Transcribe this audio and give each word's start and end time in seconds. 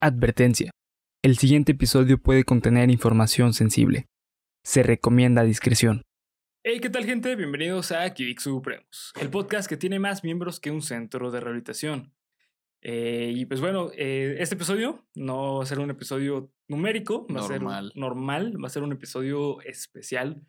Advertencia. 0.00 0.70
El 1.24 1.38
siguiente 1.38 1.72
episodio 1.72 2.18
puede 2.18 2.44
contener 2.44 2.88
información 2.88 3.52
sensible. 3.52 4.06
Se 4.64 4.84
recomienda 4.84 5.42
discreción. 5.42 6.02
Hey, 6.64 6.78
¿qué 6.78 6.88
tal 6.88 7.04
gente? 7.04 7.34
Bienvenidos 7.34 7.90
a 7.90 8.08
Kivik 8.14 8.38
Supremos, 8.38 9.12
el 9.20 9.28
podcast 9.28 9.68
que 9.68 9.76
tiene 9.76 9.98
más 9.98 10.22
miembros 10.22 10.60
que 10.60 10.70
un 10.70 10.82
centro 10.82 11.32
de 11.32 11.40
rehabilitación. 11.40 12.14
Eh, 12.80 13.32
y 13.34 13.44
pues 13.46 13.60
bueno, 13.60 13.90
eh, 13.96 14.36
este 14.38 14.54
episodio 14.54 15.04
no 15.14 15.56
va 15.56 15.62
a 15.64 15.66
ser 15.66 15.80
un 15.80 15.90
episodio 15.90 16.50
numérico, 16.68 17.26
va 17.34 17.40
a 17.40 17.42
ser 17.44 17.60
Normal. 17.62 17.92
normal, 17.96 18.62
va 18.62 18.66
a 18.66 18.70
ser 18.70 18.82
un 18.82 18.92
episodio 18.92 19.60
especial, 19.62 20.42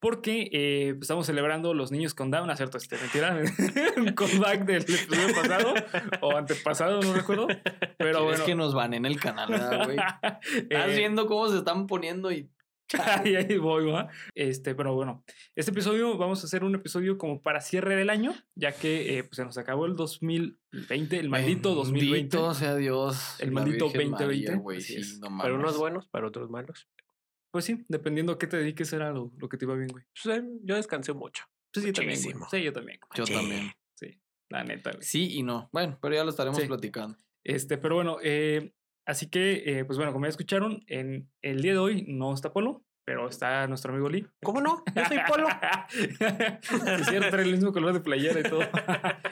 porque 0.00 0.48
eh, 0.52 0.92
pues, 0.94 1.02
estamos 1.02 1.26
celebrando 1.26 1.74
los 1.74 1.92
niños 1.92 2.14
con 2.14 2.30
Down, 2.30 2.54
¿cierto? 2.56 2.78
Este, 2.78 2.96
mentira, 2.98 3.38
un 3.96 4.14
comeback 4.14 4.64
del 4.64 4.82
episodio 4.82 5.34
pasado 5.34 5.74
o 6.22 6.36
antepasado, 6.36 7.00
no 7.02 7.12
recuerdo. 7.14 7.46
Pero 7.46 7.98
¿Quieres 7.98 8.22
bueno. 8.24 8.44
que 8.46 8.54
nos 8.56 8.74
van 8.74 8.94
en 8.94 9.06
el 9.06 9.20
canal, 9.20 9.50
¿verdad, 9.50 9.84
güey? 9.84 9.96
Estás 10.70 10.90
Eh, 10.90 10.96
viendo 10.96 11.26
cómo 11.26 11.48
se 11.48 11.58
están 11.58 11.86
poniendo 11.86 12.32
y. 12.32 12.50
Ahí, 13.24 13.34
ahí 13.34 13.56
voy, 13.58 13.86
¿va? 13.86 14.08
Este, 14.34 14.74
pero 14.74 14.94
bueno, 14.94 15.24
este 15.56 15.72
episodio 15.72 16.16
vamos 16.16 16.42
a 16.42 16.46
hacer 16.46 16.62
un 16.62 16.74
episodio 16.76 17.18
como 17.18 17.42
para 17.42 17.60
cierre 17.60 17.96
del 17.96 18.10
año, 18.10 18.32
ya 18.54 18.72
que 18.72 19.18
eh, 19.18 19.24
pues 19.24 19.36
se 19.36 19.44
nos 19.44 19.58
acabó 19.58 19.86
el 19.86 19.96
2020, 19.96 21.18
el 21.18 21.28
maldito 21.28 21.74
2020. 21.74 22.12
Bendito 22.16 22.54
sea 22.54 22.76
Dios. 22.76 23.36
El 23.40 23.48
y 23.48 23.50
maldito 23.50 23.86
Virgen 23.86 24.10
2020, 24.12 24.24
María, 24.26 24.62
güey, 24.62 24.78
así 24.78 25.02
sí, 25.02 25.18
no 25.20 25.36
Para 25.36 25.54
unos 25.54 25.76
buenos, 25.76 26.08
para 26.08 26.28
otros 26.28 26.48
malos. 26.48 26.88
Pues 27.50 27.64
sí, 27.64 27.84
dependiendo 27.88 28.32
a 28.34 28.38
qué 28.38 28.46
te 28.46 28.56
dediques 28.58 28.92
era 28.92 29.10
lo, 29.10 29.32
lo 29.36 29.48
que 29.48 29.56
te 29.56 29.64
iba 29.64 29.74
bien, 29.74 29.88
güey. 29.88 30.04
Pues, 30.22 30.38
eh, 30.38 30.44
yo 30.62 30.76
descansé 30.76 31.12
mucho. 31.12 31.44
Pues 31.72 31.84
sí, 31.84 31.88
yo 31.90 31.94
también. 31.94 32.18
Sí, 32.18 32.62
yo 32.62 32.72
también. 32.72 33.00
güey. 33.00 33.10
Yo 33.16 33.26
Sí. 33.26 33.32
también. 33.32 33.72
Sí, 33.94 34.20
la 34.48 34.62
neta, 34.62 34.90
güey. 34.92 35.02
Sí 35.02 35.32
y 35.38 35.42
no. 35.42 35.68
Bueno, 35.72 35.98
pero 36.00 36.14
ya 36.14 36.22
lo 36.22 36.30
estaremos 36.30 36.60
Sí. 36.60 36.66
platicando. 36.66 37.16
Este, 37.42 37.78
pero 37.78 37.96
bueno, 37.96 38.18
eh, 38.22 38.72
así 39.06 39.28
que, 39.30 39.62
eh, 39.78 39.84
pues 39.84 39.96
bueno, 39.96 40.12
como 40.12 40.26
ya 40.26 40.30
escucharon, 40.30 40.84
en 40.88 41.30
el 41.42 41.62
día 41.62 41.72
de 41.72 41.78
hoy 41.78 42.04
no 42.08 42.34
está 42.34 42.52
Polo, 42.52 42.84
pero 43.06 43.28
está 43.28 43.66
nuestro 43.68 43.92
amigo 43.92 44.08
Lee. 44.08 44.26
¿Cómo 44.42 44.60
no? 44.60 44.82
Yo 44.94 45.04
soy 45.04 45.18
polo. 45.28 45.46
es 46.20 47.06
cierto, 47.06 47.30
trae 47.30 47.44
el 47.44 47.52
mismo 47.52 47.72
color 47.72 47.92
de 47.92 48.00
playera 48.00 48.40
y 48.40 48.42
todo. 48.42 48.60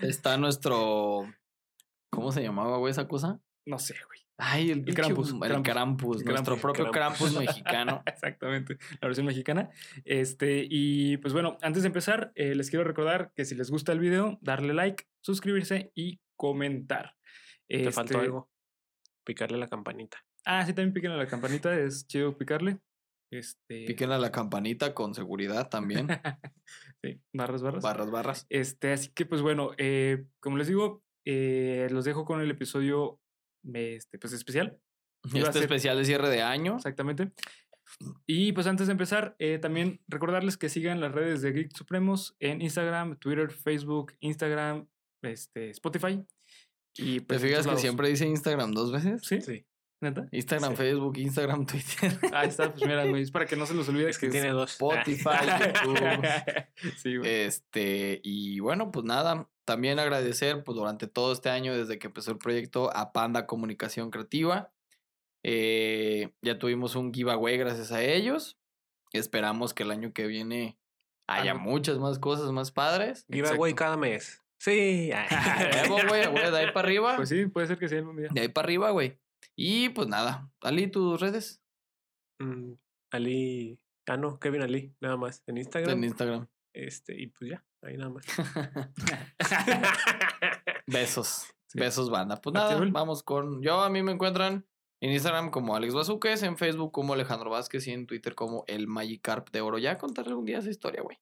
Está 0.01 0.37
nuestro. 0.37 1.27
¿Cómo 2.11 2.31
se 2.31 2.43
llamaba, 2.43 2.77
güey, 2.79 2.93
esa 2.93 3.09
cosa? 3.09 3.41
no 3.67 3.79
sé, 3.79 3.95
güey. 4.07 4.21
Ay, 4.37 4.71
el, 4.71 4.85
pinche- 4.85 4.95
Krampus, 4.97 5.31
El 5.31 5.39
Krampus. 5.41 5.63
Krampus, 5.73 6.21
El 6.21 6.25
nuestro 6.27 6.57
Krampus, 6.57 6.61
propio 6.61 6.91
Krampus. 6.91 7.19
Krampus 7.31 7.39
mexicano. 7.47 8.03
Exactamente, 8.07 8.77
la 9.01 9.09
versión 9.09 9.27
mexicana. 9.27 9.71
Este, 10.05 10.67
y 10.69 11.17
pues 11.19 11.33
bueno, 11.33 11.57
antes 11.63 11.83
de 11.83 11.87
empezar, 11.89 12.31
eh, 12.35 12.55
les 12.55 12.69
quiero 12.69 12.85
recordar 12.85 13.33
que 13.35 13.45
si 13.45 13.55
les 13.55 13.71
gusta 13.71 13.93
el 13.93 14.01
video, 14.01 14.39
darle 14.43 14.75
like, 14.75 15.05
suscribirse 15.21 15.91
y 15.95 16.21
comentar. 16.37 17.15
Te 17.69 17.91
faltó 17.91 18.15
Este, 18.15 18.25
algo. 18.25 18.51
Picarle 19.25 19.59
la 19.59 19.69
campanita. 19.69 20.19
Ah, 20.45 20.65
sí, 20.67 20.73
también 20.75 20.93
piquen 20.93 21.13
a 21.13 21.17
la 21.17 21.27
campanita, 21.27 21.79
es 21.79 22.07
chido 22.07 22.37
picarle. 22.37 22.79
Este. 23.33 23.85
Piquen 23.87 24.13
a 24.13 24.19
la 24.19 24.31
campanita 24.31 24.95
con 24.95 25.15
seguridad 25.15 25.69
también. 25.69 26.07
sí, 27.03 27.21
barras, 27.33 27.63
barras. 27.63 27.83
Barras, 27.83 28.11
barras. 28.11 28.47
Este, 28.51 28.93
así 28.93 29.11
que 29.13 29.27
pues 29.27 29.43
bueno, 29.43 29.71
eh, 29.79 30.27
como 30.41 30.57
les 30.59 30.69
digo, 30.69 31.03
eh, 31.25 31.89
los 31.91 32.05
dejo 32.05 32.25
con 32.25 32.41
el 32.41 32.51
episodio 32.51 33.19
este, 33.73 34.19
pues 34.19 34.33
especial. 34.35 34.79
Iba 35.33 35.49
Este 35.49 35.53
ser- 35.55 35.63
especial 35.63 35.97
de 35.97 36.05
cierre 36.05 36.29
de 36.29 36.43
año. 36.43 36.77
Exactamente. 36.77 37.33
Y 38.27 38.53
pues 38.53 38.67
antes 38.67 38.87
de 38.89 38.93
empezar, 38.93 39.35
eh, 39.39 39.59
también 39.59 40.01
recordarles 40.09 40.57
que 40.57 40.69
sigan 40.69 41.01
las 41.01 41.13
redes 41.13 41.43
de 41.43 41.53
Geek 41.53 41.75
Supremos 41.77 42.37
en 42.41 42.61
Instagram, 42.61 43.17
Twitter, 43.19 43.51
Facebook, 43.51 44.13
Instagram, 44.21 44.87
este, 45.23 45.71
Spotify. 45.71 46.23
Y 46.97 47.21
¿Te 47.21 47.27
pues, 47.27 47.43
fijas 47.43 47.61
que 47.63 47.67
lados. 47.67 47.81
siempre 47.81 48.09
dice 48.09 48.27
Instagram 48.27 48.73
dos 48.73 48.93
veces? 48.93 49.23
¿Sí? 49.27 49.41
Sí. 49.41 49.65
¿Neta? 50.01 50.27
Instagram, 50.33 50.73
Sí. 50.73 50.77
Facebook, 50.77 51.17
Instagram, 51.19 51.67
Twitter, 51.67 52.19
Ahí 52.35 52.49
está, 52.49 52.71
pues 52.73 52.85
mira, 52.87 53.05
güey, 53.07 53.23
es 53.23 53.31
para 53.31 53.47
que 53.47 53.57
no 53.57 53.65
se 53.65 53.75
los 53.75 53.89
olvide 53.89 54.11
Es 54.11 54.19
que 54.19 54.27
es- 54.27 54.33
tiene 54.33 54.51
dos. 54.51 54.73
Spotify, 54.73 55.31
YouTube. 55.85 56.95
sí, 56.99 57.17
güey. 57.17 57.31
Este, 57.31 58.21
y 58.23 58.61
bueno, 58.61 58.91
pues 58.93 59.05
nada, 59.07 59.49
también 59.65 59.99
agradecer 59.99 60.63
pues 60.63 60.77
durante 60.77 61.07
todo 61.07 61.33
este 61.33 61.49
año 61.49 61.75
desde 61.77 61.99
que 61.99 62.09
empezó 62.09 62.33
el 62.33 62.39
proyecto 62.39 62.95
a 62.95 63.13
Panda 63.13 63.47
Comunicación 63.47 64.11
Creativa. 64.11 64.73
Eh, 65.43 66.33
ya 66.43 66.59
tuvimos 66.59 66.97
un 66.97 67.13
giveaway 67.13 67.57
gracias 67.57 67.91
a 67.93 68.03
ellos. 68.03 68.59
Esperamos 69.13 69.75
que 69.75 69.85
el 69.85 69.91
año 69.91 70.13
que 70.13 70.27
viene 70.27 70.79
haya 71.27 71.55
muchas 71.55 71.99
más 71.99 72.19
cosas 72.19 72.51
más 72.53 72.73
padres. 72.73 73.25
Giveaway 73.31 73.71
Exacto. 73.73 73.77
cada 73.77 73.97
mes. 73.97 74.43
Sí. 74.59 75.11
Huevo, 75.91 75.99
güey, 76.09 76.27
güey, 76.27 76.51
de 76.51 76.59
ahí 76.59 76.67
para 76.73 76.87
arriba. 76.87 77.17
Pues 77.17 77.29
sí, 77.29 77.47
puede 77.47 77.67
ser 77.67 77.79
que 77.79 77.89
sí 77.89 77.97
algún 77.97 78.17
día. 78.17 78.29
De 78.33 78.41
ahí 78.43 78.49
para 78.49 78.67
arriba, 78.67 78.91
güey. 78.91 79.19
Y 79.57 79.91
pues 79.91 80.09
nada, 80.09 80.51
Ali, 80.63 80.89
tus 80.89 81.21
redes 81.21 81.61
Mm, 82.41 82.73
Ali. 83.13 83.79
Ah, 84.07 84.17
no, 84.17 84.39
Kevin 84.39 84.63
Ali, 84.63 84.95
nada 85.01 85.17
más. 85.17 85.43
En 85.47 85.57
Instagram. 85.57 85.99
en 85.99 86.05
Instagram. 86.05 86.49
Este, 86.75 87.21
y 87.21 87.29
pues 87.29 87.51
ya, 87.53 87.65
ahí 87.83 87.97
nada 87.97 88.11
más. 88.11 88.25
Besos. 90.87 91.47
Sí. 91.69 91.79
Besos, 91.79 92.11
banda. 92.11 92.41
Pues 92.41 92.57
¿A 92.57 92.69
ti, 92.69 92.75
nada, 92.75 92.91
vamos 92.91 93.23
con. 93.23 93.63
Yo 93.63 93.81
a 93.81 93.91
mí 93.91 94.03
me 94.03 94.13
encuentran 94.13 94.67
en 95.01 95.11
Instagram 95.13 95.51
como 95.51 95.75
Alex 95.77 95.95
Bazuques, 95.95 96.43
en 96.43 96.57
Facebook 96.57 96.93
como 96.93 97.15
Alejandro 97.15 97.51
Vázquez 97.51 97.87
y 97.87 97.93
en 97.93 98.07
Twitter 98.07 98.35
como 98.35 98.65
el 98.67 98.87
Magikarp 98.87 99.51
de 99.51 99.61
Oro. 99.61 99.79
Ya 99.79 99.99
contaré 99.99 100.31
algún 100.31 100.45
día 100.45 100.59
esa 100.59 100.71
historia, 100.71 101.03
güey. 101.03 101.19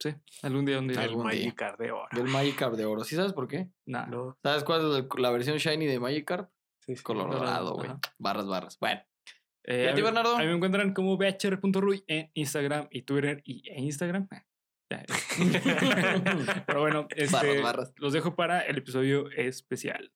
Sí, 0.00 0.14
algún 0.42 0.64
día, 0.64 0.78
un 0.78 0.88
día. 0.88 1.02
El 1.02 1.08
algún 1.10 1.28
día. 1.30 1.40
Magikarp 1.40 1.78
de 1.78 1.92
oro. 1.92 2.08
Del 2.12 2.24
Magikarp 2.28 2.74
de 2.74 2.84
Oro. 2.84 3.04
¿Sí 3.04 3.14
sabes 3.16 3.32
por 3.32 3.46
qué? 3.48 3.68
Nah. 3.86 4.06
No, 4.06 4.36
¿Sabes 4.42 4.64
cuál 4.64 4.80
es 4.98 5.04
la- 5.18 5.30
versión 5.30 5.56
shiny 5.58 5.86
de 5.86 6.00
Magikarp? 6.00 6.50
sí, 6.80 6.96
sí. 6.96 7.02
Color 7.02 7.30
dorado, 7.30 7.70
dorado, 7.70 7.74
güey. 7.74 7.90
Barras, 8.18 8.46
barras. 8.46 8.78
Bueno, 8.80 9.00
Eh, 9.68 9.84
¿Y 9.86 9.88
a 9.88 9.94
ti, 9.94 10.02
Bernardo? 10.02 10.36
A 10.36 10.40
mí 10.40 10.46
me 10.46 10.52
encuentran 10.54 10.92
como 10.94 11.16
bhr.ruy 11.16 12.04
en 12.06 12.30
Instagram 12.34 12.86
y 12.90 13.02
Twitter 13.02 13.42
y 13.44 13.68
en 13.70 13.84
Instagram. 13.84 14.28
Ah, 14.30 14.44
ya. 14.90 15.04
Pero 16.66 16.80
bueno, 16.80 17.08
este, 17.16 17.34
Barras, 17.34 17.62
barras. 17.62 17.92
los 17.96 18.12
dejo 18.12 18.36
para 18.36 18.60
el 18.60 18.78
episodio 18.78 19.28
especial. 19.30 20.12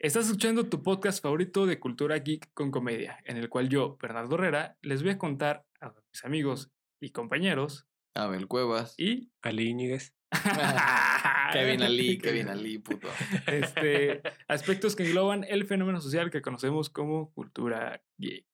Estás 0.00 0.26
escuchando 0.26 0.68
tu 0.68 0.82
podcast 0.82 1.20
favorito 1.22 1.66
de 1.66 1.80
cultura 1.80 2.18
geek 2.18 2.52
con 2.54 2.70
comedia, 2.70 3.18
en 3.24 3.36
el 3.36 3.48
cual 3.48 3.68
yo, 3.68 3.96
Bernardo 4.00 4.36
Herrera, 4.36 4.76
les 4.80 5.02
voy 5.02 5.10
a 5.12 5.18
contar 5.18 5.66
a 5.80 5.92
mis 6.12 6.24
amigos 6.24 6.70
y 7.00 7.10
compañeros 7.10 7.88
Abel 8.14 8.46
Cuevas. 8.46 8.94
y 8.96 9.30
Ali 9.42 9.68
Íñiguez. 9.70 10.14
Kevin 11.52 11.82
Ali, 11.82 12.18
Kevin 12.18 12.48
Ali, 12.48 12.78
puto. 12.78 13.08
Este, 13.46 14.22
aspectos 14.46 14.94
que 14.94 15.04
engloban 15.04 15.44
el 15.48 15.64
fenómeno 15.66 16.00
social 16.00 16.30
que 16.30 16.42
conocemos 16.42 16.90
como 16.90 17.32
cultura 17.32 18.00
geek. 18.18 18.46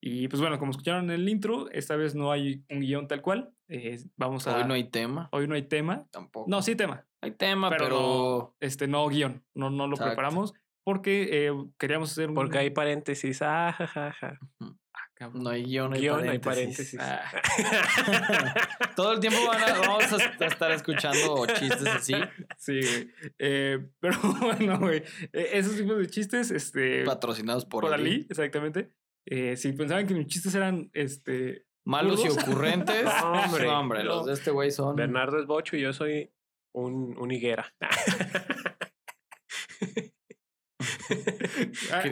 Y 0.00 0.28
pues 0.28 0.40
bueno, 0.40 0.60
como 0.60 0.70
escucharon 0.70 1.06
en 1.06 1.10
el 1.10 1.28
intro, 1.28 1.68
esta 1.70 1.96
vez 1.96 2.14
no 2.14 2.30
hay 2.30 2.62
un 2.70 2.80
guion 2.80 3.08
tal 3.08 3.20
cual. 3.20 3.52
eh, 3.66 3.98
vamos 4.16 4.46
a. 4.46 4.56
Hoy 4.58 4.64
no 4.64 4.74
hay 4.74 4.84
tema. 4.84 5.28
hoy 5.32 5.48
no 5.48 5.56
hay 5.56 5.62
tema. 5.62 6.06
Tampoco. 6.12 6.48
No, 6.48 6.62
sí 6.62 6.76
tema, 6.76 7.04
Hay 7.20 7.32
tema, 7.32 7.68
pero, 7.68 7.84
pero. 7.84 7.96
no, 8.00 8.56
este, 8.60 8.86
no 8.86 9.08
guion. 9.08 9.44
No, 9.54 9.70
no 9.70 9.88
lo 9.88 9.94
Exacto. 9.96 10.10
preparamos 10.10 10.54
porque 10.88 11.28
eh, 11.48 11.52
queríamos 11.78 12.10
hacer 12.12 12.30
un. 12.30 12.34
Porque 12.34 12.56
hay 12.56 12.70
paréntesis. 12.70 13.42
Ah, 13.42 13.74
ja, 13.76 13.86
ja, 13.86 14.10
ja. 14.12 14.38
Ah, 14.62 15.00
cabrón. 15.12 15.42
No 15.42 15.50
hay 15.50 15.64
guion, 15.64 15.92
hay 15.92 16.00
Guión, 16.00 16.26
hay 16.26 16.38
paréntesis. 16.38 16.98
Ah, 16.98 17.22
Todo 18.96 19.12
el 19.12 19.20
tiempo 19.20 19.38
van 19.46 19.62
a- 19.62 19.78
vamos 19.80 20.10
a 20.14 20.46
estar 20.46 20.72
escuchando 20.72 21.44
chistes 21.46 21.86
así, 21.86 22.14
sí, 22.56 22.80
güey. 22.80 23.10
Eh, 23.38 23.78
pero 24.00 24.16
bueno, 24.40 24.78
güey. 24.78 25.02
eh, 25.34 25.50
Esos 25.52 25.76
tipos 25.76 25.98
de 25.98 26.06
chistes, 26.06 26.50
este. 26.50 27.04
patrocinados 27.04 27.66
por, 27.66 27.84
por 27.84 27.92
Ali. 27.92 28.10
Ali, 28.10 28.26
exactamente. 28.30 28.90
Eh, 29.26 29.56
si 29.58 29.72
pensaban 29.72 30.06
que 30.06 30.14
mis 30.14 30.26
chistes 30.28 30.54
eran 30.54 30.88
este, 30.94 31.66
Malos 31.84 32.24
y 32.24 32.28
ocurrentes. 32.30 33.04
No, 33.22 33.32
hombre. 33.42 33.64
No, 33.66 33.80
hombre, 33.80 33.98
No. 34.04 34.08
los 34.16 34.26
de 34.26 34.32
este 34.32 34.50
güey 34.50 34.70
son. 34.70 34.96
Bernardo 34.96 35.38
es 35.38 35.46
bocho 35.46 35.76
y 35.76 35.82
yo 35.82 35.92
soy 35.92 36.32
un, 36.74 37.14
un 37.18 37.30
higuera. 37.30 37.74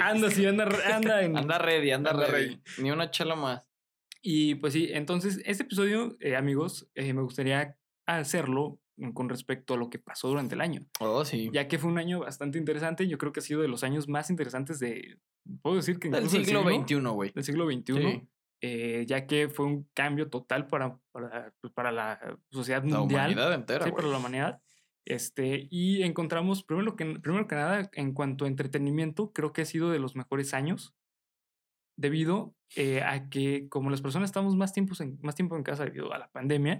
Anda, 0.00 0.30
sí, 0.30 0.46
anda, 0.46 0.64
anda 0.94 1.22
en. 1.22 1.36
Anda 1.36 1.58
ready, 1.58 1.90
anda, 1.90 2.10
Anda 2.10 2.26
ready. 2.26 2.46
ready. 2.48 2.62
Ni 2.78 2.90
una 2.90 3.10
chela 3.10 3.34
más. 3.34 3.68
Y 4.22 4.56
pues 4.56 4.72
sí, 4.72 4.88
entonces, 4.92 5.40
este 5.44 5.62
episodio, 5.64 6.16
eh, 6.20 6.36
amigos, 6.36 6.88
eh, 6.94 7.12
me 7.12 7.22
gustaría 7.22 7.76
hacerlo 8.06 8.80
con 9.14 9.28
respecto 9.28 9.74
a 9.74 9.76
lo 9.76 9.90
que 9.90 9.98
pasó 9.98 10.28
durante 10.28 10.54
el 10.54 10.62
año, 10.62 10.86
Oh, 11.00 11.22
sí. 11.24 11.50
ya 11.52 11.68
que 11.68 11.78
fue 11.78 11.90
un 11.90 11.98
año 11.98 12.20
bastante 12.20 12.58
interesante. 12.58 13.06
Yo 13.06 13.18
creo 13.18 13.30
que 13.32 13.40
ha 13.40 13.42
sido 13.42 13.60
de 13.60 13.68
los 13.68 13.84
años 13.84 14.08
más 14.08 14.30
interesantes 14.30 14.78
de. 14.78 15.18
Puedo 15.62 15.76
decir 15.76 15.98
que 15.98 16.08
Del 16.08 16.28
siglo 16.30 16.62
XXI, 16.62 16.94
güey. 17.10 17.30
Del 17.32 17.44
siglo 17.44 17.66
XXI. 17.70 17.94
Sí. 17.94 18.22
eh, 18.62 19.04
ya 19.06 19.26
que 19.26 19.48
fue 19.50 19.66
un 19.66 19.86
cambio 19.94 20.28
total 20.30 20.66
para, 20.66 20.98
para, 21.12 21.52
pues, 21.60 21.72
para 21.74 21.92
la 21.92 22.38
sociedad 22.50 22.82
La 22.84 22.98
mundial. 23.00 23.26
humanidad 23.32 23.52
entera, 23.52 23.84
Sí, 23.84 23.90
güey. 23.90 24.00
para 24.02 24.12
la 24.12 24.18
humanidad. 24.18 24.62
Este, 25.06 25.68
y 25.70 26.02
encontramos, 26.02 26.64
primero 26.64 26.96
que, 26.96 27.04
primero 27.20 27.46
que 27.46 27.54
nada, 27.54 27.88
en 27.94 28.12
cuanto 28.12 28.44
a 28.44 28.48
entretenimiento, 28.48 29.32
creo 29.32 29.52
que 29.52 29.62
ha 29.62 29.64
sido 29.64 29.90
de 29.90 29.98
los 30.00 30.16
mejores 30.16 30.52
años. 30.52 30.94
debido 31.98 32.54
eh, 32.74 33.00
a 33.02 33.28
que 33.30 33.68
como 33.70 33.88
las 33.90 34.02
personas 34.02 34.28
estamos 34.28 34.54
más, 34.56 34.72
tiempos 34.74 35.00
en, 35.00 35.18
más 35.22 35.34
tiempo 35.34 35.56
en 35.56 35.62
casa 35.62 35.84
debido 35.84 36.12
a 36.12 36.18
la 36.18 36.30
pandemia, 36.30 36.78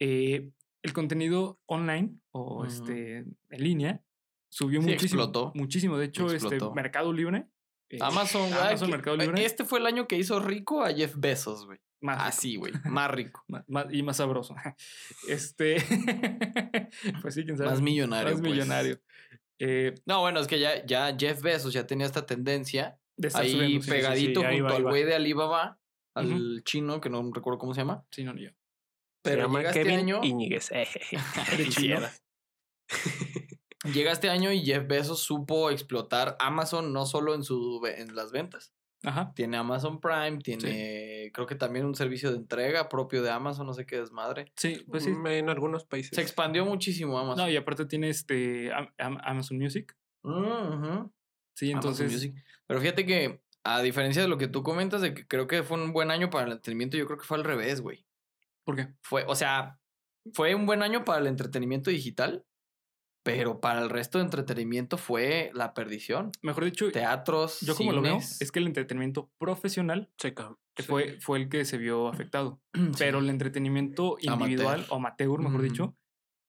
eh, 0.00 0.50
el 0.82 0.92
contenido 0.92 1.58
online 1.66 2.18
o 2.32 2.66
este, 2.66 3.18
en 3.18 3.36
línea 3.50 4.02
subió 4.50 4.82
Sí, 4.82 4.88
muchísimo. 4.88 5.22
explotó. 5.22 5.52
Muchísimo. 5.54 5.96
De 5.96 6.06
hecho, 6.06 6.30
Explotó. 6.30 6.56
este 6.56 6.74
Mercado 6.74 7.12
Libre. 7.12 7.46
eh, 7.88 7.98
Amazon. 8.02 8.52
Amazon, 8.52 8.90
Mercado 8.90 9.16
Libre. 9.16 9.44
Este 9.44 9.64
fue 9.64 9.78
el 9.78 9.86
año 9.86 10.06
que 10.06 10.18
hizo 10.18 10.40
rico 10.40 10.82
a 10.82 10.92
Jeff 10.92 11.14
Bezos, 11.16 11.64
güey. 11.66 11.78
Más 12.04 12.18
Así, 12.20 12.56
güey. 12.56 12.72
Más 12.84 13.10
rico. 13.10 13.44
ma- 13.48 13.86
y 13.90 14.02
más 14.02 14.18
sabroso. 14.18 14.54
Este. 15.28 15.76
pues 17.22 17.34
sí, 17.34 17.44
quién 17.44 17.56
sabe. 17.56 17.70
Más 17.70 17.80
millonario. 17.80 18.32
Más 18.32 18.40
pues. 18.40 18.52
millonario. 18.52 19.00
Eh, 19.58 19.94
No, 20.04 20.20
bueno, 20.20 20.40
es 20.40 20.46
que 20.46 20.58
ya, 20.58 20.84
ya 20.84 21.16
Jeff 21.18 21.40
Bezos 21.42 21.72
ya 21.72 21.86
tenía 21.86 22.06
esta 22.06 22.26
tendencia 22.26 22.98
de 23.16 23.28
estar 23.28 23.42
ahí 23.42 23.52
subiendo, 23.52 23.68
sí, 23.70 23.80
sí, 23.80 23.84
sí. 23.84 23.90
pegadito 23.90 24.40
ahí 24.44 24.58
junto 24.58 24.72
va, 24.72 24.76
al 24.76 24.82
güey 24.82 25.04
de 25.04 25.14
Alibaba, 25.14 25.78
al 26.14 26.62
chino, 26.64 27.00
que 27.00 27.08
no 27.08 27.30
recuerdo 27.32 27.58
cómo 27.58 27.72
se 27.74 27.80
llama. 27.80 28.04
Sí, 28.10 28.24
no, 28.24 28.34
ni 28.34 28.42
yo. 28.44 28.50
Se 28.50 28.56
Pero 29.30 29.42
llama 29.42 29.58
llega 29.60 29.70
este 29.70 29.82
Kevin 29.82 29.98
año. 30.00 30.20
Iñiguez. 30.22 30.68
De 30.68 30.86
chino. 31.08 31.22
Quisieras. 31.64 32.22
Llega 33.92 34.12
este 34.12 34.28
año 34.30 34.50
y 34.52 34.64
Jeff 34.64 34.86
Bezos 34.86 35.20
supo 35.22 35.70
explotar 35.70 36.36
Amazon 36.40 36.92
no 36.92 37.06
solo 37.06 37.34
en, 37.34 37.42
su, 37.44 37.80
en 37.86 38.14
las 38.14 38.32
ventas. 38.32 38.72
Ajá. 39.04 39.32
Tiene 39.34 39.56
Amazon 39.56 40.00
Prime, 40.00 40.38
tiene 40.38 41.30
creo 41.32 41.46
que 41.46 41.54
también 41.54 41.84
un 41.84 41.94
servicio 41.94 42.30
de 42.30 42.36
entrega 42.38 42.88
propio 42.88 43.22
de 43.22 43.30
Amazon, 43.30 43.66
no 43.66 43.74
sé 43.74 43.86
qué 43.86 44.00
desmadre. 44.00 44.52
Sí, 44.56 44.84
pues 44.90 45.04
sí. 45.04 45.10
Mm, 45.10 45.26
En 45.26 45.48
algunos 45.50 45.84
países. 45.84 46.12
Se 46.14 46.22
expandió 46.22 46.64
muchísimo 46.64 47.18
Amazon. 47.18 47.44
No, 47.44 47.50
y 47.50 47.56
aparte 47.56 47.86
tiene 47.86 48.08
este 48.08 48.72
Am- 48.72 48.88
Am- 48.98 49.18
Amazon 49.22 49.58
Music. 49.58 49.96
Mm. 50.22 51.06
Sí, 51.54 51.72
Amazon 51.72 51.90
entonces. 51.90 52.12
Music. 52.12 52.34
Pero 52.66 52.80
fíjate 52.80 53.06
que, 53.06 53.40
a 53.64 53.80
diferencia 53.82 54.22
de 54.22 54.28
lo 54.28 54.38
que 54.38 54.48
tú 54.48 54.62
comentas, 54.62 55.00
de 55.00 55.14
que 55.14 55.26
creo 55.26 55.46
que 55.46 55.62
fue 55.62 55.82
un 55.82 55.92
buen 55.92 56.10
año 56.10 56.30
para 56.30 56.46
el 56.46 56.52
entretenimiento, 56.52 56.96
yo 56.96 57.06
creo 57.06 57.18
que 57.18 57.24
fue 57.24 57.36
al 57.36 57.44
revés, 57.44 57.80
güey. 57.80 58.06
¿Por 58.64 58.76
qué? 58.76 58.88
Fue, 59.02 59.24
o 59.26 59.34
sea, 59.34 59.78
fue 60.32 60.54
un 60.54 60.66
buen 60.66 60.82
año 60.82 61.04
para 61.04 61.20
el 61.20 61.26
entretenimiento 61.26 61.90
digital, 61.90 62.44
pero 63.24 63.60
para 63.60 63.80
el 63.82 63.90
resto 63.90 64.18
de 64.18 64.24
entretenimiento 64.24 64.96
fue 64.98 65.50
la 65.54 65.74
perdición. 65.74 66.30
Mejor 66.42 66.64
dicho, 66.66 66.92
Teatros, 66.92 67.60
yo 67.62 67.74
como 67.74 67.90
lo 67.92 68.02
veo, 68.02 68.20
cines. 68.20 68.40
es 68.40 68.52
que 68.52 68.60
el 68.60 68.66
entretenimiento 68.66 69.32
profesional 69.38 70.10
Checa. 70.18 70.56
que 70.76 70.82
sí. 70.84 70.88
fue, 70.88 71.18
fue 71.20 71.38
el 71.38 71.48
que 71.48 71.64
se 71.64 71.78
vio 71.78 72.06
afectado. 72.08 72.60
Pero 72.98 73.18
el 73.18 73.28
entretenimiento 73.30 74.16
Amateur. 74.28 74.34
individual 74.50 74.86
o 74.90 74.96
amateur, 74.96 75.40
mejor 75.40 75.62
dicho, 75.62 75.96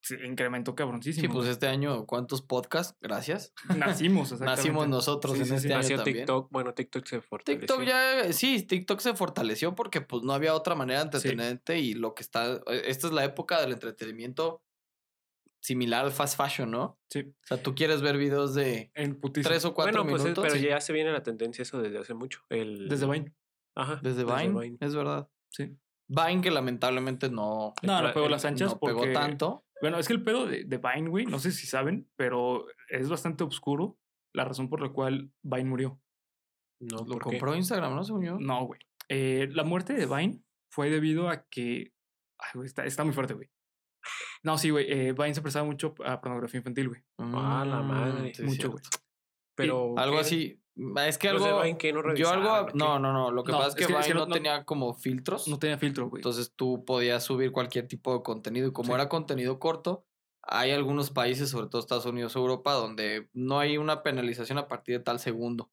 se 0.04 0.24
incrementó 0.28 0.76
cabroncísimo. 0.76 1.22
Sí, 1.28 1.28
pues 1.34 1.48
este 1.50 1.66
año, 1.68 2.06
¿cuántos 2.06 2.44
podcasts? 2.44 2.96
Gracias. 3.02 3.54
nacimos, 3.76 4.32
exactamente. 4.34 4.62
Nacimos 4.62 4.88
nosotros 4.88 5.34
Sí, 5.34 5.40
en 5.40 5.46
sí, 5.48 5.56
este 5.56 5.68
sí. 5.70 5.74
año 5.74 5.82
Nació 5.82 5.96
también. 5.98 6.18
TikTok. 6.18 6.52
Bueno, 6.52 6.74
TikTok 6.76 7.06
se 7.08 7.22
fortaleció. 7.22 7.60
TikTok 7.68 7.84
ya, 7.88 8.32
sí, 8.34 8.62
TikTok 8.64 9.00
se 9.00 9.16
fortaleció 9.16 9.74
porque 9.74 10.02
pues 10.02 10.22
no 10.24 10.34
había 10.34 10.54
otra 10.54 10.76
manera 10.76 11.04
de 11.06 11.20
Sí. 11.20 11.30
entretenerte 11.30 11.80
y 11.80 11.94
lo 11.96 12.14
que 12.14 12.22
está, 12.22 12.56
eh, 12.68 12.84
esta 12.86 13.08
es 13.08 13.14
la 13.14 13.24
época 13.24 13.60
del 13.62 13.72
entretenimiento 13.72 14.62
similar 15.66 16.06
al 16.06 16.12
fast 16.12 16.38
fashion, 16.38 16.70
¿no? 16.70 17.00
Sí, 17.10 17.22
O 17.22 17.48
sea, 17.48 17.62
tú 17.62 17.74
quieres 17.74 18.02
ver 18.02 18.18
videos 18.18 18.54
de 18.54 18.92
en 18.94 19.20
tres 19.20 19.66
o 19.66 19.74
cuatro 19.74 20.04
Bueno, 20.04 20.18
pues 20.18 20.26
es- 20.32 20.40
pero 20.40 20.54
sí, 20.54 20.62
ya 20.68 20.80
se 20.80 20.94
viene 20.94 21.12
la 21.12 21.24
tendencia 21.24 21.64
eso 21.64 21.82
desde 21.82 21.98
hace 21.98 22.14
mucho. 22.14 22.42
El... 22.50 22.88
Desde 22.88 23.08
Vine. 23.08 23.34
Ajá. 23.76 24.00
desde 24.04 24.24
Vine, 24.24 24.78
es 24.80 24.96
verdad. 24.96 25.28
Sí. 25.50 25.76
Vine 26.08 26.42
que 26.42 26.52
lamentablemente 26.52 27.30
no, 27.30 27.74
No, 27.82 28.02
no 28.02 28.14
pegó 28.14 28.30
las 28.30 28.46
anchas 28.46 28.74
no 28.74 28.80
pegó 28.80 29.12
tanto. 29.12 29.66
Bueno, 29.82 29.98
es 29.98 30.08
que 30.08 30.14
el 30.14 30.24
pedo 30.24 30.46
de, 30.46 30.64
de 30.66 30.78
Vine, 30.78 31.10
güey, 31.10 31.26
no 31.26 31.40
sé 31.40 31.52
si 31.52 31.66
saben, 31.66 32.08
pero 32.16 32.68
es 32.90 33.10
bastante 33.10 33.44
oscuro 33.44 33.98
la 34.34 34.46
razón 34.46 34.70
por 34.70 34.82
la 34.82 34.90
cual 34.90 35.32
Vine 35.42 35.66
murió. 35.66 36.00
No, 36.80 37.00
Lo 37.00 37.06
¿por 37.06 37.18
qué? 37.24 37.30
compró 37.32 37.56
Instagram, 37.56 37.96
¿no? 37.96 38.04
Según 38.04 38.24
yo. 38.24 38.38
No, 38.40 38.66
güey. 38.68 38.80
Eh, 39.10 39.50
la 39.52 39.64
muerte 39.64 39.94
de 39.94 40.06
Vine 40.06 40.42
fue 40.70 40.90
debido 40.92 41.28
a 41.30 41.46
que... 41.50 41.92
Ay, 42.38 42.50
güey, 42.54 42.68
está, 42.68 42.86
está 42.86 43.04
muy 43.04 43.14
fuerte, 43.14 43.34
güey. 43.34 43.50
No, 44.44 44.58
sí, 44.58 44.70
güey. 44.70 44.86
eh, 44.92 45.14
Vine 45.14 45.34
se 45.34 45.42
prestaba 45.42 45.66
mucho 45.66 45.96
a 46.06 46.22
pornografía 46.22 46.60
infantil, 46.60 46.90
güey. 46.90 47.02
Ah, 47.18 47.66
la 47.68 47.82
Mm, 47.82 47.88
madre. 47.88 48.34
mucho, 48.44 48.72
güey. 48.72 48.84
Pero. 49.56 49.98
Algo 49.98 50.16
¿qué? 50.16 50.22
así. 50.22 50.62
Es 51.08 51.18
que 51.18 51.30
algo. 51.30 51.46
Que 51.78 51.94
no 51.94 52.14
yo 52.16 52.30
algo. 52.30 52.68
No, 52.74 53.00
no, 53.00 53.14
no. 53.14 53.32
Lo 53.32 53.44
que 53.44 53.52
No, 53.54 53.60
pasa 53.60 53.70
es 53.70 53.76
que, 53.76 53.84
es 53.84 53.88
que- 53.88 53.94
es 53.94 54.00
Vine 54.08 54.14
que 54.20 54.28
no, 54.28 54.28
tenía 54.28 54.66
como 54.66 54.94
filtros. 54.94 55.48
No 55.48 55.58
tenía 55.58 55.78
filtro, 55.78 56.10
güey. 56.10 56.20
Entonces 56.20 56.54
tú 56.56 56.84
podías 56.86 57.24
subir 57.24 57.52
cualquier 57.52 57.88
tipo 57.88 58.14
de 58.16 58.22
contenido. 58.24 58.68
Y 58.68 58.74
como 58.74 58.88
Sí. 58.88 58.94
era 58.94 59.08
contenido 59.08 59.58
corto, 59.60 60.06
hay 60.44 60.72
algunos 60.72 61.12
países, 61.12 61.50
sobre 61.50 61.68
todo 61.68 61.80
Estados 61.80 62.06
Unidos 62.06 62.36
o 62.36 62.40
Europa, 62.40 62.74
donde 62.74 63.30
no 63.34 63.58
hay 63.60 63.78
una 63.78 64.04
penalización 64.04 64.58
a 64.58 64.68
partir 64.68 64.98
de 64.98 65.04
tal 65.04 65.20
segundo. 65.20 65.72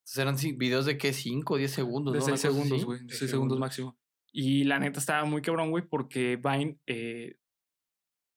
Entonces 0.00 0.18
eran 0.18 0.58
videos 0.58 0.86
de 0.86 0.98
qué, 0.98 1.12
5 1.12 1.54
o 1.54 1.56
10 1.56 1.70
segundos. 1.70 2.12
De 2.12 2.18
¿no? 2.18 2.24
Una 2.24 2.36
6 2.36 2.50
cosa 2.52 2.52
segundos, 2.62 2.84
güey. 2.84 2.98
De 3.00 3.08
Seis 3.10 3.18
6 3.20 3.30
segundos 3.30 3.56
segundos. 3.56 3.58
máximo. 3.60 3.96
Y 4.32 4.64
la 4.64 4.78
neta 4.78 4.98
estaba 5.00 5.24
muy 5.24 5.42
cabrón, 5.42 5.70
güey, 5.70 5.84
porque 5.86 6.36
Vine 6.36 6.78
eh, 6.86 7.36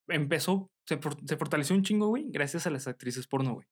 empezó, 0.07 0.72
se, 0.88 1.00
se 1.25 1.38
fortaleció 1.38 1.75
un 1.75 1.84
chingo, 1.84 2.07
güey, 2.07 2.25
gracias 2.30 2.68
a 2.68 2.69
las 2.69 2.88
actrices 2.88 3.28
porno, 3.28 3.54
güey. 3.54 3.68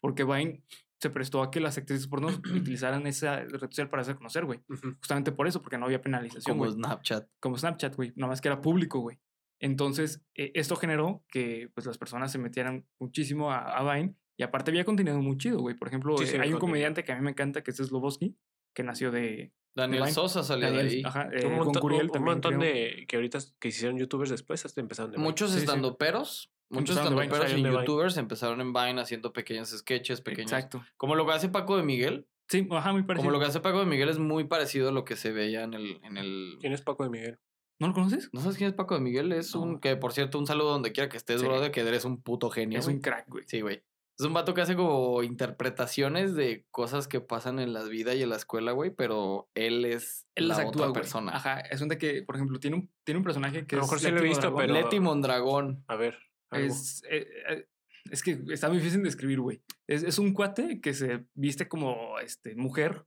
Porque 0.00 0.24
Vine 0.24 0.62
se 1.00 1.10
prestó 1.10 1.42
a 1.42 1.50
que 1.50 1.60
las 1.60 1.78
actrices 1.78 2.06
porno 2.08 2.28
utilizaran 2.54 3.06
esa 3.06 3.40
red 3.44 3.58
social 3.60 3.88
para 3.88 4.02
hacer 4.02 4.16
conocer, 4.16 4.44
güey. 4.44 4.60
Ujú. 4.68 4.94
Justamente 4.98 5.32
por 5.32 5.46
eso, 5.46 5.62
porque 5.62 5.78
no 5.78 5.86
había 5.86 6.00
penalización, 6.02 6.56
Como 6.56 6.64
güey. 6.64 6.72
Snapchat. 6.76 7.28
Como 7.40 7.56
Snapchat, 7.56 7.96
güey. 7.96 8.12
Nada 8.16 8.30
más 8.30 8.40
que 8.40 8.48
era 8.48 8.60
público, 8.60 9.00
güey. 9.00 9.18
Entonces, 9.62 10.22
eh, 10.34 10.52
esto 10.54 10.76
generó 10.76 11.22
que 11.28 11.70
pues, 11.74 11.86
las 11.86 11.98
personas 11.98 12.32
se 12.32 12.38
metieran 12.38 12.86
muchísimo 12.98 13.50
a, 13.52 13.76
a 13.76 13.94
Vine. 13.94 14.14
Y 14.36 14.42
aparte 14.42 14.70
había 14.70 14.84
contenido 14.86 15.20
muy 15.20 15.36
chido, 15.36 15.60
güey. 15.60 15.76
Por 15.76 15.88
ejemplo, 15.88 16.16
Sí, 16.16 16.24
eh, 16.24 16.26
sí, 16.26 16.32
hay 16.32 16.38
un 16.38 16.42
contenido. 16.42 16.60
comediante 16.60 17.04
que 17.04 17.12
a 17.12 17.16
mí 17.16 17.22
me 17.22 17.30
encanta, 17.30 17.62
que 17.62 17.70
es 17.70 17.76
Sloboski, 17.76 18.36
que 18.74 18.82
nació 18.82 19.10
de... 19.10 19.52
Daniel. 19.74 20.08
Sosa 20.10 20.42
salió 20.42 20.70
de 20.72 20.80
ahí. 20.80 21.02
ajá, 21.04 21.28
eh, 21.32 21.44
un 21.46 21.56
con 21.56 21.64
montón, 21.64 21.80
Curiel 21.82 22.02
un 22.06 22.10
también, 22.10 22.34
montón 22.34 22.58
creo. 22.58 22.72
de 22.74 23.06
que 23.06 23.16
ahorita 23.16 23.38
que 23.58 23.68
hicieron 23.68 23.98
youtubers 23.98 24.30
después 24.30 24.64
hasta 24.64 24.80
empezaron 24.80 25.12
de. 25.12 25.18
Muchos 25.18 25.54
estando 25.54 25.96
peros. 25.96 26.50
Muchos 26.72 26.96
Empezaron 26.96 27.16
de 27.18 27.22
estando 27.24 27.38
Vine, 27.38 27.46
peros 27.48 27.52
y 27.52 27.62
Vine. 27.64 27.78
youtubers 27.80 28.16
empezaron 28.16 28.60
en 28.60 28.72
Vine 28.72 29.00
haciendo 29.00 29.32
pequeños 29.32 29.70
sketches, 29.70 30.20
pequeños. 30.20 30.52
Exacto. 30.52 30.84
Como 30.96 31.14
lo 31.16 31.26
que 31.26 31.32
hace 31.32 31.48
Paco 31.48 31.76
de 31.76 31.82
Miguel. 31.82 32.28
Sí, 32.48 32.66
ajá, 32.70 32.92
muy 32.92 33.02
parecido. 33.02 33.28
Como 33.28 33.32
lo 33.32 33.40
que 33.40 33.46
hace 33.46 33.60
Paco 33.60 33.80
de 33.80 33.86
Miguel 33.86 34.08
es 34.08 34.18
muy 34.18 34.44
parecido 34.44 34.88
a 34.88 34.92
lo 34.92 35.04
que 35.04 35.16
se 35.16 35.32
veía 35.32 35.62
en 35.62 35.74
el, 35.74 36.00
en 36.04 36.16
el... 36.16 36.58
¿Quién 36.60 36.72
es 36.72 36.82
Paco 36.82 37.04
de 37.04 37.10
Miguel? 37.10 37.38
¿No 37.80 37.88
lo 37.88 37.94
conoces? 37.94 38.28
¿No 38.32 38.40
sabes 38.40 38.56
quién 38.56 38.68
es 38.70 38.74
Paco 38.76 38.94
de 38.94 39.00
Miguel? 39.00 39.32
Es 39.32 39.54
un... 39.54 39.80
Que, 39.80 39.96
por 39.96 40.12
cierto, 40.12 40.38
un 40.38 40.46
saludo 40.46 40.70
donde 40.70 40.92
quiera 40.92 41.08
que 41.08 41.16
estés, 41.16 41.40
Sí. 41.40 41.46
brother, 41.46 41.70
que 41.72 41.80
eres 41.80 42.04
un 42.04 42.20
puto 42.22 42.50
genio. 42.50 42.78
Es 42.78 42.84
güey. 42.86 42.96
un 42.96 43.02
crack, 43.02 43.26
güey. 43.28 43.44
Sí, 43.46 43.60
güey. 43.62 43.82
Es 44.20 44.26
un 44.26 44.34
vato 44.34 44.52
que 44.54 44.60
hace 44.60 44.76
como 44.76 45.22
interpretaciones 45.22 46.34
de 46.34 46.66
cosas 46.70 47.08
que 47.08 47.20
pasan 47.20 47.58
en 47.58 47.72
la 47.72 47.82
vida 47.84 48.14
y 48.14 48.22
en 48.22 48.28
la 48.30 48.36
escuela, 48.36 48.72
güey, 48.72 48.90
pero 48.90 49.48
él 49.54 49.84
es 49.84 50.26
Él 50.34 50.48
la 50.48 50.56
las 50.56 50.58
actúa, 50.66 50.70
otra 50.70 50.86
güey. 50.88 51.00
persona. 51.02 51.32
Ajá, 51.34 51.60
es 51.60 51.80
un 51.80 51.88
de 51.88 51.96
que, 51.98 52.22
por 52.22 52.36
ejemplo, 52.36 52.58
tiene 52.60 52.76
un, 52.76 52.90
tiene 53.04 53.18
un 53.18 53.24
personaje 53.24 53.66
que 53.66 53.76
A 53.76 53.78
lo 53.78 53.84
es 53.84 53.88
mejor 53.88 53.98
sí 54.00 54.10
lo 54.10 54.10
he 54.12 54.20
Leti 54.20 54.28
visto, 54.28 54.50
Mondragón. 54.50 54.74
pero- 54.74 54.84
Leti 54.84 55.00
Mondragón. 55.00 55.84
A 55.88 55.96
ver. 55.96 56.18
algo. 56.50 56.66
Es, 56.74 57.02
eh, 57.08 57.26
eh, 57.48 57.66
es 58.10 58.22
que 58.22 58.38
está 58.50 58.68
muy 58.68 58.78
difícil 58.78 59.02
de 59.02 59.08
escribir, 59.08 59.40
güey. 59.40 59.62
Es, 59.86 60.02
es 60.02 60.18
un 60.18 60.32
cuate 60.34 60.80
que 60.80 60.92
se 60.94 61.24
viste 61.34 61.68
como 61.68 62.18
este, 62.18 62.54
mujer 62.56 63.04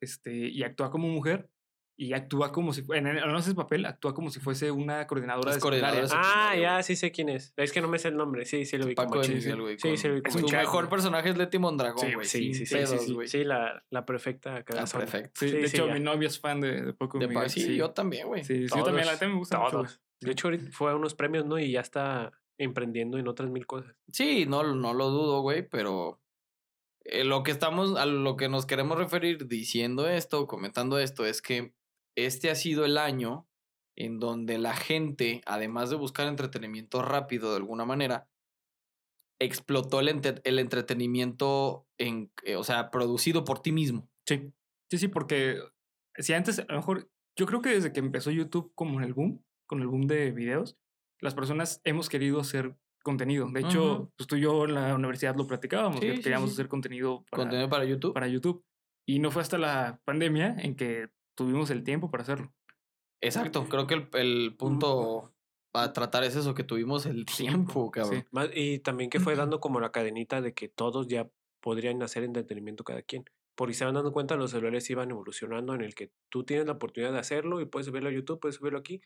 este, 0.00 0.34
y 0.34 0.62
actúa 0.64 0.90
como 0.90 1.08
mujer 1.08 1.48
y 1.98 2.12
actúa 2.12 2.52
como 2.52 2.74
si 2.74 2.84
en, 2.92 3.06
en 3.06 3.36
ese 3.36 3.54
papel, 3.54 3.86
actúa 3.86 4.12
como 4.12 4.28
si 4.30 4.38
fuese 4.38 4.70
una 4.70 5.06
coordinadora 5.06 5.50
Es 5.50 5.56
de 5.56 5.60
coordinadora 5.62 6.06
Ah, 6.12 6.54
ya, 6.54 6.82
sí 6.82 6.94
sé 6.94 7.10
quién 7.10 7.30
es. 7.30 7.54
Es 7.56 7.72
que 7.72 7.80
no 7.80 7.88
me 7.88 7.98
sé 7.98 8.08
el 8.08 8.16
nombre. 8.18 8.44
Sí, 8.44 8.66
sí 8.66 8.76
lo 8.76 8.84
vi 8.86 8.94
Paco 8.94 9.12
como 9.12 9.22
de. 9.22 9.28
Miguel, 9.34 9.60
güey. 9.62 9.78
Sí, 9.78 9.96
sí 9.96 10.08
lo 10.08 10.14
vi 10.14 10.20
es 10.24 10.34
como 10.36 10.48
Su 10.48 10.54
mejor 10.56 10.88
personaje 10.90 11.30
es 11.30 11.38
Leti 11.38 11.58
Mondragón, 11.58 12.06
Sí, 12.06 12.12
güey. 12.14 12.26
Sí, 12.26 12.52
sí, 12.52 12.66
sí, 12.66 12.74
pedos, 12.74 13.00
sí, 13.02 13.16
sí. 13.22 13.28
Sí, 13.28 13.44
la, 13.44 13.82
la 13.88 14.04
perfecta 14.04 14.62
cagazona. 14.62 15.04
perfecto. 15.04 15.40
Sí, 15.40 15.48
Sí, 15.48 15.56
de 15.56 15.68
sí, 15.68 15.76
hecho, 15.76 15.86
ya. 15.86 15.94
mi 15.94 16.00
novia 16.00 16.28
es 16.28 16.38
fan 16.38 16.60
de, 16.60 16.82
de 16.82 16.92
Poco 16.92 17.18
De 17.18 17.28
Miguel. 17.28 17.48
sí, 17.48 17.76
yo 17.76 17.90
también, 17.92 18.26
güey. 18.28 18.44
Sí, 18.44 18.68
sí, 18.68 18.76
yo 18.76 18.84
también, 18.84 19.06
la 19.06 19.12
neta 19.12 19.26
me 19.28 19.34
gusta 19.34 19.58
mucho. 19.58 19.70
Todos. 19.70 20.00
De 20.20 20.32
hecho, 20.32 20.48
ahorita 20.48 20.70
fue 20.72 20.90
a 20.90 20.96
unos 20.96 21.14
premios, 21.14 21.46
¿no? 21.46 21.58
Y 21.58 21.72
ya 21.72 21.80
está 21.80 22.32
emprendiendo 22.58 23.16
en 23.18 23.26
otras 23.28 23.48
mil 23.50 23.66
cosas. 23.66 23.94
Sí, 24.12 24.44
no, 24.46 24.62
no 24.74 24.92
lo 24.94 25.08
dudo, 25.10 25.40
güey, 25.40 25.66
pero 25.66 26.20
eh, 27.04 27.24
lo 27.24 27.42
que 27.42 27.50
estamos, 27.52 27.96
a 27.96 28.04
lo 28.06 28.36
que 28.36 28.48
nos 28.48 28.66
queremos 28.66 28.98
referir 28.98 29.46
diciendo 29.46 30.08
esto, 30.08 30.46
comentando 30.46 30.98
esto, 30.98 31.24
es 31.26 31.40
que 31.42 31.74
este 32.16 32.50
ha 32.50 32.54
sido 32.54 32.84
el 32.84 32.98
año 32.98 33.46
en 33.96 34.18
donde 34.18 34.58
la 34.58 34.74
gente, 34.74 35.40
además 35.46 35.90
de 35.90 35.96
buscar 35.96 36.26
entretenimiento 36.28 37.02
rápido 37.02 37.50
de 37.50 37.56
alguna 37.56 37.84
manera, 37.84 38.28
explotó 39.38 40.00
el, 40.00 40.08
entretenimiento, 40.08 41.86
en, 41.98 42.30
eh, 42.44 42.56
o 42.56 42.64
sea, 42.64 42.90
producido 42.90 43.44
por 43.44 43.60
ti 43.60 43.72
mismo. 43.72 44.08
Sí, 44.26 44.52
sí, 44.90 44.98
sí, 44.98 45.08
porque 45.08 45.58
si 46.16 46.32
antes, 46.32 46.58
a 46.58 46.66
lo 46.68 46.76
mejor, 46.76 47.10
yo 47.38 47.46
creo 47.46 47.60
que 47.60 47.70
desde 47.70 47.92
que 47.92 48.00
empezó 48.00 48.30
YouTube 48.30 48.72
como 48.74 48.98
en 48.98 49.04
el 49.04 49.14
boom, 49.14 49.44
con 49.66 49.80
el 49.80 49.88
boom 49.88 50.06
de 50.06 50.30
videos, 50.32 50.76
las 51.20 51.34
personas 51.34 51.80
hemos 51.84 52.08
querido 52.08 52.40
hacer 52.40 52.76
contenido. 53.02 53.48
De 53.50 53.60
hecho, 53.60 54.12
pues 54.16 54.26
tú 54.26 54.36
y 54.36 54.40
yo 54.40 54.64
en 54.64 54.74
la 54.74 54.94
universidad 54.94 55.36
lo 55.36 55.46
platicábamos, 55.46 56.00
Sí, 56.00 56.06
que 56.06 56.16
sí, 56.16 56.22
queríamos 56.22 56.50
sí. 56.50 56.54
hacer 56.54 56.68
contenido 56.68 57.24
para, 57.30 57.44
Contenido 57.44 57.68
para 57.68 57.84
YouTube. 57.84 58.14
para 58.14 58.26
YouTube. 58.26 58.64
Y 59.08 59.20
no 59.20 59.30
fue 59.30 59.42
hasta 59.42 59.58
la 59.58 60.00
pandemia 60.04 60.56
en 60.58 60.74
que 60.74 61.08
tuvimos 61.36 61.70
el 61.70 61.84
tiempo 61.84 62.10
para 62.10 62.22
hacerlo. 62.24 62.52
Exacto, 63.20 63.66
creo 63.68 63.86
que 63.86 63.94
el, 63.94 64.08
el 64.14 64.56
punto 64.56 65.32
a 65.72 65.92
tratar 65.92 66.24
es 66.24 66.34
eso, 66.36 66.54
que 66.54 66.64
tuvimos 66.64 67.06
el 67.06 67.24
tiempo, 67.26 67.90
cabrón. 67.90 68.24
Sí. 68.32 68.48
Y 68.54 68.78
también 68.80 69.10
que 69.10 69.20
fue 69.20 69.36
dando 69.36 69.60
como 69.60 69.78
la 69.80 69.92
cadenita 69.92 70.40
de 70.40 70.54
que 70.54 70.68
todos 70.68 71.06
ya 71.06 71.28
podrían 71.60 72.02
hacer 72.02 72.24
entretenimiento 72.24 72.82
cada 72.84 73.02
quien. 73.02 73.24
porque 73.54 73.74
se 73.74 73.84
van 73.84 73.94
dando 73.94 74.12
cuenta 74.12 74.36
los 74.36 74.50
celulares 74.50 74.88
iban 74.90 75.10
evolucionando 75.10 75.74
en 75.74 75.80
el 75.82 75.94
que 75.94 76.10
tú 76.30 76.44
tienes 76.44 76.66
la 76.66 76.72
oportunidad 76.72 77.12
de 77.12 77.18
hacerlo 77.18 77.60
y 77.60 77.66
puedes 77.66 77.86
subirlo 77.86 78.08
a 78.08 78.12
YouTube, 78.12 78.38
puedes 78.40 78.56
subirlo 78.56 78.78
aquí, 78.78 79.00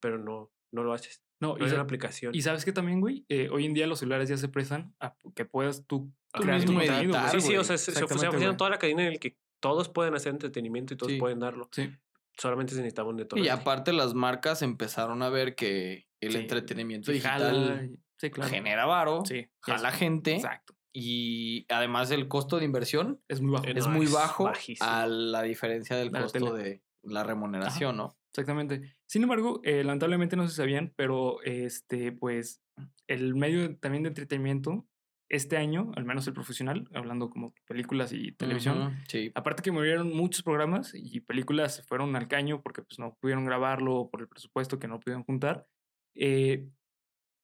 pero 0.00 0.18
no, 0.18 0.50
no 0.72 0.82
lo 0.84 0.92
haces. 0.92 1.22
No, 1.40 1.56
No 1.56 1.64
y, 1.64 1.66
es 1.66 1.72
una 1.72 1.82
aplicación. 1.82 2.34
y 2.34 2.42
sabes 2.42 2.64
que 2.64 2.72
también, 2.72 3.00
güey, 3.00 3.24
Eh, 3.28 3.48
hoy 3.50 3.64
en 3.66 3.74
día 3.74 3.86
los 3.86 3.98
celulares 3.98 4.28
ya 4.28 4.36
se 4.36 4.48
prestan 4.48 4.94
a 5.00 5.14
que 5.34 5.44
puedas 5.44 5.86
tú 5.86 6.12
Tú 6.32 6.42
crear 6.42 6.60
tu 6.64 6.72
contenido, 6.74 7.02
editar, 7.02 7.30
sí, 7.30 7.40
sí, 7.40 7.56
o 7.56 7.62
sea, 7.64 7.78
se, 7.78 7.92
se 7.92 8.06
se 8.06 8.54
toda 8.54 8.70
la 8.70 8.78
cadena 8.78 9.02
en 9.06 9.12
el 9.12 9.20
que 9.20 9.36
todos 9.64 9.88
pueden 9.88 10.14
hacer 10.14 10.32
entretenimiento 10.32 10.92
y 10.92 10.96
todos 10.98 11.12
Sí. 11.12 11.18
pueden 11.18 11.38
darlo. 11.40 11.70
Sí. 11.72 11.90
Solamente 12.36 12.74
se 12.74 12.80
necesitaba 12.82 13.08
un 13.08 13.16
detonante. 13.16 13.46
Y 13.46 13.50
aparte 13.50 13.94
las 13.94 14.12
marcas 14.12 14.60
empezaron 14.60 15.22
a 15.22 15.30
ver 15.30 15.54
que 15.54 16.06
el 16.20 16.32
Sí. 16.32 16.38
entretenimiento 16.38 17.12
digital 17.12 17.40
jala, 17.40 17.88
claro. 18.30 18.50
genera 18.50 18.84
varo, 18.84 19.22
Sí. 19.24 19.46
jala 19.62 19.88
es- 19.88 19.94
gente 19.94 20.34
Exacto. 20.34 20.74
y 20.92 21.64
además 21.70 22.10
el 22.10 22.28
costo 22.28 22.58
de 22.58 22.66
inversión 22.66 23.22
Es 23.28 23.40
muy 23.40 23.52
bajo. 23.52 23.64
Es 23.66 23.86
no, 23.86 23.92
muy 23.92 24.04
es 24.06 24.12
bajo 24.12 24.44
bajísimo. 24.44 24.86
a 24.90 25.06
la 25.06 25.42
diferencia 25.42 25.96
del 25.96 26.12
la 26.12 26.20
costo 26.22 26.38
tele. 26.54 26.62
de 26.62 26.82
la 27.04 27.22
remuneración, 27.24 27.96
¿no? 27.96 28.16
Exactamente. 28.32 28.96
Sin 29.06 29.22
embargo, 29.22 29.60
eh, 29.64 29.82
lamentablemente 29.84 30.36
no 30.36 30.46
se 30.46 30.54
sabían, 30.56 30.92
pero 30.96 31.40
este, 31.44 32.12
pues, 32.12 32.60
el 33.06 33.34
medio 33.34 33.76
también 33.78 34.02
de 34.02 34.08
entretenimiento, 34.08 34.86
este 35.28 35.56
año, 35.56 35.90
al 35.96 36.04
menos 36.04 36.26
el 36.26 36.34
profesional, 36.34 36.88
hablando 36.94 37.30
como 37.30 37.54
películas 37.66 38.12
y 38.12 38.32
televisión, 38.32 38.98
Sí. 39.08 39.32
aparte 39.34 39.62
que 39.62 39.72
murieron 39.72 40.12
muchos 40.14 40.42
programas 40.42 40.92
y 40.94 41.20
películas 41.20 41.76
se 41.76 41.82
fueron 41.82 42.14
al 42.16 42.28
caño 42.28 42.62
porque 42.62 42.82
pues 42.82 42.98
no 42.98 43.16
pudieron 43.20 43.44
grabarlo 43.44 44.08
por 44.10 44.20
el 44.20 44.28
presupuesto 44.28 44.78
que 44.78 44.86
no 44.88 45.00
pudieron 45.00 45.24
juntar, 45.24 45.66
eh, 46.14 46.68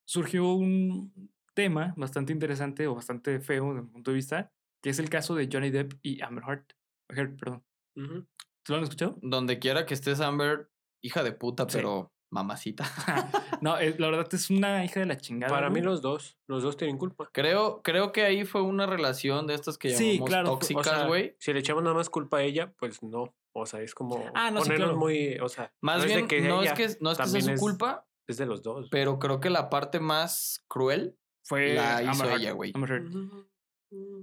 surgió 0.05 0.53
un 0.53 1.33
tema 1.55 1.95
bastante 1.97 2.33
interesante 2.33 2.87
o 2.87 2.95
bastante 2.95 3.41
feo 3.41 3.71
desde 3.75 3.83
mi 3.87 3.91
punto 3.93 4.11
de 4.11 4.15
vista, 4.17 4.53
que 4.83 4.91
es 4.91 4.99
el 4.99 5.09
caso 5.11 5.35
de 5.35 5.49
Johnny 5.53 5.71
Depp 5.71 5.95
y 6.03 6.21
Amber 6.23 6.45
Heard. 6.47 6.67
Heard, 7.09 7.37
perdón. 7.37 7.65
¿Tú 7.95 8.73
lo 8.73 8.77
han 8.77 8.83
escuchado? 8.85 9.19
Donde 9.23 9.59
quiera 9.59 9.85
que 9.87 9.95
estés, 9.95 10.21
Amber, 10.21 10.71
hija 11.03 11.23
de 11.23 11.33
puta, 11.33 11.67
Sí. 11.69 11.79
pero 11.79 12.13
mamacita. 12.31 12.85
no, 13.61 13.79
eh, 13.79 13.95
la 13.99 14.09
verdad 14.11 14.29
es 14.33 14.51
una 14.51 14.85
hija 14.85 15.01
de 15.01 15.07
la 15.07 15.17
chingada. 15.17 15.53
Para 15.53 15.71
mí 15.71 15.81
los 15.81 16.01
dos, 16.03 16.39
los 16.49 16.63
dos 16.63 16.77
tienen 16.77 16.97
culpa. 16.99 17.29
Creo, 17.33 17.83
creo 17.83 18.13
que 18.13 18.23
ahí 18.25 18.45
fue 18.45 18.63
una 18.63 18.87
relación 18.87 19.47
de 19.47 19.55
estas 19.55 19.77
que 19.79 19.91
Sí, 19.91 20.13
llamamos 20.13 20.29
claro, 20.29 20.45
fue- 20.47 20.51
o 20.51 20.55
O 20.55 20.59
tóxicas, 20.59 20.87
sea, 20.99 21.07
güey. 21.07 21.37
si 21.39 21.53
le 21.53 21.61
echamos 21.61 21.83
nada 21.83 21.95
más 21.97 22.09
culpa 22.11 22.39
a 22.39 22.43
ella, 22.43 22.73
pues 22.79 23.03
no. 23.03 23.35
O 23.53 23.67
sea, 23.67 23.81
es 23.83 23.95
como 23.95 24.25
Ah, 24.35 24.51
no, 24.53 24.63
sí, 24.63 24.71
claro. 24.71 24.97
muy, 24.97 25.37
o 25.41 25.49
sea, 25.49 25.73
Más 25.81 25.99
no 25.99 26.05
es 26.05 26.15
bien, 26.15 26.29
que 26.29 26.41
no, 26.41 26.63
es 26.63 26.73
que, 26.73 26.97
no 27.01 27.11
es 27.11 27.19
que 27.19 27.27
sea 27.27 27.41
su 27.41 27.51
es- 27.51 27.61
culpa, 27.61 28.07
es 28.29 28.37
de 28.37 28.47
los 28.47 28.63
dos. 28.63 28.89
pero 28.91 29.19
creo 29.19 29.41
que 29.41 29.51
la 29.51 29.69
parte 29.71 29.99
más 29.99 30.65
cruel 30.69 31.17
Fue 31.45 31.75
la 31.75 32.03
hizo 32.05 32.31
ella, 32.31 32.53
güey. 32.53 32.73
Te- 32.73 32.79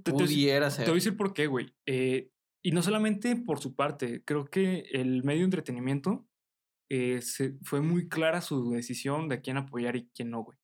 te 0.02 0.12
voy 0.12 0.22
a 0.22 0.24
decir- 0.24 0.36
pudiera 0.36 0.68
Te 0.68 0.74
ser. 0.76 0.84
voy 0.86 0.92
a 0.92 0.94
decir 0.94 1.16
por 1.16 1.34
qué, 1.34 1.46
güey. 1.46 1.74
Eh, 1.86 2.30
y 2.64 2.72
no 2.72 2.82
solamente 2.82 3.36
por 3.36 3.60
su 3.60 3.74
parte, 3.74 4.22
creo 4.24 4.46
que 4.46 4.88
el 4.92 5.22
medio 5.24 5.40
de 5.40 5.44
entretenimiento 5.44 6.26
eh, 6.90 7.20
se- 7.22 7.58
fue 7.62 7.80
muy 7.80 8.08
clara 8.08 8.40
su 8.40 8.70
decisión 8.72 9.28
de 9.28 9.36
a 9.36 9.40
quién 9.40 9.56
apoyar 9.56 9.96
y 9.96 10.08
quién 10.14 10.30
no, 10.30 10.42
güey. 10.42 10.58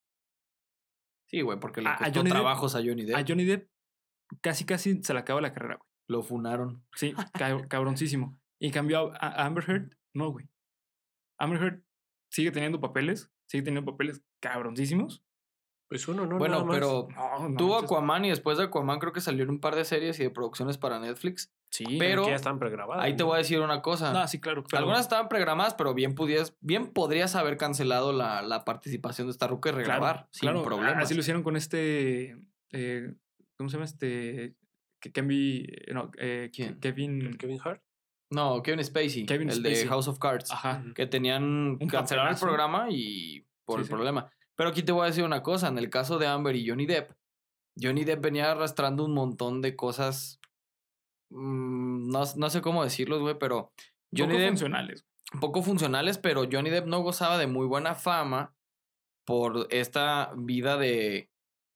Sí, 1.28 1.40
güey, 1.40 1.58
porque 1.58 1.80
le 1.82 1.88
A- 1.88 1.94
a 1.94 1.98
costó 1.98 2.22
Depp- 2.22 2.28
trabajos 2.30 2.74
a 2.74 2.78
Johnny 2.78 3.04
Depp. 3.04 3.16
A 3.16 3.24
Johnny 3.26 3.44
Depp 3.44 3.68
casi, 4.40 4.64
casi 4.64 5.02
se 5.02 5.12
le 5.12 5.18
acaba 5.20 5.40
la 5.40 5.52
carrera, 5.52 5.76
güey. 5.76 5.88
Lo 6.08 6.22
funaron. 6.22 6.84
Sí, 6.94 7.12
cab- 7.34 7.68
cabroncísimo. 7.68 8.38
Y 8.60 8.66
en 8.66 8.72
cambio 8.72 9.12
a, 9.14 9.16
a 9.42 9.46
Amber 9.46 9.64
Heard, 9.68 9.96
no, 10.14 10.30
güey. 10.30 10.48
Amber 11.38 11.60
Heard 11.62 11.82
sigue 12.30 12.50
teniendo 12.52 12.80
papeles, 12.80 13.32
sigue 13.48 13.62
teniendo 13.64 13.90
papeles 13.90 14.22
cabroncísimos. 14.40 15.24
Pues 15.88 16.08
uno, 16.08 16.24
no, 16.26 16.38
bueno, 16.38 16.54
nada 16.56 16.64
más. 16.64 16.74
pero 16.76 17.08
No, 17.14 17.48
no, 17.50 17.56
tuvo. 17.56 17.78
Aquaman 17.78 18.24
y 18.24 18.30
después 18.30 18.58
de 18.58 18.64
Aquaman 18.64 18.98
creo 18.98 19.12
que 19.12 19.20
salieron 19.20 19.56
un 19.56 19.60
par 19.60 19.74
de 19.76 19.84
series 19.84 20.18
y 20.18 20.22
de 20.24 20.30
producciones 20.30 20.78
para 20.78 20.98
Netflix. 20.98 21.52
Sí, 21.74 21.96
pero- 21.98 22.22
que 22.24 22.30
ya 22.30 22.36
están 22.36 22.58
pregrabadas. 22.60 23.04
Ahí 23.04 23.16
te 23.16 23.24
voy 23.24 23.34
a 23.34 23.38
decir 23.38 23.58
una 23.60 23.82
cosa. 23.82 24.12
No, 24.12 24.28
sí, 24.28 24.38
claro. 24.40 24.62
pero- 24.62 24.78
Algunas 24.78 25.00
estaban 25.00 25.28
programadas, 25.28 25.74
pero 25.74 25.92
bien, 25.92 26.14
pudieras, 26.14 26.56
bien 26.60 26.86
podrías 26.92 27.34
haber 27.34 27.56
cancelado 27.56 28.12
la, 28.12 28.42
la 28.42 28.64
participación 28.64 29.26
de 29.26 29.32
esta 29.32 29.48
ruca 29.48 29.70
y 29.70 29.72
regrabar 29.72 30.28
sin 30.30 30.42
claro, 30.42 30.60
a- 30.60 30.64
problemas. 30.64 31.02
Así 31.04 31.14
lo 31.14 31.20
hicieron 31.20 31.42
con 31.42 31.56
este. 31.56 32.36
eh, 32.72 33.12
¿Cómo 33.56 33.68
se 33.70 33.74
llama 33.76 33.86
este? 33.86 34.54
Que 35.00 35.10
Kevin. 35.12 35.66
No, 35.92 36.10
eh, 36.18 36.50
¿Quién? 36.54 36.78
Kevin. 36.78 37.20
¿El 37.22 37.38
Kevin 37.38 37.58
Hart. 37.64 37.82
No, 38.30 38.62
Kevin 38.62 38.82
Spacey, 38.84 39.26
Kevin 39.26 39.50
el 39.50 39.62
de. 39.62 39.86
House 39.86 40.08
of 40.08 40.18
Cards, 40.18 40.50
Ajá. 40.52 40.82
Que 40.94 41.06
tenían 41.06 41.78
cancelaron 41.90 42.32
el 42.34 42.38
programa 42.40 42.86
y 42.90 43.44
por 43.64 43.76
Sí, 43.78 43.80
el 43.80 43.86
sí. 43.86 43.90
problema. 43.92 44.30
Pero 44.56 44.68
aquí 44.70 44.82
te 44.82 44.92
voy 44.92 45.02
a 45.02 45.06
decir 45.06 45.24
una 45.24 45.42
cosa, 45.42 45.68
en 45.68 45.78
el 45.78 45.90
caso 45.90 46.18
de 46.18 46.26
Amber 46.28 46.54
y 46.56 46.68
Johnny 46.68 46.86
Depp, 46.86 47.10
Johnny 47.80 48.04
Depp 48.04 48.22
venía 48.22 48.50
arrastrando 48.52 49.04
un 49.04 49.12
montón 49.12 49.60
de 49.60 49.74
cosas, 49.76 50.40
mm, 51.34 52.10
no, 52.10 52.22
no 52.36 52.50
sé 52.50 52.60
cómo 52.62 52.84
decirlos, 52.84 53.20
güey, 53.20 53.38
pero 53.38 53.72
Johnny 54.16 54.32
poco 54.34 54.38
Depp 54.40 54.48
funcionales. 54.50 55.06
poco 55.40 55.62
funcionales, 55.62 56.18
pero 56.18 56.44
Johnny 56.50 56.70
Depp 56.70 56.86
no 56.86 57.00
gozaba 57.00 57.38
de 57.38 57.46
muy 57.46 57.66
buena 57.66 57.94
fama 57.94 58.54
por 59.26 59.66
esta 59.70 60.32
vida 60.36 60.76
de, 60.76 61.30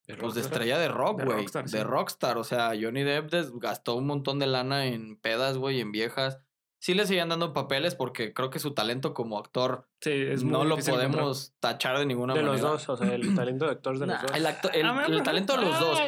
de 0.06 0.16
pues, 0.16 0.34
de 0.34 0.42
estrella 0.42 0.78
de 0.78 0.88
rock, 0.88 1.18
De 1.20 1.24
güey. 1.24 1.46
De 1.46 1.68
sí. 1.68 1.78
rockstar. 1.82 2.36
O 2.38 2.44
sea, 2.44 2.72
Johnny 2.80 3.02
Depp 3.04 3.30
des- 3.30 3.52
gastó 3.58 3.94
un 3.94 4.06
montón 4.06 4.38
de 4.38 4.46
lana 4.46 4.86
en 4.86 5.16
pedas, 5.16 5.56
güey, 5.58 5.80
en 5.80 5.90
viejas. 5.92 6.38
Sí 6.80 6.94
le 6.94 7.06
seguían 7.06 7.28
dando 7.30 7.52
papeles 7.54 7.96
porque 7.96 8.32
creo 8.32 8.50
que 8.50 8.60
su 8.60 8.72
talento 8.72 9.12
como 9.12 9.36
actor 9.38 9.88
Sí, 10.00 10.12
es 10.12 10.44
no 10.44 10.62
lo 10.62 10.74
encontrar. 10.76 10.94
podemos 10.96 11.52
tachar 11.58 11.98
de 11.98 12.06
ninguna 12.06 12.34
De 12.34 12.42
manera. 12.42 12.62
los 12.62 12.86
dos, 12.86 12.88
o 12.90 12.96
sea, 12.96 13.12
el 13.12 13.34
talento 13.34 13.64
de 13.64 13.72
actor 13.72 13.98
de 13.98 14.06
los 14.06 14.22
dos. 14.22 14.30
el, 14.32 14.46
acto- 14.46 14.70
el- 14.72 15.22
talento 15.24 15.56
de 15.56 15.62
los 15.62 15.80
dos. 15.80 15.98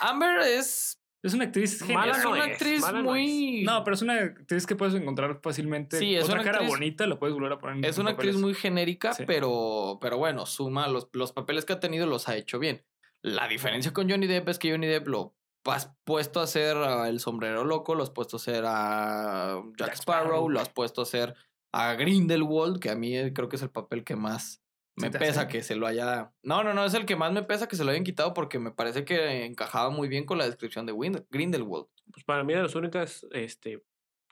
Amber 0.00 0.38
es, 0.42 0.99
Es 1.22 1.34
una 1.34 1.44
actriz 1.44 1.80
genial. 1.80 1.98
Mala 2.08 2.18
es 2.18 2.24
una 2.24 2.44
actriz 2.44 2.80
mala 2.80 3.02
muy... 3.02 3.62
No, 3.62 3.84
pero 3.84 3.94
es 3.94 4.00
una 4.02 4.14
actriz 4.14 4.66
que 4.66 4.74
puedes 4.74 4.94
encontrar 4.94 5.38
fácilmente. 5.42 5.98
Sí, 5.98 6.16
es 6.16 6.24
Otra 6.24 6.36
una 6.36 6.44
cara 6.44 6.58
actriz- 6.60 6.68
bonita 6.70 7.06
la 7.06 7.18
puedes 7.18 7.34
volver 7.34 7.52
a 7.52 7.58
poner 7.58 7.76
en 7.76 7.84
Es 7.84 7.98
una 7.98 8.12
actriz 8.12 8.36
muy 8.36 8.54
genérica, 8.54 9.12
Sí. 9.12 9.24
pero, 9.26 9.98
pero 10.00 10.16
bueno, 10.16 10.46
suma 10.46 10.88
los, 10.88 11.08
los 11.12 11.32
papeles 11.32 11.64
que 11.66 11.74
ha 11.74 11.80
tenido, 11.80 12.06
los 12.06 12.28
ha 12.28 12.36
hecho 12.36 12.58
bien. 12.58 12.84
La 13.22 13.48
diferencia 13.48 13.92
con 13.92 14.08
Johnny 14.08 14.26
Depp 14.26 14.48
es 14.48 14.58
que 14.58 14.70
Johnny 14.70 14.86
Depp 14.86 15.08
lo 15.08 15.36
has 15.66 15.94
puesto 16.04 16.40
a 16.40 16.44
hacer 16.44 16.78
a 16.78 17.06
el 17.10 17.20
sombrero 17.20 17.64
loco, 17.64 17.94
lo 17.94 18.02
has 18.02 18.10
puesto 18.10 18.36
a 18.36 18.38
hacer 18.38 18.64
a 18.66 19.60
Jack, 19.76 19.88
Jack 19.88 19.96
Sparrow, 19.98 20.24
Sparrow, 20.28 20.48
lo 20.48 20.60
has 20.60 20.70
puesto 20.70 21.02
a 21.02 21.04
hacer 21.04 21.34
a 21.74 21.92
Grindelwald, 21.94 22.80
que 22.80 22.88
a 22.88 22.94
mí 22.96 23.14
eh, 23.16 23.32
creo 23.34 23.50
que 23.50 23.56
es 23.56 23.62
el 23.62 23.68
papel 23.70 24.04
que 24.04 24.16
más 24.16 24.59
me 25.00 25.06
¿Se 25.08 25.10
te 25.12 25.18
pesa 25.18 25.42
hace? 25.42 25.48
que 25.52 25.62
se 25.62 25.74
lo 25.76 25.86
haya... 25.86 26.32
No, 26.42 26.62
no, 26.62 26.74
no, 26.74 26.84
es 26.84 26.94
el 26.94 27.06
que 27.06 27.16
más 27.16 27.32
me 27.32 27.42
pesa 27.42 27.66
que 27.68 27.76
se 27.76 27.84
lo 27.84 27.90
hayan 27.90 28.04
quitado 28.04 28.34
porque 28.34 28.58
me 28.58 28.70
parece 28.70 29.04
que 29.04 29.44
encajaba 29.44 29.90
muy 29.90 30.08
bien 30.08 30.24
con 30.26 30.38
la 30.38 30.44
descripción 30.46 30.86
de 30.86 30.92
Wind- 30.92 31.26
Grindelwald. 31.30 31.86
Pues 32.12 32.24
para 32.24 32.44
mí 32.44 32.54
de 32.54 32.62
las 32.62 32.74
únicas 32.74 33.26
este, 33.32 33.82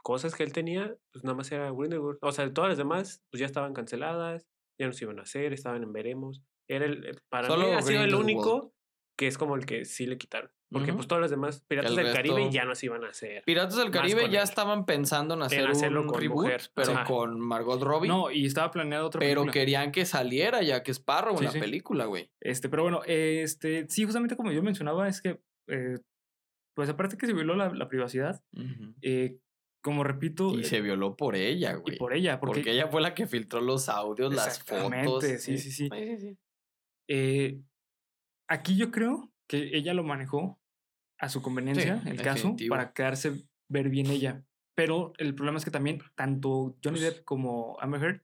cosas 0.02 0.34
que 0.34 0.42
él 0.44 0.52
tenía, 0.52 0.96
pues 1.12 1.25
nada 1.25 1.37
más 1.37 1.50
era 1.50 1.70
Grindelwald. 1.70 2.18
O 2.22 2.32
sea, 2.32 2.52
todas 2.52 2.68
las 2.70 2.78
demás, 2.78 3.22
pues 3.30 3.40
ya 3.40 3.46
estaban 3.46 3.75
canceladas, 3.75 4.46
ya 4.78 4.87
no 4.87 4.92
se 4.92 5.04
iban 5.04 5.18
a 5.18 5.22
hacer, 5.22 5.52
estaban 5.52 5.82
en 5.82 5.92
veremos. 5.92 6.42
Era 6.68 6.84
el, 6.84 7.04
eh, 7.06 7.12
para 7.28 7.48
Solo 7.48 7.66
mí 7.66 7.72
ha 7.72 7.82
sido 7.82 8.02
el 8.04 8.14
único 8.14 8.75
que 9.16 9.26
es 9.26 9.38
como 9.38 9.56
el 9.56 9.66
que 9.66 9.84
sí 9.84 10.06
le 10.06 10.18
quitaron. 10.18 10.50
Porque 10.70 10.92
pues 10.92 11.06
todas 11.08 11.22
las 11.22 11.30
demás, 11.30 11.64
Piratas 11.66 11.92
El 11.92 11.96
del 11.96 12.12
Caribe 12.12 12.50
ya 12.50 12.64
no 12.66 12.75
se 12.75 12.87
iban 12.87 13.02
a 13.04 13.08
hacer. 13.08 13.42
Piratas 13.44 13.76
del 13.76 13.90
Caribe 13.90 14.28
ya 14.28 14.40
él. 14.42 14.44
estaban 14.44 14.84
pensando 14.84 15.32
en 15.34 15.42
hacer 15.42 15.66
hacerlo 15.66 16.02
un 16.02 16.08
con 16.08 16.20
reboot, 16.20 16.44
mujer. 16.44 16.62
pero 16.75 16.92
Ajá. 16.92 17.04
con 17.04 17.40
Margot 17.40 17.82
Robbie. 17.82 18.08
No, 18.08 18.30
y 18.30 18.44
estaba 18.44 18.70
planeada 18.70 19.06
otra 19.06 19.18
Pero 19.20 19.40
película. 19.42 19.52
querían 19.52 19.92
que 19.92 20.04
saliera 20.04 20.62
ya 20.62 20.82
que 20.82 20.90
Sparrow 20.92 21.32
en 21.32 21.38
Sí, 21.38 21.44
la 21.46 21.50
sí. 21.52 21.58
película, 21.60 22.04
güey. 22.04 22.30
Este, 22.40 22.68
pero 22.68 22.82
bueno, 22.82 23.00
este, 23.06 23.87
sí, 23.88 24.04
justamente 24.04 24.37
como 24.37 24.52
yo 24.52 24.62
mencionaba, 24.62 25.08
es 25.08 25.22
que, 25.22 25.40
eh, 25.68 25.98
pues 26.76 26.88
aparte 26.90 27.16
que 27.16 27.26
se 27.26 27.32
violó 27.32 27.56
la, 27.56 27.70
la 27.72 27.88
privacidad, 27.88 28.42
eh, 29.00 29.38
como 29.82 30.04
repito, 30.04 30.54
Y 30.54 30.60
eh, 30.60 30.64
se 30.64 30.82
violó 30.82 31.16
por 31.16 31.34
ella, 31.34 31.72
y 31.72 31.80
güey. 31.80 31.96
por 31.96 32.12
ella, 32.12 32.38
porque, 32.40 32.58
Porque 32.60 32.72
ella 32.72 32.88
fue 32.88 33.00
la 33.00 33.14
que 33.14 33.26
filtró 33.26 33.62
los 33.62 33.88
audios, 33.88 34.34
las 34.34 34.48
Exactamente, 34.58 35.06
fotos. 35.06 35.25
sí, 35.40 35.56
sí, 35.56 35.70
sí. 35.72 35.88
eh, 37.08 37.58
aquí 38.48 38.76
yo 38.76 38.90
creo 38.90 39.32
que 39.48 39.70
ella 39.76 39.94
lo 39.94 40.04
manejó 40.04 40.57
a 41.18 41.28
su 41.28 41.42
conveniencia, 41.42 42.02
el 42.06 42.16
caso, 42.22 42.34
definitivo. 42.48 42.70
para 42.75 42.92
quedarse 42.92 43.44
ver 43.68 43.88
bien 43.88 44.06
ella. 44.10 44.42
Pero 44.75 45.12
el 45.18 45.34
problema 45.34 45.58
es 45.58 45.64
que 45.64 45.70
también 45.70 46.00
tanto 46.14 46.76
Johnny 46.82 47.00
Pues 47.00 47.02
Depp 47.16 47.25
como 47.25 47.76
Amber 47.80 48.02
Heard 48.02 48.22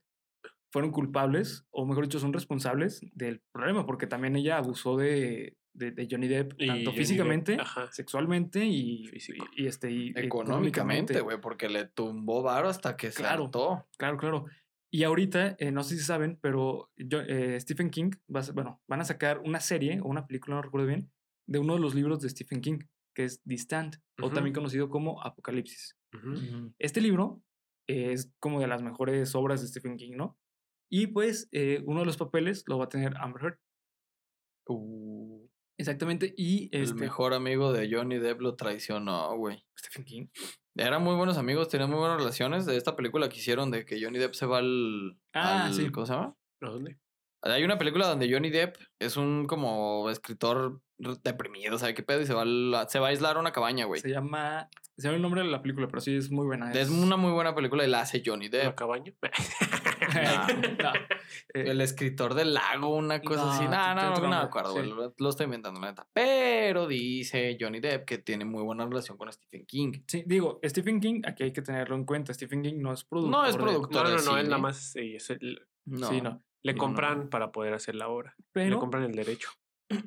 fueron 0.70 0.90
culpables, 0.90 1.66
o 1.70 1.86
mejor 1.86 2.04
dicho, 2.04 2.18
son 2.18 2.32
responsables 2.32 3.00
del 3.12 3.40
problema, 3.52 3.86
porque 3.86 4.06
también 4.06 4.34
ella 4.36 4.58
abusó 4.58 4.96
de, 4.96 5.56
de, 5.72 5.90
de 5.92 6.08
Johnny 6.10 6.26
Depp, 6.28 6.54
Y 6.58 6.66
tanto 6.66 6.90
Johnny 6.90 6.98
físicamente, 6.98 7.52
Depp, 7.56 7.66
sexualmente 7.92 8.64
y, 8.64 9.06
y, 9.08 9.62
y, 9.62 9.66
este, 9.66 9.90
y 9.90 10.12
Económicamente, 10.16 11.20
güey, 11.20 11.40
porque 11.40 11.68
le 11.68 11.86
tumbó 11.86 12.42
varo 12.42 12.68
hasta 12.68 12.96
que 12.96 13.10
se 13.10 13.18
Claro. 13.22 13.44
hartó. 13.44 13.86
Claro, 13.98 14.16
claro. 14.16 14.44
Y 14.90 15.02
ahorita, 15.04 15.56
eh, 15.58 15.72
no 15.72 15.82
sé 15.82 15.96
si 15.96 16.04
saben, 16.04 16.38
pero 16.40 16.90
yo- 16.96 17.22
eh, 17.22 17.58
Stephen 17.60 17.90
King, 17.90 18.12
va 18.34 18.42
bueno, 18.52 18.80
van 18.86 19.00
a 19.00 19.04
sacar 19.04 19.40
una 19.40 19.58
serie 19.60 20.00
o 20.00 20.04
una 20.06 20.26
película, 20.26 20.56
no 20.56 20.62
recuerdo 20.62 20.86
bien, 20.86 21.10
de 21.46 21.58
uno 21.58 21.74
de 21.74 21.80
los 21.80 21.94
libros 21.94 22.20
de 22.20 22.28
Stephen 22.30 22.60
King, 22.60 22.78
que 23.14 23.24
es 23.24 23.42
The 23.42 23.54
Stand, 23.54 24.00
o 24.22 24.30
también 24.30 24.54
conocido 24.54 24.88
como 24.88 25.22
Apocalipsis. 25.22 25.96
Este 26.78 27.00
libro 27.00 27.42
es 27.88 28.32
como 28.40 28.60
de 28.60 28.66
las 28.66 28.82
mejores 28.82 29.34
obras 29.34 29.60
de 29.60 29.68
Stephen 29.68 29.96
King, 29.96 30.12
¿no? 30.16 30.38
Y 30.90 31.08
pues 31.08 31.48
eh, 31.52 31.82
uno 31.86 32.00
de 32.00 32.06
los 32.06 32.16
papeles 32.16 32.64
lo 32.66 32.78
va 32.78 32.84
a 32.84 32.88
tener 32.88 33.16
Amber 33.16 33.42
Heard. 33.44 33.58
Uh, 34.68 35.46
Exactamente. 35.78 36.32
Y 36.36 36.68
el 36.76 36.84
este, 36.84 36.94
mejor 37.00 37.34
amigo 37.34 37.72
de 37.72 37.92
Johnny 37.92 38.18
Depp 38.18 38.40
lo 38.40 38.54
traicionó, 38.54 39.36
güey. 39.36 39.64
Stephen 39.78 40.04
King. 40.04 40.26
Eran 40.76 41.02
muy 41.02 41.16
buenos 41.16 41.36
amigos, 41.36 41.68
tenían 41.68 41.90
muy 41.90 41.98
buenas 41.98 42.18
relaciones. 42.18 42.64
De 42.64 42.76
esta 42.76 42.96
película 42.96 43.28
que 43.28 43.38
hicieron 43.38 43.70
de 43.70 43.84
que 43.84 44.02
Johnny 44.02 44.18
Depp 44.18 44.34
se 44.34 44.46
va 44.46 44.58
al. 44.58 45.18
Ah, 45.32 45.66
al- 45.66 45.74
sí. 45.74 45.90
¿Cómo 45.90 46.06
se 46.06 46.12
llama? 46.12 46.36
¿A 46.62 46.70
dónde? 46.70 46.98
Hay 47.42 47.64
una 47.64 47.76
película 47.76 48.08
donde 48.08 48.32
Johnny 48.32 48.50
Depp 48.50 48.76
es 49.00 49.16
un 49.16 49.46
como 49.46 50.08
escritor 50.10 50.80
deprimido, 50.98 51.78
¿sabe 51.78 51.94
qué 51.94 52.02
pedo? 52.02 52.20
Y 52.20 52.26
se 52.26 52.34
va, 52.34 52.42
al- 52.42 52.86
se 52.88 52.98
va 52.98 53.06
a 53.06 53.10
aislar 53.10 53.36
a 53.36 53.40
una 53.40 53.52
cabaña, 53.52 53.84
güey. 53.86 54.00
Se 54.00 54.10
llama. 54.10 54.68
Se 54.96 55.02
llama 55.08 55.16
el 55.16 55.22
nombre 55.22 55.42
de 55.42 55.48
la 55.48 55.60
película, 55.60 55.88
pero 55.88 56.00
sí 56.00 56.14
es 56.16 56.30
muy 56.30 56.46
buena. 56.46 56.70
Es 56.70 56.88
una 56.88 57.16
muy 57.16 57.32
buena 57.32 57.52
película 57.52 57.84
y 57.84 57.88
la 57.90 58.00
hace 58.02 58.22
Johnny 58.24 58.48
¿La 58.48 58.58
Depp. 58.58 58.74
cabaña? 58.76 59.12
No. 60.82 60.92
Eh, 60.92 61.00
El 61.70 61.80
escritor 61.80 62.34
del 62.34 62.54
lago, 62.54 62.94
una 62.94 63.20
cosa 63.20 63.44
No, 63.44 63.50
así. 63.50 63.64
No, 63.64 63.94
no, 63.94 64.14
no, 64.20 64.28
me 64.28 64.36
acuerdo, 64.36 64.72
sí. 64.74 64.90
güey. 64.90 65.10
Lo, 65.18 65.28
estoy 65.30 65.44
inventando, 65.44 65.80
la 65.80 65.88
neta. 65.88 66.06
Pero 66.12 66.86
dice 66.86 67.56
Johnny 67.60 67.80
Depp 67.80 68.04
que 68.04 68.18
tiene 68.18 68.44
muy 68.44 68.62
buena 68.62 68.84
relación 68.86 69.16
con 69.18 69.32
Stephen 69.32 69.66
King. 69.66 69.92
Sí, 70.06 70.22
digo, 70.26 70.60
Stephen 70.64 71.00
King, 71.00 71.22
aquí 71.26 71.42
hay 71.44 71.52
que 71.52 71.62
tenerlo 71.62 71.96
en 71.96 72.04
cuenta. 72.04 72.32
Stephen 72.32 72.62
King 72.62 72.74
no 72.78 72.92
es 72.92 73.02
productor. 73.04 73.30
No 73.40 73.46
es 73.46 73.56
de- 73.56 73.62
productor. 73.62 74.04
No, 74.08 74.10
no, 74.10 74.16
de 74.20 74.24
no, 74.24 74.30
él 74.36 74.38
cine. 74.42 74.48
nada 74.50 74.58
más 74.62 74.76
sí, 74.92 75.16
es 75.16 75.30
el- 75.30 75.66
No. 75.86 76.08
Sí, 76.08 76.20
no. 76.20 76.40
le 76.62 76.72
No, 76.72 76.76
no, 76.76 76.78
compran 76.78 77.18
no. 77.24 77.30
para 77.30 77.50
poder 77.50 77.74
hacer 77.74 77.94
la 77.96 78.08
obra. 78.08 78.36
le 78.54 78.70
compran 78.78 79.02
el 79.04 79.12
derecho. 79.14 79.50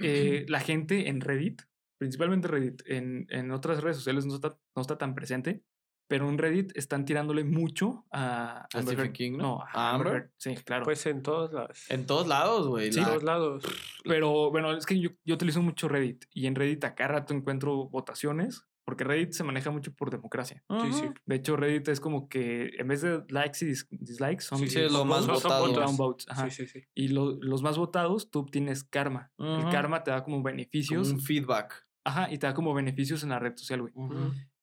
Eh, 0.01 0.45
la 0.49 0.59
gente 0.59 1.09
en 1.09 1.21
Reddit, 1.21 1.61
principalmente 1.97 2.47
Reddit, 2.47 2.81
en, 2.87 3.25
en 3.29 3.51
otras 3.51 3.81
redes 3.81 3.97
sociales 3.97 4.25
no 4.25 4.35
está, 4.35 4.57
no 4.75 4.81
está 4.81 4.97
tan 4.97 5.15
presente, 5.15 5.63
pero 6.09 6.29
en 6.29 6.37
Reddit 6.37 6.71
están 6.77 7.03
tirándole 7.03 7.43
mucho 7.43 8.05
a, 8.11 8.59
¿A 8.61 8.67
Amber 8.73 8.93
Stephen. 8.95 9.11
King, 9.13 9.31
no? 9.33 9.57
No, 9.57 9.63
¿A 9.73 9.91
Amber. 9.93 10.31
Sí, 10.37 10.55
claro. 10.55 10.85
Pues 10.85 11.05
en 11.05 11.21
todas 11.21 11.51
las. 11.51 11.91
En 11.91 12.05
todos 12.05 12.27
lados, 12.27 12.67
güey. 12.67 12.93
Sí, 12.93 12.99
en 12.99 13.03
la- 13.05 13.09
todos 13.11 13.23
lados. 13.23 13.63
Pero 14.05 14.49
bueno, 14.51 14.71
es 14.77 14.85
que 14.85 14.97
yo, 14.99 15.09
yo 15.25 15.35
utilizo 15.35 15.61
mucho 15.61 15.89
Reddit 15.89 16.23
y 16.31 16.47
en 16.47 16.55
Reddit 16.55 16.83
a 16.85 16.95
cada 16.95 17.09
rato 17.09 17.33
encuentro 17.33 17.89
votaciones 17.89 18.66
porque 18.87 19.03
Reddit 19.03 19.33
se 19.33 19.43
maneja 19.43 19.69
mucho 19.69 19.93
por 19.93 20.09
democracia. 20.09 20.63
Sí, 20.81 20.93
sí. 20.93 21.09
De 21.25 21.35
hecho, 21.35 21.57
Reddit 21.57 21.89
es 21.89 21.99
como 21.99 22.29
que 22.29 22.71
en 22.79 22.87
vez 22.87 23.01
de 23.01 23.21
likes 23.27 23.65
y 23.65 23.69
dis- 23.71 23.85
dislikes, 23.91 24.43
son, 24.45 24.59
Sí, 24.59 24.69
sí, 24.69 24.79
es 24.79 24.91
lo 24.93 24.99
son 24.99 25.09
más 25.09 25.27
votes 25.27 25.43
votado. 25.43 25.69
y 25.69 25.73
downvotes. 25.73 26.25
Ajá. 26.29 26.49
Sí, 26.49 26.65
sí, 26.65 26.67
sí. 26.79 26.87
Y 26.95 27.09
lo- 27.09 27.37
los 27.41 27.61
más 27.61 27.77
votados, 27.77 28.31
tú 28.31 28.39
obtienes 28.39 28.85
karma. 28.85 29.29
El 29.37 29.67
karma 29.69 30.03
te 30.05 30.11
da 30.11 30.23
como 30.23 30.37
Como 30.37 30.45
beneficios. 30.45 31.11
un 31.11 31.19
feedback. 31.19 31.85
Ajá, 32.05 32.31
y 32.31 32.37
te 32.37 32.47
da 32.47 32.53
como 32.53 32.73
beneficios 32.73 33.23
en 33.23 33.29
la 33.29 33.39
red 33.39 33.57
social, 33.57 33.81
güey. 33.81 33.93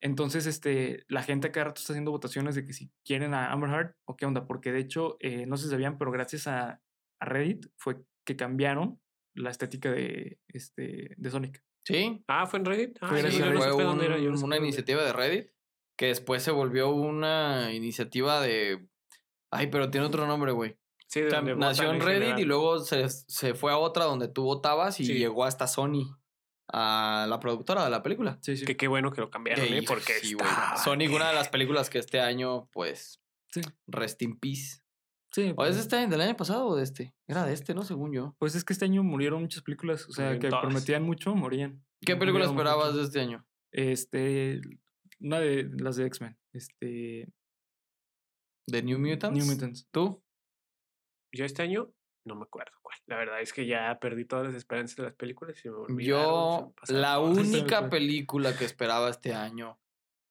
Entonces, 0.00 0.46
este, 0.46 1.04
la 1.08 1.22
gente 1.22 1.48
a 1.48 1.52
cada 1.52 1.64
rato 1.66 1.80
está 1.80 1.92
haciendo 1.92 2.10
votaciones 2.10 2.54
de 2.54 2.64
que 2.64 2.72
si 2.72 2.90
quieren 3.04 3.34
a 3.34 3.52
Amber 3.52 3.70
Heard 3.70 3.94
o 4.06 4.16
qué 4.16 4.24
onda, 4.26 4.46
porque 4.46 4.72
de 4.72 4.80
hecho, 4.80 5.16
eh, 5.20 5.44
no 5.46 5.56
sé 5.58 5.64
si 5.64 5.70
sabían, 5.70 5.98
pero 5.98 6.10
gracias 6.10 6.46
a, 6.46 6.80
a 7.20 7.24
Reddit 7.26 7.66
fue 7.76 7.96
que 8.26 8.36
cambiaron 8.36 9.00
la 9.34 9.50
estética 9.50 9.90
de, 9.90 10.38
este, 10.48 11.14
de 11.16 11.30
Sonic. 11.30 11.62
Sí. 11.84 12.24
Ah, 12.28 12.46
fue 12.46 12.58
en 12.60 12.64
Reddit. 12.64 12.98
Ah, 13.00 13.10
sí, 13.30 13.38
yo 13.38 13.46
no 13.52 13.60
fue 13.60 13.70
supe 13.70 13.82
dónde 13.84 14.06
era, 14.06 14.18
yo 14.18 14.30
no 14.30 14.36
un- 14.38 14.44
una 14.44 14.56
iniciativa 14.56 15.02
de 15.04 15.12
Reddit 15.12 15.50
que 15.96 16.06
después 16.06 16.42
se 16.42 16.50
volvió 16.50 16.90
una 16.90 17.72
iniciativa 17.72 18.40
de... 18.40 18.88
Ay, 19.50 19.68
pero 19.68 19.90
tiene 19.90 20.06
otro 20.06 20.26
nombre, 20.26 20.52
güey. 20.52 20.76
Sí, 21.06 21.20
de 21.20 21.26
O 21.28 21.30
sea, 21.30 21.38
donde 21.40 21.54
nació 21.56 21.92
en 21.92 22.00
Reddit 22.00 22.38
y 22.38 22.44
luego 22.44 22.80
se, 22.80 23.08
se 23.08 23.54
fue 23.54 23.70
a 23.70 23.78
otra 23.78 24.04
donde 24.04 24.26
tú 24.28 24.42
votabas 24.44 24.98
y 24.98 25.04
Sí. 25.04 25.14
llegó 25.14 25.44
hasta 25.44 25.66
Sony, 25.68 26.16
a 26.72 27.26
la 27.28 27.38
productora 27.38 27.84
de 27.84 27.90
la 27.90 28.02
película. 28.02 28.38
Sí, 28.40 28.56
sí. 28.56 28.64
Que 28.64 28.76
qué 28.76 28.88
bueno 28.88 29.12
que 29.12 29.20
lo 29.20 29.30
cambiaron, 29.30 29.64
¿eh? 29.66 29.84
Porque 29.86 30.14
sí, 30.14 30.32
está- 30.32 30.90
una 31.14 31.28
de 31.28 31.34
las 31.34 31.48
películas 31.50 31.90
que 31.90 31.98
este 31.98 32.20
año, 32.20 32.68
pues, 32.72 33.20
Sí. 33.50 33.60
rest 33.86 34.20
in 34.22 34.40
peace. 34.40 34.80
Sí, 35.34 35.52
¿O 35.56 35.64
es 35.64 35.74
pues, 35.74 35.74
de 35.74 35.80
este, 35.80 36.06
del 36.06 36.20
año 36.20 36.36
pasado 36.36 36.64
o 36.68 36.76
de 36.76 36.84
este? 36.84 37.12
Era 37.26 37.44
de 37.44 37.52
este, 37.52 37.74
¿no? 37.74 37.82
Según 37.82 38.12
yo. 38.12 38.36
pues 38.38 38.54
es 38.54 38.62
que 38.62 38.72
este 38.72 38.84
año 38.84 39.02
murieron 39.02 39.42
muchas 39.42 39.64
películas, 39.64 40.08
o 40.08 40.12
sea, 40.12 40.38
que 40.38 40.48
todas. 40.48 40.62
prometían 40.62 41.02
mucho, 41.02 41.34
morían. 41.34 41.84
¿Qué 42.06 42.14
película 42.14 42.44
Murieron 42.44 42.54
esperabas 42.54 42.92
mucho. 42.92 42.98
de 42.98 43.02
este 43.02 43.20
año? 43.20 43.44
Este, 43.72 44.60
una 45.18 45.40
de 45.40 45.68
las 45.76 45.96
de 45.96 46.06
X-Men, 46.06 46.38
este, 46.52 47.32
¿De 48.68 48.82
New 48.84 49.00
Mutants? 49.00 49.36
New 49.36 49.52
Mutants. 49.52 49.88
¿Tú? 49.90 50.22
Yo 51.32 51.44
este 51.44 51.62
año 51.62 51.92
no 52.24 52.36
me 52.36 52.44
acuerdo 52.44 52.70
cuál. 52.80 52.96
La 53.06 53.16
verdad 53.16 53.40
es 53.40 53.52
que 53.52 53.66
ya 53.66 53.98
perdí 53.98 54.26
todas 54.26 54.46
las 54.46 54.54
esperanzas 54.54 54.96
de 54.98 55.02
las 55.02 55.14
películas 55.14 55.60
y 55.64 55.68
me 55.92 56.04
Yo, 56.04 56.72
la 56.86 57.18
única 57.18 57.90
película 57.90 58.56
que 58.56 58.64
esperaba 58.64 59.10
este 59.10 59.34
año 59.34 59.80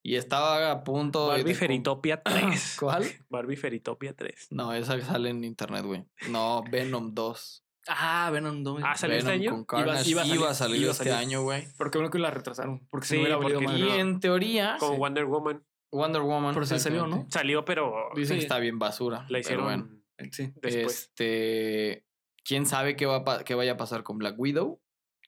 y 0.03 0.15
estaba 0.15 0.69
a 0.71 0.83
punto 0.83 1.23
de- 1.23 1.37
Barbie 1.37 1.53
de... 1.53 1.55
Feritopia 1.55 2.21
3. 2.23 2.77
¿Cuál? 2.79 3.05
Barbie 3.29 3.55
Feritopia 3.55 4.13
3. 4.13 4.47
No, 4.51 4.73
esa 4.73 4.99
sale 5.01 5.29
en 5.29 5.43
internet, 5.43 5.83
güey. 5.85 6.05
No, 6.29 6.63
Venom 6.69 7.13
2. 7.13 7.65
Ah, 7.87 8.29
Venom 8.31 8.63
2. 8.63 8.81
Ah, 8.85 8.95
¿salió 8.95 9.17
este 9.17 9.31
año? 9.31 9.65
con 9.65 9.79
Iba- 9.81 10.01
iba, 10.05 10.25
iba 10.25 10.49
a 10.49 10.53
salir, 10.53 10.55
salir 10.55 10.81
iba 10.81 10.89
a 10.89 10.91
este 10.91 11.03
salir. 11.05 11.13
año, 11.15 11.41
güey. 11.43 11.67
Porque 11.77 11.97
bueno 11.97 12.11
que 12.11 12.19
la 12.19 12.31
retrasaron, 12.31 12.87
porque 12.89 13.07
si 13.07 13.15
Sí, 13.15 13.15
no 13.17 13.21
hubiera 13.23 13.37
valido 13.37 13.59
porque. 13.61 13.79
Y 13.79 13.89
en 13.99 14.19
teoría, 14.19 14.77
Como 14.79 14.97
Wonder 14.97 15.25
Woman. 15.25 15.63
Wonder 15.91 16.21
Woman. 16.21 16.53
Pero 16.53 16.65
sí 16.65 16.79
salió, 16.79 17.07
¿no? 17.07 17.27
Salió, 17.29 17.65
pero 17.65 17.93
Dicen 18.15 18.35
Sí. 18.35 18.39
que 18.39 18.43
está 18.45 18.59
bien 18.59 18.79
basura. 18.79 19.19
la 19.21 19.27
pero 19.27 19.39
hicieron 19.39 19.65
bueno. 19.65 19.89
Sí. 20.31 20.51
después. 20.61 20.85
Este, 21.09 22.05
¿quién 22.45 22.65
sabe 22.65 22.95
qué, 22.95 23.05
va 23.05 23.17
a 23.25 23.43
qué 23.43 23.53
vaya 23.55 23.73
a 23.73 23.77
pasar 23.77 24.03
con 24.03 24.17
Black 24.17 24.35
Widow? 24.39 24.81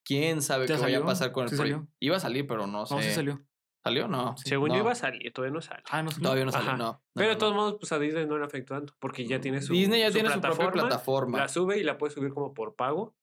¿Quién 0.05 0.41
sabe 0.41 0.65
qué 0.65 0.73
vaya 0.77 0.99
a 0.99 1.05
pasar 1.05 1.31
con 1.33 1.43
el 1.43 1.49
sí 1.49 1.55
proyecto? 1.55 1.81
salió. 1.81 1.93
Iba 1.99 2.17
a 2.17 2.19
salir, 2.19 2.47
pero 2.47 2.67
no 2.67 2.85
sé. 2.85 2.95
No, 2.95 3.01
sí 3.01 3.11
salió. 3.11 3.41
¿Salió? 3.85 4.07
No. 4.07 4.35
Según 4.37 4.71
yo 4.71 4.77
iba 4.77 4.91
a 4.91 4.95
salir, 4.95 5.31
todavía 5.31 5.53
no 5.53 5.61
sale. 5.61 5.83
Ah, 5.91 6.01
no 6.01 6.09
salió. 6.09 6.23
Todavía 6.23 6.45
no 6.45 6.51
salió, 6.51 6.71
no. 6.71 6.77
no, 6.77 7.01
pero 7.13 7.29
de 7.29 7.35
todos 7.35 7.53
no. 7.53 7.59
modos, 7.59 7.75
pues 7.79 7.91
a 7.91 7.99
Disney 7.99 8.25
no 8.25 8.37
le 8.39 8.43
afectó 8.45 8.73
tanto, 8.73 8.95
porque 8.99 9.25
ya 9.27 9.39
tiene 9.39 9.61
su 9.61 9.73
Disney 9.73 9.99
ya 10.01 10.09
tiene 10.11 10.29
su 10.29 10.41
propia 10.41 10.49
plataforma, 10.57 10.87
plataforma. 10.87 11.37
La 11.37 11.47
sube 11.47 11.77
y 11.77 11.83
la 11.83 11.97
puede 11.99 12.11
subir 12.13 12.33
como 12.33 12.51
por 12.55 12.75
pago. 12.75 13.15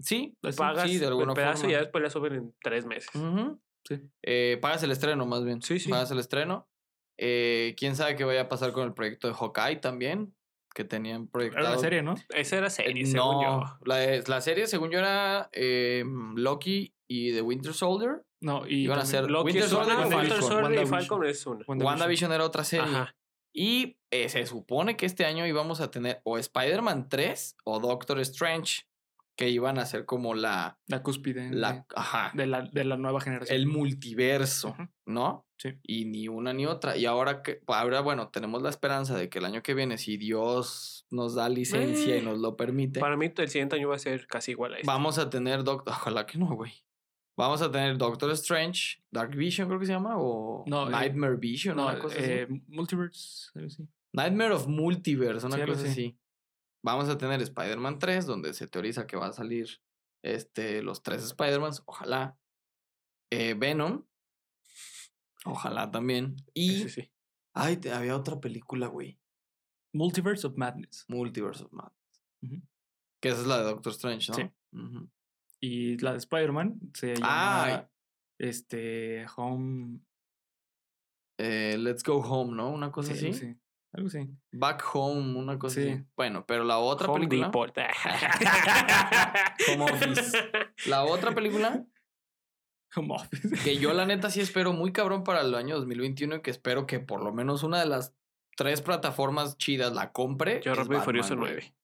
Sí, 0.00 0.34
Así, 0.42 0.56
Pagas 0.56 0.88
sí, 0.90 0.96
de 0.98 1.06
alguna 1.08 1.32
el 1.32 1.36
pedazo 1.36 1.56
forma. 1.58 1.68
y 1.68 1.72
ya 1.72 1.80
después 1.80 2.02
la 2.02 2.08
suben 2.10 2.32
en 2.34 2.54
tres 2.62 2.86
meses. 2.86 3.10
Sí. 3.86 4.00
Eh, 4.22 4.58
pagas 4.62 4.82
el 4.82 4.92
estreno, 4.92 5.26
más 5.26 5.44
bien. 5.44 5.60
Sí, 5.60 5.78
sí. 5.78 5.90
Pagas 5.90 6.10
el 6.10 6.20
estreno. 6.20 6.68
Eh, 7.18 7.74
¿Quién 7.76 7.94
sabe 7.96 8.16
qué 8.16 8.24
vaya 8.24 8.42
a 8.42 8.48
pasar 8.48 8.72
con 8.72 8.84
el 8.84 8.94
proyecto 8.94 9.28
de 9.28 9.34
Hawkeye 9.34 9.76
también? 9.76 10.34
Que 10.74 10.84
tenían 10.84 11.26
proyectado. 11.26 11.66
Era 11.66 11.74
la 11.74 11.80
serie, 11.80 12.02
¿no? 12.02 12.14
Esa 12.30 12.56
era 12.58 12.68
Eh, 12.68 12.70
serie, 12.70 13.06
según 13.06 13.42
yo. 13.42 13.50
no, 13.60 13.78
la, 13.84 13.96
de- 13.96 14.22
la 14.26 14.40
serie, 14.40 14.66
según 14.68 14.90
yo, 14.90 15.00
era 15.00 15.50
eh, 15.52 16.04
Loki 16.36 16.94
y 17.08 17.32
The 17.32 17.42
Winter 17.42 17.72
Soldier. 17.74 18.22
No, 18.40 18.66
y 18.68 18.84
Iban 18.84 19.00
a 19.00 19.04
ser 19.06 19.28
Loki 19.30 19.46
Winter 19.46 19.68
Soldier 19.68 19.98
y 19.98 20.14
Winter 20.14 20.38
Falcon, 20.38 20.48
Soldier 20.48 20.82
y. 20.82 20.86
Falcon 20.86 21.26
es 21.26 21.46
una. 21.46 21.64
WandaVision. 21.66 21.86
WandaVision 21.86 22.32
era 22.32 22.44
otra 22.44 22.64
serie. 22.64 22.86
Ajá. 22.86 23.16
Y 23.52 23.96
eh, 24.10 24.28
se 24.28 24.46
supone 24.46 24.96
que 24.96 25.06
este 25.06 25.24
año 25.24 25.46
íbamos 25.46 25.80
a 25.80 25.90
tener 25.90 26.20
o 26.24 26.38
Spider-Man 26.38 27.08
3 27.08 27.56
o 27.64 27.80
Doctor 27.80 28.20
Strange, 28.20 28.82
que 29.36 29.48
iban 29.48 29.78
a 29.78 29.86
ser 29.86 30.04
como 30.04 30.34
la. 30.34 30.78
La 30.86 31.02
cúspide 31.02 31.50
la 31.50 31.84
ajá. 31.96 32.30
de, 32.34 32.46
la, 32.46 32.62
de 32.62 32.84
la 32.84 32.96
nueva 32.96 33.20
generación. 33.20 33.56
El 33.56 33.66
multiverso. 33.66 34.76
¿no? 35.06 35.46
Sí. 35.56 35.70
Y 35.82 36.04
ni 36.04 36.28
una 36.28 36.52
ni 36.52 36.66
otra. 36.66 36.96
Y 36.96 37.06
ahora 37.06 37.42
que, 37.42 37.60
ahora, 37.66 38.00
bueno, 38.00 38.28
tenemos 38.28 38.62
la 38.62 38.68
esperanza 38.70 39.16
de 39.16 39.28
que 39.28 39.38
el 39.38 39.46
año 39.46 39.62
que 39.62 39.74
viene, 39.74 39.98
si 39.98 40.16
Dios 40.16 41.06
nos 41.10 41.34
da 41.34 41.48
licencia 41.48 42.16
y 42.16 42.18
Eh, 42.20 42.22
nos 42.22 42.38
lo 42.38 42.56
permite, 42.56 43.00
Para 43.00 43.16
mí 43.16 43.32
el 43.34 43.48
siguiente 43.48 43.74
año 43.76 43.88
va 43.88 43.96
a 43.96 43.98
ser 43.98 44.26
casi 44.28 44.52
igual 44.52 44.74
a 44.74 44.76
este. 44.76 44.86
vamos 44.86 45.18
a 45.18 45.30
tener 45.30 45.64
Doctor. 45.64 45.94
Ojalá 45.94 46.26
que 46.26 46.38
no, 46.38 46.54
güey. 46.54 46.72
Vamos 47.38 47.62
a 47.62 47.70
tener 47.70 47.96
Doctor 47.96 48.32
Strange, 48.32 49.00
Dark 49.12 49.30
Vision, 49.36 49.68
creo 49.68 49.78
que 49.78 49.86
se 49.86 49.92
llama, 49.92 50.16
o 50.18 50.64
No, 50.66 50.88
eh, 50.88 50.90
Nightmare 50.90 51.36
Vision, 51.36 51.76
no, 51.76 51.84
una 51.86 51.98
cosa 52.00 52.18
así. 52.18 52.24
eh, 52.30 52.48
Multiverse, 52.66 53.50
algo 53.54 53.68
así. 53.68 53.88
Nightmare 54.12 54.54
of 54.54 54.66
Multiverse, 54.66 55.46
una 55.46 55.56
Sí, 55.56 55.62
cosa 55.64 55.82
así. 55.82 55.88
así. 55.90 56.18
Vamos 56.84 57.08
a 57.08 57.16
tener 57.16 57.40
Spider-Man 57.40 57.98
3, 58.00 58.26
donde 58.26 58.52
se 58.54 58.66
teoriza 58.66 59.06
que 59.06 59.16
va 59.16 59.28
a 59.28 59.32
salir 59.32 59.68
este, 60.24 60.82
los 60.82 61.02
tres 61.02 61.22
Spider-Mans, 61.22 61.82
ojalá. 61.86 62.36
Eh, 63.30 63.54
Venom, 63.54 64.04
ojalá 65.44 65.90
también. 65.92 66.36
Y, 66.54 66.82
Sí, 66.82 66.88
sí. 66.88 67.12
ay, 67.54 67.76
te- 67.76 67.92
había 67.92 68.16
otra 68.16 68.40
película, 68.40 68.88
güey. 68.88 69.18
Multiverse 69.92 70.46
of 70.46 70.56
Madness. 70.56 71.04
Multiverse 71.08 71.64
of 71.64 71.72
Madness. 71.72 72.22
Ujú. 72.42 72.62
Que 73.20 73.28
esa 73.30 73.40
es 73.42 73.46
la 73.46 73.58
de 73.58 73.64
Doctor 73.64 73.92
Strange, 73.92 74.30
¿no? 74.32 74.34
Sí. 74.36 74.50
Ujú. 74.72 75.08
Y 75.60 75.98
la 75.98 76.12
de 76.12 76.18
Spider-Man 76.18 76.78
se 76.94 77.16
llama 77.16 77.88
este 78.38 79.26
Home. 79.36 79.98
Eh, 81.40 81.76
Let's 81.78 82.02
Go 82.04 82.16
Home, 82.18 82.54
¿no? 82.56 82.70
Una 82.70 82.90
cosa 82.92 83.14
sí, 83.14 83.28
así. 83.30 83.56
Algo 83.92 84.08
así. 84.08 84.28
Back 84.52 84.84
Home, 84.92 85.36
una 85.38 85.58
cosa 85.58 85.80
Sí. 85.80 85.88
así. 85.88 86.04
Bueno, 86.16 86.44
pero 86.46 86.64
la 86.64 86.78
otra 86.78 87.08
Home 87.08 87.26
película. 87.28 87.50
Home 89.72 89.84
Office. 89.84 90.32
La 90.86 91.04
otra 91.04 91.34
película 91.34 91.84
Home 92.96 93.14
Office. 93.14 93.50
que 93.64 93.76
yo 93.78 93.92
la 93.92 94.06
neta 94.06 94.30
sí 94.30 94.40
espero 94.50 94.72
muy 94.72 94.92
cabrón 94.92 95.24
para 95.24 95.40
el 95.40 95.54
año 95.54 95.76
2021 95.76 96.36
y 96.36 96.42
que 96.42 96.50
espero 96.50 96.86
que 96.86 97.00
por 97.00 97.22
lo 97.22 97.32
menos 97.32 97.62
una 97.62 97.80
de 97.80 97.86
las 97.86 98.14
tres 98.56 98.80
plataformas 98.82 99.56
chidas 99.58 99.92
la 99.92 100.12
compre. 100.12 100.60
Yo 100.62 100.74
Rápido 100.74 101.00
y 101.00 101.04
Furioso 101.04 101.30
Batman, 101.36 101.52
güey. 101.54 101.54
9. 101.54 101.74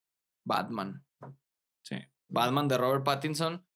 Batman. 0.47 1.05
Sí. 1.85 1.97
Batman 2.29 2.69
de 2.69 2.79
Robert 2.79 3.05
Pattinson. 3.05 3.67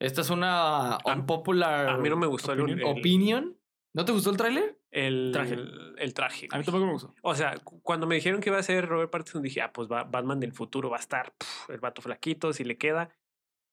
Esta 0.00 0.22
es 0.22 0.30
una 0.30 0.98
unpopular 1.04 1.88
A 1.88 1.98
mí 1.98 2.08
no 2.08 2.16
me 2.16 2.26
gustó 2.26 2.52
el, 2.52 2.60
Opinion. 2.62 2.80
el, 2.88 2.98
opinion. 2.98 3.60
¿No 3.94 4.04
te 4.04 4.12
gustó 4.12 4.30
el 4.30 4.36
tráiler? 4.36 4.76
el 4.92 5.30
Traje. 5.32 5.54
el- 5.54 5.94
el 5.98 6.14
traje. 6.14 6.48
A 6.50 6.58
mí 6.58 6.64
tampoco 6.64 6.86
me 6.86 6.92
gustó. 6.92 7.14
O 7.22 7.34
sea, 7.34 7.56
cu- 7.58 7.80
cuando 7.82 8.06
me 8.08 8.16
dijeron 8.16 8.40
que 8.40 8.48
iba 8.50 8.58
a 8.58 8.62
ser 8.62 8.88
Robert 8.88 9.10
Pattinson, 9.10 9.42
dije, 9.42 9.60
ah, 9.62 9.72
pues 9.72 9.88
va- 9.88 10.02
Batman 10.04 10.40
del 10.40 10.52
futuro 10.52 10.90
va 10.90 10.96
a 10.96 11.00
estar 11.00 11.32
el 11.68 11.78
vato 11.78 12.02
flaquito, 12.02 12.52
si 12.52 12.64
le 12.64 12.76
queda. 12.76 13.08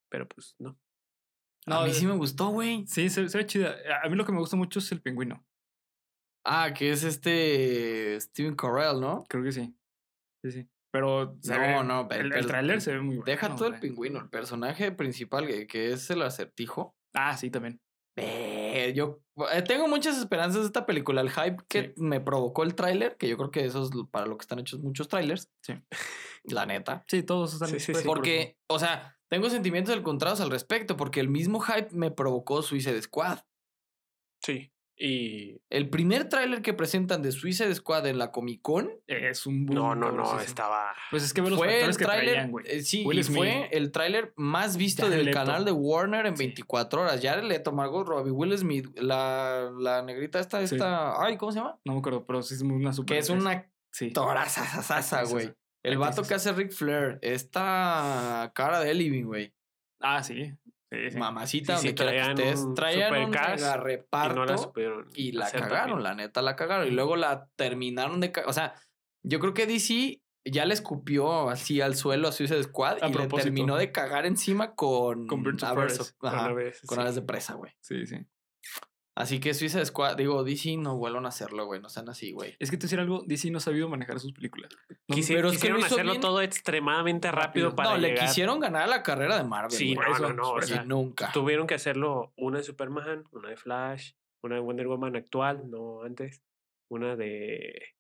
Pero 0.09 0.27
pues 0.27 0.55
no. 0.59 0.77
a 1.65 1.83
mí 1.85 1.93
sí 1.93 2.05
me 2.05 2.13
gustó, 2.13 2.49
güey. 2.49 2.85
Sí, 2.87 3.09
se, 3.09 3.27
se 3.29 3.37
ve 3.37 3.45
chida. 3.47 3.75
A- 4.03 4.09
mí 4.09 4.15
lo 4.15 4.25
que 4.25 4.31
me 4.31 4.37
gusta 4.39 4.55
mucho 4.57 4.77
es 4.79 4.91
el 4.91 5.01
pingüino. 5.01 5.43
Ah, 6.45 6.71
que 6.73 6.91
es 6.91 7.03
este 7.03 8.19
Steven 8.21 8.55
Carell, 8.55 8.99
¿no? 9.01 9.23
Creo 9.27 9.43
que 9.43 9.51
sí. 9.51 9.75
Sí, 10.43 10.51
sí. 10.51 10.67
Pero 10.97 11.37
se 11.41 11.53
No, 11.53 11.59
ve- 11.61 11.83
no, 11.83 12.01
el, 12.01 12.07
pero- 12.07 12.35
el 12.35 12.45
tráiler 12.47 12.81
se 12.81 12.91
ve 12.93 13.01
muy 13.01 13.15
bueno. 13.17 13.25
Deja 13.25 13.55
todo 13.55 13.67
el 13.67 13.79
pingüino, 13.79 14.19
el 14.19 14.29
personaje 14.29 14.91
principal 14.91 15.45
que, 15.47 15.67
que 15.67 15.93
es 15.93 16.09
el 16.09 16.21
acertijo. 16.23 16.95
Ah, 17.13 17.37
sí, 17.37 17.49
también. 17.51 17.79
Ve, 18.15 18.93
yo 18.95 19.19
eh, 19.53 19.61
tengo 19.61 19.87
muchas 19.87 20.17
esperanzas 20.17 20.61
de 20.61 20.67
esta 20.67 20.87
película. 20.87 21.21
El 21.21 21.29
hype 21.29 21.57
que 21.67 21.83
Sí. 21.89 21.93
me 21.97 22.19
provocó 22.19 22.63
el 22.63 22.73
tráiler, 22.73 23.15
que 23.17 23.27
yo 23.29 23.37
creo 23.37 23.51
que 23.51 23.63
eso 23.65 23.83
es 23.83 23.91
para 24.09 24.25
lo 24.25 24.37
que 24.37 24.41
están 24.43 24.57
hechos 24.59 24.79
muchos 24.79 25.07
trailers. 25.07 25.51
Sí. 25.61 25.73
La 26.45 26.65
neta. 26.65 27.03
Sí, 27.07 27.21
todos 27.21 27.53
están 27.53 27.69
Sí, 27.69 27.79
sí, 27.79 27.93
sí. 27.93 28.03
por 28.03 28.17
Porque, 28.17 28.57
o 28.67 28.79
sea, 28.79 29.19
tengo 29.29 29.49
sentimientos 29.51 29.95
encontrados 29.95 30.41
al 30.41 30.49
respecto, 30.49 30.97
porque 30.97 31.19
el 31.19 31.29
mismo 31.29 31.59
hype 31.59 31.89
me 31.91 32.09
provocó 32.09 32.63
Suicide 32.63 33.01
Squad. 33.03 33.39
Sí. 34.41 34.71
Y. 34.99 35.61
El 35.69 35.89
primer 35.89 36.27
tráiler 36.27 36.61
que 36.63 36.73
presentan 36.73 37.21
de 37.21 37.31
Suicide 37.31 37.73
Squad 37.75 38.07
en 38.07 38.17
la 38.17 38.31
Comic 38.31 38.61
Con. 38.63 38.89
Es 39.05 39.45
un 39.45 39.65
boom. 39.67 39.75
No, 39.75 39.95
no, 39.95 40.11
no. 40.11 40.39
Estaba. 40.39 40.93
Pues 41.11 41.21
es 41.23 41.33
que 41.33 41.41
los 41.41 41.53
fue 41.55 41.83
el 41.83 41.95
tráiler, 41.95 42.49
eh, 42.65 42.81
sí, 42.81 43.03
Will 43.05 43.19
y 43.19 43.23
fue 43.23 43.69
el 43.71 43.91
tráiler 43.91 44.33
más 44.37 44.75
visto 44.75 45.03
Jared 45.03 45.17
del 45.17 45.25
Leto. 45.27 45.37
canal 45.37 45.65
de 45.65 45.71
Warner 45.71 46.25
en 46.25 46.35
Sí. 46.35 46.45
24 46.45 47.01
horas. 47.01 47.19
Jared 47.21 47.43
Leto, 47.43 47.71
Margot 47.71 48.07
Robbie, 48.07 48.31
Will 48.31 48.57
Smith, 48.57 48.87
la, 48.97 49.71
la 49.79 50.01
negrita 50.01 50.39
esta, 50.39 50.65
Sí. 50.65 50.75
esta, 50.75 51.21
ay, 51.23 51.37
¿cómo 51.37 51.51
se 51.51 51.59
llama? 51.59 51.79
No 51.85 51.93
me 51.93 51.99
acuerdo, 51.99 52.25
pero 52.25 52.41
sí 52.41 52.55
es 52.55 52.61
una 52.61 52.91
super. 52.91 53.13
Que 53.15 53.19
es 53.19 53.29
una 53.29 53.69
Sí. 53.91 54.11
torazazazasa, 54.11 55.23
güey. 55.25 55.53
El 55.83 55.97
vato 55.99 56.23
que 56.23 56.33
hace 56.33 56.51
Ric 56.53 56.71
Flair, 56.71 57.19
esta 57.21 58.51
cara 58.55 58.79
de 58.79 58.93
Living, 58.93 59.25
güey. 59.25 59.53
Ah, 59.99 60.23
sí. 60.23 60.53
Sí, 60.89 61.11
sí. 61.11 61.17
Mamacita, 61.17 61.77
Sí, 61.77 61.87
donde 61.87 62.03
quiera 62.03 62.33
que 62.33 62.49
estés. 62.49 62.73
Traían 62.75 63.13
un 63.13 63.29
mega 63.29 63.55
Y 63.55 63.79
reparto 63.79 64.35
no 64.35 64.45
la 64.45 64.57
supieron. 64.57 65.09
y 65.13 65.33
la 65.33 65.51
cagaron, 65.51 65.69
también. 65.71 66.03
la 66.03 66.15
neta 66.15 66.41
la 66.41 66.55
cagaron. 66.55 66.87
Y 66.87 66.91
luego 66.91 67.15
la 67.15 67.49
terminaron 67.55 68.21
de 68.21 68.31
cagar. 68.31 68.49
O 68.49 68.53
sea, 68.53 68.73
yo 69.23 69.39
creo 69.39 69.53
que 69.53 69.67
DC 69.67 70.21
ya 70.45 70.65
le 70.65 70.73
escupió 70.73 71.49
así 71.49 71.81
al 71.81 71.95
suelo 71.95 72.29
a 72.29 72.31
Suicide 72.31 72.63
Squad 72.63 73.03
A 73.03 73.09
y 73.09 73.13
le 73.13 73.27
terminó 73.27 73.75
de 73.75 73.91
cagar 73.91 74.25
encima 74.25 74.75
con, 74.75 75.27
Con 75.27 75.43
Birds 75.43 75.63
of 75.63 76.11
Prey. 76.19 76.71
Con 76.85 76.99
alas 76.99 77.15
de 77.15 77.21
presa, 77.21 77.55
güey. 77.55 77.73
Sí, 77.81 78.05
sí. 78.05 78.25
Así 79.19 79.39
que 79.39 79.55
Suicide 79.55 79.83
Squad, 79.83 80.15
digo, 80.15 80.43
DC 80.43 80.77
no 80.77 80.95
vuelvan 80.95 81.25
a 81.25 81.29
hacerlo, 81.29 81.65
güey. 81.65 81.81
No 81.81 81.89
sean 81.89 82.07
así, 82.07 82.33
güey. 82.33 82.55
Es 82.59 82.69
que 82.69 82.77
te 82.77 82.83
decir 82.83 82.99
algo, 82.99 83.23
DC 83.25 83.49
no 83.49 83.57
ha 83.57 83.61
sabido 83.61 83.89
manejar 83.89 84.19
sus 84.19 84.31
películas. 84.31 84.69
No, 85.07 85.15
Quisi- 85.15 85.33
pero 85.33 85.47
es 85.47 85.53
que 85.53 85.57
quisieron 85.57 85.83
hacerlo 85.83 86.11
bien 86.11 86.21
todo 86.21 86.39
extremadamente 86.43 87.31
rápido, 87.31 87.69
rápido. 87.71 87.75
para 87.75 87.91
no, 87.93 87.97
le 87.97 88.13
quisieron 88.13 88.59
ganar 88.59 88.87
la 88.87 89.01
carrera 89.01 89.35
de 89.37 89.43
Marvel. 89.43 89.71
Sí, 89.71 89.95
no, 89.95 90.03
eso, 90.03 90.21
no, 90.21 90.33
no. 90.33 90.51
O 90.51 90.61
sea, 90.61 90.83
nunca. 90.83 91.31
tuvieron 91.31 91.65
que 91.65 91.73
hacerlo 91.73 92.31
una 92.37 92.59
de 92.59 92.63
Superman, 92.63 93.23
una 93.31 93.49
de 93.49 93.57
Flash, 93.57 94.11
una 94.43 94.53
de 94.53 94.61
Wonder 94.61 94.87
Woman 94.87 95.15
actual, 95.15 95.67
no 95.67 96.03
antes, 96.03 96.43
una 96.91 97.15
de, 97.15 97.95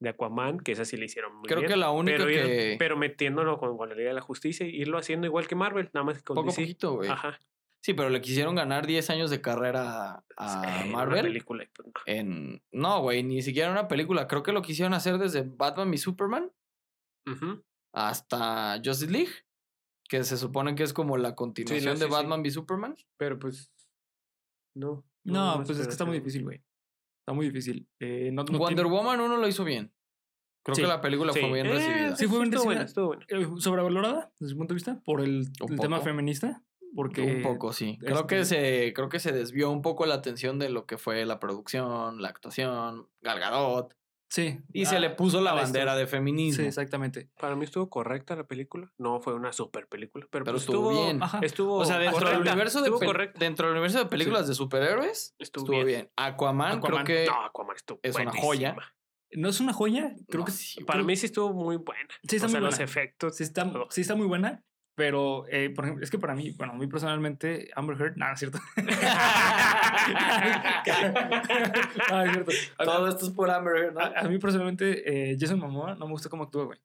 de 0.00 0.08
Aquaman, 0.10 0.60
que 0.60 0.70
esa 0.70 0.84
sí 0.84 0.96
le 0.96 1.06
hicieron 1.06 1.34
muy 1.34 1.48
Creo 1.48 1.58
bien. 1.58 1.72
que 1.72 1.76
la 1.76 1.90
única 1.90 2.18
pero, 2.18 2.30
ir- 2.30 2.44
que. 2.46 2.76
pero 2.78 2.96
metiéndolo 2.96 3.58
con, 3.58 3.76
la 3.88 3.96
Liga 3.96 4.10
de 4.10 4.14
la 4.14 4.20
Justicia 4.20 4.64
y 4.64 4.76
irlo 4.80 4.96
haciendo 4.96 5.26
igual 5.26 5.48
que 5.48 5.56
Marvel, 5.56 5.90
nada 5.92 6.04
más 6.04 6.18
que 6.18 6.22
con 6.22 6.36
poco 6.36 6.46
DC. 6.50 6.62
poquito, 6.62 6.92
güey. 6.94 7.10
Ajá. 7.10 7.40
Sí, 7.86 7.94
pero 7.94 8.10
le 8.10 8.20
quisieron 8.20 8.56
ganar 8.56 8.84
10 8.84 9.10
años 9.10 9.30
de 9.30 9.40
carrera 9.40 10.24
a 10.36 10.50
Sí, 10.82 10.88
una 10.88 10.96
Marvel. 10.96 11.22
película, 11.26 11.62
y 11.62 11.68
no. 11.68 11.92
En. 12.06 12.62
No, 12.72 13.00
güey, 13.00 13.22
ni 13.22 13.42
siquiera 13.42 13.70
una 13.70 13.86
película. 13.86 14.26
Creo 14.26 14.42
que 14.42 14.50
lo 14.50 14.60
quisieron 14.60 14.92
hacer 14.92 15.18
desde 15.18 15.42
Batman 15.42 15.94
y 15.94 15.98
Superman 15.98 16.50
hasta 17.94 18.80
Justice 18.84 19.12
League. 19.12 19.30
Que 20.08 20.24
se 20.24 20.36
supone 20.36 20.74
que 20.74 20.82
es 20.82 20.92
como 20.92 21.16
la 21.16 21.36
continuación 21.36 21.96
sí, 21.96 22.00
de 22.00 22.06
sí. 22.06 22.12
Batman 22.12 22.40
v 22.42 22.50
Superman. 22.50 22.96
Pero 23.16 23.38
pues. 23.38 23.72
No. 24.76 25.04
No, 25.24 25.62
pues 25.64 25.78
es 25.78 25.86
que 25.86 25.92
está 25.92 26.04
muy 26.04 26.18
difícil, 26.18 26.42
güey. 26.42 26.64
Está 27.22 27.34
muy 27.34 27.46
difícil. 27.46 27.88
Eh, 28.00 28.30
no, 28.32 28.42
no 28.42 28.58
Wonder 28.58 28.84
tiene- 28.84 28.90
Woman 28.90 29.20
1 29.20 29.36
lo 29.36 29.46
hizo 29.48 29.62
bien. 29.64 29.92
Creo 30.64 30.74
Sí, 30.74 30.82
que 30.82 30.88
la 30.88 31.00
película 31.00 31.32
Sí. 31.32 31.38
fue 31.40 31.52
bien 31.52 31.66
Eh, 31.66 31.72
recibida. 31.72 32.16
Sí, 32.16 32.26
fue 32.26 32.38
bien 32.40 32.50
buena, 32.50 32.64
recibida. 32.64 32.82
estuvo 32.84 33.06
buena. 33.06 33.24
eh, 33.28 33.48
sobrevalorada 33.60 34.32
desde 34.40 34.50
su 34.50 34.56
punto 34.58 34.74
de 34.74 34.76
vista 34.76 35.00
por 35.04 35.20
el, 35.20 35.52
tema 35.80 36.00
feminista. 36.00 36.64
Porque 36.96 37.20
un 37.20 37.42
poco, 37.42 37.72
sí. 37.72 37.98
Creo 38.00 38.26
que 38.26 38.40
este- 38.40 38.86
se, 38.86 38.92
creo 38.94 39.08
que 39.08 39.20
se 39.20 39.30
desvió 39.32 39.70
un 39.70 39.82
poco 39.82 40.06
la 40.06 40.14
atención 40.14 40.58
de 40.58 40.70
lo 40.70 40.86
que 40.86 40.96
fue 40.98 41.24
la 41.26 41.38
producción, 41.38 42.20
la 42.22 42.28
actuación, 42.28 43.08
Gal 43.20 43.38
Gadot. 43.38 43.94
Sí. 44.28 44.58
Y 44.72 44.86
se 44.86 44.98
le 44.98 45.10
puso 45.10 45.40
la 45.40 45.52
bandera 45.52 45.94
de 45.94 46.08
feminismo. 46.08 46.62
Sí, 46.62 46.66
exactamente. 46.68 47.30
Para 47.40 47.54
mí 47.54 47.64
estuvo 47.64 47.88
correcta 47.88 48.34
la 48.34 48.42
película. 48.44 48.92
No 48.98 49.20
fue 49.20 49.34
una 49.34 49.52
super 49.52 49.86
película, 49.86 50.26
pero, 50.30 50.44
Pero 50.44 50.54
pues 50.56 50.64
estuvo 50.64 50.90
bien. 50.90 51.22
Ajá. 51.22 51.38
Estuvo 51.42 51.76
O 51.76 51.84
sea, 51.84 51.98
dentro 51.98 52.28
del 52.28 52.40
universo 52.40 52.80
de 52.82 52.88
estuvo 52.88 53.06
correcta. 53.06 53.38
dentro 53.38 53.66
del 53.68 53.74
universo 53.74 53.98
de 54.00 54.06
películas 54.06 54.48
de 54.48 54.54
superhéroes 54.54 55.36
Estuvo 55.38 55.62
estuvo, 55.66 55.76
bien. 55.76 55.86
bien. 55.86 56.10
Aquaman, 56.16 56.78
Aquaman. 56.78 57.04
creo 57.04 57.24
que 57.24 57.26
No, 57.30 57.44
Aquaman 57.44 57.76
estuvo 57.76 58.00
es 58.02 58.16
una 58.16 58.32
joya. 58.32 58.76
No 59.32 59.48
es 59.48 59.60
una 59.60 59.72
joya. 59.72 60.14
Creo 60.28 60.40
No, 60.40 60.44
que 60.46 60.52
sí, 60.52 60.82
Para 60.84 60.98
creo- 60.98 61.06
mí 61.06 61.16
sí 61.16 61.26
estuvo 61.26 61.52
muy 61.52 61.76
buena. 61.76 62.08
Sí, 62.28 62.36
está 62.36 62.46
o 62.46 62.48
sea, 62.48 62.58
muy 62.60 62.66
los 62.66 62.74
buena. 62.74 62.84
efectos. 62.84 63.36
sí 63.36 63.42
está, 63.44 63.70
todo. 63.70 63.86
sí 63.90 64.00
está 64.00 64.16
muy 64.16 64.26
buena. 64.26 64.62
Pero, 64.96 65.44
eh, 65.48 65.68
por 65.70 65.84
ejemplo, 65.84 66.02
es 66.02 66.10
que 66.10 66.18
para 66.18 66.34
mí, 66.34 66.52
bueno, 66.52 66.72
a 66.72 66.76
mí 66.76 66.86
personalmente, 66.86 67.68
Amber 67.76 68.00
Heard, 68.00 68.16
nada, 68.16 68.32
es 68.32 68.38
cierto. 68.38 68.58
no, 72.10 72.22
es 72.24 72.32
cierto. 72.32 72.52
Todo 72.82 73.08
esto 73.08 73.26
es 73.26 73.32
por 73.32 73.50
Amber 73.50 73.76
Heard, 73.76 73.92
¿no? 73.92 74.00
A, 74.00 74.20
a 74.20 74.24
mí 74.24 74.38
personalmente, 74.38 75.32
eh, 75.32 75.36
Jason 75.38 75.60
Momoa 75.60 75.96
no 75.96 76.06
me 76.06 76.12
gusta 76.12 76.30
cómo 76.30 76.44
actúa, 76.44 76.64
güey. 76.64 76.78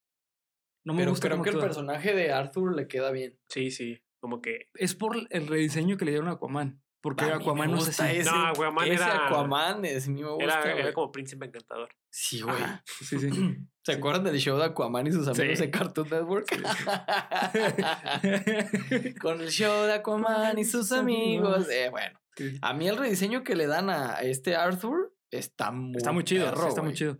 No 0.83 0.93
me 0.93 0.99
Pero 0.99 1.11
gusta 1.11 1.27
creo 1.27 1.37
cómo 1.37 1.43
que 1.45 1.51
el 1.51 1.59
personaje 1.59 2.13
de 2.13 2.33
Arthur 2.33 2.75
le 2.75 2.87
queda 2.87 3.11
bien. 3.11 3.39
Sí, 3.47 3.71
sí. 3.71 4.03
Como 4.19 4.41
que. 4.41 4.69
Es 4.73 4.93
por 4.93 5.15
el 5.29 5.47
rediseño 5.47 5.95
que 5.95 6.03
le 6.03 6.11
dieron 6.11 6.27
a 6.27 6.33
Aquaman. 6.33 6.81
Porque 7.01 7.25
A 7.25 7.35
Aquaman 7.37 7.71
no 7.71 7.77
gusta 7.77 8.05
así. 8.05 8.17
ese, 8.17 8.29
No, 8.29 8.45
Aquaman 8.47 8.85
ese 8.87 8.93
era- 9.03 9.25
Aquaman 9.27 9.85
es, 9.85 10.07
a 10.07 10.11
mí 10.11 10.21
me 10.21 10.29
gusta, 10.29 10.43
Era, 10.43 10.61
güey. 10.61 10.79
era 10.83 10.93
como 10.93 11.11
príncipe 11.11 11.45
encantador. 11.47 11.89
Sí, 12.11 12.41
güey. 12.41 12.55
Ajá, 12.61 12.83
Sí, 12.85 13.17
sí. 13.19 13.29
¿Se 13.83 13.93
acuerdan 13.93 14.23
del 14.23 14.37
show 14.37 14.59
de 14.59 14.65
Aquaman 14.65 15.07
y 15.07 15.11
sus 15.11 15.27
amigos 15.27 15.57
Sí. 15.57 15.65
de 15.65 15.71
Cartoon 15.71 16.07
Network? 16.09 16.45
Con 19.21 19.41
el 19.41 19.49
show 19.49 19.85
de 19.85 19.93
Aquaman 19.93 20.57
y 20.59 20.65
sus 20.65 20.91
amigos. 20.91 21.69
Eh, 21.69 21.89
bueno, 21.89 22.19
a 22.61 22.73
mí 22.73 22.87
el 22.87 22.97
rediseño 22.97 23.43
que 23.43 23.55
le 23.55 23.67
dan 23.67 23.89
a 23.89 24.21
este 24.21 24.55
Arthur 24.55 25.13
está 25.31 25.71
muy 25.71 25.97
Está 25.97 26.11
muy 26.11 26.23
chido, 26.23 26.45
perro, 26.49 26.67
está 26.67 26.81
muy 26.81 26.93
chido. 26.93 27.19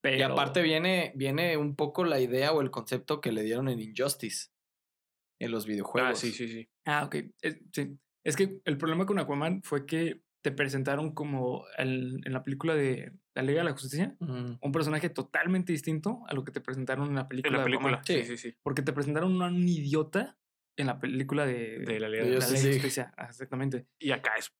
Pero, 0.00 0.16
Y 0.18 0.22
aparte 0.22 0.62
viene, 0.62 1.12
viene 1.14 1.56
un 1.56 1.76
poco 1.76 2.04
la 2.04 2.18
idea 2.20 2.52
o 2.52 2.60
el 2.60 2.70
concepto 2.70 3.20
que 3.20 3.32
le 3.32 3.42
dieron 3.42 3.68
en 3.68 3.80
Injustice. 3.80 4.48
En 5.40 5.50
los 5.50 5.66
videojuegos. 5.66 6.10
Ah, 6.10 6.14
sí, 6.14 6.32
sí, 6.32 6.48
sí. 6.48 6.68
Ah, 6.84 7.04
ok. 7.04 7.16
Es, 7.40 7.58
sí. 7.72 7.98
Es 8.24 8.36
que 8.36 8.60
el 8.64 8.78
problema 8.78 9.06
con 9.06 9.18
Aquaman 9.18 9.62
fue 9.62 9.86
que 9.86 10.22
te 10.42 10.50
presentaron 10.52 11.12
como 11.14 11.64
el- 11.78 12.20
en 12.24 12.32
la 12.32 12.42
película 12.42 12.74
de 12.74 13.12
La 13.34 13.42
Liga 13.42 13.60
de 13.60 13.64
la 13.64 13.72
Justicia 13.72 14.14
Ujú. 14.20 14.58
un 14.60 14.72
personaje 14.72 15.08
totalmente 15.08 15.72
distinto 15.72 16.22
a 16.28 16.34
lo 16.34 16.44
que 16.44 16.52
te 16.52 16.60
presentaron 16.60 17.08
en 17.08 17.14
la 17.14 17.20
En 17.22 17.28
película. 17.28 17.52
la 17.52 17.58
de 17.58 17.64
película. 17.64 17.88
Aquaman. 17.98 18.04
Sí, 18.06 18.22
Sí. 18.24 18.36
sí, 18.36 18.50
sí. 18.50 18.56
Porque 18.62 18.82
te 18.82 18.92
presentaron 18.92 19.40
a 19.40 19.46
un 19.46 19.66
idiota 19.68 20.36
en 20.76 20.86
la 20.86 20.98
película 20.98 21.44
de, 21.46 21.78
De 21.80 22.00
la 22.00 22.08
Liga 22.08 22.24
de 22.24 22.30
de 22.30 22.38
la 22.38 22.46
Liga 22.48 22.60
de. 22.60 22.72
Justicia. 22.74 23.12
Ah, 23.16 23.26
Exactamente. 23.26 23.86
Y 23.98 24.10
acá 24.10 24.32
es. 24.38 24.50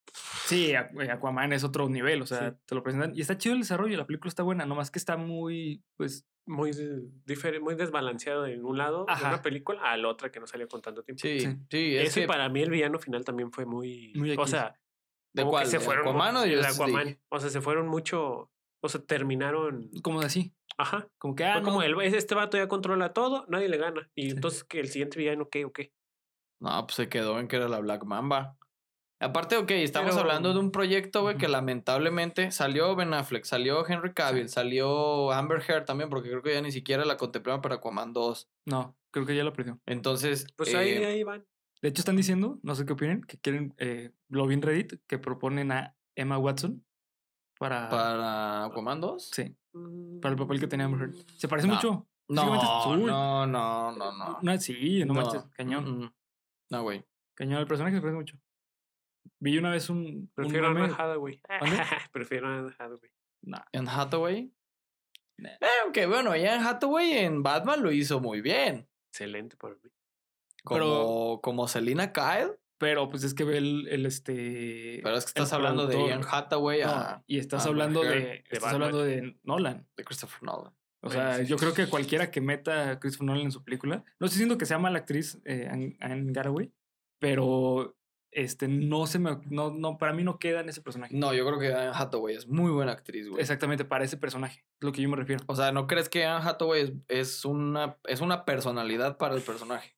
Sí, 0.46 0.72
Aqu- 0.72 1.10
Aquaman 1.10 1.52
es 1.52 1.64
otro 1.64 1.88
nivel, 1.88 2.22
o 2.22 2.26
sea, 2.26 2.50
Sí. 2.50 2.56
te 2.66 2.74
lo 2.74 2.82
presentan. 2.82 3.12
Y 3.16 3.20
está 3.22 3.36
chido 3.38 3.54
el 3.54 3.60
desarrollo, 3.62 3.96
la 3.96 4.06
película 4.06 4.28
está 4.28 4.42
buena, 4.42 4.64
nomás 4.66 4.90
que 4.90 4.98
está 4.98 5.16
muy, 5.16 5.82
pues, 5.96 6.26
Muy, 6.46 6.72
diferente, 7.24 7.60
muy 7.62 7.76
desbalanceado 7.76 8.46
en 8.46 8.64
un 8.64 8.76
lado 8.76 9.06
de 9.06 9.24
una 9.26 9.42
película 9.42 9.80
a 9.82 9.96
la 9.96 10.08
otra 10.08 10.30
que 10.32 10.40
no 10.40 10.46
salió 10.46 10.66
con 10.68 10.82
tanto 10.82 11.02
tiempo. 11.04 11.20
Sí, 11.22 11.38
Sí. 11.40 11.56
sí, 11.70 11.96
es 11.96 12.08
Eso 12.08 12.20
y 12.20 12.22
que- 12.22 12.26
para 12.28 12.48
mí 12.48 12.62
el 12.62 12.70
villano 12.70 12.98
final 12.98 13.24
también 13.24 13.52
fue 13.52 13.64
muy. 13.64 14.12
Muy 14.16 14.32
o 14.36 14.46
sea, 14.46 14.74
¿De 15.32 15.42
como 15.42 15.52
cuál? 15.52 15.64
que 15.64 15.70
se 15.70 15.78
¿De 15.78 15.84
fueron. 15.84 16.08
Aquaman 16.08 16.36
o 16.36 16.42
de 16.42 16.66
Aquaman. 16.66 17.18
O 17.28 17.38
sea, 17.40 17.48
se 17.48 17.60
fueron 17.60 17.86
mucho. 17.88 18.50
O 18.84 18.88
sea, 18.88 19.00
terminaron. 19.04 19.90
como 20.02 20.20
de 20.20 20.26
así. 20.26 20.52
Ajá. 20.76 21.08
Como 21.18 21.36
que, 21.36 21.44
ah, 21.44 21.62
como 21.62 21.82
el, 21.82 21.94
este 22.00 22.34
vato 22.34 22.56
ya 22.56 22.66
controla 22.66 23.12
todo, 23.12 23.44
nadie 23.48 23.68
le 23.68 23.76
gana. 23.76 24.10
Y 24.16 24.24
Sí. 24.24 24.30
entonces 24.30 24.64
que 24.64 24.80
el 24.80 24.88
siguiente 24.88 25.18
villano, 25.18 25.48
¿qué 25.48 25.64
o 25.64 25.72
qué? 25.72 25.92
No, 26.60 26.84
pues 26.86 26.96
se 26.96 27.08
quedó 27.08 27.38
en 27.38 27.46
que 27.46 27.56
era 27.56 27.68
la 27.68 27.78
Black 27.78 28.04
Mamba. 28.04 28.56
Aparte, 29.22 29.56
ok, 29.56 29.70
estamos 29.70 30.10
Pero- 30.10 30.22
hablando 30.22 30.52
de 30.52 30.58
un 30.58 30.70
proyecto, 30.72 31.22
güey, 31.22 31.36
que 31.36 31.46
lamentablemente 31.48 32.50
salió 32.50 32.96
Ben 32.96 33.14
Affleck, 33.14 33.44
salió 33.44 33.86
Henry 33.88 34.12
Cavill, 34.12 34.48
salió 34.48 35.30
Amber 35.32 35.62
Heard 35.66 35.84
también, 35.84 36.10
porque 36.10 36.28
creo 36.28 36.42
que 36.42 36.52
ya 36.54 36.60
ni 36.60 36.72
siquiera 36.72 37.04
la 37.04 37.16
contemplaban 37.16 37.60
para 37.62 37.76
Aquaman 37.76 38.12
2. 38.12 38.50
No, 38.66 38.96
creo 39.12 39.24
que 39.24 39.36
ya 39.36 39.44
lo 39.44 39.52
perdió. 39.52 39.80
Entonces, 39.86 40.46
Pues 40.56 40.74
ahí, 40.74 40.90
eh, 40.90 41.06
ahí 41.06 41.22
van. 41.22 41.46
De 41.80 41.88
hecho, 41.88 42.00
están 42.00 42.16
diciendo, 42.16 42.58
no 42.62 42.74
sé 42.74 42.84
qué 42.84 42.92
opinen, 42.94 43.22
que 43.22 43.38
quieren, 43.38 43.74
eh, 43.78 44.10
lo 44.28 44.46
vi 44.46 44.54
en 44.54 44.62
Reddit, 44.62 44.94
que 45.06 45.18
proponen 45.18 45.70
a 45.72 45.96
Emma 46.16 46.38
Watson 46.38 46.84
para... 47.58 47.88
para 47.88 48.64
Aquaman 48.64 49.00
2. 49.00 49.30
Sí, 49.32 49.56
para 50.20 50.32
el 50.32 50.38
papel 50.38 50.58
que 50.60 50.66
tenía 50.66 50.86
Amber 50.86 51.08
Heard. 51.10 51.14
Se 51.36 51.46
parece 51.48 51.68
No. 51.68 51.74
mucho. 51.74 52.08
No, 52.28 52.44
no, 52.56 53.46
no, 53.46 53.92
no, 53.92 54.12
no. 54.12 54.38
No, 54.42 54.58
sí, 54.58 55.04
no, 55.04 55.14
manches, 55.14 55.44
cañón. 55.56 55.84
mm, 55.84 56.02
mm. 56.04 56.12
No, 56.70 56.82
güey. 56.82 57.04
Cañón, 57.34 57.60
el 57.60 57.66
personaje 57.66 57.96
se 57.96 58.00
parece 58.00 58.16
mucho. 58.16 58.36
Vi 59.40 59.58
una 59.58 59.70
vez 59.70 59.90
un, 59.90 59.98
un 59.98 60.30
Prefiero 60.34 60.66
a 60.68 60.70
meme- 60.70 60.84
Anne 60.84 60.94
Hathaway. 60.98 61.40
¿Mande? 61.60 61.76
Prefiero 62.12 62.48
a 62.48 62.58
Anne 62.58 62.72
Hathaway. 62.78 63.10
Nah, 63.42 63.62
En 63.72 63.88
Hathaway. 63.88 64.52
Nah. 65.38 65.50
Eh, 65.50 65.66
aunque 65.84 66.06
bueno, 66.06 66.36
ya 66.36 66.54
en 66.56 66.62
Hathaway 66.62 67.12
en 67.18 67.42
Batman 67.42 67.82
lo 67.82 67.90
hizo 67.92 68.20
muy 68.20 68.40
bien. 68.40 68.88
Excelente 69.12 69.56
para 69.56 69.74
mí. 69.74 69.90
Como, 70.64 70.78
Pero- 70.78 71.40
como 71.42 71.66
Selina 71.68 72.12
Kyle, 72.12 72.52
Pero 72.78 73.08
pues 73.08 73.24
es 73.24 73.34
que 73.34 73.44
ve 73.44 73.58
el, 73.58 73.88
el, 73.88 74.06
este. 74.06 75.00
Pero 75.02 75.16
es 75.16 75.24
que 75.24 75.30
estás 75.30 75.52
hablando 75.52 75.86
de. 75.86 76.06
Ian 76.06 76.22
Hathaway 76.28 76.82
No, 76.82 76.90
a, 76.90 77.24
y 77.26 77.38
estás 77.38 77.66
a 77.66 77.68
hablando 77.68 78.02
de. 78.02 78.44
Estás 78.48 78.72
hablando 78.74 79.02
de 79.02 79.36
Nolan. 79.42 79.86
de 79.96 80.04
Christopher 80.04 80.42
Nolan. 80.44 80.72
O 81.04 81.10
sea, 81.10 81.38
sí, 81.38 81.46
yo 81.46 81.56
creo 81.56 81.74
que 81.74 81.88
cualquiera 81.88 82.30
que 82.30 82.40
meta 82.40 82.90
a 82.92 83.00
Christopher 83.00 83.26
Nolan 83.26 83.42
en 83.46 83.50
su 83.52 83.64
película, 83.64 84.04
no 84.20 84.26
estoy 84.26 84.36
diciendo 84.36 84.56
que 84.56 84.66
sea 84.66 84.78
mala 84.78 84.98
actriz 85.00 85.40
eh, 85.44 85.66
Anne, 85.68 85.96
Anne 86.00 86.32
Hathaway, 86.38 86.72
pero 87.18 87.96
este 88.32 88.66
no 88.66 89.06
se 89.06 89.18
me 89.18 89.38
no, 89.50 89.70
no 89.70 89.98
para 89.98 90.12
mí 90.12 90.24
no 90.24 90.38
queda 90.38 90.60
en 90.60 90.68
ese 90.68 90.80
personaje. 90.80 91.14
No, 91.16 91.32
yo 91.34 91.46
creo 91.46 91.58
que 91.58 91.72
Anne 91.72 91.92
Hathaway 91.94 92.34
es 92.34 92.48
muy 92.48 92.70
buena 92.72 92.92
actriz, 92.92 93.28
güey. 93.28 93.40
Exactamente 93.40 93.84
para 93.84 94.04
ese 94.04 94.16
personaje, 94.16 94.60
es 94.80 94.84
lo 94.84 94.90
que 94.92 95.02
yo 95.02 95.08
me 95.08 95.16
refiero. 95.16 95.44
O 95.46 95.54
sea, 95.54 95.70
¿no 95.72 95.86
crees 95.86 96.08
que 96.08 96.24
Anne 96.24 96.48
Hathaway 96.48 96.82
es, 96.82 96.92
es 97.08 97.44
una, 97.44 97.98
es 98.04 98.20
una 98.20 98.44
personalidad 98.44 99.18
para 99.18 99.34
el 99.34 99.42
personaje? 99.42 99.96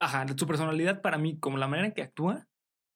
Ajá, 0.00 0.24
su 0.36 0.46
personalidad 0.46 1.02
para 1.02 1.18
mí, 1.18 1.38
como 1.38 1.58
la 1.58 1.66
manera 1.68 1.88
en 1.88 1.92
que 1.94 2.02
actúa, 2.02 2.46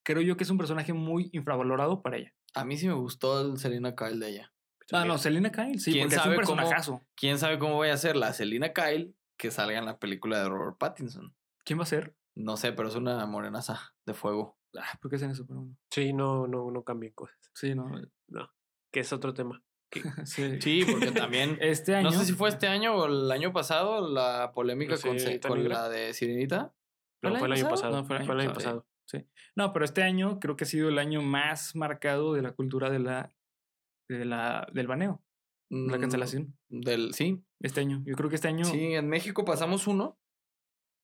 creo 0.04 0.22
yo 0.22 0.36
que 0.36 0.44
es 0.44 0.50
un 0.50 0.58
personaje 0.58 0.92
muy 0.92 1.28
infravalorado 1.32 2.00
para 2.02 2.16
ella. 2.16 2.32
A 2.54 2.64
mí 2.64 2.76
sí 2.78 2.86
me 2.86 2.94
gustó 2.94 3.40
el 3.40 3.58
Selena 3.58 3.94
Kyle 3.94 4.18
de 4.20 4.28
ella. 4.30 4.52
Ah, 4.92 5.04
no, 5.04 5.18
Selena 5.18 5.50
Kyle, 5.50 5.80
sí, 5.80 5.92
¿Quién 5.92 6.04
porque 6.04 6.16
es 6.16 6.22
sabe 6.22 6.36
un 6.38 6.42
cómo- 6.44 6.56
personajazo. 6.56 7.02
¿Quién 7.16 7.38
sabe 7.38 7.58
cómo 7.58 7.74
voy 7.74 7.88
a 7.88 7.94
hacer 7.94 8.16
la 8.16 8.32
Selena 8.32 8.72
Kyle 8.72 9.14
que 9.36 9.50
salga 9.50 9.78
en 9.78 9.84
la 9.86 9.98
película 9.98 10.38
de 10.38 10.48
Robert 10.48 10.78
Pattinson? 10.78 11.34
¿Quién 11.64 11.78
va 11.78 11.82
a 11.84 11.86
ser? 11.86 12.14
No 12.34 12.56
sé, 12.56 12.72
pero 12.72 12.88
es 12.88 12.94
una 12.94 13.24
morenaza 13.26 13.93
de 14.06 14.14
fuego. 14.14 14.58
Ah, 14.76 14.98
¿Por 15.00 15.10
qué 15.10 15.16
hacen 15.16 15.30
eso? 15.30 15.46
Pero 15.46 15.60
bueno, 15.60 15.76
Sí, 15.90 16.12
no, 16.12 16.46
no, 16.46 16.70
no 16.70 16.82
cambien 16.82 17.12
cosas. 17.12 17.38
Sí, 17.54 17.74
no. 17.74 17.90
Que 18.92 19.00
es 19.00 19.12
otro 19.12 19.34
tema. 19.34 19.62
sí. 20.24 20.60
Sí, 20.60 20.84
porque 20.90 21.12
también... 21.12 21.56
Este 21.60 21.94
año. 21.94 22.10
No 22.10 22.12
sé 22.12 22.24
si 22.24 22.32
fue 22.32 22.48
este 22.48 22.66
año 22.66 22.94
o 22.94 23.06
el 23.06 23.30
año 23.30 23.52
pasado 23.52 24.08
la 24.08 24.52
polémica 24.52 24.94
¿La 24.96 25.38
con, 25.48 25.68
la 25.68 25.88
de 25.88 26.12
Sirenita. 26.12 26.74
No, 27.22 27.36
fue 27.36 27.46
el 27.46 27.52
año 27.54 27.68
pasado. 27.68 27.96
No, 27.96 28.04
fue 28.04 28.16
el 28.16 28.22
año 28.22 28.26
fue 28.26 28.34
el 28.34 28.40
año 28.42 28.52
pasado. 28.54 28.82
pasado. 28.82 28.94
No, 29.56 29.72
pero 29.72 29.84
este 29.84 30.02
año 30.02 30.40
creo 30.40 30.56
que 30.56 30.64
ha 30.64 30.66
sido 30.66 30.88
el 30.88 30.98
año 30.98 31.22
más 31.22 31.76
marcado 31.76 32.34
de 32.34 32.42
la 32.42 32.52
cultura 32.52 32.90
de 32.90 32.98
la, 32.98 33.34
de 34.08 34.24
la 34.24 34.66
del 34.72 34.86
baneo, 34.86 35.22
la 35.70 35.96
Mm, 35.96 36.00
cancelación. 36.00 36.58
Del, 36.68 37.14
sí, 37.14 37.44
Este 37.60 37.80
año. 37.80 38.02
Yo 38.06 38.14
creo 38.14 38.28
que 38.28 38.36
este 38.36 38.48
año. 38.48 38.64
sí, 38.64 38.94
en 38.94 39.08
México 39.08 39.44
pasamos 39.44 39.86
uno 39.86 40.18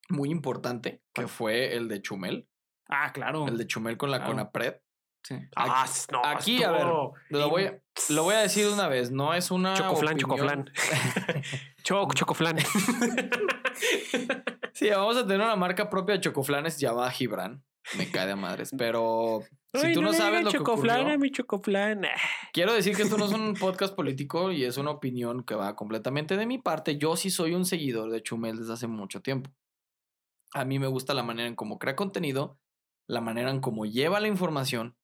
muy 0.09 0.31
importante, 0.31 1.03
que 1.15 1.29
fue 1.29 1.77
el 1.77 1.89
de 1.89 2.03
Chumel. 2.03 2.49
Ah, 2.91 3.13
claro. 3.13 3.47
El 3.49 3.57
de 3.57 3.67
Chumel 3.67 3.97
con 3.97 4.11
la 4.11 4.19
Claro. 4.19 4.33
Conapred. 4.33 4.75
Sí. 5.23 5.37
Ah, 5.55 5.83
Aquí- 5.85 6.01
no, 6.13 6.23
aquí, 6.25 6.63
a 6.63 6.71
ver, 6.73 6.87
Lo 7.29 7.51
voy, 7.51 7.65
a, 7.67 7.79
lo 8.09 8.23
voy 8.23 8.35
a 8.35 8.39
decir 8.39 8.67
de 8.67 8.73
una 8.73 8.89
vez, 8.89 9.11
no 9.11 9.35
es 9.35 9.51
una 9.51 9.75
Chocoflan, 9.75 10.15
opinión- 10.15 10.19
chocoflan. 10.19 10.73
Choc, 11.85 12.15
chocoflan. 12.15 12.57
Sí, 14.73 14.89
vamos 14.89 15.17
a 15.17 15.23
tener 15.27 15.41
una 15.41 15.57
marca 15.57 15.91
propia 15.91 16.15
de 16.15 16.21
chocoflanes 16.21 16.79
llamada 16.79 17.11
Gibran. 17.11 17.63
Me 17.99 18.11
cae 18.11 18.27
de 18.27 18.37
madres, 18.37 18.71
pero 18.77 19.43
si 19.75 19.87
Ay, 19.89 19.95
tú 19.95 20.03
no, 20.03 20.13
sabes 20.13 20.43
lo 20.45 20.51
que 20.51 20.59
chocoflan 20.59 21.01
ocurrió, 21.01 21.15
a 21.15 21.19
mi 21.19 21.31
chocoflan. 21.31 22.05
Ah, 22.05 22.11
quiero 22.53 22.73
decir 22.73 22.95
que 22.97 23.03
esto 23.03 23.19
no 23.19 23.25
es 23.25 23.33
un 23.33 23.55
podcast 23.61 23.95
político 23.95 24.53
y 24.53 24.65
es 24.65 24.77
una 24.77 24.91
opinión 24.91 25.43
que 25.45 25.55
va 25.55 25.75
completamente 25.77 26.37
de 26.37 26.47
mi 26.47 26.59
parte. 26.59 26.99
Yo 26.99 27.17
sí 27.17 27.31
soy 27.31 27.55
un 27.55 27.65
seguidor 27.65 28.11
de 28.11 28.23
Chumel 28.23 28.59
desde 28.59 28.73
hace 28.75 28.87
mucho 28.87 29.21
tiempo. 29.23 29.51
A 30.55 30.65
mí 30.65 30.79
me 30.79 30.87
gusta 30.87 31.15
la 31.15 31.23
manera 31.23 31.49
en 31.49 31.57
cómo 31.57 31.79
crea 31.79 31.97
contenido, 31.97 32.59
la 33.11 33.21
manera 33.21 33.51
en 33.51 33.61
cómo 33.61 33.87
lleva 33.87 34.21
la 34.21 34.29
información. 34.29 34.97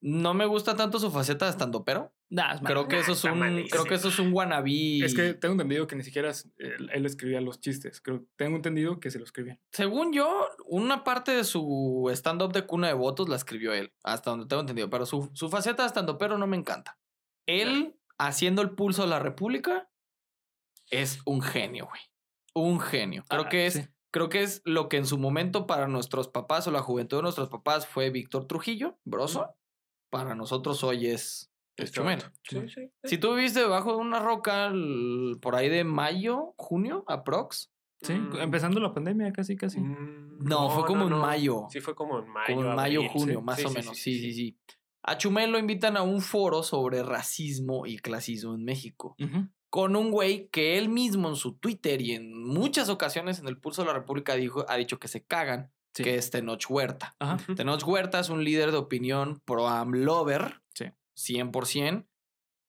No 0.00 0.32
me 0.32 0.46
gusta 0.46 0.76
tanto 0.76 1.00
su 1.00 1.10
faceta 1.10 1.46
de 1.46 1.50
estando 1.50 1.84
pero. 1.84 2.14
Nah, 2.30 2.58
Creo 2.62 2.86
que 2.88 2.98
eso 3.00 3.12
es 3.12 3.24
un, 3.24 3.40
creo 3.70 3.84
que 3.84 3.94
eso 3.94 4.08
es 4.10 4.18
un 4.18 4.32
wannabe. 4.32 4.98
Es 5.04 5.14
que 5.14 5.32
tengo 5.34 5.52
entendido 5.52 5.86
que 5.86 5.96
ni 5.96 6.04
siquiera 6.04 6.30
es- 6.30 6.48
él, 6.58 6.88
él 6.92 7.06
escribía 7.06 7.40
los 7.40 7.58
chistes. 7.60 8.00
Creo, 8.00 8.24
tengo 8.36 8.56
entendido 8.56 9.00
que 9.00 9.10
se 9.10 9.18
los 9.18 9.28
escribía. 9.30 9.58
Según 9.72 10.12
yo, 10.12 10.46
una 10.66 11.02
parte 11.04 11.32
de 11.32 11.42
su 11.42 12.08
stand-up 12.12 12.52
de 12.52 12.66
cuna 12.66 12.86
de 12.88 12.92
votos 12.94 13.28
la 13.28 13.36
escribió 13.36 13.72
él, 13.72 13.92
hasta 14.04 14.30
donde 14.30 14.46
tengo 14.46 14.60
entendido. 14.60 14.88
Pero 14.90 15.04
su, 15.06 15.30
su 15.32 15.48
faceta 15.48 15.82
de 15.82 15.88
stand 15.88 16.16
pero 16.18 16.36
no 16.38 16.46
me 16.46 16.56
encanta. 16.58 16.98
Él, 17.46 17.96
haciendo 18.18 18.60
el 18.62 18.70
pulso 18.70 19.02
de 19.02 19.08
la 19.08 19.18
República, 19.18 19.90
es 20.90 21.20
un 21.24 21.40
genio, 21.42 21.86
güey. 21.86 22.02
Un 22.54 22.78
genio. 22.78 23.24
Creo 23.28 23.42
Ah, 23.42 23.48
que 23.48 23.66
es. 23.66 23.74
sí. 23.74 23.86
Creo 24.10 24.28
que 24.28 24.42
es 24.42 24.62
lo 24.64 24.88
que 24.88 24.96
en 24.96 25.06
su 25.06 25.18
momento 25.18 25.66
para 25.66 25.86
nuestros 25.86 26.28
papás 26.28 26.66
o 26.66 26.70
la 26.70 26.80
juventud 26.82 27.18
de 27.18 27.22
nuestros 27.24 27.48
papás 27.50 27.86
fue 27.86 28.10
Víctor 28.10 28.46
Trujillo, 28.46 28.98
Broso. 29.04 29.54
Para 30.10 30.34
nosotros 30.34 30.82
hoy 30.84 31.06
es, 31.08 31.50
es 31.76 31.92
Chumel. 31.92 32.22
Sí, 32.48 32.68
sí. 32.68 32.90
Si 33.04 33.18
tú 33.18 33.34
viviste 33.34 33.60
debajo 33.60 33.90
de 33.92 33.98
una 33.98 34.18
roca 34.20 34.66
l- 34.68 35.36
por 35.42 35.54
ahí 35.54 35.68
de 35.68 35.84
mayo, 35.84 36.54
junio, 36.56 37.04
aprox. 37.06 37.70
Sí, 38.00 38.14
Mm. 38.14 38.36
empezando 38.38 38.80
la 38.80 38.94
pandemia, 38.94 39.32
casi, 39.32 39.56
casi. 39.56 39.80
Mm, 39.80 40.38
No, 40.44 40.70
fue 40.70 40.84
como 40.86 41.04
en 41.04 41.10
no. 41.10 41.18
mayo. 41.20 41.66
Sí, 41.68 41.80
fue 41.80 41.94
como 41.96 42.20
en 42.20 42.28
mayo. 42.28 42.54
como 42.54 42.68
en 42.70 42.76
mayo, 42.76 43.00
abril, 43.00 43.12
junio, 43.12 43.38
sí. 43.40 43.44
más 43.44 43.58
Sí, 43.58 43.64
o 43.64 43.68
sí, 43.68 43.74
menos. 43.74 43.96
Sí, 43.98 44.20
sí, 44.20 44.32
sí. 44.32 44.58
A 45.02 45.18
Chumel 45.18 45.50
lo 45.50 45.58
invitan 45.58 45.96
a 45.96 46.02
un 46.02 46.20
foro 46.20 46.62
sobre 46.62 47.02
racismo 47.02 47.86
y 47.86 47.98
clasismo 47.98 48.54
en 48.54 48.64
México. 48.64 49.16
Ujú. 49.20 49.48
Con 49.70 49.96
un 49.96 50.10
güey 50.10 50.48
que 50.48 50.78
él 50.78 50.88
mismo 50.88 51.28
en 51.28 51.36
su 51.36 51.54
Twitter 51.58 52.00
y 52.00 52.12
en 52.12 52.32
muchas 52.42 52.88
ocasiones 52.88 53.38
en 53.38 53.48
el 53.48 53.58
Pulso 53.58 53.82
de 53.82 53.88
la 53.88 53.94
República 53.94 54.34
dijo, 54.34 54.64
ha 54.68 54.76
dicho 54.76 54.98
que 54.98 55.08
se 55.08 55.24
cagan, 55.24 55.70
Sí. 55.94 56.04
que 56.04 56.14
es 56.16 56.30
Tenoch 56.30 56.64
Huerta. 56.70 57.16
Ajá. 57.18 57.38
Tenoch 57.56 57.82
Huerta 57.86 58.20
es 58.20 58.28
un 58.28 58.44
líder 58.44 58.70
de 58.70 58.76
opinión 58.76 59.40
pro 59.44 59.66
AMLover, 59.68 60.60
Sí. 60.74 60.86
100%. 61.14 62.06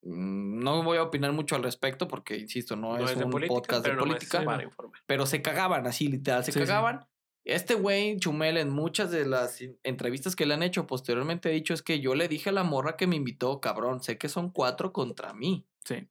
Mm, 0.01 0.59
No 0.63 0.83
voy 0.83 0.97
a 0.97 1.03
opinar 1.03 1.31
mucho 1.33 1.55
al 1.55 1.63
respecto 1.63 2.07
porque, 2.07 2.37
insisto, 2.37 2.75
no, 2.75 2.97
No 2.97 3.05
es, 3.05 3.15
un 3.17 3.29
política, 3.29 3.53
podcast 3.53 3.85
de 3.85 3.93
política 3.95 4.71
pero 5.05 5.25
se 5.25 5.41
cagaban 5.41 5.85
así, 5.87 6.07
literal, 6.07 6.43
se 6.43 6.51
Sí, 6.51 6.59
sí. 6.59 6.65
cagaban. 6.65 7.05
Este 7.45 7.73
güey, 7.75 8.17
Chumel, 8.17 8.57
en 8.57 8.69
muchas 8.69 9.11
de 9.11 9.25
las 9.25 9.59
entrevistas 9.83 10.35
que 10.35 10.45
le 10.45 10.53
han 10.53 10.63
hecho 10.63 10.85
posteriormente 10.87 11.49
ha 11.49 11.51
dicho 11.51 11.73
es 11.73 11.81
que 11.81 11.99
yo 11.99 12.13
le 12.15 12.27
dije 12.27 12.49
a 12.49 12.53
la 12.53 12.63
morra 12.63 12.95
que 12.97 13.07
me 13.07 13.15
invitó, 13.15 13.59
cabrón, 13.59 14.01
sé 14.03 14.17
que 14.17 14.29
son 14.29 14.51
cuatro 14.51 14.91
contra 14.93 15.33
mí. 15.33 15.65
Sí. 15.85 16.07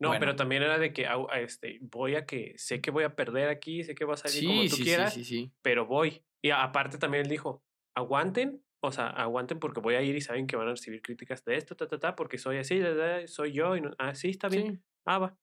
No, 0.00 0.08
Bueno. 0.08 0.20
pero 0.20 0.36
también 0.36 0.62
era 0.62 0.78
de 0.78 0.92
que 0.92 1.06
a 1.06 1.16
este, 1.40 1.78
voy 1.82 2.14
a 2.16 2.24
que 2.26 2.54
sé 2.56 2.80
que 2.80 2.90
voy 2.90 3.04
a 3.04 3.14
perder 3.14 3.48
aquí, 3.48 3.84
sé 3.84 3.94
que 3.94 4.04
va 4.06 4.14
a 4.14 4.16
salir 4.16 4.40
Sí, 4.40 4.46
como 4.46 4.62
tú 4.62 4.68
sí, 4.70 4.76
sí, 4.76 4.82
quieras, 4.84 5.14
sí, 5.14 5.24
sí. 5.24 5.52
pero 5.62 5.86
voy. 5.86 6.24
Y 6.42 6.50
aparte 6.50 6.96
también 6.98 7.24
él 7.24 7.30
dijo, 7.30 7.62
aguanten, 7.94 8.64
o 8.82 8.92
sea, 8.92 9.08
aguanten 9.08 9.58
porque 9.58 9.80
voy 9.80 9.94
a 9.96 10.02
ir 10.02 10.16
y 10.16 10.22
saben 10.22 10.46
que 10.46 10.56
van 10.56 10.68
a 10.68 10.70
recibir 10.70 11.02
críticas 11.02 11.44
de 11.44 11.56
esto, 11.56 11.76
ta, 11.76 11.86
ta, 11.86 11.98
ta, 11.98 12.16
porque 12.16 12.38
soy 12.38 12.56
así, 12.56 12.80
soy 13.26 13.52
yo, 13.52 13.76
y 13.76 13.82
no, 13.82 13.90
ah, 13.98 14.14
sí, 14.14 14.30
está 14.30 14.48
bien, 14.48 14.72
Sí, 14.72 14.78
ah, 15.04 15.18
va. 15.18 15.36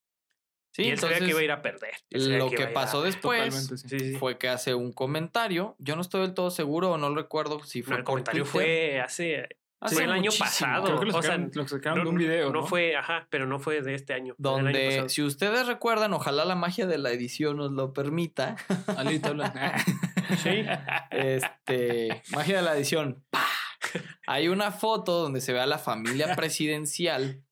sí, 0.73 0.83
y 0.85 0.89
él 0.89 0.97
sabía 0.97 1.17
que 1.19 1.25
entonces, 1.25 1.29
iba 1.29 1.39
a 1.39 1.43
ir 1.43 1.51
a 1.51 1.61
perder. 1.61 1.93
lo 2.39 2.49
que 2.49 2.63
a- 2.63 2.73
pasó 2.73 3.03
después 3.03 3.53
Totalmente, 3.67 3.77
sí. 3.77 4.17
Fue 4.17 4.37
que 4.39 4.47
hace 4.49 4.73
un 4.73 4.91
comentario. 4.91 5.75
Yo 5.77 5.95
no 5.95 6.01
estoy 6.01 6.21
del 6.21 6.33
todo 6.33 6.49
seguro 6.49 6.91
o 6.93 6.97
no 6.97 7.13
recuerdo 7.13 7.63
si 7.63 7.81
No, 7.81 7.85
fue 7.87 7.97
el 7.97 8.03
por 8.03 8.13
comentario 8.13 8.43
fue 8.45 8.99
hace, 9.01 9.49
Hace 9.79 9.95
fue 9.95 10.03
el 10.05 10.11
año 10.11 10.23
muchísimo. 10.23 10.45
pasado. 10.45 10.85
Creo 10.85 10.99
que 10.99 11.05
lo 11.05 11.17
o 11.17 11.21
sea, 11.21 11.37
lo 11.37 11.67
sacaron 11.67 11.99
no, 11.99 12.03
de 12.05 12.09
un 12.09 12.17
video, 12.17 12.47
¿no? 12.47 12.61
no 12.61 12.67
fue, 12.67 12.95
ajá, 12.95 13.27
pero 13.29 13.45
no 13.45 13.59
fue 13.59 13.81
de 13.81 13.93
este 13.93 14.13
año. 14.13 14.33
Donde, 14.37 15.07
si 15.09 15.21
ustedes 15.21 15.67
recuerdan, 15.67 16.13
ojalá 16.13 16.45
la 16.45 16.55
magia 16.55 16.87
de 16.87 16.97
la 16.97 17.11
edición 17.11 17.57
nos 17.57 17.71
lo 17.71 17.93
permita. 17.93 18.55
Habla. 18.97 19.75
Sí. 20.43 20.65
Este, 21.09 22.21
magia 22.31 22.57
de 22.57 22.61
la 22.61 22.75
edición. 22.75 23.23
¡Pah! 23.29 23.47
Hay 24.27 24.49
una 24.49 24.71
foto 24.71 25.21
donde 25.21 25.39
se 25.39 25.53
ve 25.53 25.61
a 25.61 25.65
la 25.65 25.77
familia 25.77 26.35
presidencial, 26.35 27.43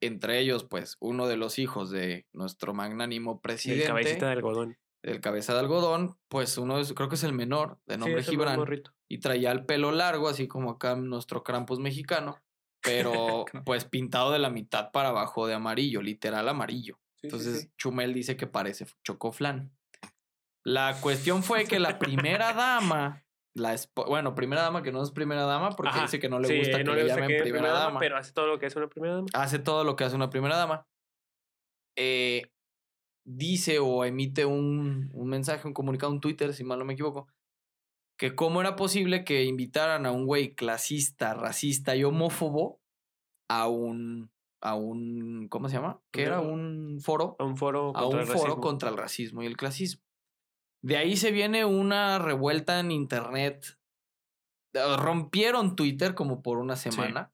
entre 0.00 0.38
ellos, 0.38 0.64
pues, 0.64 0.96
uno 1.00 1.26
de 1.26 1.36
los 1.36 1.58
hijos 1.58 1.90
de 1.90 2.26
nuestro 2.32 2.74
magnánimo 2.74 3.34
El 3.34 3.40
presidente, 3.40 3.86
cabecita 3.86 4.26
de 4.26 4.32
algodón. 4.32 4.78
El 5.02 5.20
cabeza 5.20 5.52
de 5.54 5.60
algodón, 5.60 6.16
pues 6.28 6.56
uno 6.58 6.78
es, 6.78 6.92
creo 6.92 7.08
que 7.08 7.16
es 7.16 7.24
el 7.24 7.32
menor, 7.32 7.78
de 7.86 7.98
nombre 7.98 8.22
sí, 8.22 8.30
Gibran, 8.30 8.64
y 9.08 9.18
traía 9.18 9.50
el 9.50 9.64
pelo 9.64 9.92
largo, 9.92 10.28
así 10.28 10.46
como 10.46 10.70
acá 10.70 10.94
nuestro 10.94 11.42
Krampus 11.42 11.80
mexicano, 11.80 12.40
pero 12.82 13.44
pues 13.64 13.84
pintado 13.84 14.30
de 14.30 14.38
la 14.38 14.50
mitad 14.50 14.90
para 14.92 15.10
abajo 15.10 15.46
de 15.46 15.54
amarillo, 15.54 16.02
literal 16.02 16.48
amarillo. 16.48 16.98
Sí, 17.20 17.26
Entonces 17.26 17.60
sí. 17.62 17.72
Chumel 17.76 18.14
dice 18.14 18.36
que 18.36 18.46
parece 18.46 18.86
chocoflan. 19.04 19.76
La 20.64 21.00
cuestión 21.00 21.42
fue 21.42 21.64
que 21.64 21.80
la 21.80 21.98
primera 21.98 22.52
dama, 22.52 23.24
la 23.54 23.76
bueno, 24.06 24.34
primera 24.34 24.62
dama 24.62 24.82
que 24.82 24.92
no 24.92 25.02
es 25.02 25.10
primera 25.10 25.42
dama 25.42 25.70
porque 25.70 25.90
Ajá, 25.90 26.02
dice 26.02 26.20
que 26.20 26.28
no 26.28 26.38
le 26.38 26.58
gusta 26.58 26.78
que 26.78 26.84
no 26.84 26.94
le 26.94 27.06
llamen 27.06 27.30
es 27.30 27.42
primera, 27.42 27.72
dama, 27.72 28.00
pero 28.00 28.16
hace 28.16 28.32
todo 28.32 28.46
lo 28.46 28.58
que 28.58 28.66
es 28.66 28.76
una 28.76 28.88
primera 28.88 29.16
dama. 29.16 29.26
hace 29.34 29.58
todo 29.58 29.84
lo 29.84 29.96
que 29.96 30.04
hace 30.04 30.16
una 30.16 30.30
primera 30.30 30.56
dama. 30.56 30.86
Eh, 31.96 32.51
dice 33.24 33.78
o 33.78 34.04
emite 34.04 34.44
un, 34.44 35.10
un 35.12 35.28
mensaje, 35.28 35.66
un 35.66 35.74
comunicado, 35.74 36.12
un 36.12 36.20
Twitter, 36.20 36.52
si 36.54 36.64
mal 36.64 36.78
no 36.78 36.84
me 36.84 36.94
equivoco, 36.94 37.28
que 38.18 38.34
cómo 38.34 38.60
era 38.60 38.76
posible 38.76 39.24
que 39.24 39.44
invitaran 39.44 40.06
a 40.06 40.12
un 40.12 40.26
güey 40.26 40.54
clasista, 40.54 41.34
racista 41.34 41.96
y 41.96 42.04
homófobo 42.04 42.80
a 43.48 43.68
un, 43.68 44.30
a 44.60 44.74
un, 44.74 45.48
¿cómo 45.48 45.68
se 45.68 45.76
llama? 45.76 46.00
Que 46.12 46.22
era 46.22 46.40
un 46.40 46.98
foro 47.00 47.36
A 47.38 47.44
un 47.44 47.56
foro 47.56 47.90
a 47.90 48.00
contra 48.00 48.08
un 48.08 48.20
el 48.20 48.26
foro 48.26 48.38
racismo. 48.44 48.60
contra 48.60 48.88
el 48.90 48.96
racismo 48.96 49.42
y 49.42 49.46
el 49.46 49.56
clasismo. 49.56 50.02
De 50.82 50.96
ahí 50.96 51.16
se 51.16 51.30
viene 51.30 51.64
una 51.64 52.18
revuelta 52.18 52.80
en 52.80 52.90
internet. 52.90 53.78
Rompieron 54.98 55.76
Twitter 55.76 56.14
como 56.14 56.42
por 56.42 56.58
una 56.58 56.76
semana, 56.76 57.32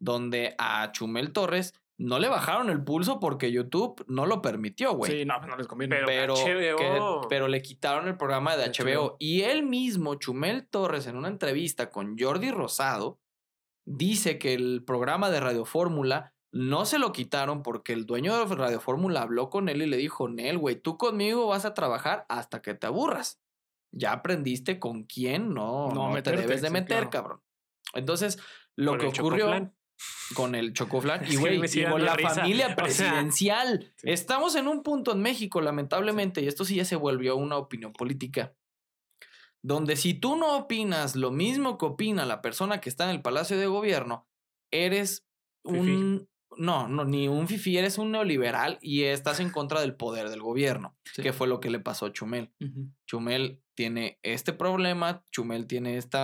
donde 0.00 0.54
a 0.58 0.92
Chumel 0.92 1.32
Torres 1.32 1.74
no 1.98 2.18
le 2.20 2.28
bajaron 2.28 2.70
el 2.70 2.82
pulso 2.84 3.18
porque 3.18 3.50
YouTube 3.50 4.04
no 4.06 4.24
lo 4.24 4.40
permitió, 4.40 4.92
güey. 4.94 5.10
Sí, 5.10 5.24
no, 5.24 5.40
no 5.40 5.56
les 5.56 5.66
conviene. 5.66 5.96
Pero- 5.96 6.06
pero, 6.06 6.34
que- 6.34 6.72
HBO. 7.00 7.28
pero 7.28 7.48
le 7.48 7.60
quitaron 7.60 8.06
el 8.08 8.16
programa 8.16 8.56
de 8.56 8.62
De 8.64 8.70
HBO. 8.70 8.84
HBO. 8.84 9.16
Y 9.18 9.42
él 9.42 9.64
mismo, 9.64 10.14
Chumel 10.14 10.68
Torres, 10.68 11.06
en 11.08 11.16
una 11.16 11.28
entrevista 11.28 11.90
con 11.90 12.16
Jordi 12.18 12.50
Rosado, 12.52 13.18
dice 13.84 14.38
que 14.38 14.54
el 14.54 14.84
programa 14.86 15.30
de 15.30 15.40
Radio 15.40 15.64
Fórmula 15.64 16.34
no 16.52 16.84
se 16.86 16.98
lo 16.98 17.12
quitaron 17.12 17.62
porque 17.62 17.92
el 17.92 18.06
dueño 18.06 18.36
de 18.46 18.54
Radio 18.54 18.80
Fórmula 18.80 19.22
habló 19.22 19.50
con 19.50 19.68
él 19.68 19.82
y 19.82 19.86
le 19.86 19.96
dijo, 19.96 20.28
Nel, 20.28 20.56
güey, 20.58 20.76
tú 20.76 20.96
conmigo 20.96 21.46
vas 21.48 21.64
a 21.64 21.74
trabajar 21.74 22.24
hasta 22.28 22.62
que 22.62 22.74
te 22.74 22.86
aburras. 22.86 23.40
Ya 23.92 24.12
aprendiste 24.12 24.78
con 24.78 25.04
quién 25.04 25.52
no, 25.52 25.88
No 25.90 26.10
no 26.14 26.22
te 26.22 26.30
debes 26.32 26.60
de 26.62 26.68
sí, 26.68 26.72
meter, 26.72 27.08
claro. 27.08 27.10
cabrón. 27.10 27.40
Entonces, 27.94 28.38
lo 28.76 28.98
que 28.98 29.06
ocurrió 29.06 29.46
Chocoflan. 29.46 29.74
Con 30.34 30.54
el 30.54 30.72
chocoflan 30.72 31.22
y 31.30 31.36
güey, 31.36 31.66
sigue 31.68 31.88
con 31.90 32.04
la 32.04 32.16
familia 32.16 32.66
O 32.66 32.68
sea, 32.68 32.76
presidencial. 32.76 33.92
sí. 33.96 34.10
Estamos 34.10 34.54
en 34.56 34.68
un 34.68 34.82
punto 34.82 35.12
en 35.12 35.20
México, 35.20 35.60
lamentablemente, 35.60 36.40
y 36.42 36.46
esto 36.48 36.64
sí 36.64 36.76
ya 36.76 36.84
se 36.84 36.96
volvió 36.96 37.36
una 37.36 37.56
opinión 37.56 37.92
política, 37.92 38.54
donde 39.62 39.96
si 39.96 40.14
tú 40.14 40.36
no 40.36 40.56
opinas 40.56 41.16
lo 41.16 41.30
mismo 41.30 41.78
que 41.78 41.86
opina 41.86 42.24
la 42.26 42.40
persona 42.42 42.80
que 42.80 42.88
está 42.88 43.04
en 43.04 43.10
el 43.10 43.22
Palacio 43.22 43.58
de 43.58 43.66
Gobierno, 43.66 44.28
eres 44.72 45.26
Fifí. 45.64 45.78
un... 45.78 46.28
No, 46.56 46.88
no, 46.88 47.04
ni 47.04 47.28
un 47.28 47.46
fifi, 47.46 47.76
eres 47.76 47.98
un 47.98 48.10
neoliberal 48.10 48.78
y 48.80 49.04
estás 49.04 49.38
en 49.38 49.50
contra 49.50 49.80
del 49.82 49.94
poder 49.94 50.28
del 50.30 50.40
gobierno, 50.40 50.96
Sí. 51.14 51.22
que 51.22 51.32
fue 51.32 51.46
lo 51.46 51.60
que 51.60 51.70
le 51.70 51.78
pasó 51.78 52.06
a 52.06 52.12
Chumel. 52.12 52.52
Ujú. 52.58 52.90
Chumel 53.06 53.62
tiene 53.74 54.18
este 54.22 54.52
problema, 54.54 55.22
Chumel 55.30 55.66
tiene 55.66 55.98
este 55.98 56.18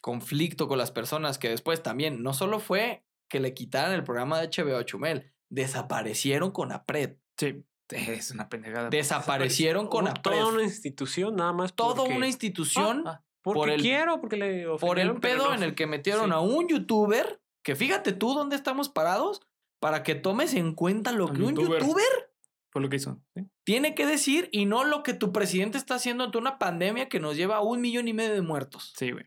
conflicto 0.00 0.68
con 0.68 0.78
las 0.78 0.90
personas 0.90 1.38
que 1.38 1.48
después 1.48 1.82
también 1.82 2.22
no 2.22 2.32
solo 2.34 2.58
fue 2.60 3.04
que 3.28 3.40
le 3.40 3.54
quitaran 3.54 3.92
el 3.92 4.02
programa 4.04 4.40
de 4.40 4.48
HBO 4.48 4.76
a 4.78 4.84
Chumel, 4.84 5.32
desaparecieron 5.48 6.50
con 6.50 6.72
APRED, 6.72 7.16
Sí, 7.38 7.64
es 7.90 8.30
una 8.30 8.48
pendejada. 8.48 8.90
desaparecieron 8.90 9.88
con 9.88 10.08
APRED. 10.08 10.22
Toda 10.22 10.46
una 10.52 10.62
institución, 10.62 11.36
nada 11.36 11.52
más. 11.52 11.74
Toda 11.74 11.96
porque, 11.96 12.16
una 12.16 12.26
institución 12.26 13.04
Ah, 13.06 13.22
porque 13.42 13.58
por 13.60 13.70
el- 13.70 13.80
quiero, 13.80 14.20
porque 14.20 14.36
le 14.36 14.66
por 14.78 14.98
el 14.98 15.18
pedo 15.20 15.48
no. 15.48 15.54
en 15.54 15.62
el 15.62 15.74
que 15.74 15.86
metieron 15.86 16.26
Sí. 16.26 16.32
a 16.32 16.40
un 16.40 16.68
youtuber, 16.68 17.40
que 17.62 17.74
fíjate 17.76 18.12
tú 18.12 18.34
dónde 18.34 18.56
estamos 18.56 18.88
parados, 18.88 19.40
para 19.80 20.02
que 20.02 20.14
tomes 20.14 20.54
en 20.54 20.74
cuenta 20.74 21.10
lo 21.12 21.26
que 21.32 21.40
un 21.42 21.54
youtuber. 21.56 21.80
youtuber 21.80 22.32
fue 22.70 22.82
lo 22.82 22.88
que 22.88 22.96
hizo. 22.96 23.20
¿sí? 23.34 23.46
tiene 23.64 23.94
que 23.94 24.04
decir 24.04 24.48
y 24.52 24.66
no 24.66 24.84
lo 24.84 25.02
que 25.04 25.14
tu 25.14 25.32
presidente 25.32 25.78
está 25.78 25.94
haciendo 25.94 26.24
ante 26.24 26.38
una 26.38 26.58
pandemia 26.58 27.08
que 27.08 27.20
nos 27.20 27.36
lleva 27.36 27.56
a 27.56 27.60
un 27.60 27.80
millón 27.80 28.08
y 28.08 28.12
medio 28.12 28.34
de 28.34 28.42
muertos. 28.42 28.92
Sí, 28.96 29.10
güey. 29.12 29.26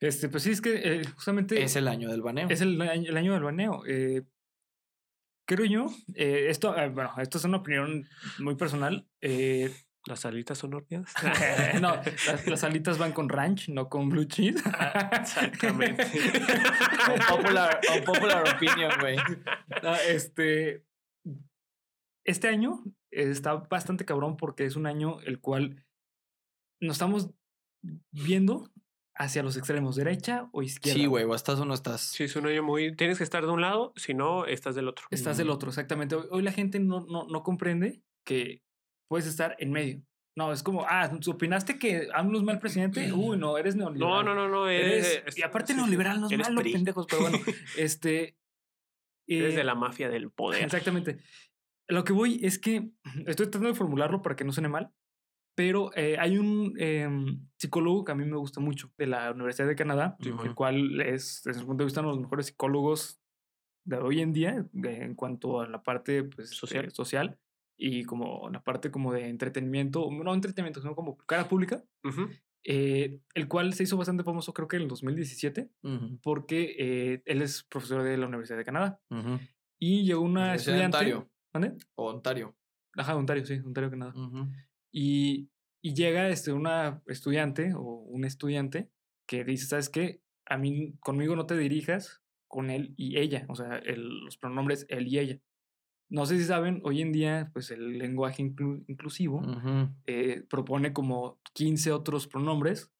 Este, 0.00 0.28
pues 0.28 0.42
sí, 0.42 0.50
es 0.50 0.60
que 0.60 0.74
eh, 1.00 1.02
justamente 1.14 1.62
Es 1.62 1.76
el 1.76 1.88
año 1.88 2.10
del 2.10 2.22
baneo. 2.22 2.48
es 2.50 2.60
el 2.60 2.80
año, 2.80 3.08
el 3.10 3.16
año 3.16 3.32
del 3.32 3.42
baneo. 3.42 3.82
Eh, 3.86 4.22
creo 5.48 5.64
yo, 5.64 5.86
eh, 6.14 6.46
esto, 6.50 6.76
eh, 6.76 6.88
bueno, 6.90 7.12
esto 7.18 7.38
es 7.38 7.44
una 7.44 7.58
opinión 7.58 8.06
muy 8.38 8.56
personal. 8.56 9.06
eh, 9.22 9.72
Las 10.06 10.24
alitas 10.26 10.58
son 10.58 10.74
horneadas. 10.74 11.12
no, 11.80 11.94
las, 12.26 12.46
las 12.46 12.64
alitas 12.64 12.98
van 12.98 13.12
con 13.12 13.28
ranch, 13.28 13.68
no 13.70 13.88
con 13.88 14.08
blue 14.10 14.24
cheese. 14.26 14.62
Exactamente. 15.12 16.04
Unpopular, 17.14 17.80
unpopular 17.96 18.44
opinion, 18.54 18.92
güey. 19.00 19.16
No, 19.82 19.94
este, 20.08 20.84
este 22.24 22.48
año 22.48 22.84
está 23.10 23.54
bastante 23.54 24.04
cabrón 24.04 24.36
porque 24.36 24.64
es 24.66 24.76
un 24.76 24.86
año 24.86 25.20
el 25.22 25.40
cual 25.40 25.84
nos 26.80 26.96
estamos 26.96 27.30
viendo 28.10 28.70
hacia 29.18 29.42
los 29.42 29.56
extremos, 29.56 29.96
derecha 29.96 30.48
o 30.52 30.62
izquierda. 30.62 31.00
Sí, 31.00 31.06
güey, 31.06 31.24
o 31.24 31.34
estás 31.34 31.58
o 31.58 31.64
no 31.64 31.74
estás. 31.74 32.00
Sí, 32.02 32.24
es 32.24 32.36
un 32.36 32.46
año 32.46 32.62
muy. 32.62 32.94
Tienes 32.96 33.18
que 33.18 33.24
estar 33.24 33.44
de 33.44 33.50
un 33.50 33.60
lado, 33.60 33.92
si 33.96 34.14
no, 34.14 34.44
estás 34.46 34.74
del 34.74 34.88
otro. 34.88 35.06
Estás 35.10 35.36
del 35.38 35.50
otro, 35.50 35.68
exactamente. 35.70 36.14
Hoy, 36.14 36.26
hoy 36.30 36.42
la 36.42 36.52
gente 36.52 36.78
no, 36.80 37.06
no, 37.06 37.26
no 37.26 37.42
comprende 37.42 38.02
que 38.24 38.62
puedes 39.08 39.26
estar 39.26 39.56
en 39.58 39.72
medio. 39.72 40.02
No, 40.38 40.52
es 40.52 40.62
como, 40.62 40.84
ah, 40.86 41.10
¿opinaste 41.28 41.78
que 41.78 42.08
AMLO 42.12 42.38
es 42.38 42.44
mal 42.44 42.58
presidente? 42.58 43.10
Uy, 43.12 43.38
no, 43.38 43.56
eres 43.56 43.74
neoliberal. 43.74 44.10
No, 44.10 44.22
no, 44.22 44.34
no, 44.34 44.48
no. 44.48 44.68
Eres- 44.68 45.06
Eres, 45.06 45.22
es- 45.28 45.38
y 45.38 45.42
aparte 45.42 45.72
sí, 45.72 45.78
neoliberal 45.78 46.20
no 46.20 46.28
es 46.28 46.38
malo, 46.38 46.60
PRI. 46.60 46.72
pendejos, 46.72 47.06
pero 47.08 47.22
bueno, 47.22 47.38
este... 47.78 48.36
Eres 49.28 49.54
eh, 49.54 49.56
de 49.56 49.64
la 49.64 49.74
mafia 49.74 50.08
del 50.10 50.30
poder. 50.30 50.62
Exactamente. 50.62 51.18
Lo 51.88 52.04
que 52.04 52.12
voy 52.12 52.38
es 52.44 52.58
que 52.58 52.90
estoy 53.26 53.46
tratando 53.46 53.68
de 53.68 53.74
formularlo 53.74 54.20
para 54.20 54.36
que 54.36 54.44
no 54.44 54.52
suene 54.52 54.68
mal, 54.68 54.92
pero 55.56 55.90
eh, 55.96 56.16
hay 56.20 56.38
un 56.38 56.74
em, 56.78 57.40
psicólogo 57.56 58.04
que 58.04 58.12
a 58.12 58.14
mí 58.14 58.24
me 58.24 58.36
gusta 58.36 58.60
mucho 58.60 58.92
de 58.96 59.06
la 59.08 59.32
Universidad 59.32 59.66
de 59.66 59.74
Canadá, 59.74 60.16
el 60.20 60.54
cual 60.54 61.00
es, 61.00 61.42
desde 61.44 61.60
su 61.60 61.66
punto 61.66 61.82
de 61.82 61.86
vista, 61.86 62.00
uno 62.00 62.10
de 62.10 62.14
los 62.16 62.22
mejores 62.22 62.46
psicólogos 62.46 63.20
de 63.84 63.96
hoy 63.96 64.20
en 64.20 64.32
día 64.32 64.66
de- 64.72 65.02
en 65.02 65.14
cuanto 65.14 65.60
a 65.60 65.66
la 65.68 65.82
parte 65.82 66.22
pues, 66.24 66.50
Social. 66.50 66.84
eh, 66.86 66.90
social 66.90 67.38
y 67.76 68.04
como 68.04 68.48
la 68.50 68.62
parte 68.62 68.90
como 68.90 69.12
de 69.12 69.28
entretenimiento, 69.28 70.08
no 70.10 70.32
entretenimiento, 70.34 70.80
sino 70.80 70.94
como 70.94 71.16
cara 71.18 71.48
pública, 71.48 71.82
Ujú. 72.04 72.28
eh, 72.64 73.20
el 73.34 73.48
cual 73.48 73.72
se 73.74 73.84
hizo 73.84 73.96
bastante 73.96 74.24
famoso 74.24 74.52
creo 74.52 74.66
que 74.68 74.76
en 74.76 74.82
el 74.82 74.88
2017 74.88 75.70
Ujú, 75.82 76.18
porque 76.22 76.74
eh, 76.78 77.22
él 77.26 77.42
es 77.42 77.62
profesor 77.64 78.02
de 78.02 78.16
la 78.16 78.26
Universidad 78.26 78.58
de 78.58 78.64
Canadá 78.64 79.00
ujú. 79.10 79.38
y 79.78 80.04
llegó 80.04 80.20
una 80.22 80.54
estudiante... 80.54 80.96
Ontario. 80.98 81.30
¿Mande? 81.54 81.72
O 81.94 82.10
Ontario. 82.10 82.54
Ajá, 82.98 83.14
Ontario, 83.14 83.44
sí, 83.46 83.54
Ontario, 83.64 83.90
Canadá. 83.90 84.12
Y, 84.98 85.50
y 85.82 85.92
llega 85.94 86.30
este, 86.30 86.52
una 86.52 87.02
estudiante 87.06 87.74
o 87.74 87.80
un 87.82 88.24
estudiante 88.24 88.88
que 89.28 89.44
dice, 89.44 89.66
¿sabes 89.66 89.90
qué? 89.90 90.22
A 90.46 90.56
mí, 90.56 90.94
conmigo 91.00 91.36
no 91.36 91.44
te 91.44 91.56
dirijas 91.58 92.22
con 92.48 92.70
él 92.70 92.94
y 92.96 93.18
ella, 93.18 93.44
o 93.48 93.54
sea, 93.56 93.76
el- 93.76 94.20
los 94.24 94.38
pronombres 94.38 94.86
él 94.88 95.06
y 95.08 95.18
ella. 95.18 95.38
No 96.08 96.24
sé 96.24 96.38
si 96.38 96.44
saben, 96.44 96.80
hoy 96.84 97.02
en 97.02 97.12
día, 97.12 97.50
pues 97.52 97.70
el 97.72 97.98
lenguaje 97.98 98.42
inclu- 98.42 98.84
inclusivo 98.86 99.42
eh, 100.06 100.44
propone 100.48 100.92
como 100.94 101.40
15 101.52 101.92
otros 101.92 102.26
pronombres 102.26 102.90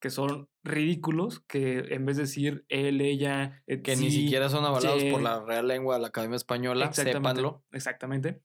que 0.00 0.10
son 0.10 0.48
ridículos, 0.64 1.40
que 1.48 1.78
en 1.94 2.04
vez 2.04 2.16
de 2.16 2.22
decir 2.24 2.64
él, 2.68 3.00
ella, 3.00 3.62
et 3.66 3.82
Que 3.82 3.96
ni 3.96 4.10
siquiera 4.10 4.48
son 4.50 4.64
avalados 4.66 5.02
por 5.04 5.22
la 5.22 5.42
Real 5.42 5.66
Lengua 5.66 5.94
de 5.96 6.02
la 6.02 6.08
Academia 6.08 6.36
Española. 6.36 6.84
Exactamente, 6.86 7.28
Sépanlo. 7.28 7.64
Exactamente. 7.72 8.42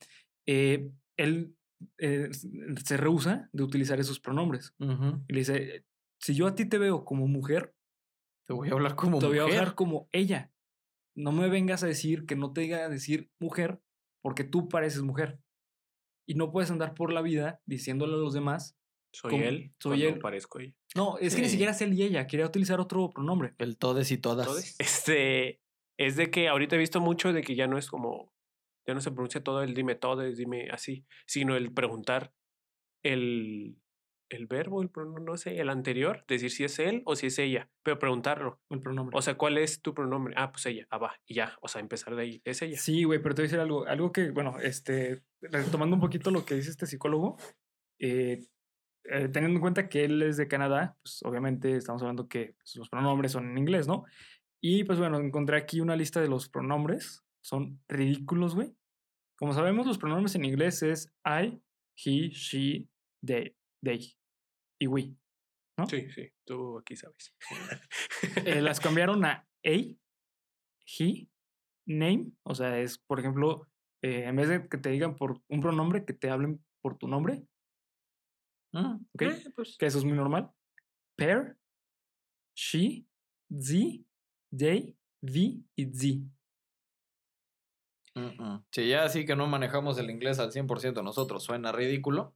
Eh, 0.47 0.89
él 1.17 1.55
eh, 1.97 2.29
se 2.83 2.97
rehúsa 2.97 3.49
de 3.51 3.63
utilizar 3.63 3.99
esos 3.99 4.19
pronombres. 4.19 4.73
Y 4.79 5.33
le 5.33 5.39
dice, 5.39 5.85
si 6.19 6.35
yo 6.35 6.47
a 6.47 6.55
ti 6.55 6.65
te 6.65 6.77
veo 6.77 7.05
como 7.05 7.27
mujer, 7.27 7.75
Te 8.45 8.53
voy 8.53 8.69
a 8.69 8.73
hablar 8.73 8.95
como 8.95 9.19
te 9.19 9.27
voy 9.27 9.39
a 9.39 9.43
hablar 9.43 9.75
como 9.75 10.09
ella. 10.11 10.51
No 11.15 11.31
me 11.31 11.47
vengas 11.47 11.83
a 11.83 11.87
decir 11.87 12.25
que 12.25 12.35
no 12.35 12.51
te 12.51 12.61
diga 12.61 12.89
decir 12.89 13.29
mujer 13.39 13.79
porque 14.21 14.43
tú 14.43 14.67
pareces 14.67 15.01
mujer. 15.01 15.39
Y 16.27 16.35
no 16.35 16.51
puedes 16.51 16.71
andar 16.71 16.93
por 16.93 17.11
la 17.11 17.21
vida 17.21 17.61
diciéndole 17.65 18.13
a 18.13 18.17
los 18.17 18.33
demás. 18.33 18.77
Soy 19.13 19.35
él. 19.35 19.73
Soy 19.79 20.03
él. 20.03 20.19
Parezco 20.19 20.59
ella. 20.59 20.73
No, 20.95 21.17
es 21.19 21.35
que 21.35 21.41
ni 21.41 21.49
siquiera 21.49 21.71
es 21.71 21.81
él 21.81 21.93
y 21.93 22.03
ella. 22.03 22.25
Quería 22.25 22.45
utilizar 22.45 22.79
otro 22.79 23.09
pronombre. 23.11 23.53
El 23.59 23.77
todes 23.77 24.11
y 24.11 24.17
todas. 24.17 24.75
Este, 24.79 25.61
es 25.97 26.15
de 26.15 26.31
que 26.31 26.47
ahorita 26.47 26.75
he 26.75 26.79
visto 26.79 26.99
mucho 26.99 27.31
de 27.31 27.43
que 27.43 27.55
ya 27.55 27.67
no 27.67 27.77
es 27.77 27.89
como, 27.89 28.32
ya 28.85 28.93
no 28.93 29.01
se 29.01 29.11
pronuncia 29.11 29.43
todo 29.43 29.63
el 29.63 29.73
dime 29.73 29.95
todo, 29.95 30.21
dime 30.21 30.69
así, 30.71 31.05
sino 31.25 31.55
el 31.55 31.73
preguntar 31.73 32.33
el, 33.03 33.77
el 34.29 34.47
verbo, 34.47 34.81
el 34.81 34.89
pronombre, 34.89 35.23
no 35.23 35.37
sé, 35.37 35.59
el 35.59 35.69
anterior, 35.69 36.23
decir 36.27 36.51
si 36.51 36.63
es 36.63 36.79
él 36.79 37.01
o 37.05 37.15
si 37.15 37.27
es 37.27 37.39
ella, 37.39 37.69
pero 37.83 37.99
preguntarlo. 37.99 38.59
El 38.69 38.81
pronombre. 38.81 39.17
O 39.17 39.21
sea, 39.21 39.35
¿cuál 39.35 39.57
es 39.57 39.81
tu 39.81 39.93
pronombre? 39.93 40.33
Ah, 40.37 40.51
pues 40.51 40.65
ella, 40.65 40.87
ah, 40.89 40.97
va, 40.97 41.13
y 41.25 41.35
ya, 41.35 41.57
o 41.61 41.67
sea, 41.67 41.81
empezar 41.81 42.15
de 42.15 42.23
ahí, 42.23 42.41
es 42.43 42.61
ella. 42.61 42.77
Sí, 42.77 43.03
güey, 43.03 43.21
pero 43.21 43.35
te 43.35 43.41
voy 43.41 43.45
a 43.45 43.49
decir 43.49 43.59
algo. 43.59 43.85
Algo 43.85 44.11
que, 44.11 44.31
bueno, 44.31 44.59
este, 44.59 45.23
retomando 45.41 45.95
un 45.95 46.01
poquito 46.01 46.31
lo 46.31 46.45
que 46.45 46.55
dice 46.55 46.71
este 46.71 46.87
psicólogo, 46.87 47.37
eh, 47.99 48.47
eh, 49.05 49.27
teniendo 49.29 49.57
en 49.57 49.61
cuenta 49.61 49.89
que 49.89 50.05
él 50.05 50.21
es 50.21 50.37
de 50.37 50.47
Canadá, 50.47 50.97
pues 51.03 51.21
obviamente 51.23 51.75
estamos 51.75 52.01
hablando 52.01 52.27
que 52.27 52.55
pues, 52.57 52.75
los 52.77 52.89
pronombres 52.89 53.33
son 53.33 53.49
en 53.49 53.57
inglés, 53.57 53.87
¿no? 53.87 54.05
Y 54.61 54.85
pues 54.85 54.97
bueno, 54.97 55.19
encontré 55.19 55.57
aquí 55.57 55.81
una 55.81 55.95
lista 55.95 56.21
de 56.21 56.29
los 56.29 56.47
pronombres. 56.47 57.21
Son 57.43 57.81
ridículos, 57.87 58.55
güey. 58.55 58.75
Como 59.37 59.53
sabemos, 59.53 59.85
los 59.85 59.97
pronombres 59.97 60.35
en 60.35 60.45
inglés 60.45 60.81
es 60.83 61.13
I, 61.25 61.61
he, 61.95 62.29
she, 62.29 62.87
they, 63.25 63.55
they 63.83 64.15
y 64.79 64.87
we. 64.87 65.15
¿no? 65.77 65.87
Sí, 65.87 66.09
sí, 66.11 66.29
tú 66.45 66.77
aquí 66.77 66.95
sabes. 66.95 67.35
Eh, 68.45 68.61
las 68.61 68.79
cambiaron 68.79 69.25
a 69.25 69.31
a, 69.31 69.47
he, 69.63 71.27
name, 71.87 72.31
o 72.43 72.53
sea, 72.55 72.79
es, 72.79 72.97
por 72.99 73.19
ejemplo, 73.19 73.67
eh, 74.03 74.25
en 74.25 74.35
vez 74.35 74.49
de 74.49 74.67
que 74.69 74.77
te 74.77 74.89
digan 74.89 75.15
por 75.15 75.41
un 75.47 75.61
pronombre, 75.61 76.05
que 76.05 76.13
te 76.13 76.29
hablen 76.29 76.63
por 76.81 76.97
tu 76.97 77.07
nombre, 77.07 77.45
Mm. 78.73 79.05
¿ok? 79.13 79.21
Eh, 79.21 79.51
pues, 79.55 79.77
Que 79.77 79.85
eso 79.85 79.99
es 79.99 80.03
muy 80.03 80.17
normal. 80.17 80.51
Pair, 81.15 81.55
she, 82.55 83.05
sie, 83.49 84.05
they, 84.55 84.97
we 85.21 85.61
y 85.75 85.85
sie. 85.93 86.23
Mm. 88.15 88.57
Sí, 88.71 88.87
ya 88.89 89.03
así 89.05 89.25
que 89.25 89.35
no 89.35 89.47
manejamos 89.47 89.97
el 89.97 90.09
inglés 90.09 90.39
al 90.39 90.51
100% 90.51 91.01
nosotros, 91.03 91.43
suena 91.43 91.71
ridículo. 91.71 92.35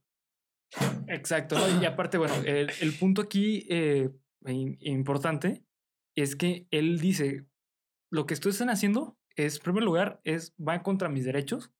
Exacto. 1.06 1.56
¿no? 1.58 1.82
Y 1.82 1.86
aparte, 1.86 2.18
bueno, 2.18 2.34
el, 2.44 2.70
el 2.80 2.98
punto 2.98 3.22
aquí 3.22 3.66
eh, 3.70 4.10
im- 4.42 4.76
importante 4.80 5.64
es 6.16 6.36
que 6.36 6.66
él 6.70 6.98
dice, 6.98 7.46
lo 8.12 8.26
que 8.26 8.34
ustedes 8.34 8.56
están 8.56 8.70
haciendo 8.70 9.16
es, 9.36 9.56
en 9.56 9.62
primer 9.62 9.84
lugar, 9.84 10.20
es 10.24 10.54
va 10.56 10.82
contra 10.82 11.08
mis 11.08 11.24
derechos, 11.24 11.72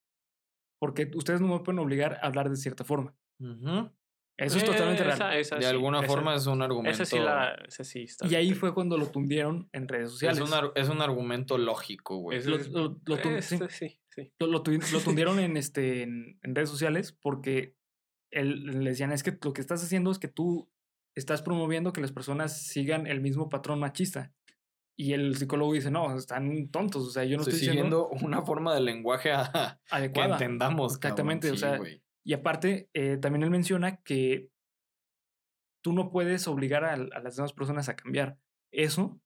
porque 0.81 1.11
ustedes 1.15 1.41
no 1.41 1.49
me 1.49 1.61
pueden 1.61 1.81
obligar 1.81 2.15
a 2.23 2.27
hablar 2.29 2.49
de 2.51 2.57
cierta 2.57 2.85
forma. 2.85 3.17
Ujú. 3.41 3.91
Eso 4.39 4.57
es 4.59 4.65
totalmente 4.65 5.03
Eh, 5.03 5.07
real. 5.07 5.17
esa- 5.17 5.37
esa 5.37 5.57
De 5.57 5.63
sí, 5.63 5.69
alguna 5.69 5.99
esa- 5.99 6.07
forma 6.07 6.35
es 6.35 6.47
un 6.47 6.63
argumento. 6.63 6.91
Esa 6.95 7.05
sí, 7.05 7.19
la, 7.19 7.55
esa 7.67 7.83
sí 7.85 8.05
está. 8.05 8.27
Y 8.29 8.35
ahí 8.37 8.55
fue 8.55 8.73
cuando 8.73 8.97
lo 8.97 9.07
tundieron 9.09 9.69
en 9.73 9.89
redes 9.89 10.07
es, 10.07 10.13
sociales. 10.13 10.41
un, 10.41 10.55
ar- 10.55 10.73
es 10.77 10.89
un 10.89 11.03
argumento 11.03 11.59
lógico, 11.59 12.19
güey. 12.19 12.39
Es- 12.39 12.47
Lo, 12.47 12.57
lo- 12.59 13.01
lo 13.05 13.19
tun- 13.19 13.43
sí, 13.43 13.57
Este 13.57 13.69
sí, 13.71 14.01
sí. 14.11 14.33
lo- 14.39 14.47
lo 14.47 14.63
tu- 14.63 14.71
lo 14.71 15.01
tundieron 15.01 15.41
en, 15.41 15.57
este, 15.57 16.03
en, 16.03 16.39
en 16.43 16.55
redes 16.55 16.71
sociales 16.71 17.13
porque 17.21 17.75
él, 18.31 18.65
le 18.85 18.91
decían, 18.91 19.11
es 19.13 19.23
que 19.25 19.37
lo 19.43 19.53
que 19.53 19.61
estás 19.61 19.83
haciendo 19.83 20.11
es 20.13 20.19
que 20.21 20.29
tú 20.29 20.71
estás 21.17 21.43
promoviendo 21.43 21.93
que 21.93 22.01
las 22.01 22.13
personas 22.13 22.63
sigan 22.63 23.07
el 23.09 23.21
mismo 23.21 23.49
patrón 23.49 23.81
machista. 23.81 24.33
Y 24.97 25.15
el 25.15 25.37
psicólogo 25.37 25.73
dice, 25.73 25.91
no, 25.91 26.17
están 26.17 26.69
tontos, 26.71 27.07
o 27.07 27.11
sea, 27.11 27.25
yo 27.25 27.37
no 27.37 27.43
Estoy 27.43 27.55
estoy, 27.55 27.69
diciendo 27.69 28.09
siguiendo 28.11 28.27
una 28.27 28.43
forma 28.43 28.75
de 28.75 28.81
lenguaje 28.83 29.33
a- 29.33 29.81
que 29.89 29.95
adecuada. 29.97 30.33
entendamos. 30.35 30.99
cabrón. 30.99 31.13
Exactamente, 31.19 31.51
o 31.53 31.57
sea, 31.57 31.77
güey. 31.79 32.03
Y 32.29 32.35
aparte, 32.35 32.91
eh, 32.93 33.17
también 33.17 33.43
él 33.43 33.51
menciona 33.51 34.03
que 34.03 34.51
tú 35.83 35.95
no 35.95 36.11
puedes 36.11 36.47
obligar 36.47 36.85
a, 36.85 36.93
a 36.93 37.21
las 37.21 37.37
demás 37.37 37.55
personas 37.55 37.89
a 37.89 37.97
cambiar. 37.97 38.39
Eso, 38.71 39.19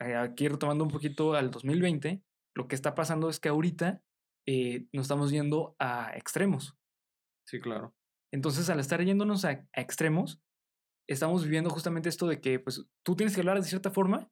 eh, 0.00 0.14
aquí 0.14 0.46
retomando 0.46 0.84
un 0.84 0.90
poquito 0.90 1.34
al 1.34 1.50
2020, 1.50 2.22
lo 2.54 2.68
que 2.68 2.76
está 2.76 2.94
pasando 2.94 3.28
es 3.28 3.40
que 3.40 3.48
ahorita 3.48 4.04
eh, 4.46 4.86
nos 4.92 5.06
estamos 5.06 5.32
yendo 5.32 5.74
a 5.80 6.16
extremos. 6.16 6.78
Sí, 7.44 7.58
claro. 7.58 7.92
Entonces, 8.32 8.70
al 8.70 8.78
estar 8.78 9.02
yéndonos 9.02 9.44
a, 9.44 9.66
a 9.72 9.80
extremos, 9.80 10.40
estamos 11.08 11.42
viviendo 11.42 11.70
justamente 11.70 12.08
esto 12.08 12.28
de 12.28 12.40
que 12.40 12.60
pues, 12.60 12.86
tú 13.04 13.16
tienes 13.16 13.34
que 13.34 13.40
hablar 13.40 13.60
de 13.60 13.68
cierta 13.68 13.90
forma 13.90 14.30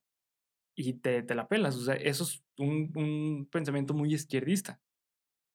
y 0.77 0.93
te, 0.93 1.25
te 1.25 1.35
la 1.35 1.49
pelas. 1.49 1.75
O 1.75 1.81
sea, 1.81 1.97
eso 1.97 2.23
es 2.23 2.45
un, 2.57 2.93
un 2.95 3.49
pensamiento 3.51 3.95
muy 3.95 4.15
izquierdista. 4.15 4.81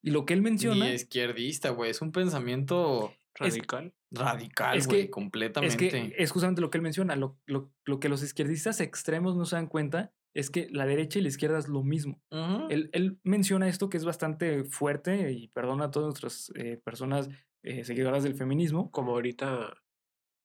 Y 0.07 0.11
lo 0.11 0.25
que 0.25 0.33
él 0.33 0.41
menciona 0.41 0.85
Ni 0.85 0.91
izquierdista, 0.93 1.69
güey. 1.71 1.91
Es 1.91 2.01
un 2.01 2.11
pensamiento 2.11 3.13
Radical. 3.35 3.93
radical, 4.11 4.77
Es 4.77 4.87
güey. 4.87 5.03
que- 5.05 5.09
completamente. 5.09 5.85
Es 5.85 5.91
que 5.91 6.15
es 6.17 6.31
justamente 6.31 6.61
lo 6.61 6.69
que 6.69 6.77
él 6.77 6.81
menciona. 6.81 7.15
Lo, 7.15 7.37
lo- 7.45 7.71
lo 7.85 7.99
que 7.99 8.09
los 8.09 8.23
izquierdistas 8.23 8.79
extremos 8.81 9.35
no 9.35 9.45
se 9.45 9.55
dan 9.57 9.67
cuenta 9.67 10.13
es 10.33 10.49
que 10.49 10.69
la 10.71 10.85
derecha 10.85 11.19
y 11.19 11.23
la 11.23 11.27
izquierda 11.29 11.57
es 11.59 11.67
lo 11.67 11.83
mismo. 11.83 12.21
Él, 12.69 12.89
él 12.93 13.19
menciona 13.23 13.67
esto 13.67 13.89
que 13.89 13.97
es 13.97 14.05
bastante 14.05 14.63
fuerte 14.65 15.31
y 15.31 15.47
perdona 15.49 15.85
a 15.85 15.91
todas 15.91 16.07
nuestras 16.07 16.51
eh, 16.55 16.79
personas 16.83 17.29
eh, 17.63 17.83
seguidoras 17.83 18.23
del 18.23 18.35
feminismo. 18.35 18.91
Como 18.91 19.11
ahorita 19.13 19.75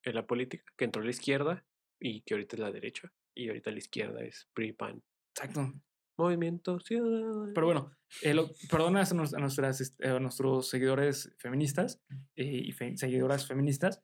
en 0.03 0.15
la 0.15 0.25
política, 0.27 0.63
que 0.75 0.85
entró 0.85 1.01
la 1.03 1.11
izquierda 1.11 1.63
y 2.01 2.21
que 2.21 2.33
ahorita 2.33 2.55
es 2.55 2.59
la 2.59 2.71
derecha. 2.71 3.13
Y 3.35 3.47
ahorita 3.47 3.71
la 3.71 3.77
izquierda 3.77 4.21
es 4.23 4.47
PRI, 4.53 4.73
PAN. 4.73 5.01
Exacto. 5.35 5.73
Movimiento 6.17 6.79
Ciudadano. 6.79 7.51
Pero 7.53 7.65
bueno, 7.65 7.91
eh, 8.21 8.33
lo- 8.33 8.49
perdona 8.69 9.01
a, 9.01 9.13
nos- 9.13 9.33
a 9.33 9.39
nuestras, 9.39 9.81
este, 9.81 10.07
a 10.07 10.19
nuestros 10.19 10.69
seguidores 10.69 11.33
feministas 11.39 12.01
eh, 12.35 12.61
y 12.65 12.71
fe- 12.71 12.97
seguidoras 12.97 13.47
feministas, 13.47 14.01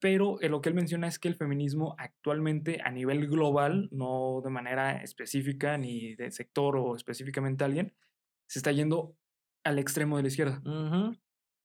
pero 0.00 0.40
eh, 0.40 0.48
lo 0.48 0.60
que 0.60 0.68
él 0.70 0.74
menciona 0.74 1.08
es 1.08 1.18
que 1.18 1.28
el 1.28 1.34
feminismo 1.34 1.94
actualmente 1.98 2.80
a 2.84 2.90
nivel 2.90 3.26
global, 3.28 3.88
no 3.92 4.40
de 4.44 4.50
manera 4.50 5.02
específica 5.02 5.76
ni 5.76 6.14
de 6.14 6.30
sector 6.30 6.76
o 6.76 6.94
específicamente 6.96 7.64
alguien, 7.64 7.94
se 8.48 8.58
está 8.60 8.72
yendo 8.72 9.16
al 9.64 9.78
extremo 9.78 10.16
de 10.16 10.22
la 10.22 10.28
izquierda. 10.28 10.62
Ujú. 10.64 11.16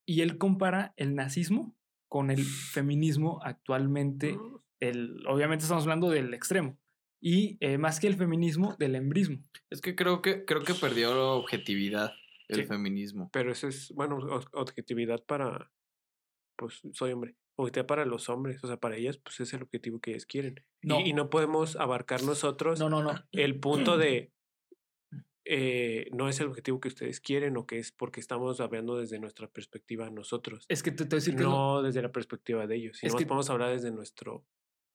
Y 0.07 0.21
él 0.21 0.37
compara 0.37 0.93
el 0.97 1.15
nazismo 1.15 1.75
con 2.09 2.29
el 2.29 2.43
feminismo 2.43 3.39
actualmente. 3.43 4.37
El, 4.79 5.25
obviamente 5.27 5.63
estamos 5.63 5.83
hablando 5.85 6.09
del 6.09 6.33
extremo. 6.33 6.77
Y 7.21 7.57
eh, 7.59 7.77
más 7.77 7.99
que 7.99 8.07
el 8.07 8.15
feminismo, 8.15 8.75
del 8.77 8.95
embrismo. 8.95 9.39
Es 9.69 9.81
que 9.81 9.95
creo 9.95 10.21
que 10.21 10.45
creo 10.45 10.63
que 10.63 10.73
perdió 10.73 11.13
la 11.15 11.21
objetividad 11.31 12.13
el 12.47 12.61
Sí. 12.61 12.65
feminismo. 12.67 13.29
Pero 13.33 13.51
eso 13.51 13.67
es, 13.67 13.91
bueno, 13.95 14.17
ob- 14.19 14.47
objetividad 14.53 15.23
para, 15.23 15.71
pues 16.57 16.81
soy 16.93 17.11
hombre. 17.13 17.35
Objetividad 17.57 17.87
para 17.87 18.05
los 18.05 18.29
hombres, 18.29 18.63
o 18.63 18.67
sea, 18.67 18.77
para 18.77 18.97
ellas, 18.97 19.17
pues 19.17 19.39
es 19.39 19.53
el 19.53 19.63
objetivo 19.63 19.99
que 19.99 20.11
ellas 20.11 20.25
quieren. 20.25 20.63
Y- 20.81 20.87
No. 20.87 20.99
Y, 20.99 21.13
no 21.13 21.29
podemos 21.29 21.75
abarcar 21.77 22.21
nosotros 22.23 22.79
No, 22.79 22.89
no, 22.89 23.01
no. 23.01 23.13
el 23.31 23.59
punto 23.59 23.97
de 23.97 24.31
eh, 25.45 26.09
no 26.11 26.27
es 26.29 26.39
el 26.39 26.47
objetivo 26.47 26.79
que 26.79 26.87
ustedes 26.89 27.19
quieren 27.21 27.55
o 27.57 27.65
que 27.65 27.79
es 27.79 27.91
porque 27.91 28.19
estamos 28.19 28.59
hablando 28.59 28.97
desde 28.97 29.19
nuestra 29.19 29.47
perspectiva 29.47 30.09
nosotros. 30.09 30.65
Es 30.69 30.83
que 30.83 30.91
te, 30.91 31.05
te 31.05 31.09
voy 31.09 31.13
a 31.15 31.19
decir 31.21 31.33
que 31.35 31.41
es 31.41 31.45
lo- 31.45 31.51
No 31.51 31.81
desde 31.81 32.01
la 32.01 32.11
perspectiva 32.11 32.67
de 32.67 32.75
ellos, 32.75 32.97
sino 32.97 33.09
Es 33.09 33.15
que- 33.15 33.25
podemos 33.25 33.49
hablar 33.49 33.71
desde 33.71 33.91
nuestro 33.91 34.45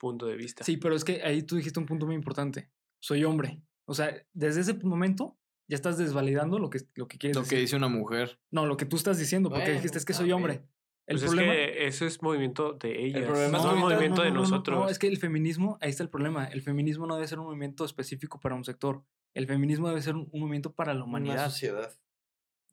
punto 0.01 0.27
de 0.27 0.37
vista. 0.37 0.65
Sí, 0.65 0.77
pero 0.79 0.97
es 0.97 1.05
que 1.05 1.23
ahí 1.23 1.43
tú 1.43 1.57
dijiste 1.57 1.79
un 1.79 1.87
punto 1.87 2.07
muy 2.07 2.15
importante. 2.17 2.71
Soy 3.01 3.23
hombre. 3.25 3.63
O 3.85 3.95
sea, 3.95 4.13
desde 4.33 4.63
ese 4.63 4.75
momento 4.75 5.37
ya 5.69 5.77
estás 5.77 5.99
desvalidando 5.99 6.59
lo 6.59 6.71
que, 6.71 6.81
lo 6.97 7.07
que 7.07 7.19
quieres 7.19 7.37
Lo 7.37 7.45
que 7.45 7.57
dice 7.57 7.77
una 7.77 7.89
mujer. 7.89 8.41
No, 8.51 8.67
lo 8.67 8.77
que 8.77 8.87
tú 8.87 8.97
estás 8.97 9.19
diciendo, 9.19 9.51
porque 9.51 9.73
dijiste 9.73 9.99
es 9.99 10.05
que 10.05 10.15
soy 10.15 10.33
hombre. 10.33 10.63
El 11.07 11.17
Pues 11.19 11.25
problema. 11.31 11.53
es 11.55 11.59
que 11.73 11.87
eso 11.87 12.07
es 12.07 12.23
movimiento 12.23 12.73
de 12.75 13.05
ellas, 13.05 13.23
problema 13.25 13.47
es 13.47 13.53
no 13.53 13.59
es 13.59 13.65
ahorita- 13.65 13.81
movimiento 13.81 14.17
no, 14.17 14.23
de 14.23 14.29
no, 14.31 14.35
no, 14.37 14.43
no, 14.43 14.49
nosotros. 14.51 14.79
No, 14.79 14.89
es 14.89 14.99
que 14.99 15.09
el 15.09 15.19
feminismo, 15.19 15.77
ahí 15.81 15.91
está 15.91 16.03
el 16.05 16.09
problema. 16.09 16.45
El 16.47 16.63
feminismo 16.63 17.07
no 17.07 17.17
debe 17.17 17.27
ser 17.27 17.41
un 17.41 17.47
movimiento 17.47 17.85
específico 17.85 18.39
para 18.39 18.55
un 18.55 18.65
sector. 18.65 19.03
El 19.35 19.47
feminismo 19.47 19.89
debe 19.89 20.03
ser 20.03 20.15
un, 20.15 20.29
un 20.31 20.41
movimiento 20.41 20.73
para 20.73 20.95
la 20.95 21.03
humanidad. 21.05 21.47
sociedad. 21.51 21.93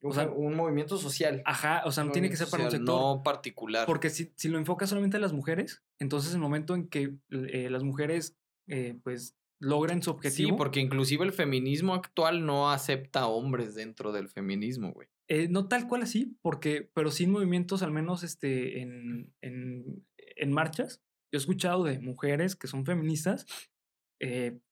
O 0.02 0.14
sea, 0.14 0.30
un 0.30 0.56
movimiento 0.56 0.98
social. 0.98 1.42
Ajá, 1.46 1.82
o 1.86 1.92
sea, 1.92 2.04
no 2.04 2.12
tiene 2.12 2.30
que 2.30 2.38
ser 2.38 2.48
para 2.50 2.66
un 2.66 2.72
sector. 2.72 2.88
No 2.88 3.24
particular. 3.24 3.86
Porque 3.86 4.10
si, 4.10 4.32
si 4.36 4.48
lo 4.48 4.58
enfocas 4.58 4.90
solamente 4.90 5.18
a 5.18 5.20
las 5.20 5.34
mujeres, 5.34 5.84
entonces 6.00 6.34
el 6.34 6.40
momento 6.40 6.76
en 6.76 6.88
que 6.88 7.16
eh, 7.32 7.70
las 7.70 7.84
mujeres 7.84 8.38
eh, 8.68 9.00
pues 9.04 9.36
logren 9.60 10.04
su 10.04 10.12
objetivo. 10.12 10.50
Sí, 10.50 10.56
porque 10.56 10.80
inclusive 10.80 11.26
el 11.26 11.34
feminismo 11.34 11.96
actual 11.96 12.46
no 12.46 12.70
acepta 12.70 13.28
hombres 13.28 13.74
dentro 13.74 14.12
del 14.12 14.30
feminismo, 14.30 14.94
güey. 14.94 15.08
Eh, 15.30 15.48
no 15.50 15.68
tal 15.68 15.88
cual 15.88 16.04
así, 16.04 16.38
porque, 16.42 16.90
pero 16.94 17.12
sí 17.12 17.28
movimientos, 17.28 17.82
al 17.82 17.92
menos 17.92 18.24
este, 18.24 18.82
en, 18.82 19.34
en, 19.42 20.06
en 20.20 20.52
marchas. 20.52 21.02
Yo 21.32 21.38
he 21.38 21.42
escuchado 21.42 21.84
de 21.84 22.00
mujeres 22.00 22.56
que 22.56 22.68
son 22.68 22.86
feministas 22.86 23.46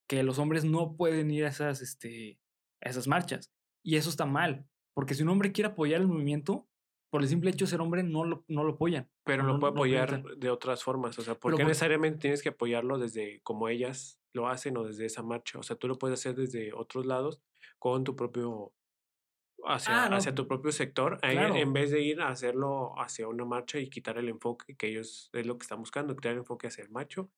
que 0.08 0.24
los 0.24 0.40
hombres 0.40 0.66
no 0.66 0.96
pueden 0.96 1.32
ir 1.32 1.46
a 1.46 1.50
esas, 1.50 1.82
este, 1.82 2.40
a 2.82 2.90
esas 2.90 3.08
marchas. 3.08 3.52
Y 3.84 3.98
eso 3.98 4.10
está 4.10 4.26
mal, 4.26 4.68
porque 4.96 5.14
si 5.14 5.22
un 5.22 5.30
hombre 5.30 5.52
quiere 5.52 5.70
apoyar 5.70 6.02
el 6.02 6.08
movimiento, 6.08 6.68
por 7.12 7.22
el 7.22 7.28
simple 7.30 7.52
hecho 7.52 7.66
de 7.66 7.72
ser 7.72 7.82
hombre, 7.82 8.02
no 8.04 8.24
lo, 8.24 8.44
no 8.48 8.64
lo 8.64 8.74
apoyan. 8.74 9.10
Pero 9.24 9.44
no- 9.44 9.54
lo 9.54 9.60
puede 9.60 9.74
no 9.74 9.78
apoyar 9.78 10.24
de 10.24 10.50
otras 10.50 10.84
formas. 10.84 11.18
O 11.20 11.22
sea, 11.22 11.36
¿por 11.36 11.52
Pero 11.52 11.58
qué 11.58 11.64
por- 11.64 11.70
necesariamente 11.70 12.20
tienes 12.20 12.42
que 12.42 12.50
apoyarlo 12.50 12.98
desde 12.98 13.40
como 13.44 13.70
ellas 13.70 14.20
lo 14.34 14.48
hacen 14.50 14.76
o 14.78 14.84
desde 14.84 15.06
esa 15.06 15.22
marcha? 15.24 15.60
O 15.60 15.64
sea, 15.64 15.76
tú 15.76 15.88
lo 15.88 15.98
puedes 15.98 16.20
hacer 16.20 16.36
desde 16.36 16.74
otros 16.74 17.06
lados 17.06 17.42
con 17.80 18.04
tu 18.04 18.16
propio. 18.16 18.74
Hacia, 19.68 20.04
Ah, 20.06 20.16
hacia 20.16 20.36
tu 20.36 20.48
propio 20.48 20.72
sector, 20.72 21.20
claro. 21.22 21.56
en 21.56 21.74
vez 21.74 21.90
de 21.90 22.02
ir 22.02 22.22
a 22.22 22.28
hacerlo 22.28 22.94
hacia 23.00 23.28
una 23.28 23.46
marcha 23.46 23.80
y 23.80 23.90
quitar 23.90 24.18
el 24.20 24.30
enfoque 24.30 24.76
que 24.76 24.90
ellos 24.90 25.30
es 25.34 25.46
lo 25.48 25.58
que 25.58 25.64
están 25.64 25.80
buscando, 25.80 26.16
quitar 26.16 26.34
el 26.34 26.40
enfoque 26.40 26.68
hacia 26.68 26.84
el 26.84 26.92
macho. 26.92 27.32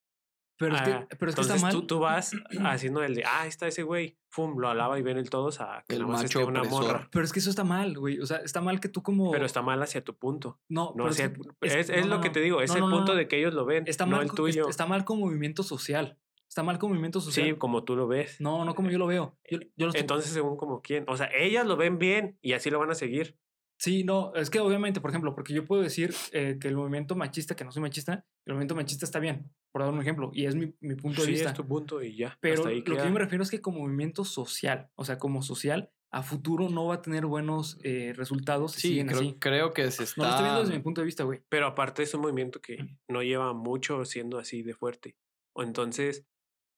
Pero 0.58 0.76
es 0.76 0.82
que, 0.82 0.91
Ah, 0.91 1.08
pero 1.20 1.30
es 1.30 1.36
que 1.36 1.41
está 1.41 1.53
Entonces 1.55 1.62
mal. 1.62 1.72
tú, 1.72 1.86
tú 1.86 1.99
vas 1.99 2.32
haciendo 2.66 3.03
el 3.03 3.14
de, 3.16 3.24
ah, 3.26 3.41
ahí 3.41 3.49
está 3.49 3.68
ese 3.68 3.84
güey, 3.84 4.18
fum, 4.30 4.58
lo 4.58 4.68
alaba 4.70 4.97
y 4.97 5.03
ven 5.03 5.18
el 5.18 5.30
todos 5.30 5.62
a 5.62 5.84
que 5.88 5.95
El 5.95 6.01
esté 6.01 6.12
macho 6.14 6.47
una 6.47 6.60
opresor. 6.62 6.84
morra. 6.84 7.10
Pero 7.12 7.26
es 7.26 7.32
que 7.32 7.39
eso 7.39 7.49
está 7.51 7.64
mal, 7.64 7.95
güey. 7.97 8.20
O 8.20 8.26
sea, 8.26 8.38
está 8.38 8.60
mal 8.62 8.80
que 8.80 8.89
tú 8.89 9.03
como... 9.03 9.30
Pero 9.32 9.45
está 9.45 9.62
mal 9.62 9.82
hacia 9.84 10.03
tu 10.03 10.16
punto. 10.18 10.60
No, 10.68 10.86
No 10.95 11.03
pero 11.03 11.10
hacia, 11.10 11.32
que- 11.34 11.39
es, 11.62 11.89
no, 11.89 11.95
es 11.95 12.05
no, 12.08 12.16
lo 12.16 12.22
que 12.22 12.30
te 12.32 12.39
digo, 12.41 12.62
es 12.62 12.72
No, 12.72 12.76
el 12.86 12.91
punto 12.91 13.12
no. 13.14 13.18
de 13.18 13.28
que 13.28 13.38
ellos 13.39 13.53
lo 13.53 13.66
ven, 13.66 13.84
Está 13.88 14.05
no 14.05 14.18
mal, 14.18 14.26
el 14.26 14.32
tuyo. 14.32 14.68
está 14.68 14.86
mal 14.88 15.05
como 15.05 15.26
movimiento 15.28 15.62
social. 15.64 16.18
Está 16.47 16.64
mal 16.64 16.80
como 16.80 16.93
movimiento 16.93 17.22
social. 17.22 17.45
Sí, 17.45 17.53
como 17.55 17.84
tú 17.84 17.95
lo 17.95 18.08
ves. 18.08 18.41
No, 18.41 18.66
no 18.66 18.74
como 18.74 18.89
yo 18.89 18.97
lo 18.97 19.05
veo. 19.05 19.38
Yo, 19.49 19.60
yo 19.60 19.86
lo 19.86 19.88
estoy- 19.89 20.01
Entonces, 20.01 20.32
según 20.32 20.58
como 20.58 20.82
quién. 20.82 21.03
O 21.08 21.16
sea, 21.18 21.30
ellas 21.38 21.68
lo 21.68 21.76
ven 21.78 21.99
bien 21.99 22.39
y 22.41 22.53
así 22.53 22.70
lo 22.72 22.80
van 22.80 22.89
a 22.89 22.95
seguir. 22.95 23.38
Sí, 23.80 24.03
no, 24.03 24.34
es 24.34 24.49
que 24.49 24.59
obviamente, 24.59 24.99
por 25.01 25.11
ejemplo, 25.11 25.36
porque 25.36 25.53
yo 25.53 25.63
puedo 25.65 25.82
decir 25.84 26.13
eh, 26.32 26.57
que 26.59 26.67
el 26.67 26.75
movimiento 26.75 27.15
machista, 27.15 27.55
que 27.55 27.63
no 27.63 27.71
soy 27.71 27.82
machista, 27.84 28.25
el 28.45 28.53
movimiento 28.53 28.75
machista 28.75 29.05
está 29.05 29.19
bien, 29.19 29.51
por 29.71 29.84
dar 29.84 29.93
un 29.93 30.01
ejemplo, 30.01 30.32
y 30.34 30.45
es 30.45 30.55
mi, 30.55 30.73
mi 30.80 30.95
punto 30.95 31.21
de 31.21 31.28
Sí, 31.28 31.32
vista. 31.34 31.49
es 31.49 31.55
tu 31.55 31.67
punto 31.67 32.01
y 32.01 32.15
ya. 32.17 32.38
Pero 32.41 32.63
lo 32.65 32.84
que 32.84 32.95
yo 32.95 33.11
me 33.11 33.19
refiero 33.19 33.43
es 33.43 33.51
que 33.51 33.61
como 33.61 33.80
movimiento 33.82 34.25
social, 34.25 34.89
o 34.95 35.05
sea, 35.05 35.17
como 35.19 35.43
social, 35.43 35.91
a 36.11 36.23
futuro 36.23 36.69
no 36.69 36.86
va 36.86 36.95
a 36.95 37.01
tener 37.01 37.25
buenos 37.25 37.78
eh, 37.84 38.13
resultados 38.15 38.71
si 38.71 38.82
Sí, 38.82 38.88
siguen 38.89 39.07
creo, 39.07 39.19
así. 39.19 39.36
creo 39.39 39.73
que 39.73 39.91
se 39.91 40.03
está. 40.05 40.21
No 40.21 40.23
lo 40.28 40.30
estoy 40.32 40.43
viendo 40.45 40.61
desde 40.61 40.73
mi 40.73 40.82
punto 40.82 41.01
de 41.01 41.05
vista, 41.05 41.23
güey. 41.25 41.41
Pero 41.49 41.67
aparte 41.67 42.01
es 42.01 42.13
un 42.13 42.21
movimiento 42.21 42.61
que 42.61 42.78
no 43.09 43.21
lleva 43.21 43.53
mucho 43.53 44.05
siendo 44.05 44.39
así 44.39 44.63
de 44.63 44.73
fuerte. 44.73 45.17
O 45.53 45.63
entonces, 45.63 46.25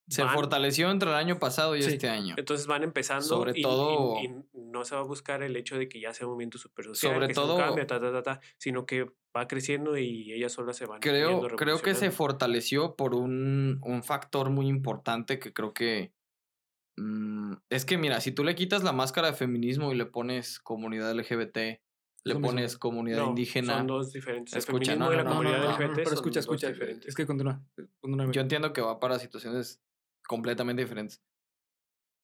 Se 0.09 0.23
van- 0.23 0.33
fortaleció 0.33 0.89
entre 0.91 1.09
el 1.09 1.15
año 1.15 1.39
pasado 1.39 1.75
y 1.75 1.81
Sí. 1.83 1.91
este 1.93 2.09
año. 2.09 2.35
entonces 2.37 2.65
van 2.67 2.83
empezando 2.83 3.23
Sobre 3.25 3.51
y, 3.55 3.59
y- 3.59 3.63
todo- 3.63 4.19
y 4.21 4.29
no 4.53 4.83
se 4.83 4.95
va 4.95 5.01
a 5.01 5.03
buscar 5.05 5.43
el 5.43 5.55
hecho 5.55 5.77
de 5.77 5.87
que 5.87 5.99
ya 5.99 6.13
sea 6.13 6.25
un 6.27 6.33
movimiento 6.33 6.57
super 6.57 6.85
social, 6.85 7.13
Sobre 7.13 7.27
que 7.27 7.33
todo- 7.33 7.57
cambio, 7.57 7.85
ta, 7.87 7.99
ta, 7.99 8.11
ta, 8.11 8.23
ta, 8.23 8.39
sino 8.57 8.85
que 8.85 9.05
va 9.35 9.47
creciendo 9.47 9.97
y 9.97 10.33
ellas 10.33 10.51
solas 10.53 10.75
se 10.77 10.85
van 10.87 10.99
Creo, 11.01 11.41
creo 11.55 11.79
que 11.81 11.93
se 11.93 12.09
fortaleció 12.11 12.95
por 12.95 13.13
un, 13.13 13.79
un 13.83 14.03
factor 14.03 14.49
muy 14.49 14.67
importante 14.67 15.37
que 15.39 15.53
creo 15.53 15.73
que. 15.73 16.11
mm, 16.97 17.53
es 17.69 17.85
que, 17.85 17.97
mira, 17.97 18.19
si 18.19 18.31
tú 18.31 18.43
le 18.43 18.55
quitas 18.55 18.83
la 18.83 18.91
máscara 18.91 19.27
de 19.31 19.37
feminismo 19.37 19.91
y 19.91 19.95
le 19.95 20.05
pones 20.05 20.59
comunidad 20.59 21.11
LGBT, 21.11 21.81
le 22.25 22.33
lo 22.33 22.39
mismo. 22.39 22.47
pones 22.49 22.77
comunidad 22.77 23.19
No, 23.19 23.29
indígena. 23.29 23.77
Son 23.77 23.87
dos 23.87 24.11
diferentes. 24.11 24.53
Escucha, 24.55 24.95
no, 24.97 25.13
y 25.13 25.15
la 25.15 25.23
no, 25.23 25.29
no, 25.29 25.35
comunidad 25.37 25.79
no, 25.79 25.93
pero 25.95 26.11
escucha, 26.13 26.41
escucha. 26.41 26.69
Es 27.05 27.15
que 27.15 27.25
continúa. 27.25 27.61
continúa, 28.01 28.31
Yo 28.31 28.41
entiendo 28.41 28.73
que 28.73 28.81
va 28.81 28.99
para 28.99 29.17
situaciones 29.19 29.81
completamente 30.29 30.83
diferentes. 30.83 31.21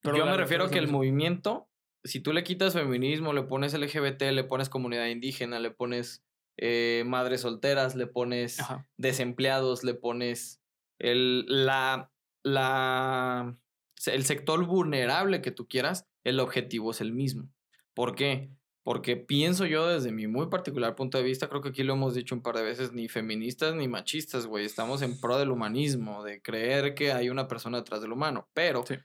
Pero 0.01 0.17
Yo 0.17 0.25
me 0.25 0.37
refiero 0.37 0.65
pero 0.65 0.73
que 0.73 0.79
el 0.79 0.87
movimiento 0.87 1.67
si 2.05 2.19
tú 2.19 2.31
le 2.31 2.43
quitas 2.43 2.73
feminismo, 2.73 3.33
le 3.33 3.43
pones 3.43 3.73
LGBT, 3.73 4.31
le 4.31 4.43
pones 4.43 4.69
comunidad 4.69 5.07
indígena, 5.07 5.59
le 5.59 5.71
pones 5.71 6.23
eh, 6.57 7.03
madres 7.05 7.41
solteras, 7.41 7.95
le 7.95 8.07
pones 8.07 8.59
Ajá. 8.59 8.87
desempleados, 8.97 9.83
le 9.83 9.95
pones 9.95 10.61
el, 10.99 11.45
la, 11.47 12.11
la, 12.43 13.57
el 14.05 14.23
sector 14.23 14.65
vulnerable 14.65 15.41
que 15.41 15.51
tú 15.51 15.67
quieras, 15.67 16.07
el 16.23 16.39
objetivo 16.39 16.91
es 16.91 17.01
el 17.01 17.11
mismo. 17.11 17.49
¿Por 17.95 18.15
qué? 18.15 18.51
Porque 18.85 19.17
pienso 19.17 19.65
yo 19.65 19.87
desde 19.87 20.11
mi 20.11 20.27
muy 20.27 20.47
particular 20.47 20.95
punto 20.95 21.17
de 21.17 21.23
vista, 21.23 21.49
creo 21.49 21.61
que 21.61 21.69
aquí 21.69 21.81
lo 21.81 21.93
hemos 21.93 22.13
dicho 22.13 22.35
un 22.35 22.43
par 22.43 22.55
de 22.55 22.61
veces, 22.61 22.93
ni 22.93 23.07
feministas 23.09 23.73
ni 23.73 23.87
machistas, 23.87 24.45
güey, 24.45 24.63
estamos 24.63 25.01
en 25.01 25.19
pro 25.19 25.39
del 25.39 25.49
humanismo, 25.49 26.23
de 26.23 26.39
creer 26.39 26.93
que 26.93 27.11
hay 27.11 27.29
una 27.29 27.47
persona 27.47 27.79
detrás 27.79 28.01
del 28.01 28.11
humano, 28.11 28.47
pero 28.53 28.85
Sí. 28.85 28.95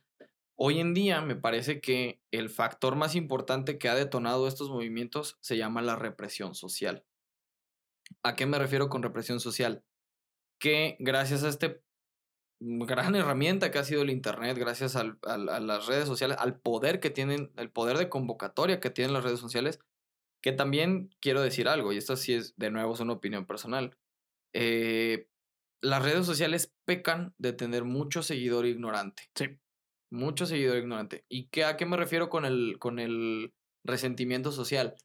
hoy 0.55 0.81
en 0.81 0.93
día 0.93 1.23
me 1.23 1.35
parece 1.35 1.81
que 1.81 2.21
el 2.31 2.51
factor 2.51 2.95
más 2.95 3.15
importante 3.17 3.79
que 3.79 3.89
ha 3.89 3.95
detonado 3.95 4.47
estos 4.49 4.69
movimientos 4.69 5.39
se 5.41 5.57
llama 5.57 5.81
la 5.81 5.97
represión 5.97 6.55
social. 6.55 7.07
¿A 8.23 8.37
qué 8.37 8.45
me 8.45 8.59
refiero 8.59 8.91
con 8.91 9.03
represión 9.03 9.41
social? 9.41 9.83
Que 10.61 10.97
gracias 10.99 11.43
a 11.45 11.49
este 11.49 11.83
gran 12.61 13.15
herramienta 13.17 13.71
que 13.71 13.79
ha 13.79 13.85
sido 13.85 14.03
el 14.03 14.11
Internet, 14.11 14.59
gracias 14.59 14.97
al- 14.97 15.19
al- 15.23 15.49
a 15.49 15.61
las 15.61 15.87
redes 15.87 16.07
sociales, 16.07 16.37
al 16.39 16.61
poder 16.61 17.01
que 17.01 17.11
tienen, 17.11 17.53
el 17.57 17.71
poder 17.71 17.99
de 17.99 18.09
convocatoria 18.09 18.81
que 18.81 18.91
tienen 18.91 19.15
las 19.15 19.25
redes 19.25 19.41
sociales, 19.41 19.81
que 20.43 20.53
también 20.53 21.11
quiero 21.21 21.43
decir 21.43 21.69
algo, 21.69 21.93
y 21.93 21.99
esto 21.99 22.17
sí 22.17 22.35
es 22.35 22.55
de 22.57 22.71
nuevo 22.71 22.95
es 22.95 23.01
una 23.01 23.15
opinión 23.15 23.47
personal. 23.47 23.97
eh, 24.55 25.29
las 25.83 26.03
redes 26.03 26.27
sociales 26.27 26.73
pecan 26.85 27.35
de 27.39 27.53
tener 27.55 27.85
mucho 27.85 28.23
seguidor 28.23 28.67
ignorante. 28.67 29.25
Sí. 29.35 29.59
Mucho 30.11 30.45
seguidor 30.47 30.79
ignorante. 30.79 31.25
¿Y 31.29 31.49
qué, 31.49 31.65
a 31.65 31.77
qué 31.77 31.87
me 31.87 31.97
refiero 31.97 32.29
con 32.29 32.45
el, 32.45 32.77
con 32.79 32.99
el 32.99 33.55
resentimiento 33.85 34.53
social? 34.53 34.97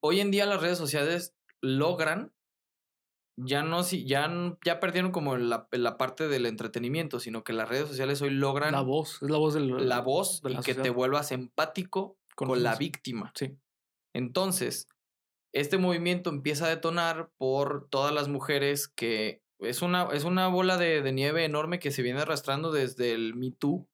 Hoy 0.00 0.20
en 0.20 0.30
día 0.30 0.46
las 0.46 0.62
redes 0.62 0.78
sociales 0.78 1.34
logran 1.60 2.32
ya 3.44 3.62
no 3.62 3.82
ya, 3.82 4.30
ya 4.64 4.80
perdieron 4.80 5.12
como 5.12 5.36
la, 5.36 5.68
la 5.70 5.96
parte 5.96 6.28
del 6.28 6.46
entretenimiento, 6.46 7.20
sino 7.20 7.44
que 7.44 7.52
las 7.52 7.68
redes 7.68 7.88
sociales 7.88 8.20
hoy 8.22 8.30
logran 8.30 8.72
La 8.72 8.82
voz, 8.82 9.22
es 9.22 9.30
la 9.30 9.38
voz 9.38 9.54
del, 9.54 9.88
la 9.88 10.00
voz 10.00 10.42
de 10.42 10.52
y 10.52 10.56
que 10.58 10.74
te 10.74 10.90
vuelvas 10.90 11.32
empático 11.32 12.18
Con 12.34 12.48
con, 12.48 12.62
la 12.62 12.76
víctima. 12.76 13.32
Sí. 13.34 13.56
Entonces, 14.14 14.88
este 15.52 15.78
movimiento 15.78 16.30
empieza 16.30 16.66
a 16.66 16.70
detonar 16.70 17.30
por 17.36 17.88
todas 17.88 18.12
las 18.12 18.28
mujeres 18.28 18.88
que 18.88 19.42
es 19.58 19.82
una, 19.82 20.08
es 20.12 20.24
una 20.24 20.48
bola 20.48 20.76
de, 20.78 21.02
de 21.02 21.12
nieve 21.12 21.44
enorme 21.44 21.78
que 21.78 21.90
se 21.90 22.02
viene 22.02 22.20
arrastrando 22.20 22.72
desde 22.72 23.12
el 23.12 23.34
Me 23.34 23.50
Too. 23.52 23.86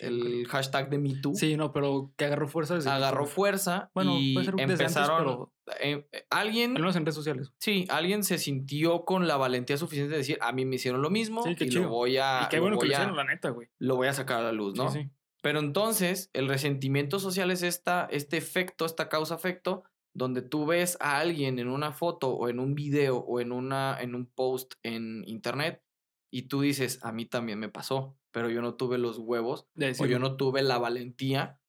El 0.00 0.46
hashtag 0.48 0.90
de 0.90 0.98
Me 0.98 1.14
Too. 1.20 1.34
Sí, 1.34 1.56
no, 1.56 1.72
pero 1.72 2.12
que 2.16 2.24
agarró 2.24 2.48
fuerza 2.48 2.74
desde 2.74 2.90
agarró 2.90 3.26
fuerza. 3.26 3.72
fuerza 3.72 3.90
Bueno, 3.94 4.16
y 4.18 4.34
puede 4.34 4.44
ser 4.46 4.54
antes, 4.54 4.80
empezaron 4.80 5.18
pero 5.18 5.52
eh, 5.80 6.06
eh, 6.12 6.26
alguien 6.30 6.70
al 6.76 6.82
menos 6.82 6.96
en 6.96 7.04
redes 7.04 7.14
sociales. 7.14 7.52
sí 7.58 7.86
alguien 7.90 8.24
se 8.24 8.38
sintió 8.38 9.04
con 9.04 9.26
la 9.28 9.36
valentía 9.36 9.76
suficiente 9.76 10.12
de 10.12 10.18
decir 10.18 10.38
a 10.40 10.52
mí 10.52 10.64
me 10.64 10.76
hicieron 10.76 11.02
lo 11.02 11.10
mismo 11.10 11.42
Sí, 11.44 11.54
qué 11.56 11.64
y 11.64 11.68
chido. 11.68 11.84
lo 11.84 11.88
voy 11.90 12.16
a 12.18 12.42
y 12.44 12.48
qué 12.48 12.56
lo 12.56 12.62
bueno 12.62 12.76
que 12.78 12.86
voy 12.86 12.88
lo 12.88 12.94
a- 12.94 12.98
hicieron, 12.98 13.16
la 13.16 13.24
neta, 13.24 13.50
güey. 13.50 13.68
lo 13.78 13.96
voy 13.96 14.08
a 14.08 14.12
sacar 14.12 14.40
a 14.40 14.42
la 14.44 14.52
luz 14.52 14.76
no 14.76 14.90
Sí, 14.90 15.02
sí. 15.04 15.10
pero 15.42 15.60
entonces 15.60 16.30
el 16.32 16.48
resentimiento 16.48 17.18
social 17.18 17.50
es 17.50 17.62
esta 17.62 18.08
este 18.10 18.36
efecto 18.36 18.84
esta 18.84 19.08
causa 19.08 19.34
efecto 19.36 19.84
donde 20.14 20.42
tú 20.42 20.66
ves 20.66 20.98
a 21.00 21.18
alguien 21.18 21.58
en 21.58 21.68
una 21.68 21.92
foto 21.92 22.28
o 22.34 22.48
en 22.48 22.58
un 22.58 22.74
video 22.74 23.18
o 23.18 23.40
en 23.40 23.50
una 23.52 23.96
en 24.00 24.14
un 24.14 24.26
post 24.26 24.74
en 24.82 25.22
internet 25.26 25.82
y 26.30 26.48
tú 26.48 26.60
dices 26.62 26.98
a 27.02 27.12
mí 27.12 27.24
también 27.26 27.58
me 27.58 27.68
pasó 27.68 28.18
pero 28.32 28.50
yo 28.50 28.62
no 28.62 28.74
tuve 28.74 28.98
los 28.98 29.18
huevos 29.18 29.66
De 29.74 29.94
o 29.98 30.06
yo 30.06 30.18
no 30.18 30.36
tuve 30.36 30.62
la 30.62 30.78
valentía 30.78 31.60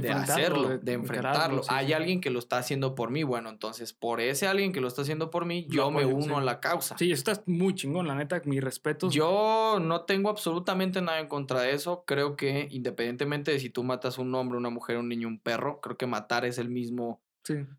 de, 0.00 0.10
hacerlo, 0.10 0.78
de, 0.78 0.92
enfrentarlo. 0.92 1.62
sí, 1.62 1.68
Hay 1.72 1.88
sí. 1.88 1.92
alguien 1.92 2.20
que 2.20 2.30
lo 2.30 2.38
está 2.38 2.58
haciendo 2.58 2.94
por 2.94 3.10
mí. 3.10 3.22
Bueno, 3.22 3.50
entonces, 3.50 3.92
por 3.92 4.20
ese 4.20 4.46
alguien 4.46 4.72
que 4.72 4.80
lo 4.80 4.88
está 4.88 5.02
haciendo 5.02 5.30
por 5.30 5.44
mí, 5.44 5.66
yo 5.68 5.90
me 5.90 6.02
apoyo, 6.02 6.16
uno 6.16 6.24
sí. 6.24 6.40
a 6.40 6.40
la 6.40 6.60
causa. 6.60 6.96
Sí, 6.98 7.12
eso 7.12 7.30
está 7.30 7.42
muy 7.46 7.74
chingón, 7.74 8.06
la 8.06 8.14
neta, 8.14 8.40
mis 8.44 8.62
respetos. 8.62 9.12
Yo 9.14 9.78
no 9.80 10.02
tengo 10.02 10.30
absolutamente 10.30 11.00
nada 11.00 11.20
en 11.20 11.28
contra 11.28 11.60
de 11.60 11.72
eso. 11.72 12.04
Creo 12.06 12.36
que 12.36 12.68
independientemente 12.70 13.52
de 13.52 13.60
si 13.60 13.70
tú 13.70 13.84
matas 13.84 14.18
a 14.18 14.22
un 14.22 14.34
hombre, 14.34 14.58
una 14.58 14.70
mujer, 14.70 14.98
un 14.98 15.08
niño, 15.08 15.28
un 15.28 15.38
perro, 15.38 15.80
creo 15.80 15.96
que 15.96 16.06
matar 16.06 16.44
es 16.44 16.58
el 16.58 16.70
mismo 16.70 17.22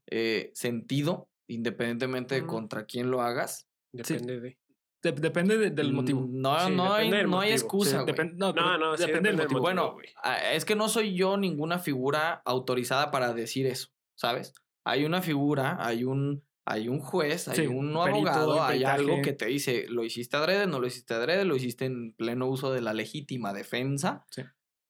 eh, 0.08 0.52
sentido, 0.54 1.30
independientemente 1.48 2.36
de 2.36 2.46
contra 2.46 2.86
quién 2.86 3.12
lo 3.12 3.22
hagas. 3.22 3.68
Depende 3.92 4.40
de. 4.40 4.58
De- 5.06 5.22
depende 5.22 5.58
de- 5.58 5.70
del 5.70 5.94
motivo. 5.94 6.26
No, 6.28 6.60
Sí, 6.68 6.74
no, 6.76 6.94
hay, 6.94 7.10
no 7.28 7.40
hay 7.40 7.52
excusa. 7.52 8.04
Sí, 8.06 8.14
no, 8.36 8.54
No, 8.54 8.78
no, 8.78 8.98
sí, 8.98 9.04
depende 9.06 9.06
del 9.06 9.08
depende 9.08 9.30
del 9.30 9.36
motivo. 9.38 9.50
motivo. 9.50 9.62
Bueno, 9.62 9.94
güey. 9.94 10.08
ah, 10.24 10.54
es 10.54 10.66
que 10.66 10.76
no 10.76 10.90
soy 10.90 11.14
yo 11.16 11.38
ninguna 11.38 11.78
figura 11.80 12.42
autorizada 12.46 13.12
para 13.12 13.34
decir 13.34 13.68
eso, 13.68 13.90
¿sabes? 14.16 14.54
Hay 14.84 15.06
una 15.06 15.22
figura, 15.22 15.78
hay 15.80 16.04
un, 16.04 16.44
hay 16.66 16.88
un 16.88 17.00
juez, 17.00 17.48
hay 17.48 17.56
Sí, 17.56 17.68
un 17.68 17.94
perito, 17.94 18.30
abogado, 18.30 18.64
hay 18.64 18.84
algo 18.84 19.22
que 19.22 19.34
te 19.34 19.46
dice, 19.46 19.86
lo 19.90 20.04
hiciste 20.04 20.38
adrede, 20.38 20.66
no 20.68 20.80
lo 20.80 20.88
hiciste 20.88 21.14
adrede, 21.14 21.46
lo 21.46 21.56
hiciste 21.56 21.86
en 21.86 22.14
pleno 22.14 22.48
uso 22.48 22.72
de 22.74 22.82
la 22.82 22.94
legítima 22.94 23.54
defensa, 23.54 24.26
Sí. 24.32 24.42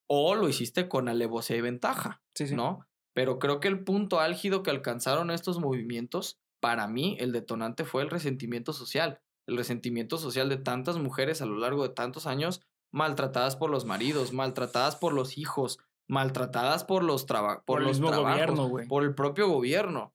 o 0.07 0.36
lo 0.36 0.47
hiciste 0.47 0.88
con 0.88 1.09
alevosía 1.09 1.57
y 1.57 1.61
ventaja, 1.61 2.22
Sí, 2.34 2.47
sí. 2.47 2.55
¿no? 2.55 2.88
Pero 3.13 3.39
creo 3.39 3.59
que 3.59 3.68
el 3.68 3.84
punto 3.84 4.20
álgido 4.22 4.63
que 4.63 4.72
alcanzaron 4.72 5.32
estos 5.32 5.59
movimientos, 5.59 6.39
para 6.61 6.88
mí, 6.88 7.18
el 7.20 7.32
detonante 7.32 7.84
fue 7.86 8.01
el 8.03 8.09
resentimiento 8.09 8.72
social. 8.74 9.20
El 9.47 9.57
resentimiento 9.57 10.17
social 10.17 10.49
de 10.49 10.57
tantas 10.57 10.97
mujeres 10.97 11.41
a 11.41 11.45
lo 11.45 11.57
largo 11.57 11.83
de 11.83 11.93
tantos 11.93 12.25
años 12.27 12.61
maltratadas 12.91 13.55
por 13.55 13.69
los 13.69 13.85
maridos, 13.85 14.33
maltratadas 14.33 14.95
por 14.95 15.13
los 15.13 15.37
hijos, 15.37 15.79
maltratadas 16.07 16.83
por 16.83 17.03
los, 17.03 17.25
traba- 17.25 17.57
por 17.57 17.65
Por 17.65 17.81
el 17.81 17.87
los 17.87 17.97
mismo 17.99 18.11
trabajos, 18.11 18.55
gobierno, 18.59 18.87
por 18.89 19.03
el 19.03 19.13
propio 19.15 19.47
gobierno. 19.49 20.13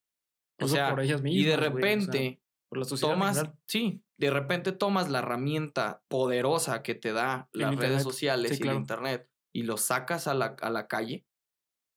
O 0.58 0.64
Incluso 0.64 0.74
sea, 0.74 0.90
por 0.90 1.00
ellas 1.00 1.20
y 1.24 1.44
de 1.44 1.56
mismas, 1.56 1.58
güey, 1.58 1.58
o 1.60 1.60
sea, 1.60 1.70
repente 1.70 2.42
por 2.68 2.78
la 2.78 2.86
tomas, 2.86 3.44
sí, 3.66 4.02
de 4.18 4.30
repente 4.30 4.72
tomas 4.72 5.10
la 5.10 5.18
herramienta 5.20 6.02
poderosa 6.08 6.82
que 6.82 6.94
te 6.94 7.12
da 7.12 7.48
El 7.52 7.60
las 7.62 7.72
internet, 7.72 7.90
redes 7.90 8.02
sociales 8.02 8.50
sí, 8.52 8.56
y 8.56 8.60
claro. 8.60 8.76
el 8.76 8.80
internet 8.82 9.30
y 9.52 9.62
lo 9.64 9.76
sacas 9.76 10.26
a 10.28 10.34
la, 10.34 10.56
a 10.60 10.70
la 10.70 10.86
calle 10.86 11.26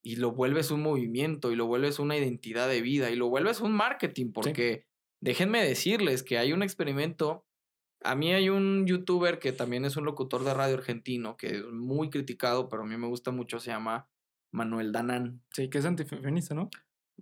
y 0.03 0.15
lo 0.15 0.31
vuelves 0.31 0.71
un 0.71 0.81
movimiento 0.81 1.51
y 1.51 1.55
lo 1.55 1.65
vuelves 1.67 1.99
una 1.99 2.17
identidad 2.17 2.67
de 2.67 2.81
vida 2.81 3.11
y 3.11 3.15
lo 3.15 3.29
vuelves 3.29 3.61
un 3.61 3.73
marketing 3.73 4.31
porque 4.33 4.85
déjenme 5.23 5.63
decirles 5.63 6.21
que 6.23 6.37
hay 6.37 6.53
un 6.53 6.63
experimento. 6.63 7.45
A 8.03 8.15
mí 8.15 8.33
hay 8.33 8.49
un 8.49 8.85
youtuber 8.85 9.39
que 9.39 9.53
también 9.53 9.85
es 9.85 9.95
un 9.95 10.03
locutor 10.03 10.43
de 10.43 10.53
radio 10.53 10.75
argentino 10.75 11.37
que 11.37 11.47
es 11.57 11.63
muy 11.65 12.09
criticado, 12.09 12.67
pero 12.67 12.83
a 12.83 12.85
mí 12.85 12.97
me 12.97 13.07
gusta 13.07 13.31
mucho, 13.31 13.59
se 13.59 13.71
llama 13.71 14.09
Manuel 14.51 14.91
Danán. 14.91 15.41
Sí, 15.51 15.69
que 15.69 15.77
es 15.77 15.85
antifeminista, 15.85 16.53
¿no? 16.53 16.69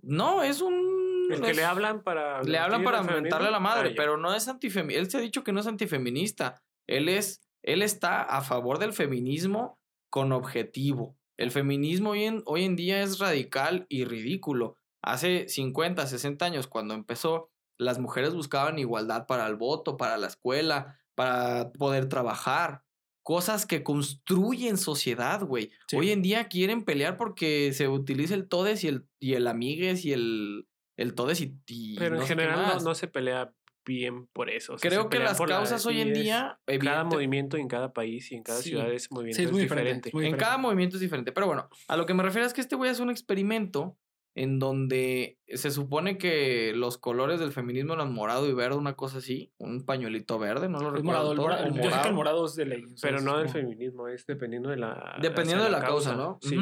No, 0.02 0.42
es 0.42 0.60
un... 0.60 1.28
El 1.30 1.40
que 1.40 1.50
es- 1.52 1.56
le 1.56 1.64
hablan 1.64 2.02
para. 2.02 2.42
le 2.42 2.58
hablan 2.58 2.82
para 2.82 3.02
mentarle 3.04 3.48
a 3.48 3.52
la 3.52 3.60
madre, 3.60 3.90
Ah, 3.90 3.94
pero 3.96 4.16
no 4.16 4.34
es 4.34 4.48
antifeminista. 4.48 5.00
Él 5.00 5.10
se 5.10 5.18
ha 5.18 5.20
dicho 5.20 5.44
que 5.44 5.52
no 5.52 5.60
es 5.60 5.68
antifeminista. 5.68 6.60
Él 6.88 7.08
es, 7.08 7.40
él 7.62 7.82
está 7.82 8.22
a 8.22 8.40
favor 8.40 8.80
del 8.80 8.92
feminismo 8.92 9.78
con 10.10 10.32
objetivo. 10.32 11.16
El 11.38 11.52
feminismo 11.52 12.10
hoy 12.10 12.24
en, 12.24 12.42
hoy 12.46 12.64
en 12.64 12.74
día 12.74 13.02
es 13.02 13.20
radical 13.20 13.86
y 13.88 14.04
ridículo. 14.04 14.76
Hace 15.00 15.48
50, 15.48 16.04
60 16.08 16.44
años, 16.44 16.66
cuando 16.66 16.94
empezó, 16.94 17.51
las 17.82 17.98
mujeres 17.98 18.34
buscaban 18.34 18.78
igualdad 18.78 19.26
para 19.26 19.46
el 19.46 19.56
voto, 19.56 19.96
para 19.96 20.16
la 20.16 20.26
escuela, 20.28 20.98
para 21.14 21.70
poder 21.72 22.08
trabajar. 22.08 22.82
Cosas 23.24 23.66
que 23.66 23.84
construyen 23.84 24.76
sociedad, 24.78 25.42
güey. 25.44 25.70
Sí. 25.86 25.96
Hoy 25.96 26.10
en 26.10 26.22
día 26.22 26.48
quieren 26.48 26.84
pelear 26.84 27.16
porque 27.16 27.72
se 27.72 27.86
utiliza 27.88 28.34
el 28.34 28.48
todes 28.48 28.82
y 28.82 28.88
el, 28.88 29.06
y 29.20 29.34
el 29.34 29.46
amigues 29.46 30.04
y 30.04 30.12
el, 30.12 30.66
el 30.96 31.14
todes 31.14 31.40
y, 31.40 31.56
y 31.68 31.96
Pero 31.98 32.16
no 32.16 32.22
en 32.22 32.26
general 32.26 32.60
no, 32.78 32.80
no 32.80 32.94
se 32.96 33.06
pelea 33.06 33.52
bien 33.84 34.26
por 34.32 34.50
eso. 34.50 34.74
o 34.74 34.78
sea, 34.78 34.90
se 34.90 34.96
Creo 34.96 35.08
que 35.08 35.18
las 35.20 35.38
la- 35.38 35.46
causas 35.46 35.86
hoy 35.86 36.00
en 36.00 36.12
día, 36.14 36.58
Cada 36.66 36.76
evidente- 36.76 37.14
movimiento 37.14 37.56
en 37.56 37.68
cada 37.68 37.92
país 37.92 38.30
y 38.32 38.34
en 38.36 38.42
cada 38.42 38.58
Sí. 38.60 38.70
ciudad 38.70 38.92
es 38.92 39.10
movimiento 39.12 39.36
Sí, 39.38 39.44
es 39.44 39.52
muy 39.52 39.62
diferente. 39.62 39.84
diferente, 39.84 40.08
es 40.08 40.14
muy 40.14 40.24
en 40.24 40.26
diferente. 40.30 40.44
cada 40.44 40.58
movimiento 40.58 40.96
es 40.96 41.00
diferente. 41.00 41.30
Pero 41.32 41.46
bueno, 41.46 41.68
a 41.88 41.96
lo 41.96 42.06
que 42.06 42.14
me 42.14 42.22
refiero 42.24 42.46
es 42.46 42.52
que 42.52 42.60
este 42.60 42.74
güey 42.76 42.90
hace 42.90 43.02
un 43.02 43.10
experimento 43.10 43.96
en 44.34 44.58
donde 44.58 45.38
se 45.46 45.70
supone 45.70 46.16
que 46.16 46.72
los 46.74 46.96
colores 46.98 47.38
del 47.38 47.52
feminismo 47.52 47.92
eran 47.94 48.12
morado 48.14 48.48
y 48.48 48.54
verde, 48.54 48.76
una 48.78 48.94
cosa 48.94 49.18
así, 49.18 49.52
un 49.58 49.84
pañuelito 49.84 50.38
verde, 50.38 50.68
no 50.68 50.78
lo 50.80 50.88
Es 50.88 50.94
recuerdo. 50.94 51.04
morado, 51.04 51.30
el 51.32 51.36
todo, 51.36 51.46
morado- 51.46 51.64
o 51.64 51.74
yo 51.76 51.90
sé 51.90 52.00
que 52.02 52.08
el 52.08 52.14
morado. 52.14 52.46
es 52.46 52.54
de 52.54 52.66
ley. 52.66 52.84
Pero 53.02 53.20
no 53.20 53.38
del 53.38 53.48
feminismo, 53.50 54.08
es 54.08 54.24
dependiendo 54.26 54.70
de 54.70 54.76
la. 54.78 55.18
Dependiendo 55.20 55.64
de 55.64 55.70
la 55.70 55.80
causa, 55.80 56.14
¿no? 56.16 56.38
Sí. 56.40 56.56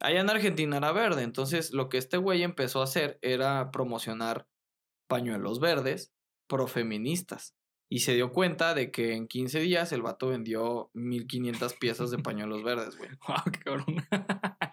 Allá 0.00 0.20
en 0.20 0.28
Argentina 0.30 0.76
era 0.78 0.90
verde, 0.92 1.22
entonces 1.22 1.72
lo 1.72 1.88
que 1.88 1.96
este 1.98 2.16
güey 2.16 2.42
empezó 2.42 2.80
a 2.80 2.84
hacer 2.84 3.18
era 3.22 3.70
promocionar 3.70 4.46
pañuelos 5.08 5.60
verdes 5.60 6.12
profeministas. 6.48 7.54
Y 7.90 8.00
se 8.00 8.14
dio 8.14 8.32
cuenta 8.32 8.74
de 8.74 8.90
que 8.90 9.12
en 9.14 9.28
15 9.28 9.60
días 9.60 9.92
el 9.92 10.00
vato 10.02 10.28
vendió 10.28 10.90
1500 10.94 11.74
piezas 11.74 12.10
de 12.10 12.18
pañuelos 12.22 12.62
verdes, 12.64 12.96
güey. 12.96 13.10
Guau, 13.26 13.42
qué 13.52 13.60
cabrón. 13.60 13.84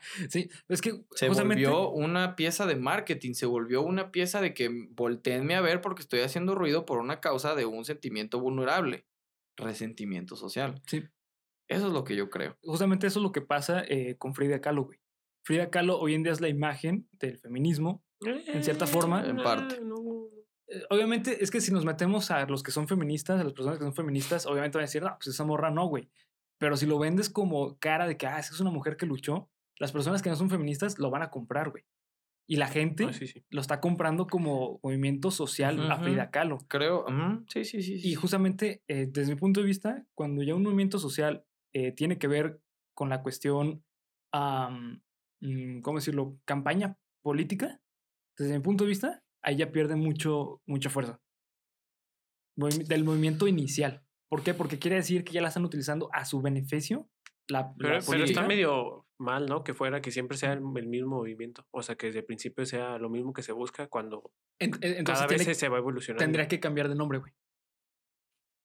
sí, 0.30 0.50
es 0.68 0.82
que 0.82 0.92
Se 1.12 1.28
justamente 1.28 1.68
volvió 1.68 1.90
una 1.90 2.36
pieza 2.36 2.66
de 2.66 2.76
marketing, 2.76 3.34
se 3.34 3.46
volvió 3.46 3.82
una 3.82 4.12
pieza 4.12 4.42
de 4.42 4.54
que 4.54 4.70
volteenme 4.92 5.56
a 5.56 5.62
ver 5.62 5.82
porque 5.82 6.02
estoy 6.02 6.22
haciendo 6.22 6.56
ruido 6.56 6.86
por 6.86 7.00
una 7.00 7.20
causa 7.20 7.56
de 7.56 7.66
un 7.66 7.86
sentimiento 7.86 8.40
vulnerable, 8.40 9.06
resentimiento 9.58 10.36
social. 10.36 10.82
Sí. 10.88 11.04
Eso 11.68 11.88
es 11.88 11.94
lo 11.94 12.04
que 12.04 12.16
yo 12.16 12.30
creo. 12.30 12.58
justamente 12.64 13.08
eso 13.08 13.20
es 13.20 13.24
lo 13.24 13.32
que 13.32 13.42
pasa 13.42 13.84
eh, 13.88 14.16
con 14.18 14.34
Frida 14.34 14.60
Kahlo, 14.60 14.86
güey. 14.86 15.00
Frida 15.44 15.70
Kahlo 15.70 16.00
hoy 16.00 16.16
en 16.16 16.24
día 16.24 16.32
es 16.32 16.42
la 16.42 16.50
imagen 16.50 17.08
del 17.14 17.38
feminismo. 17.38 18.04
En 18.22 18.64
cierta 18.64 18.88
forma. 18.88 19.26
En 19.26 19.38
parte. 19.38 19.80
no. 19.82 20.28
Eh, 20.68 20.84
Obviamente, 20.90 21.44
es 21.44 21.52
que 21.52 21.62
si 21.62 21.72
nos 21.72 21.86
metemos 21.86 22.32
a 22.32 22.46
los 22.46 22.64
que 22.64 22.72
son 22.72 22.88
feministas, 22.88 23.40
a 23.40 23.44
las 23.44 23.54
personas 23.54 23.78
que 23.78 23.86
son 23.86 23.94
feministas, 23.94 24.46
obviamente 24.46 24.78
van 24.78 24.84
a 24.84 24.88
decir, 24.88 25.02
no, 25.04 25.16
pues 25.16 25.28
esa 25.28 25.44
morra 25.44 25.72
no, 25.72 25.88
güey. 25.88 26.10
Pero 26.58 26.76
si 26.76 26.86
lo 26.86 27.00
vendes 27.00 27.30
como 27.30 27.78
cara 27.80 28.08
de 28.08 28.18
que, 28.18 28.28
ah, 28.28 28.40
esa 28.40 28.54
es 28.54 28.60
una 28.60 28.72
mujer 28.72 28.98
que 28.98 29.06
luchó, 29.06 29.50
las 29.80 29.92
personas 29.92 30.22
que 30.22 30.30
no 30.30 30.36
son 30.36 30.50
feministas 30.50 31.00
lo 31.00 31.10
van 31.10 31.22
a 31.24 31.30
comprar, 31.30 31.70
güey. 31.72 31.86
Y 32.48 32.56
la 32.58 32.68
gente 32.68 33.06
Ah, 33.06 33.14
sí, 33.14 33.28
sí. 33.28 33.46
lo 33.52 33.62
está 33.62 33.80
comprando 33.80 34.26
como 34.28 34.80
movimiento 34.82 35.30
social 35.32 35.80
a 35.92 35.96
Ujú. 35.96 36.04
Frida 36.06 36.32
Kahlo. 36.32 36.58
Creo. 36.68 37.06
Sí, 37.48 37.64
sí, 37.64 37.82
sí. 37.84 38.00
Y 38.04 38.16
justamente, 38.16 38.82
eh, 38.88 39.08
desde 39.10 39.34
mi 39.36 39.40
punto 39.40 39.60
de 39.62 39.68
vista, 39.68 40.06
cuando 40.16 40.42
ya 40.44 40.56
un 40.56 40.64
movimiento 40.64 40.98
social 41.00 41.46
eh, 41.74 41.92
tiene 41.92 42.18
que 42.18 42.28
ver 42.28 42.60
con 42.96 43.10
la 43.10 43.22
cuestión, 43.22 43.84
mm, 44.34 45.82
¿cómo 45.82 46.00
decirlo?, 46.00 46.38
campaña 46.46 46.98
política, 47.22 47.80
desde 48.38 48.54
mi 48.56 48.64
punto 48.64 48.84
de 48.84 48.90
vista, 48.90 49.24
ahí 49.44 49.58
ya 49.58 49.72
pierde 49.72 49.96
mucho, 49.96 50.62
mucha 50.66 50.90
fuerza. 50.90 51.22
Del 52.56 53.04
movimiento 53.06 53.48
inicial. 53.48 54.04
¿Por 54.28 54.44
qué? 54.44 54.54
Porque 54.54 54.80
quiere 54.80 54.98
decir 54.98 55.24
que 55.24 55.32
ya 55.34 55.42
la 55.42 55.48
están 55.48 55.64
utilizando 55.66 56.10
a 56.14 56.26
su 56.26 56.42
beneficio. 56.42 57.10
La, 57.48 57.74
Pero, 57.78 57.94
la 57.96 58.00
pero 58.08 58.24
está 58.26 58.46
medio 58.46 59.06
mal, 59.20 59.46
¿no? 59.48 59.64
Que 59.64 59.74
fuera 59.74 60.02
que 60.02 60.12
siempre 60.12 60.38
sea 60.38 60.54
el, 60.54 60.62
el 60.76 60.88
mismo 60.88 61.18
movimiento. 61.18 61.66
O 61.72 61.84
sea, 61.84 61.96
que 61.96 62.08
desde 62.08 62.20
el 62.20 62.26
principio 62.26 62.66
sea 62.66 62.98
lo 62.98 63.10
mismo 63.10 63.34
que 63.34 63.44
se 63.44 63.52
busca 63.52 63.88
cuando 63.88 64.32
entonces 64.60 65.04
cada 65.04 65.28
vez 65.28 65.38
tiene- 65.40 65.54
se- 65.56 65.70
va 65.70 65.78
evolucionando. 65.78 66.24
tendría 66.24 66.48
que 66.48 66.60
cambiar 66.60 66.90
de 66.90 66.96
nombre, 66.96 67.20
güey. 67.20 67.34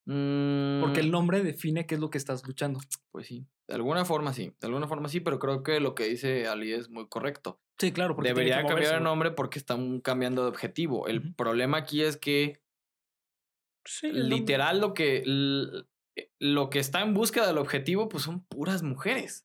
Porque 0.06 1.00
Mm, 1.00 1.04
el 1.04 1.10
nombre 1.10 1.42
define 1.42 1.86
qué 1.86 1.94
es 1.94 2.00
lo 2.00 2.10
que 2.10 2.18
estás 2.18 2.46
luchando. 2.46 2.78
Pues 3.10 3.26
sí. 3.26 3.46
De 3.66 3.74
alguna 3.74 4.04
forma 4.04 4.34
sí. 4.34 4.52
De 4.60 4.66
alguna 4.66 4.86
forma 4.86 5.08
sí, 5.08 5.20
pero 5.20 5.38
creo 5.38 5.62
que 5.62 5.80
lo 5.80 5.94
que 5.94 6.04
dice 6.04 6.46
Ali 6.46 6.72
es 6.72 6.90
muy 6.90 7.08
correcto. 7.08 7.60
Sí, 7.80 7.90
claro. 7.90 8.14
Porque 8.14 8.28
Debería 8.28 8.56
cambiar 8.56 8.72
moverse, 8.74 8.92
el 8.94 8.98
güey. 9.00 9.04
nombre 9.04 9.30
porque 9.30 9.58
están 9.58 10.00
cambiando 10.00 10.42
de 10.42 10.48
objetivo. 10.48 11.08
El 11.08 11.34
problema 11.34 11.78
aquí 11.78 12.02
es 12.02 12.16
que 12.18 12.60
Sí, 13.86 14.08
nombre. 14.08 14.22
literal 14.28 14.80
lo 14.80 14.92
que 14.94 15.22
lo 16.38 16.70
que 16.70 16.78
está 16.78 17.00
en 17.00 17.14
búsqueda 17.14 17.46
del 17.46 17.58
objetivo 17.58 18.08
pues 18.08 18.22
son 18.24 18.44
puras 18.44 18.82
mujeres. 18.82 19.43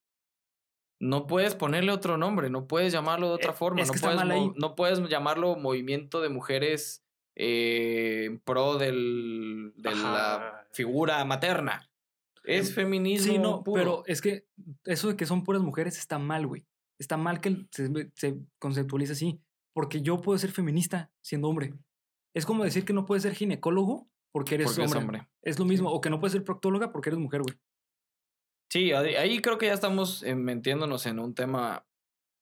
No 1.01 1.27
puedes 1.27 1.55
ponerle 1.55 1.91
otro 1.91 2.17
nombre, 2.17 2.49
no 2.49 2.67
puedes 2.67 2.91
llamarlo 2.91 3.29
de 3.29 3.33
otra 3.35 3.51
Eh, 3.51 3.55
forma, 3.55 3.81
es 3.81 3.87
no 3.87 3.93
que 3.93 3.99
puedes, 4.01 4.19
ahí. 4.19 4.51
no 4.57 4.75
puedes 4.75 4.99
llamarlo 5.09 5.55
movimiento 5.55 6.19
de 6.21 6.29
mujeres 6.29 7.05
eh, 7.35 8.25
en 8.25 8.39
pro 8.39 8.77
del, 8.77 9.71
de 9.77 9.95
la 9.95 10.65
figura 10.73 11.23
materna. 11.25 11.89
Es 12.43 12.73
feminismo. 12.73 13.31
Sí, 13.31 13.37
no, 13.39 13.63
puro. 13.63 13.81
pero 13.81 14.03
es 14.07 14.21
que 14.21 14.45
eso 14.85 15.07
de 15.09 15.15
que 15.15 15.25
son 15.25 15.43
puras 15.43 15.61
mujeres 15.61 15.97
está 15.97 16.19
mal, 16.19 16.47
güey. 16.47 16.65
Está 16.99 17.15
mal 17.15 17.39
que 17.39 17.65
se, 17.71 17.87
ve- 17.87 18.11
se 18.15 18.37
conceptualice 18.59 19.13
así. 19.13 19.39
Porque 19.73 20.01
yo 20.01 20.19
puedo 20.19 20.37
ser 20.37 20.51
feminista 20.51 21.11
siendo 21.21 21.47
hombre. 21.47 21.73
Es 22.33 22.45
como 22.45 22.63
decir 22.63 22.83
que 22.85 22.91
no 22.93 23.05
puedes 23.05 23.23
ser 23.23 23.35
ginecólogo 23.35 24.09
porque 24.33 24.55
eres 24.55 24.67
porque 24.67 24.81
hombre. 24.81 24.99
hombre. 24.99 25.27
Es 25.41 25.57
lo 25.59 25.65
mismo. 25.65 25.91
O 25.91 26.01
que 26.01 26.09
no 26.09 26.19
puedes 26.19 26.33
ser 26.33 26.43
proctóloga 26.43 26.91
porque 26.91 27.09
eres 27.09 27.19
mujer, 27.19 27.41
güey. 27.43 27.55
Sí, 28.71 28.91
ahí 28.93 29.41
creo 29.41 29.57
que 29.57 29.65
ya 29.67 29.73
estamos 29.73 30.21
eh, 30.23 30.35
metiéndonos 30.35 31.05
en 31.05 31.19
un 31.19 31.33
tema 31.33 31.85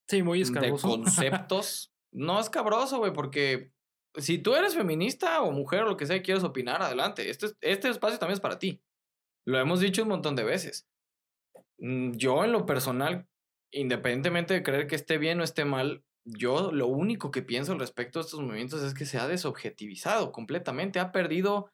Sí, 0.10 0.24
muy 0.24 0.40
de 0.40 0.44
escarboso. 0.44 0.88
conceptos. 0.90 1.94
no 2.12 2.40
es 2.40 2.50
cabroso, 2.50 2.98
güey, 3.00 3.14
porque 3.14 3.72
si 4.16 4.38
tú 4.40 4.56
eres 4.56 4.76
feminista 4.76 5.42
o 5.42 5.52
mujer 5.52 5.84
o 5.84 5.90
lo 5.90 5.98
que 5.98 6.06
sea 6.06 6.16
y 6.18 6.22
quieres 6.24 6.44
opinar, 6.44 6.82
adelante. 6.82 7.30
Este, 7.30 7.48
es- 7.48 7.58
este 7.62 7.90
espacio 7.90 8.18
también 8.20 8.34
es 8.36 8.40
para 8.42 8.60
ti. 8.60 8.82
Lo 9.46 9.60
hemos 9.60 9.80
dicho 9.80 10.04
un 10.04 10.10
montón 10.10 10.36
de 10.36 10.44
veces. 10.44 10.88
Mm, 11.78 12.14
Yo, 12.14 12.44
en 12.44 12.52
lo 12.52 12.66
personal, 12.66 13.28
independientemente 13.72 14.54
de 14.54 14.64
creer 14.64 14.88
que 14.88 14.96
esté 14.96 15.18
bien 15.18 15.40
o 15.40 15.44
esté 15.44 15.64
mal, 15.66 16.04
yo 16.26 16.72
lo 16.74 16.88
único 16.88 17.32
que 17.32 17.42
pienso 17.42 17.72
al 17.72 17.80
respecto 17.80 18.20
de 18.20 18.26
estos 18.26 18.42
movimientos 18.42 18.82
es 18.84 18.94
que 18.94 19.06
se 19.06 19.18
ha 19.18 19.28
desobjetivizado 19.28 20.32
completamente. 20.34 21.00
Ha 21.00 21.12
perdido. 21.14 21.72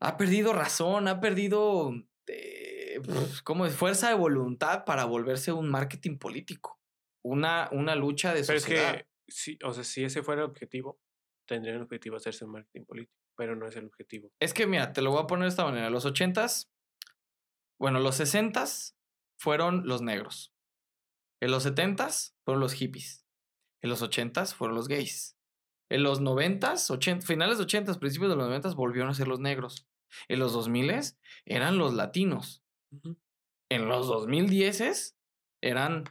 Ha 0.00 0.16
perdido 0.18 0.52
razón, 0.52 1.08
ha 1.08 1.20
perdido. 1.20 1.92
eh, 2.26 2.73
¿cómo 3.44 3.66
es? 3.66 3.74
Fuerza 3.74 4.08
de 4.08 4.14
voluntad 4.14 4.84
para 4.84 5.04
volverse 5.04 5.52
un 5.52 5.70
marketing 5.70 6.18
político. 6.18 6.80
Una, 7.22 7.68
una 7.72 7.94
lucha 7.94 8.34
de 8.34 8.42
Pero 8.44 8.58
es 8.58 8.64
sociedad. 8.64 8.96
que, 8.96 9.06
sí, 9.28 9.58
o 9.64 9.72
sea, 9.72 9.84
si 9.84 10.04
ese 10.04 10.22
fuera 10.22 10.42
el 10.42 10.50
objetivo, 10.50 11.00
tendría 11.46 11.74
el 11.74 11.82
objetivo 11.82 12.16
hacerse 12.16 12.44
un 12.44 12.52
marketing 12.52 12.84
político, 12.84 13.16
pero 13.36 13.56
no 13.56 13.66
es 13.66 13.76
el 13.76 13.86
objetivo. 13.86 14.30
Es 14.40 14.54
que 14.54 14.66
mira, 14.66 14.92
te 14.92 15.02
lo 15.02 15.10
voy 15.10 15.22
a 15.22 15.26
poner 15.26 15.44
de 15.44 15.50
esta 15.50 15.64
manera. 15.64 15.90
Los 15.90 16.04
ochentas, 16.04 16.70
bueno, 17.78 18.00
los 18.00 18.16
sesentas 18.16 18.96
fueron 19.38 19.86
los 19.86 20.02
negros. 20.02 20.54
En 21.40 21.50
los 21.50 21.62
setentas 21.62 22.36
fueron 22.44 22.60
los 22.60 22.72
hippies. 22.72 23.26
En 23.82 23.90
los 23.90 24.02
ochentas 24.02 24.54
fueron 24.54 24.76
los 24.76 24.88
gays. 24.88 25.36
En 25.90 26.02
los 26.02 26.20
noventas, 26.20 26.90
finales 27.24 27.58
de 27.58 27.64
ochentas, 27.64 27.98
principios 27.98 28.30
de 28.30 28.36
los 28.36 28.46
noventas 28.46 28.74
volvieron 28.74 29.10
a 29.10 29.14
ser 29.14 29.28
los 29.28 29.40
negros. 29.40 29.86
En 30.28 30.38
los 30.38 30.52
dos 30.52 30.68
miles 30.68 31.18
eran 31.44 31.76
los 31.76 31.92
latinos. 31.92 32.63
En 33.70 33.88
los 33.88 34.06
2010 34.06 35.16
eran 35.62 36.04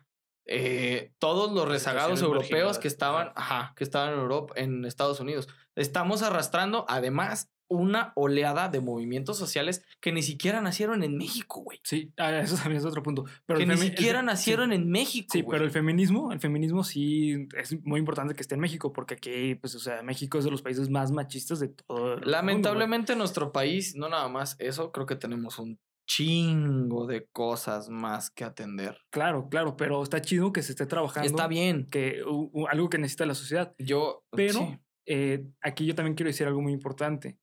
eh, 0.46 1.14
todos 1.20 1.52
los 1.52 1.68
rezagados 1.68 2.22
europeos 2.22 2.78
que 2.80 2.88
estaban, 2.88 3.32
ajá. 3.36 3.74
que 3.76 3.84
estaban 3.84 4.14
en 4.14 4.20
Europa, 4.20 4.54
en 4.58 4.86
Estados 4.86 5.20
Unidos. 5.20 5.48
Estamos 5.76 6.22
arrastrando 6.22 6.86
además 6.90 7.50
una 7.70 8.12
oleada 8.16 8.68
de 8.70 8.82
movimientos 8.82 9.38
sociales 9.38 9.84
que 10.00 10.12
ni 10.12 10.22
siquiera 10.22 10.62
nacieron 10.62 11.02
en 11.02 11.18
México, 11.18 11.62
güey. 11.62 11.80
Sí, 11.84 12.14
ah, 12.18 12.38
eso 12.40 12.56
también 12.56 12.78
es 12.78 12.86
otro 12.86 13.02
punto. 13.02 13.24
Pero 13.48 13.58
Que 13.58 13.66
ni 13.66 13.74
femi- 13.74 13.82
el 13.84 13.90
siquiera 13.92 14.20
sí. 14.20 14.26
nacieron 14.26 14.74
en 14.74 14.92
México, 14.92 15.30
Sí, 15.32 15.42
güey. 15.42 15.56
pero 15.56 15.64
el 15.66 15.72
feminismo, 15.72 16.32
el 16.34 16.40
feminismo 16.40 16.84
sí 16.84 17.48
es 17.58 17.82
muy 17.84 18.00
importante 18.00 18.36
que 18.36 18.42
esté 18.42 18.56
en 18.56 18.62
México, 18.62 18.92
porque 18.94 19.16
aquí, 19.16 19.56
pues, 19.56 19.74
o 19.76 19.80
sea, 19.80 20.04
México 20.04 20.38
es 20.38 20.44
de 20.46 20.52
los 20.52 20.62
países 20.62 20.90
más 20.90 21.12
machistas 21.12 21.60
de 21.62 21.70
todo. 21.70 22.10
el 22.10 22.20
mundo. 22.20 22.30
Lamentablemente 22.30 23.14
en 23.14 23.20
nuestro 23.20 23.52
país, 23.52 23.96
no 23.96 24.08
nada 24.10 24.28
más 24.28 24.56
eso, 24.60 24.92
creo 24.92 25.06
que 25.08 25.16
tenemos 25.16 25.58
un 25.58 25.80
chingo 26.06 27.08
de 27.08 27.28
cosas 27.32 27.90
más 27.90 28.30
que 28.30 28.44
atender. 28.44 28.98
Claro, 29.10 29.48
claro, 29.50 29.76
pero 29.78 30.02
está 30.04 30.22
chido 30.22 30.52
que 30.54 30.62
se 30.62 30.72
esté 30.74 30.86
trabajando. 30.86 31.28
Está 31.28 31.48
bien. 31.48 31.88
Que 31.90 32.24
u- 32.26 32.50
u- 32.54 32.68
algo 32.68 32.90
que 32.90 32.98
necesita 32.98 33.26
la 33.26 33.36
sociedad. 33.36 33.74
Yo, 33.78 34.24
Pero 34.32 34.60
sí. 34.60 34.80
eh, 35.06 35.46
aquí 35.62 35.86
yo 35.86 35.96
también 35.96 36.16
quiero 36.16 36.30
decir 36.30 36.48
algo 36.48 36.62
muy 36.62 36.74
importante. 36.74 37.38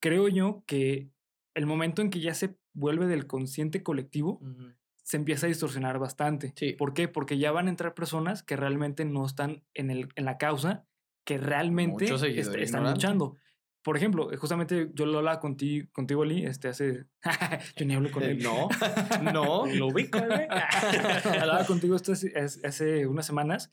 Creo 0.00 0.28
yo 0.28 0.62
que 0.66 1.10
el 1.54 1.66
momento 1.66 2.02
en 2.02 2.10
que 2.10 2.20
ya 2.20 2.34
se 2.34 2.56
vuelve 2.72 3.06
del 3.06 3.26
consciente 3.26 3.82
colectivo, 3.82 4.40
se 5.02 5.16
empieza 5.16 5.46
a 5.46 5.48
distorsionar 5.48 5.98
bastante. 5.98 6.52
Sí. 6.56 6.72
¿Por 6.74 6.94
qué? 6.94 7.08
Porque 7.08 7.36
ya 7.38 7.50
van 7.52 7.66
a 7.66 7.70
entrar 7.70 7.94
personas 7.94 8.42
que 8.44 8.56
realmente 8.56 9.04
no 9.04 9.26
están 9.26 9.64
en, 9.74 9.90
el, 9.90 10.08
en 10.14 10.24
la 10.24 10.38
causa, 10.38 10.86
que 11.26 11.36
realmente 11.38 12.04
est- 12.04 12.12
están 12.22 12.60
ignorante. 12.62 12.90
luchando. 12.92 13.36
Por 13.82 13.96
ejemplo, 13.96 14.30
eh, 14.32 14.36
justamente 14.36 14.90
yo 14.94 15.06
lo 15.06 15.18
hablaba 15.18 15.40
contigo, 15.40 15.88
contigo 15.92 16.22
Ali, 16.22 16.44
este, 16.44 16.68
hace... 16.68 17.06
yo 17.76 17.86
ni 17.86 17.94
hablo 17.94 18.10
con 18.10 18.22
Eh, 18.22 18.32
él. 18.32 18.42
no, 18.42 18.68
no. 19.32 19.66
Lo 19.74 19.86
ubico, 19.86 20.18
hablaba 21.24 21.64
contigo 21.66 21.96
esto 21.96 22.12
hace, 22.12 22.32
hace- 22.38 22.66
hace 22.66 23.06
unas 23.06 23.26
semanas, 23.26 23.72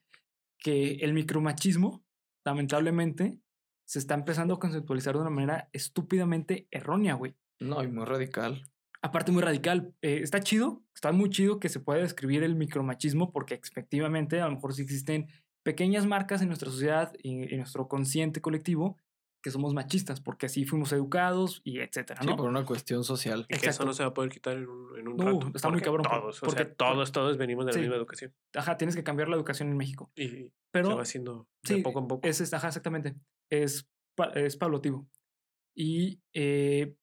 que 0.60 0.96
el 1.02 1.14
micromachismo, 1.14 2.04
lamentablemente, 2.46 3.40
se 3.86 4.00
está 4.00 4.16
empezando 4.16 4.56
a 4.56 4.60
conceptualizar 4.60 5.14
de 5.16 5.22
una 5.22 5.30
manera 5.30 5.70
estúpidamente 5.74 6.68
errónea, 6.72 7.14
güey. 7.14 7.36
No, 7.60 7.84
y 7.84 7.88
muy 7.88 8.06
radical. 8.06 8.64
Aparte 9.02 9.32
muy 9.32 9.42
radical. 9.44 9.94
Eh, 10.02 10.22
está 10.24 10.40
chido, 10.42 10.84
está 10.96 11.12
muy 11.12 11.30
chido 11.30 11.60
que 11.60 11.70
se 11.70 11.80
pueda 11.80 12.02
describir 12.02 12.44
el 12.44 12.56
micromachismo 12.56 13.32
porque 13.32 13.54
efectivamente 13.56 14.42
a 14.42 14.46
lo 14.48 14.54
mejor 14.56 14.74
sí 14.74 14.82
existen 14.82 15.28
pequeñas 15.64 16.06
marcas 16.06 16.42
en 16.42 16.48
nuestra 16.48 16.72
sociedad 16.72 17.14
y 17.22 17.44
en 17.54 17.58
nuestro 17.60 17.88
consciente 17.88 18.42
colectivo 18.42 18.98
que 19.48 19.52
somos 19.52 19.74
machistas 19.74 20.20
porque 20.22 20.48
así 20.48 20.66
fuimos 20.66 20.92
educados 20.92 21.62
y 21.64 21.80
etcétera, 21.80 22.22
Sí, 22.22 22.28
¿no? 22.28 22.36
por 22.36 22.48
una 22.50 22.66
cuestión 22.66 23.04
social. 23.06 23.46
Y 23.50 23.58
que 23.58 23.70
eso 23.70 23.86
no 23.86 23.94
se 23.94 24.04
va 24.04 24.10
a 24.10 24.14
poder 24.14 24.30
quitar 24.30 24.58
en 24.58 24.68
un, 24.68 24.98
en 25.00 25.08
un 25.08 25.16
No, 25.18 25.24
rato. 25.40 25.52
está 25.56 25.70
muy 25.70 25.80
cabrón, 25.82 26.04
Todos, 26.04 26.44
o 26.44 26.46
porque- 26.46 26.64
sea, 26.66 26.74
todos, 26.76 27.12
todos 27.12 27.38
venimos 27.38 27.66
de 27.66 27.72
la 27.72 27.74
Sí. 27.76 27.80
misma 27.80 27.96
educación. 27.96 28.34
Ajá, 28.54 28.76
tienes 28.78 28.96
que 28.96 29.04
cambiar 29.04 29.30
la 29.30 29.36
educación 29.38 29.70
en 29.70 29.78
México. 29.78 30.12
Y 30.16 30.28
se 30.28 30.54
Pero 30.72 30.96
va 30.98 31.02
haciendo 31.02 31.48
de 31.64 31.76
sí, 31.76 31.82
poco 31.82 32.00
en 32.00 32.08
poco. 32.08 32.28
es, 32.28 32.42
es- 32.42 32.54
ajá, 32.54 32.68
exactamente. 32.68 33.16
Es, 33.50 33.90
es 34.36 34.58
paulativo. 34.58 35.08
Y 35.76 36.20
eh, 36.34 36.96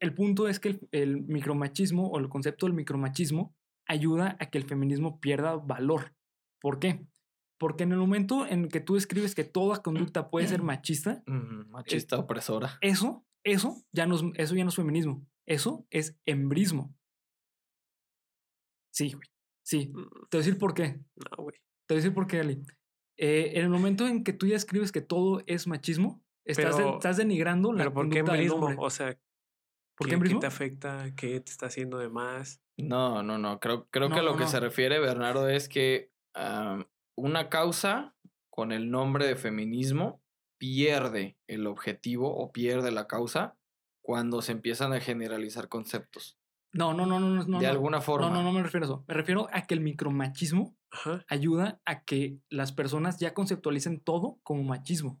el 0.00 0.14
punto 0.14 0.48
es 0.48 0.58
que 0.60 0.68
el, 0.70 0.80
el 0.92 1.22
micromachismo 1.22 2.08
o 2.08 2.18
el 2.18 2.28
concepto 2.28 2.66
del 2.66 2.74
micromachismo 2.74 3.54
ayuda 3.88 4.36
a 4.40 4.50
que 4.50 4.58
el 4.58 4.64
feminismo 4.64 5.20
pierda 5.20 5.56
valor. 5.56 6.12
¿Por 6.60 6.78
qué? 6.80 7.06
Porque 7.58 7.84
en 7.84 7.92
el 7.92 7.98
momento 7.98 8.46
en 8.46 8.68
que 8.68 8.80
tú 8.80 8.94
describes 8.94 9.34
que 9.34 9.44
toda 9.44 9.82
conducta 9.82 10.30
puede 10.30 10.46
ser 10.48 10.62
machista, 10.62 11.22
Ujú, 11.26 11.68
Machista 11.70 12.18
opresora. 12.18 12.78
eso, 12.80 13.24
eso 13.44 13.76
ya 13.92 14.06
no 14.06 14.16
es, 14.16 14.22
eso 14.34 14.54
ya 14.54 14.64
no 14.64 14.70
es 14.70 14.76
feminismo. 14.76 15.26
Eso 15.46 15.86
es 15.90 16.18
embrismo. 16.26 16.94
Sí, 18.92 19.12
güey. 19.12 19.28
Sí. 19.64 19.88
Mm, 19.94 20.02
Te 20.28 20.36
voy 20.36 20.42
a 20.42 20.44
decir 20.44 20.58
por 20.58 20.74
qué. 20.74 21.00
No, 21.16 21.44
güey. 21.44 21.56
Te 21.86 21.94
voy 21.94 21.96
a 21.96 22.02
decir 22.02 22.14
por 22.14 22.26
qué, 22.26 22.40
Ali. 22.40 22.62
Eh, 23.18 23.52
en 23.54 23.62
el 23.62 23.68
momento 23.70 24.06
en 24.06 24.24
que 24.24 24.32
tú 24.32 24.46
ya 24.46 24.56
escribes 24.56 24.92
que 24.92 25.00
todo 25.00 25.42
es 25.46 25.66
machismo, 25.66 26.22
estás, 26.44 26.76
de- 26.76 26.88
estás 26.90 27.16
denigrando 27.16 27.72
la 27.72 27.78
Pero 27.84 27.94
¿por 27.94 28.08
qué 28.08 28.20
conducta 28.20 28.38
embrismo? 28.42 28.82
O 28.84 28.90
sea, 28.90 29.18
¿Por 29.96 30.08
qué 30.08 30.18
¿Qué, 30.20 30.34
te 30.34 30.46
afecta? 30.46 31.14
¿Qué 31.16 31.40
te 31.40 31.50
está 31.50 31.66
haciendo 31.66 31.96
de 31.96 32.10
más? 32.10 32.60
No, 32.76 33.22
no, 33.22 33.38
no. 33.38 33.58
Creo, 33.60 33.88
creo 33.88 34.10
que 34.10 34.18
a 34.18 34.22
lo 34.22 34.32
no, 34.32 34.36
que 34.36 34.44
no. 34.44 34.50
se 34.50 34.60
refiere 34.60 34.98
Bernardo 35.00 35.48
es 35.48 35.70
que 35.70 36.12
una 37.16 37.48
causa 37.48 38.14
con 38.50 38.72
el 38.72 38.90
nombre 38.90 39.26
de 39.26 39.36
feminismo 39.36 40.22
pierde 40.58 41.36
el 41.46 41.66
objetivo 41.66 42.34
o 42.34 42.52
pierde 42.52 42.90
la 42.90 43.06
causa 43.06 43.56
cuando 44.02 44.40
se 44.42 44.52
empiezan 44.52 44.92
a 44.92 45.00
generalizar 45.00 45.68
conceptos. 45.68 46.38
No, 46.72 46.94
no, 46.94 47.06
no, 47.06 47.18
no, 47.18 47.28
no. 47.30 47.44
no, 47.44 47.58
de 47.58 47.66
no. 47.66 47.72
alguna 47.72 48.00
forma. 48.00 48.28
No, 48.28 48.34
no, 48.34 48.42
no 48.42 48.52
me 48.52 48.62
refiero 48.62 48.84
a 48.84 48.88
eso. 48.88 49.04
Me 49.08 49.14
refiero 49.14 49.48
a 49.52 49.62
que 49.62 49.74
el 49.74 49.80
micromachismo 49.80 50.76
Ajá. 50.90 51.24
ayuda 51.28 51.80
a 51.84 52.04
que 52.04 52.38
las 52.48 52.72
personas 52.72 53.18
ya 53.18 53.34
conceptualicen 53.34 54.00
todo 54.00 54.38
como 54.42 54.62
machismo. 54.62 55.20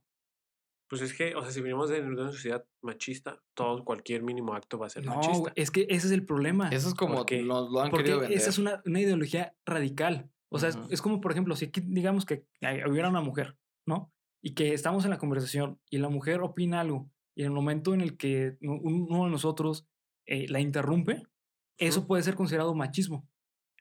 Pues 0.88 1.02
es 1.02 1.14
que, 1.14 1.34
o 1.34 1.42
sea, 1.42 1.50
si 1.50 1.60
venimos 1.60 1.90
de 1.90 2.00
una 2.00 2.30
sociedad 2.30 2.64
machista, 2.80 3.42
todo, 3.54 3.84
cualquier 3.84 4.22
mínimo 4.22 4.54
acto 4.54 4.78
va 4.78 4.86
a 4.86 4.90
ser 4.90 5.04
No, 5.04 5.16
machista. 5.16 5.38
güey, 5.38 5.52
es 5.56 5.70
que 5.72 5.86
ese 5.88 6.06
es 6.06 6.12
el 6.12 6.24
problema. 6.24 6.68
Eso 6.68 6.88
es 6.88 6.94
como 6.94 7.24
nos 7.24 7.70
lo 7.70 7.80
han 7.80 7.90
porque 7.90 8.04
querido 8.04 8.20
vender. 8.20 8.38
esa 8.38 8.50
es 8.50 8.58
una, 8.58 8.82
una 8.84 9.00
ideología 9.00 9.54
radical. 9.64 10.30
O 10.50 10.58
sea, 10.58 10.68
es- 10.70 10.78
es, 10.90 11.02
como, 11.02 11.20
por 11.20 11.32
ejemplo, 11.32 11.56
si 11.56 11.66
aquí 11.66 11.80
digamos 11.84 12.24
que 12.24 12.44
hay- 12.60 12.82
hubiera 12.84 13.08
una 13.08 13.20
mujer, 13.20 13.56
¿no? 13.86 14.12
Y 14.42 14.54
que 14.54 14.72
estamos 14.74 15.04
en 15.04 15.10
la 15.10 15.18
conversación 15.18 15.80
y 15.90 15.98
la 15.98 16.08
mujer 16.08 16.40
opina 16.40 16.80
algo 16.80 17.10
y 17.34 17.42
en 17.42 17.46
el 17.48 17.52
momento 17.52 17.94
en 17.94 18.00
el 18.00 18.16
que 18.16 18.56
uno 18.60 19.24
de 19.24 19.30
nosotros 19.30 19.86
eh, 20.28 20.46
la 20.48 20.60
interrumpe, 20.60 21.22
eso 21.78 22.06
puede 22.06 22.22
ser 22.22 22.34
considerado 22.34 22.74
machismo. 22.74 23.28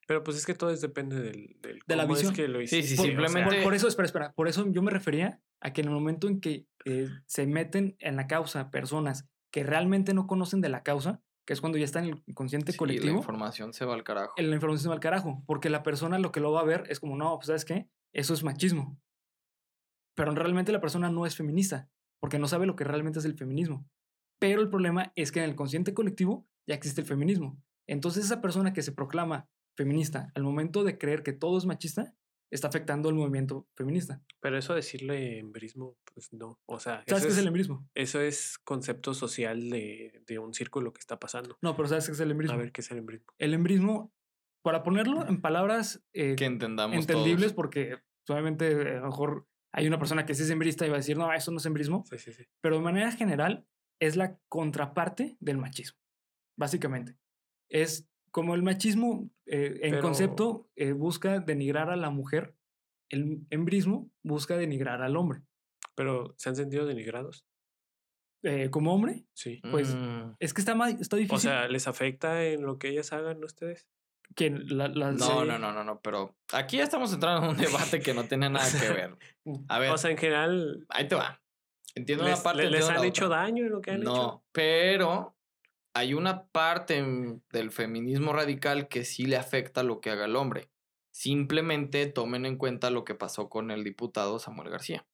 Pero 0.07 0.23
pues 0.23 0.37
es 0.37 0.45
que 0.45 0.53
todo 0.53 0.69
es 0.69 0.81
depende 0.81 1.19
del, 1.19 1.55
del 1.61 1.79
De 1.87 1.95
la 1.95 2.03
cómo 2.03 2.13
es 2.15 2.21
visión. 2.21 2.35
que 2.35 2.47
lo 2.47 2.59
Sí, 2.59 2.77
hiciste. 2.77 2.87
sí, 2.87 2.95
sea, 2.97 3.05
simplemente- 3.05 3.55
Por, 3.55 3.63
por 3.63 3.73
eso, 3.73 3.87
espera, 3.87 4.05
espera. 4.05 4.33
Por 4.33 4.47
eso 4.47 4.71
yo 4.71 4.83
me 4.83 4.91
refería 4.91 5.41
a 5.61 5.73
que 5.73 5.81
en 5.81 5.87
el 5.87 5.93
momento 5.95 6.27
en 6.27 6.39
que 6.41 6.67
eh, 6.85 7.07
se 7.25 7.47
meten 7.47 7.95
en 7.99 8.15
la 8.15 8.27
causa 8.27 8.69
personas 8.69 9.27
que 9.51 9.63
realmente 9.63 10.13
no 10.13 10.27
conocen 10.27 10.61
de 10.61 10.69
la 10.69 10.83
causa, 10.83 11.21
que 11.45 11.53
es 11.53 11.61
cuando 11.61 11.77
ya 11.77 11.85
está 11.85 11.99
en 11.99 12.05
el 12.05 12.23
inconsciente 12.25 12.71
Sí, 12.71 12.75
la 12.75 12.79
colectivo, 12.79 13.17
información 13.17 13.73
se 13.73 13.85
va 13.85 13.93
al 13.93 14.03
carajo. 14.03 14.33
la 14.37 14.55
información 14.55 14.81
se 14.83 14.87
va 14.89 14.95
al 14.95 14.99
carajo. 14.99 15.43
Porque 15.45 15.69
la 15.69 15.83
persona 15.83 16.19
lo 16.19 16.31
que 16.31 16.39
lo 16.39 16.51
va 16.51 16.61
a 16.61 16.65
ver 16.65 16.83
es 16.89 16.99
como, 16.99 17.15
no, 17.15 17.35
pues 17.37 17.47
sabes 17.47 17.65
qué, 17.65 17.87
eso 18.13 18.33
es 18.33 18.43
machismo. 18.43 18.99
Pero 20.15 20.33
realmente 20.33 20.71
la 20.71 20.81
persona 20.81 21.09
no 21.09 21.25
es 21.25 21.35
feminista, 21.35 21.89
porque 22.19 22.39
no 22.39 22.47
sabe 22.47 22.65
lo 22.65 22.75
que 22.75 22.83
realmente 22.83 23.19
es 23.19 23.25
el 23.25 23.35
feminismo. 23.37 23.87
Pero 24.39 24.61
el 24.61 24.69
problema 24.69 25.11
es 25.15 25.31
que 25.31 25.39
en 25.39 25.49
el 25.49 25.55
consciente 25.55 25.93
colectivo 25.93 26.47
ya 26.67 26.75
existe 26.75 27.01
el 27.01 27.07
feminismo. 27.07 27.61
Entonces 27.87 28.25
esa 28.25 28.41
persona 28.41 28.73
que 28.73 28.81
se 28.81 28.91
proclama 28.91 29.47
feminista 29.77 30.31
al 30.35 30.43
momento 30.43 30.83
de 30.83 30.97
creer 30.97 31.21
que 31.21 31.33
todo 31.33 31.57
es 31.57 31.65
machista, 31.65 32.15
está 32.51 32.67
afectando 32.67 33.09
el 33.09 33.15
movimiento 33.15 33.67
feminista. 33.75 34.21
Pero 34.39 34.57
eso 34.57 34.73
decirle 34.75 35.39
embrismo, 35.39 35.97
pues 36.13 36.31
no. 36.33 36.59
O 36.67 36.79
sea, 36.79 37.03
¿Sabes 37.07 37.23
eso 37.23 37.27
qué 37.27 37.31
es 37.33 37.37
el 37.37 37.43
es, 37.43 37.47
embrismo? 37.47 37.89
eso 37.95 38.21
es 38.21 38.57
concepto 38.59 39.13
social 39.13 39.69
de, 39.69 40.23
de 40.27 40.39
un 40.39 40.53
círculo 40.53 40.93
que 40.93 40.99
está 40.99 41.19
pasando. 41.19 41.57
No, 41.61 41.75
pero 41.75 41.87
¿sabes 41.89 42.05
qué 42.05 42.11
es 42.13 42.19
el 42.19 42.31
embrismo? 42.31 42.55
A 42.55 42.57
ver 42.57 42.71
qué 42.71 42.81
es 42.81 42.91
el 42.91 42.99
embrismo. 42.99 43.27
El 43.37 43.53
embrismo, 43.53 44.13
para 44.63 44.83
ponerlo 44.83 45.27
en 45.27 45.41
palabras 45.41 46.03
eh, 46.13 46.35
que 46.37 46.45
entendamos 46.45 46.95
entendibles, 46.97 47.47
todos. 47.47 47.53
porque 47.53 47.97
obviamente 48.29 48.71
eh, 48.71 48.97
a 48.97 49.01
lo 49.01 49.07
mejor 49.07 49.47
hay 49.73 49.87
una 49.87 49.99
persona 49.99 50.25
que 50.25 50.33
sí 50.35 50.43
es 50.43 50.49
embrista 50.49 50.85
y 50.85 50.89
va 50.89 50.95
a 50.95 50.99
decir, 50.99 51.17
no, 51.17 51.31
eso 51.33 51.51
no 51.51 51.57
es 51.57 51.65
embrismo, 51.65 52.05
Sí, 52.09 52.17
sí, 52.17 52.31
sí. 52.31 52.45
pero 52.61 52.77
de 52.77 52.81
manera 52.83 53.11
general 53.11 53.67
es 53.99 54.15
la 54.15 54.37
contraparte 54.47 55.35
del 55.39 55.57
machismo, 55.57 55.99
básicamente. 56.57 57.17
Es 57.69 58.07
como 58.35 58.53
el 58.53 58.63
machismo 58.63 59.29
eh, 59.45 59.79
en 59.83 59.91
Pero- 59.91 60.01
concepto 60.01 60.67
eh, 60.75 60.91
busca 60.91 61.39
denigrar 61.39 61.89
a 61.89 61.95
la 61.95 62.09
mujer, 62.09 62.53
el 63.09 63.47
embrismo 63.49 64.11
busca 64.23 64.57
denigrar 64.57 65.01
al 65.01 65.15
hombre. 65.15 65.39
Pero 65.95 66.33
¿se 66.37 66.49
han 66.49 66.57
sentido 66.57 66.85
denigrados? 66.85 67.45
Eh, 68.43 68.69
como 68.71 68.93
hombre, 68.93 69.23
Sí. 69.33 69.61
pues, 69.71 69.95
Mm, 69.95 70.33
es 70.39 70.53
que 70.53 70.59
está, 70.59 70.75
ma- 70.75 70.89
está 70.89 71.15
difícil 71.15 71.35
O 71.37 71.39
sea, 71.39 71.69
¿les 71.69 71.87
afecta 71.87 72.43
en 72.43 72.63
lo 72.65 72.77
que 72.77 72.89
ellas 72.89 73.13
hagan 73.13 73.41
a 73.41 73.45
ustedes? 73.45 73.87
que 74.35 74.49
la- 74.49 74.89
las- 74.89 75.15
no, 75.15 75.45
no, 75.45 75.57
no, 75.57 75.71
no, 75.71 75.83
no, 75.85 76.01
pero 76.01 76.35
aquí 76.51 76.75
ya 76.77 76.83
estamos 76.83 77.13
entrando 77.13 77.43
en 77.45 77.51
un 77.51 77.57
debate 77.57 78.01
que 78.01 78.13
no 78.13 78.25
tiene 78.25 78.49
nada 78.49 78.67
que 78.81 78.89
ver. 78.89 79.17
A 79.69 79.79
ver, 79.79 79.91
O 79.91 79.97
sea, 79.97 80.11
en 80.11 80.17
general, 80.17 80.85
ahí 80.89 81.07
te 81.07 81.15
va. 81.15 81.41
Entiendo 81.95 82.25
¿les, 82.25 82.33
una 82.33 82.43
parte. 82.43 82.63
le- 82.63 82.71
les 82.71 82.89
han 82.89 82.97
la 82.99 83.05
hecho 83.05 83.27
otra. 83.27 83.37
daño 83.43 83.63
en 83.65 83.71
lo 83.71 83.79
que 83.81 83.91
han 83.91 84.01
No, 84.01 84.11
hecho? 84.13 84.43
pero 84.51 85.34
hay 85.95 86.13
una 86.13 86.47
parte 86.47 87.03
del 87.51 87.71
feminismo 87.71 88.33
radical 88.33 88.89
que 88.89 89.05
sí 89.05 89.25
le 89.25 89.37
afecta 89.37 89.81
lo 89.81 90.01
que 90.01 90.09
haga 90.11 90.25
el 90.25 90.35
hombre. 90.35 90.69
Simplemente 91.11 92.05
tomen 92.07 92.45
en 92.45 92.57
cuenta 92.57 92.89
lo 92.89 93.05
que 93.05 93.15
pasó 93.15 93.47
con 93.47 93.71
el 93.71 93.85
diputado 93.85 94.37
Samuel 94.37 94.69
García. 94.69 95.07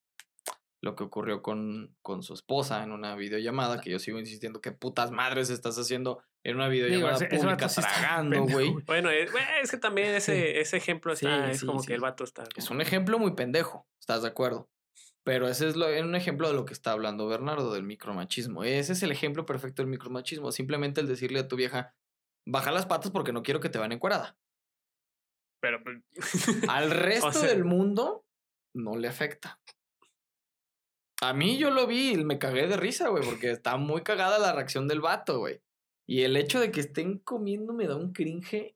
Lo 0.81 0.95
que 0.95 1.03
ocurrió 1.03 1.43
con, 1.43 1.95
con 2.01 2.23
su 2.23 2.33
esposa 2.33 2.81
en 2.83 2.91
una 2.91 3.15
videollamada, 3.15 3.79
que 3.79 3.91
yo 3.91 3.99
sigo 3.99 4.17
insistiendo 4.17 4.59
que 4.59 4.71
putas 4.71 5.11
madres 5.11 5.51
estás 5.51 5.77
haciendo 5.77 6.23
en 6.43 6.55
una 6.55 6.67
videollamada 6.67 7.13
ese 7.13 7.27
pública 7.27 7.67
tragando, 7.67 8.43
güey. 8.45 8.73
Bueno, 8.87 9.11
es, 9.11 9.31
bueno, 9.31 9.47
es 9.61 9.69
que 9.69 9.77
también 9.77 10.07
ese, 10.15 10.61
ese 10.61 10.77
ejemplo 10.77 11.15
Sí, 11.15 11.27
está, 11.27 11.51
es 11.51 11.59
sí, 11.59 11.67
como 11.67 11.83
que 11.83 11.93
el 11.93 12.01
vato 12.01 12.23
está. 12.23 12.45
Es 12.55 12.71
un 12.71 12.81
ejemplo 12.81 13.19
muy 13.19 13.35
pendejo, 13.35 13.87
¿estás 13.99 14.23
de 14.23 14.29
acuerdo? 14.29 14.70
Pero 15.23 15.47
ese 15.47 15.67
es 15.67 15.75
lo, 15.75 15.87
un 15.87 16.15
ejemplo 16.15 16.47
de 16.47 16.55
lo 16.55 16.65
que 16.65 16.73
está 16.73 16.93
hablando 16.93 17.27
Bernardo, 17.27 17.73
del 17.73 17.83
micromachismo. 17.83 18.63
Ese 18.63 18.93
es 18.93 19.03
el 19.03 19.11
ejemplo 19.11 19.45
perfecto 19.45 19.81
del 19.81 19.91
micromachismo. 19.91 20.51
Simplemente 20.51 21.01
el 21.01 21.07
decirle 21.07 21.39
a 21.39 21.47
tu 21.47 21.55
vieja, 21.55 21.95
baja 22.47 22.71
las 22.71 22.87
patas 22.87 23.11
porque 23.11 23.31
no 23.31 23.43
quiero 23.43 23.59
que 23.59 23.69
te 23.69 23.77
van 23.77 23.91
encuerada. 23.91 24.37
Pero, 25.61 25.83
pues, 25.83 26.01
Al 26.69 26.89
resto 26.89 27.31
sea- 27.33 27.49
del 27.49 27.65
mundo 27.65 28.25
no 28.75 28.95
le 28.97 29.07
afecta. 29.07 29.59
A 31.21 31.33
mí 31.33 31.59
yo 31.59 31.69
lo 31.69 31.85
vi 31.85 32.13
y 32.13 32.23
me 32.23 32.39
cagué 32.39 32.65
de 32.65 32.77
risa, 32.77 33.09
güey, 33.09 33.23
porque 33.23 33.51
está 33.51 33.77
muy 33.77 34.01
cagada 34.01 34.39
la 34.39 34.53
reacción 34.53 34.87
del 34.87 35.01
vato, 35.01 35.37
güey. 35.37 35.61
Y 36.07 36.23
el 36.23 36.35
hecho 36.35 36.59
de 36.59 36.71
que 36.71 36.79
estén 36.79 37.19
comiendo 37.19 37.73
me 37.73 37.85
da 37.85 37.95
un 37.95 38.11
cringe. 38.11 38.75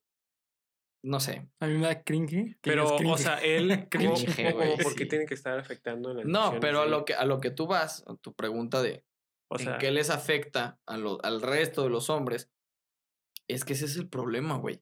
No 1.06 1.20
sé. 1.20 1.48
A 1.60 1.68
mí 1.68 1.76
me 1.76 1.86
da 1.86 2.04
cringe. 2.04 2.58
pero 2.62 2.96
o 2.96 3.18
sea, 3.18 3.38
él, 3.44 3.88
Cringe, 3.90 4.26
¿cómo- 4.26 4.36
cómo- 4.36 4.56
güey, 4.56 4.78
¿por 4.84 4.96
qué 4.96 5.04
sí. 5.04 5.10
tiene 5.10 5.26
que 5.28 5.36
estar 5.36 5.60
afectando 5.60 6.10
en 6.12 6.18
las 6.18 6.26
No, 6.26 6.60
pero 6.60 6.82
a 6.82 6.86
lo 6.88 7.06
que, 7.06 7.14
a 7.14 7.26
lo 7.26 7.40
que 7.40 7.52
tú 7.52 7.68
vas, 7.68 8.04
a 8.08 8.16
tu 8.16 8.34
pregunta 8.34 8.82
de 8.82 9.06
O 9.48 9.60
sea, 9.60 9.74
en 9.74 9.78
qué 9.78 9.92
les 9.92 10.10
afecta 10.10 10.80
a 10.88 10.98
lo- 10.98 11.24
al 11.24 11.42
resto 11.44 11.84
de 11.84 11.90
los 11.92 12.10
hombres, 12.10 12.50
es 13.48 13.64
que 13.66 13.74
ese 13.74 13.86
es 13.86 13.98
el 13.98 14.10
problema, 14.10 14.58
güey. 14.58 14.82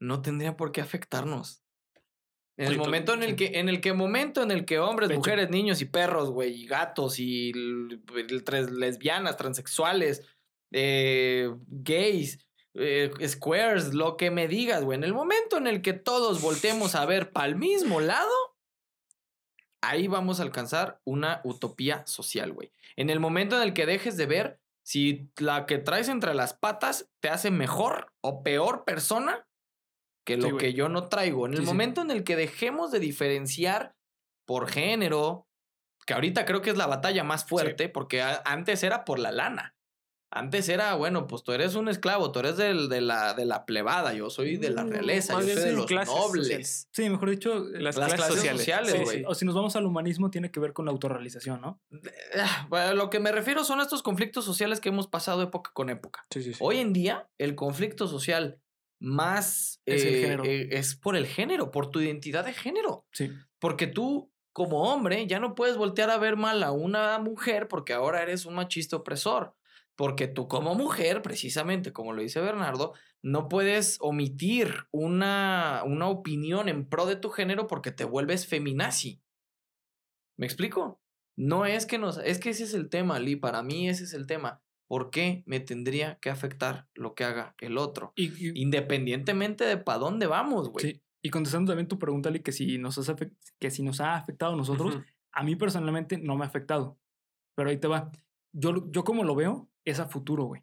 No 0.00 0.22
tendría 0.22 0.56
por 0.56 0.72
qué 0.72 0.80
afectarnos. 0.80 1.62
En 2.56 2.68
el 2.72 2.78
momento 2.78 3.12
en 3.14 3.22
el 3.22 3.36
que, 3.36 3.58
en 3.60 3.68
el 3.68 3.80
que 3.80 3.92
momento 3.92 4.42
en 4.42 4.50
el 4.50 4.64
que 4.64 4.78
hombres, 4.80 5.10
mujeres, 5.14 5.50
niños 5.50 5.80
y 5.82 5.84
perros, 5.84 6.30
güey, 6.30 6.62
y 6.62 6.66
gatos 6.66 7.16
y 7.18 7.52
tres 8.44 8.70
lesbianas, 8.70 9.36
transexuales, 9.36 10.26
eh, 10.72 11.54
gays, 11.68 12.47
eh, 12.74 13.10
squares, 13.26 13.94
lo 13.94 14.16
que 14.16 14.30
me 14.30 14.48
digas, 14.48 14.84
güey. 14.84 14.96
En 14.96 15.04
el 15.04 15.14
momento 15.14 15.56
en 15.56 15.66
el 15.66 15.82
que 15.82 15.92
todos 15.92 16.40
voltemos 16.42 16.94
a 16.94 17.06
ver 17.06 17.32
para 17.32 17.46
el 17.46 17.56
mismo 17.56 18.00
lado, 18.00 18.32
ahí 19.80 20.08
vamos 20.08 20.40
a 20.40 20.42
alcanzar 20.42 21.00
una 21.04 21.40
utopía 21.44 22.06
social, 22.06 22.52
güey. 22.52 22.72
En 22.96 23.10
el 23.10 23.20
momento 23.20 23.56
en 23.56 23.62
el 23.62 23.74
que 23.74 23.86
dejes 23.86 24.16
de 24.16 24.26
ver 24.26 24.60
si 24.82 25.30
la 25.36 25.66
que 25.66 25.78
traes 25.78 26.08
entre 26.08 26.34
las 26.34 26.54
patas 26.54 27.10
te 27.20 27.28
hace 27.28 27.50
mejor 27.50 28.12
o 28.20 28.42
peor 28.42 28.84
persona 28.84 29.46
que 30.24 30.36
lo 30.36 30.56
que 30.58 30.74
yo 30.74 30.88
no 30.88 31.08
traigo. 31.08 31.46
En 31.46 31.52
el 31.52 31.58
Sí, 31.60 31.64
sí. 31.64 31.68
momento 31.68 32.02
en 32.02 32.10
el 32.10 32.22
que 32.24 32.36
dejemos 32.36 32.90
de 32.90 32.98
diferenciar 32.98 33.94
por 34.46 34.68
género, 34.70 35.46
que 36.06 36.14
ahorita 36.14 36.44
creo 36.44 36.60
que 36.62 36.70
es 36.70 36.76
la 36.76 36.86
batalla 36.86 37.24
más 37.24 37.46
fuerte, 37.46 37.88
porque 37.88 38.22
antes 38.22 38.82
era 38.82 39.04
por 39.04 39.18
la 39.18 39.30
lana. 39.32 39.74
Antes 40.30 40.68
era, 40.68 40.94
bueno, 40.94 41.26
pues 41.26 41.42
tú 41.42 41.52
eres 41.52 41.74
un 41.74 41.88
esclavo, 41.88 42.32
tú 42.32 42.40
eres 42.40 42.56
del- 42.58 42.88
de, 42.90 43.00
la, 43.00 43.32
de 43.32 43.46
la 43.46 43.64
plebada, 43.64 44.12
yo 44.12 44.28
soy 44.28 44.58
de 44.58 44.68
la 44.70 44.84
Mm, 44.84 44.88
realeza, 44.90 45.32
yo 45.34 45.40
soy 45.40 45.54
de 45.54 45.72
los 45.72 45.86
clases 45.86 46.14
nobles. 46.14 46.42
sociales. 46.44 46.88
Sí, 46.92 47.08
mejor 47.08 47.30
dicho, 47.30 47.54
las, 47.70 47.82
las 47.82 47.94
clases, 47.96 48.14
clases 48.16 48.34
sociales. 48.36 48.60
sociales, 48.60 48.92
Sí, 48.92 48.98
güey. 49.04 49.18
sí. 49.18 49.24
o 49.26 49.34
si 49.34 49.46
nos 49.46 49.54
vamos 49.54 49.74
al 49.76 49.86
humanismo, 49.86 50.30
tiene 50.30 50.50
que 50.50 50.60
ver 50.60 50.74
con 50.74 50.84
la 50.84 50.90
autorrealización, 50.90 51.60
¿no? 51.62 51.80
Ah, 52.38 52.66
bueno, 52.68 52.92
lo 52.94 53.08
que 53.08 53.20
me 53.20 53.32
refiero 53.32 53.64
son 53.64 53.80
estos 53.80 54.02
conflictos 54.02 54.44
sociales 54.44 54.80
que 54.80 54.90
hemos 54.90 55.06
pasado 55.08 55.40
época 55.42 55.70
con 55.72 55.88
época. 55.88 56.26
Sí, 56.30 56.42
sí, 56.42 56.52
sí. 56.52 56.58
Hoy 56.62 56.76
en 56.78 56.92
día, 56.92 57.28
el 57.38 57.54
conflicto 57.54 58.06
social 58.06 58.60
más 59.00 59.80
Es 59.86 60.04
el 60.04 60.14
eh, 60.14 60.20
género. 60.20 60.44
eh, 60.44 60.68
es 60.72 60.94
por 60.96 61.16
el 61.16 61.26
género, 61.26 61.70
por 61.70 61.90
tu 61.90 62.00
identidad 62.00 62.44
de 62.44 62.52
género. 62.52 63.06
Sí. 63.12 63.30
Porque 63.60 63.86
tú, 63.86 64.30
como 64.52 64.92
hombre, 64.92 65.26
ya 65.26 65.38
no 65.40 65.54
puedes 65.54 65.76
voltear 65.76 66.10
a 66.10 66.18
ver 66.18 66.36
mal 66.36 66.62
a 66.62 66.72
una 66.72 67.18
mujer 67.18 67.68
porque 67.68 67.92
ahora 67.92 68.22
eres 68.22 68.44
un 68.44 68.54
machista 68.56 68.96
opresor. 68.96 69.54
Porque 69.98 70.28
tú, 70.28 70.46
como 70.46 70.76
mujer, 70.76 71.22
precisamente 71.22 71.92
como 71.92 72.12
lo 72.12 72.22
dice 72.22 72.40
Bernardo, 72.40 72.92
no 73.20 73.48
puedes 73.48 73.98
omitir 74.00 74.72
una, 74.92 75.82
una 75.84 76.06
opinión 76.06 76.68
en 76.68 76.88
pro 76.88 77.04
de 77.04 77.16
tu 77.16 77.30
género 77.30 77.66
porque 77.66 77.90
te 77.90 78.04
vuelves 78.04 78.46
feminazi. 78.46 79.20
¿Me 80.38 80.46
explico? 80.46 81.00
No 81.36 81.66
es 81.66 81.84
que 81.84 81.98
nos. 81.98 82.18
Es 82.18 82.38
que 82.38 82.50
ese 82.50 82.62
es 82.62 82.74
el 82.74 82.88
tema, 82.88 83.18
Lee. 83.18 83.34
Para 83.34 83.64
mí, 83.64 83.88
ese 83.88 84.04
es 84.04 84.14
el 84.14 84.28
tema. 84.28 84.62
¿Por 84.86 85.10
qué 85.10 85.42
me 85.46 85.58
tendría 85.58 86.18
que 86.20 86.30
afectar 86.30 86.86
lo 86.94 87.16
que 87.16 87.24
haga 87.24 87.56
el 87.60 87.76
otro? 87.76 88.12
Y, 88.14 88.26
y- 88.26 88.52
Independientemente 88.62 89.64
de 89.64 89.78
para 89.78 89.98
dónde 89.98 90.28
vamos, 90.28 90.68
güey. 90.70 90.92
sí. 90.92 91.02
Y 91.20 91.30
contestando 91.30 91.72
también 91.72 91.88
tu 91.88 91.98
pregunta, 91.98 92.28
Ali, 92.28 92.38
que 92.40 92.52
si 92.52 92.78
nos, 92.78 92.96
has 92.98 93.12
que 93.58 93.70
si 93.72 93.82
nos 93.82 94.00
ha 94.00 94.14
afectado 94.14 94.52
a 94.52 94.56
nosotros, 94.56 95.00
a 95.32 95.42
mí 95.42 95.56
personalmente 95.56 96.18
no 96.18 96.36
me 96.36 96.44
ha 96.44 96.46
afectado. 96.48 96.96
Pero 97.56 97.70
ahí 97.70 97.78
te 97.78 97.88
va. 97.88 98.12
Yo, 98.52 98.90
yo 98.90 99.04
como 99.04 99.24
lo 99.24 99.34
veo, 99.34 99.68
es 99.84 100.00
a 100.00 100.06
futuro, 100.08 100.44
güey. 100.44 100.62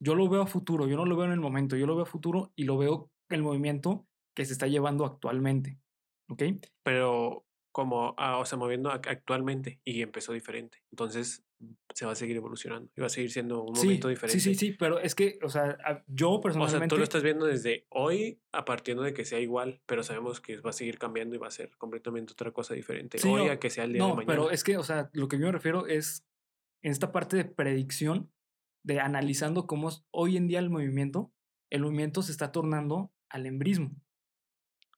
Yo 0.00 0.14
lo 0.14 0.28
veo 0.28 0.42
a 0.42 0.46
futuro, 0.46 0.86
yo 0.88 0.96
no 0.96 1.04
lo 1.06 1.16
veo 1.16 1.26
en 1.26 1.32
el 1.32 1.40
momento, 1.40 1.76
yo 1.76 1.86
lo 1.86 1.94
veo 1.94 2.04
a 2.04 2.06
futuro 2.06 2.52
y 2.56 2.64
lo 2.64 2.76
veo 2.78 3.10
el 3.28 3.42
movimiento 3.42 4.06
que 4.34 4.44
se 4.44 4.52
está 4.52 4.66
llevando 4.66 5.04
actualmente. 5.04 5.78
¿Ok? 6.28 6.42
Pero 6.82 7.46
como, 7.72 8.14
ah, 8.18 8.38
o 8.38 8.44
sea, 8.46 8.56
moviendo 8.58 8.90
ac- 8.90 9.08
actualmente 9.08 9.80
y 9.84 10.02
empezó 10.02 10.32
diferente. 10.32 10.78
Entonces 10.90 11.44
se 11.94 12.04
va 12.06 12.12
a 12.12 12.16
seguir 12.16 12.36
evolucionando 12.36 12.90
y 12.96 13.00
va 13.00 13.06
a 13.06 13.10
seguir 13.10 13.30
siendo 13.30 13.62
un 13.62 13.74
Sí, 13.76 13.86
momento 13.86 14.08
diferente. 14.08 14.38
sí, 14.40 14.54
sí, 14.54 14.58
sí, 14.58 14.72
pero 14.78 14.98
es 15.00 15.14
que, 15.14 15.38
o 15.42 15.48
sea, 15.48 15.78
yo 16.06 16.32
O 16.32 16.40
personalmente... 16.40 16.80
sea, 16.80 16.88
tú 16.88 16.96
lo 16.98 17.04
estás 17.04 17.22
viendo 17.22 17.46
desde 17.46 17.86
hoy 17.90 18.40
a 18.52 18.64
partir 18.64 18.98
de 19.00 19.12
que 19.14 19.24
sea 19.24 19.40
igual, 19.40 19.80
pero 19.86 20.02
sabemos 20.02 20.40
que 20.40 20.58
va 20.58 20.70
a 20.70 20.72
seguir 20.74 20.98
cambiando 20.98 21.34
y 21.34 21.38
va 21.38 21.48
a 21.48 21.52
ser 21.52 21.76
completamente 21.76 22.32
otra 22.32 22.50
cosa 22.52 22.74
diferente. 22.74 23.18
Sí, 23.18 23.28
hoy 23.28 23.46
no, 23.46 23.52
a 23.52 23.58
que 23.58 23.70
sea 23.70 23.84
el 23.84 23.92
día 23.92 24.02
No, 24.02 24.08
de 24.10 24.14
mañana. 24.16 24.32
pero 24.34 24.50
es 24.50 24.62
que, 24.62 24.76
o 24.76 24.82
sea, 24.82 25.10
lo 25.12 25.28
que 25.28 25.38
yo 25.38 25.46
me 25.46 25.52
refiero 25.52 25.86
es 25.86 26.26
en 26.84 26.92
esta 26.92 27.10
parte 27.10 27.36
de 27.36 27.44
predicción, 27.44 28.30
de 28.84 29.00
analizando 29.00 29.66
cómo 29.66 29.88
es 29.88 30.04
hoy 30.12 30.36
en 30.36 30.46
día 30.46 30.58
el 30.60 30.70
movimiento, 30.70 31.32
el 31.70 31.82
movimiento 31.82 32.22
se 32.22 32.30
está 32.30 32.52
tornando 32.52 33.12
al 33.30 33.46
embrismo. 33.46 33.90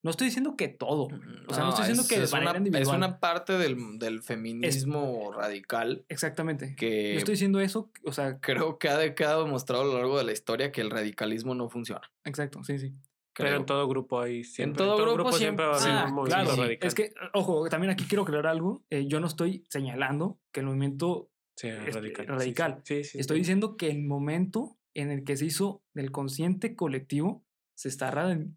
No 0.03 0.11
estoy 0.11 0.26
diciendo 0.26 0.57
que 0.57 0.68
todo, 0.68 1.09
güey. 1.09 1.20
O 1.49 1.55
sea, 1.55 1.64
no, 1.64 1.70
estoy 1.70 1.82
diciendo 1.89 2.03
es, 2.03 2.09
que 2.09 2.22
es 2.22 2.32
una, 2.32 2.78
es 2.78 2.89
una 2.89 3.18
parte 3.18 3.55
del, 3.55 3.99
del 3.99 4.22
feminismo 4.22 5.32
radical 5.32 6.05
Exactamente. 6.09 6.76
que 6.76 7.12
Yo 7.14 7.18
estoy 7.18 7.32
diciendo 7.32 7.59
eso, 7.61 7.91
o 8.05 8.12
sea, 8.12 8.39
creo 8.41 8.78
que 8.78 8.89
ha 8.89 8.99
de- 8.99 9.14
quedado 9.14 9.45
demostrado 9.45 9.82
a 9.82 9.87
lo 9.87 9.95
largo 9.95 10.18
de 10.18 10.24
la 10.24 10.32
historia 10.32 10.70
que 10.70 10.80
el 10.80 10.91
radicalismo 10.91 11.55
no 11.55 11.68
funciona. 11.68 12.03
exacto, 12.24 12.62
sí, 12.62 12.78
sí. 12.78 12.93
Pero 13.34 13.49
creo. 13.51 13.61
en 13.61 13.66
todo 13.66 13.87
grupo 13.89 14.20
hay 14.20 14.45
siempre. 14.45 14.78
todo 14.84 15.12
grupo 15.12 15.32
siempre 15.32 15.66
va 15.66 15.72
a 15.72 15.74
haber 15.74 15.82
siempre- 15.82 16.05
un 16.05 16.09
Ah, 16.11 16.14
movimiento 16.14 16.45
claro. 16.53 16.62
radical. 16.62 16.87
Es 16.89 16.95
que, 16.95 17.12
ojo, 17.34 17.68
también 17.68 17.91
aquí 17.91 18.05
quiero 18.05 18.22
aclarar 18.22 18.47
algo. 18.47 18.84
eh, 18.91 19.07
yo 19.09 19.18
no 19.20 19.26
estoy 19.26 19.64
señalando 19.68 20.39
que 20.53 20.61
el 20.61 20.66
movimiento 20.66 21.30
sea 21.57 21.78
este, 21.86 21.90
radical. 21.92 22.26
sí, 22.26 22.32
radical. 22.32 22.80
Sí, 22.84 23.04
sí. 23.04 23.11
sí, 23.11 23.18
Estoy 23.18 23.36
sí. 23.36 23.40
diciendo 23.40 23.76
que 23.76 23.90
el 23.90 24.02
momento 24.02 24.78
en 24.94 25.11
el 25.11 25.24
que 25.24 25.36
se 25.36 25.46
hizo 25.46 25.82
del 25.94 26.11
consciente 26.12 26.74
colectivo 26.76 27.44
se 27.74 27.88
está 27.88 28.11
radi- 28.11 28.54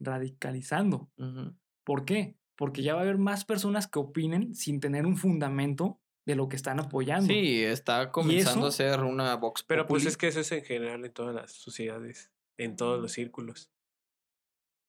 radicalizando. 0.00 1.10
¿Por 1.84 2.04
qué? 2.04 2.36
Porque 2.56 2.82
ya 2.82 2.94
va 2.94 3.00
a 3.00 3.02
haber 3.04 3.18
más 3.18 3.44
personas 3.44 3.86
que 3.86 3.98
opinen 3.98 4.54
sin 4.54 4.80
tener 4.80 5.06
un 5.06 5.16
fundamento 5.16 6.00
de 6.26 6.34
lo 6.34 6.48
que 6.48 6.56
están 6.56 6.78
apoyando. 6.80 7.32
Sí, 7.32 7.62
está 7.64 8.10
comenzando 8.12 8.66
a 8.66 8.72
ser 8.72 9.00
una 9.00 9.34
Vox 9.36 9.62
Pero 9.62 9.86
pues 9.86 10.04
es 10.06 10.16
que 10.16 10.28
eso 10.28 10.40
es 10.40 10.52
en 10.52 10.64
general 10.64 11.04
en 11.04 11.12
todas 11.12 11.34
las 11.34 11.52
sociedades, 11.52 12.30
en 12.58 12.76
todos 12.76 13.00
los 13.00 13.12
círculos. 13.12 13.70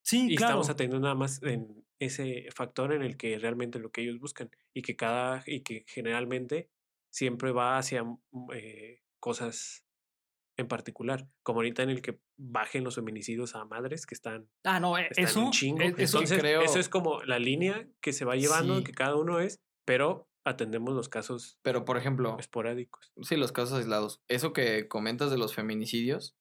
sí, 0.04 0.28
Y 0.32 0.36
claro. 0.36 0.52
estamos 0.54 0.70
atendiendo 0.70 1.00
nada 1.00 1.16
más 1.16 1.42
en 1.44 1.86
ese 2.00 2.48
factor 2.54 2.94
en 2.94 3.04
el 3.04 3.16
que 3.16 3.38
realmente 3.38 3.80
lo 3.80 3.92
que 3.92 4.02
ellos 4.02 4.20
buscan 4.20 4.50
y 4.74 4.82
que 4.82 4.96
cada 4.96 5.44
y 5.46 5.62
que 5.62 5.86
generalmente 5.88 6.70
siempre 7.12 7.52
va 7.52 7.78
hacia 7.78 8.04
mm, 8.04 8.18
eh, 8.54 9.02
cosas 9.20 9.86
en 10.58 10.68
particular, 10.68 11.28
como 11.44 11.60
ahorita 11.60 11.82
en 11.84 11.90
el 11.90 12.02
que 12.02 12.20
bajen 12.38 12.84
los 12.84 12.96
feminicidios 12.96 13.56
a 13.56 13.66
madres 13.66 14.06
que 14.06 14.14
están, 14.16 14.50
Ah, 14.64 14.80
no, 14.80 14.98
eh, 14.98 15.08
están 15.10 15.26
eso, 15.26 15.40
un 15.46 15.52
chingo. 15.52 15.82
eh, 15.82 15.94
eso 15.98 16.18
Entonces, 16.18 16.40
creo- 16.40 16.62
eso 16.62 16.80
es 16.80 16.90
como 16.90 17.22
la 17.24 17.40
línea 17.40 17.88
que 18.02 18.14
se 18.14 18.26
va 18.26 18.36
llevando, 18.36 18.78
Sí. 18.80 18.84
que 18.84 18.92
cada 18.92 19.16
uno 19.16 19.40
es, 19.40 19.62
pero 19.86 20.28
atendemos 20.46 20.94
los 20.94 21.08
casos 21.10 21.58
Pero, 21.62 21.86
por 21.86 21.98
ejemplo, 21.98 22.36
esporádicos. 22.40 23.12
sí, 23.22 23.38
los 23.38 23.52
casos 23.52 23.78
aislados. 23.80 24.22
Eso 24.28 24.54
que 24.54 24.88
comentas 24.88 25.32
de 25.32 25.38
los 25.38 25.54
feminicidios, 25.56 26.36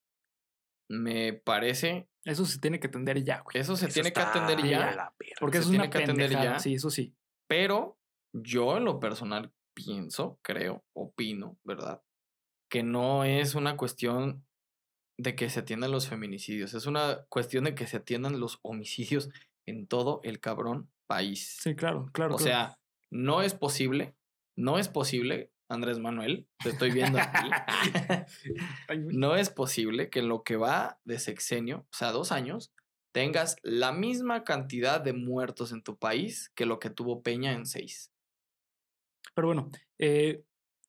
me 0.89 1.33
parece 1.33 2.09
eso 2.25 2.45
se 2.45 2.59
tiene 2.59 2.81
que 2.81 2.89
atender 2.89 3.23
ya, 3.25 3.41
güey. 3.41 3.59
eso 3.59 3.77
se 3.77 3.87
Eso 3.87 3.95
tiene 3.95 4.13
que 4.13 4.21
atender 4.21 4.61
de 4.61 4.69
ya. 4.69 5.15
Porque 5.39 5.59
se 5.59 5.63
eso 5.63 5.71
es 5.73 5.79
una 5.79 5.89
tiene 5.89 5.91
que 5.91 5.99
atender 6.03 6.31
ya. 6.31 6.59
Sí, 6.59 6.75
eso 6.75 6.91
sí. 6.91 7.15
Pero 7.49 7.99
yo 8.35 8.77
en 8.77 8.85
lo 8.85 9.01
personal 9.01 9.53
pienso, 9.75 10.39
creo, 10.43 10.85
opino, 10.93 11.59
¿verdad? 11.65 12.03
Que 12.69 12.83
no 12.83 13.25
es 13.25 13.55
una 13.55 13.77
cuestión 13.77 14.47
de 15.19 15.35
que 15.35 15.51
se 15.51 15.61
atiendan 15.61 15.91
los 15.91 16.09
feminicidios, 16.09 16.75
es 16.75 16.87
una 16.87 17.25
cuestión 17.29 17.65
de 17.65 17.75
que 17.75 17.87
se 17.87 17.99
atiendan 17.99 18.41
los 18.41 18.59
homicidios 18.63 19.29
en 19.67 19.87
todo 19.87 20.21
el 20.25 20.41
cabrón 20.41 20.91
país. 21.07 21.59
Sí, 21.61 21.75
claro, 21.75 22.09
claro. 22.13 22.35
o 22.35 22.39
claro. 22.39 22.51
sea, 22.51 22.79
no 23.11 23.43
es 23.43 23.55
posible, 23.55 24.17
no 24.57 24.79
es 24.79 24.89
posible, 24.89 25.53
Andrés 25.69 25.99
Manuel, 25.99 26.49
te 26.63 26.71
estoy 26.71 26.91
viendo 26.91 27.19
aquí. 27.19 27.51
No 29.13 29.37
es 29.37 29.51
posible 29.51 30.11
que 30.11 30.19
en 30.19 30.29
lo 30.29 30.43
que 30.43 30.57
va 30.57 31.01
de 31.05 31.19
sexenio, 31.19 31.87
o 31.93 31.97
sea, 31.97 32.11
dos 32.13 32.33
años, 32.33 32.73
tengas 33.13 33.57
la 33.63 33.93
misma 33.93 34.45
cantidad 34.45 35.01
de 35.01 35.13
muertos 35.13 35.73
en 35.73 35.83
tu 35.83 35.97
país 35.97 36.51
que 36.55 36.67
lo 36.67 36.79
que 36.79 36.91
tuvo 36.91 37.23
Peña 37.23 37.53
en 37.53 37.67
seis. 37.67 38.10
Pero 39.35 39.49
bueno, 39.49 39.71
eh, 39.99 40.45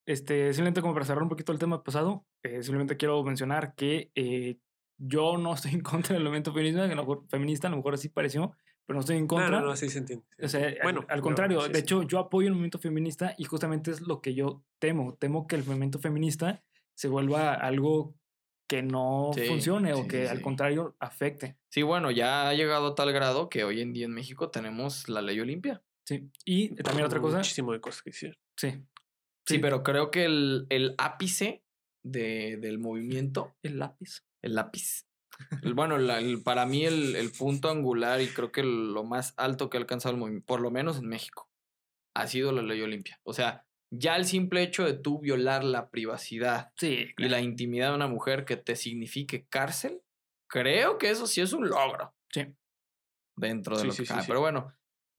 este, 0.06 0.54
simplemente 0.54 0.82
como 0.82 0.94
para 0.94 1.06
cerrar 1.06 1.24
un 1.24 1.30
poquito 1.30 1.52
el 1.52 1.60
tema 1.60 1.84
pasado, 1.84 2.26
eh, 2.44 2.64
simplemente 2.64 2.98
quiero 2.98 3.24
mencionar 3.24 3.76
que 3.76 4.12
eh, 4.16 4.58
yo 4.98 5.38
no 5.38 5.54
estoy 5.54 5.72
en 5.76 5.82
contra 5.82 6.14
del 6.16 6.24
movimiento 6.24 6.54
feminista, 6.54 6.86
que 6.88 6.94
a 6.94 6.96
lo 6.96 7.02
mejor, 7.04 7.26
feminista, 7.30 7.68
a 7.68 7.72
lo 7.72 7.78
mejor 7.78 7.94
así 7.94 8.10
pareció, 8.10 8.52
pero 8.86 8.96
no 8.96 9.02
estoy 9.02 9.18
en 9.18 9.24
No, 9.24 9.28
contra. 9.28 9.62
no, 9.62 9.68
no, 9.68 9.76
sí 9.76 9.90
se 9.90 10.00
entiende. 10.00 10.26
sí 10.38 10.44
O 10.44 10.48
se 10.48 10.60
sea, 10.60 10.68
al- 10.68 10.82
bueno, 10.84 11.02
al, 11.08 11.20
no, 11.20 11.24
contrario, 11.24 11.62
sí 11.62 11.68
de 11.70 11.74
se 11.76 11.80
hecho, 11.82 12.04
yo 12.04 12.20
apoyo 12.20 12.48
el 12.48 12.54
movimiento 12.54 12.80
feminista 12.80 13.36
y 13.38 13.46
justamente 13.46 13.92
es 13.92 14.02
lo 14.02 14.22
que 14.22 14.34
yo 14.34 14.64
temo. 14.80 15.16
Temo 15.16 15.48
que 15.48 15.56
el 15.56 15.66
movimiento 15.66 16.00
feminista 16.00 16.64
se 16.96 17.08
vuelva 17.08 17.54
algo 17.54 18.16
que 18.68 18.82
no 18.82 19.32
Sí, 19.34 19.42
funcione 19.48 19.94
sí, 19.94 20.02
o 20.02 20.08
que 20.08 20.24
sí, 20.24 20.28
al 20.28 20.38
sí. 20.38 20.44
contrario 20.44 20.96
afecte. 21.00 21.58
Sí, 21.70 21.84
bueno, 21.84 22.10
ya 22.12 22.50
ha 22.50 22.54
llegado 22.54 22.88
a 22.88 22.96
tal 22.96 23.12
grado 23.12 23.50
que 23.50 23.64
hoy 23.64 23.82
en 23.82 23.94
día 23.94 24.06
en 24.06 24.14
México 24.14 24.50
tenemos 24.50 25.08
la 25.10 25.22
ley 25.22 25.40
Olimpia. 25.40 25.84
Sí. 26.06 26.30
Y 26.46 26.76
también 26.76 27.06
otra 27.06 27.20
cosa. 27.22 27.38
Muchísimo 27.38 27.72
de 27.74 27.82
cosas 27.82 28.02
que 28.02 28.10
hicieron. 28.12 28.38
Sí. 28.58 28.72
Sí, 29.48 29.56
Sí. 29.56 29.60
pero 29.60 29.84
creo 29.84 30.12
que 30.12 30.26
el, 30.26 30.66
el 30.70 30.96
ápice 30.98 31.64
de, 32.04 32.58
del 32.58 32.80
movimiento, 32.80 33.56
El 33.64 33.80
lápiz. 33.80 34.24
el 34.42 34.56
lápiz. 34.56 35.06
el- 35.64 35.74
bueno, 35.74 35.98
la- 35.98 36.20
el- 36.20 36.44
para 36.44 36.66
mí 36.66 36.86
el, 36.86 37.16
el 37.16 37.32
punto 37.32 37.70
angular 37.70 38.22
y 38.22 38.28
creo 38.28 38.52
que 38.52 38.64
lo 38.64 39.04
más 39.04 39.34
alto 39.38 39.70
que 39.70 39.78
ha 39.78 39.80
alcanzado 39.82 40.14
el 40.14 40.20
movimiento, 40.20 40.46
por 40.46 40.62
lo 40.62 40.70
menos 40.72 40.98
en 41.00 41.08
México, 41.08 41.50
ha 42.16 42.28
sido 42.28 42.52
la 42.52 42.62
ley 42.62 42.82
Olimpia. 42.82 43.20
O 43.24 43.34
sea, 43.34 43.66
ya 43.94 44.16
el 44.16 44.26
simple 44.26 44.62
hecho 44.64 44.84
de 44.86 44.94
tú 44.94 45.20
violar 45.20 45.64
la 45.64 45.90
privacidad 45.90 46.72
Sí. 46.78 47.08
y 47.18 47.28
la 47.30 47.42
intimidad 47.42 47.90
de 47.90 47.96
una 47.96 48.08
mujer 48.08 48.46
que 48.46 48.58
te 48.58 48.76
signifique 48.76 49.46
cárcel, 49.50 50.02
creo 50.50 50.98
que 50.98 51.10
eso 51.10 51.26
sí 51.28 51.42
es 51.42 51.54
un 51.54 51.68
logro 51.70 52.14
Sí. 52.32 52.46
dentro 53.36 53.76
de 53.76 53.82
Sí, 53.82 53.88
lo 53.88 53.94
que 53.96 54.06
sí. 54.06 54.28
Pero 54.28 54.40
bueno, 54.42 54.74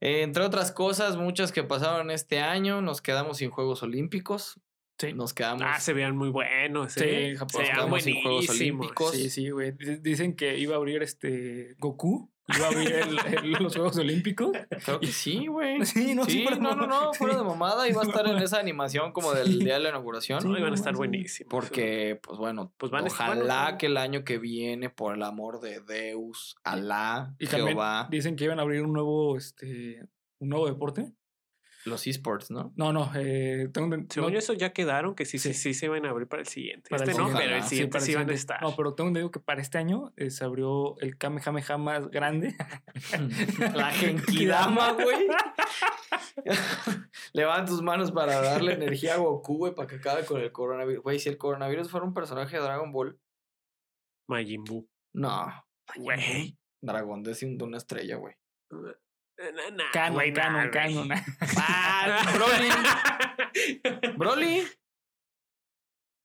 entre 0.04 0.42
otras 0.42 0.72
cosas, 0.72 1.16
muchas 1.16 1.52
que 1.52 1.62
pasaron 1.62 2.10
este 2.10 2.40
año, 2.40 2.82
nos 2.82 3.00
quedamos 3.00 3.38
sin 3.38 3.50
Juegos 3.50 3.82
Olímpicos. 3.84 4.60
Sí. 4.98 5.12
Nos 5.14 5.32
quedamos. 5.34 5.62
Ah, 5.64 5.78
se 5.80 5.92
veían 5.92 6.16
muy 6.16 6.28
buenos. 6.28 6.92
Sí, 6.92 7.04
¿eh? 7.04 7.34
Japón, 7.36 7.50
se 7.50 7.58
veían 7.58 7.74
quedamos 7.76 8.02
sin 8.02 8.22
Juegos. 8.22 8.48
Olímpicos. 8.50 9.10
Sí, 9.12 9.30
sí, 9.30 9.50
güey. 9.50 9.72
Di- 9.72 9.98
Dicen 9.98 10.34
que 10.34 10.58
iba 10.58 10.74
a 10.74 10.78
abrir 10.78 11.02
este 11.02 11.74
Goku. 11.78 12.31
Iba 12.48 12.66
a 12.66 12.68
abrir 12.70 12.92
el- 12.92 13.18
el- 13.44 13.52
los 13.62 13.74
Juegos 13.74 13.96
Olímpicos. 13.98 14.50
Creo 14.84 14.98
que 15.00 15.06
sí, 15.06 15.46
güey. 15.46 15.84
Sí, 15.86 16.14
no, 16.14 16.24
sí, 16.24 16.44
no, 16.60 16.74
no, 16.74 16.86
no, 16.86 17.12
fuera 17.14 17.36
de 17.36 17.44
mamada. 17.44 17.88
Iba 17.88 18.02
a 18.02 18.04
estar 18.04 18.26
en 18.26 18.36
esa 18.42 18.58
animación 18.58 19.12
como 19.12 19.32
del 19.32 19.60
día 19.60 19.74
de 19.74 19.80
la 19.80 19.88
inauguración. 19.90 20.40
Sí, 20.40 20.48
No, 20.48 20.58
iban 20.58 20.72
a 20.72 20.74
estar 20.74 20.94
buenísimos. 20.96 21.50
Porque, 21.50 22.18
pues 22.22 22.38
bueno, 22.38 22.72
Pues 22.78 22.90
van 22.90 23.06
ojalá 23.06 23.78
que 23.78 23.86
el 23.86 23.96
año 23.96 24.24
que 24.24 24.38
viene, 24.38 24.90
por 24.90 25.14
el 25.14 25.22
amor 25.22 25.60
de 25.60 25.80
Deus, 25.80 26.56
Alá, 26.64 27.34
Y 27.38 27.46
también 27.46 27.68
Jehová, 27.70 28.08
dicen 28.10 28.34
que 28.36 28.44
iban 28.44 28.58
a 28.58 28.62
abrir 28.62 28.82
un 28.82 28.92
nuevo, 28.92 29.36
este, 29.36 30.02
un 30.40 30.48
nuevo 30.48 30.66
deporte. 30.66 31.12
Los 31.84 32.06
esports, 32.06 32.50
¿no? 32.50 32.72
No, 32.76 32.92
no, 32.92 33.10
eh, 33.16 33.68
tengo 33.72 33.88
enten- 33.88 34.12
Según 34.12 34.28
no, 34.30 34.34
yo, 34.34 34.38
eso 34.38 34.52
ya 34.52 34.72
quedaron, 34.72 35.14
que 35.14 35.24
sí, 35.24 35.38
sí, 35.38 35.52
Sí. 35.52 35.60
sí 35.60 35.74
se 35.74 35.86
iban 35.86 36.06
a 36.06 36.10
abrir 36.10 36.28
para 36.28 36.42
el 36.42 36.48
siguiente. 36.48 36.88
para 36.90 37.02
el 37.02 37.08
este 37.10 37.20
no, 37.20 37.28
siguiente. 37.28 37.44
pero 37.48 37.56
el 37.56 37.62
siguiente 37.68 37.92
para 37.92 38.04
el 38.04 38.06
sí, 38.06 38.14
van 38.14 38.20
a 38.20 38.24
siguiente. 38.24 38.40
estar. 38.40 38.62
No, 38.62 38.76
pero 38.76 38.94
tengo 38.94 39.08
entendido 39.08 39.30
que 39.30 39.40
para 39.40 39.60
este 39.60 39.78
año 39.78 40.12
eh, 40.16 40.30
se 40.30 40.44
abrió 40.44 40.96
el 41.00 41.18
Kamehameha 41.18 41.78
más 41.78 42.08
grande. 42.10 42.54
La 43.74 43.90
Genkidama, 43.90 44.92
güey. 44.92 45.26
Levanta 47.32 47.66
tus 47.72 47.82
manos 47.82 48.12
para 48.12 48.40
darle 48.40 48.74
energía 48.74 49.14
a 49.14 49.18
Goku, 49.18 49.56
güey, 49.58 49.74
para 49.74 49.88
que 49.88 49.96
acabe 49.96 50.24
con 50.24 50.40
el 50.40 50.52
coronavirus. 50.52 51.02
Güey, 51.02 51.18
si 51.18 51.28
el 51.28 51.38
coronavirus 51.38 51.90
fuera 51.90 52.06
un 52.06 52.14
personaje 52.14 52.56
de 52.56 52.62
Dragon 52.62 52.92
Ball, 52.92 53.18
Majin 54.28 54.64
Buu. 54.64 54.88
no. 55.14 55.46
Güey. 55.96 56.56
Dragón 56.80 57.22
de 57.22 57.32
una 57.60 57.76
estrella, 57.76 58.16
güey. 58.16 58.34
Canon, 59.42 59.76
nah, 59.76 60.70
canon, 60.70 60.70
canon. 60.70 61.08
Ah, 61.58 62.22
Broly. 62.34 62.68
Broly. 64.16 64.62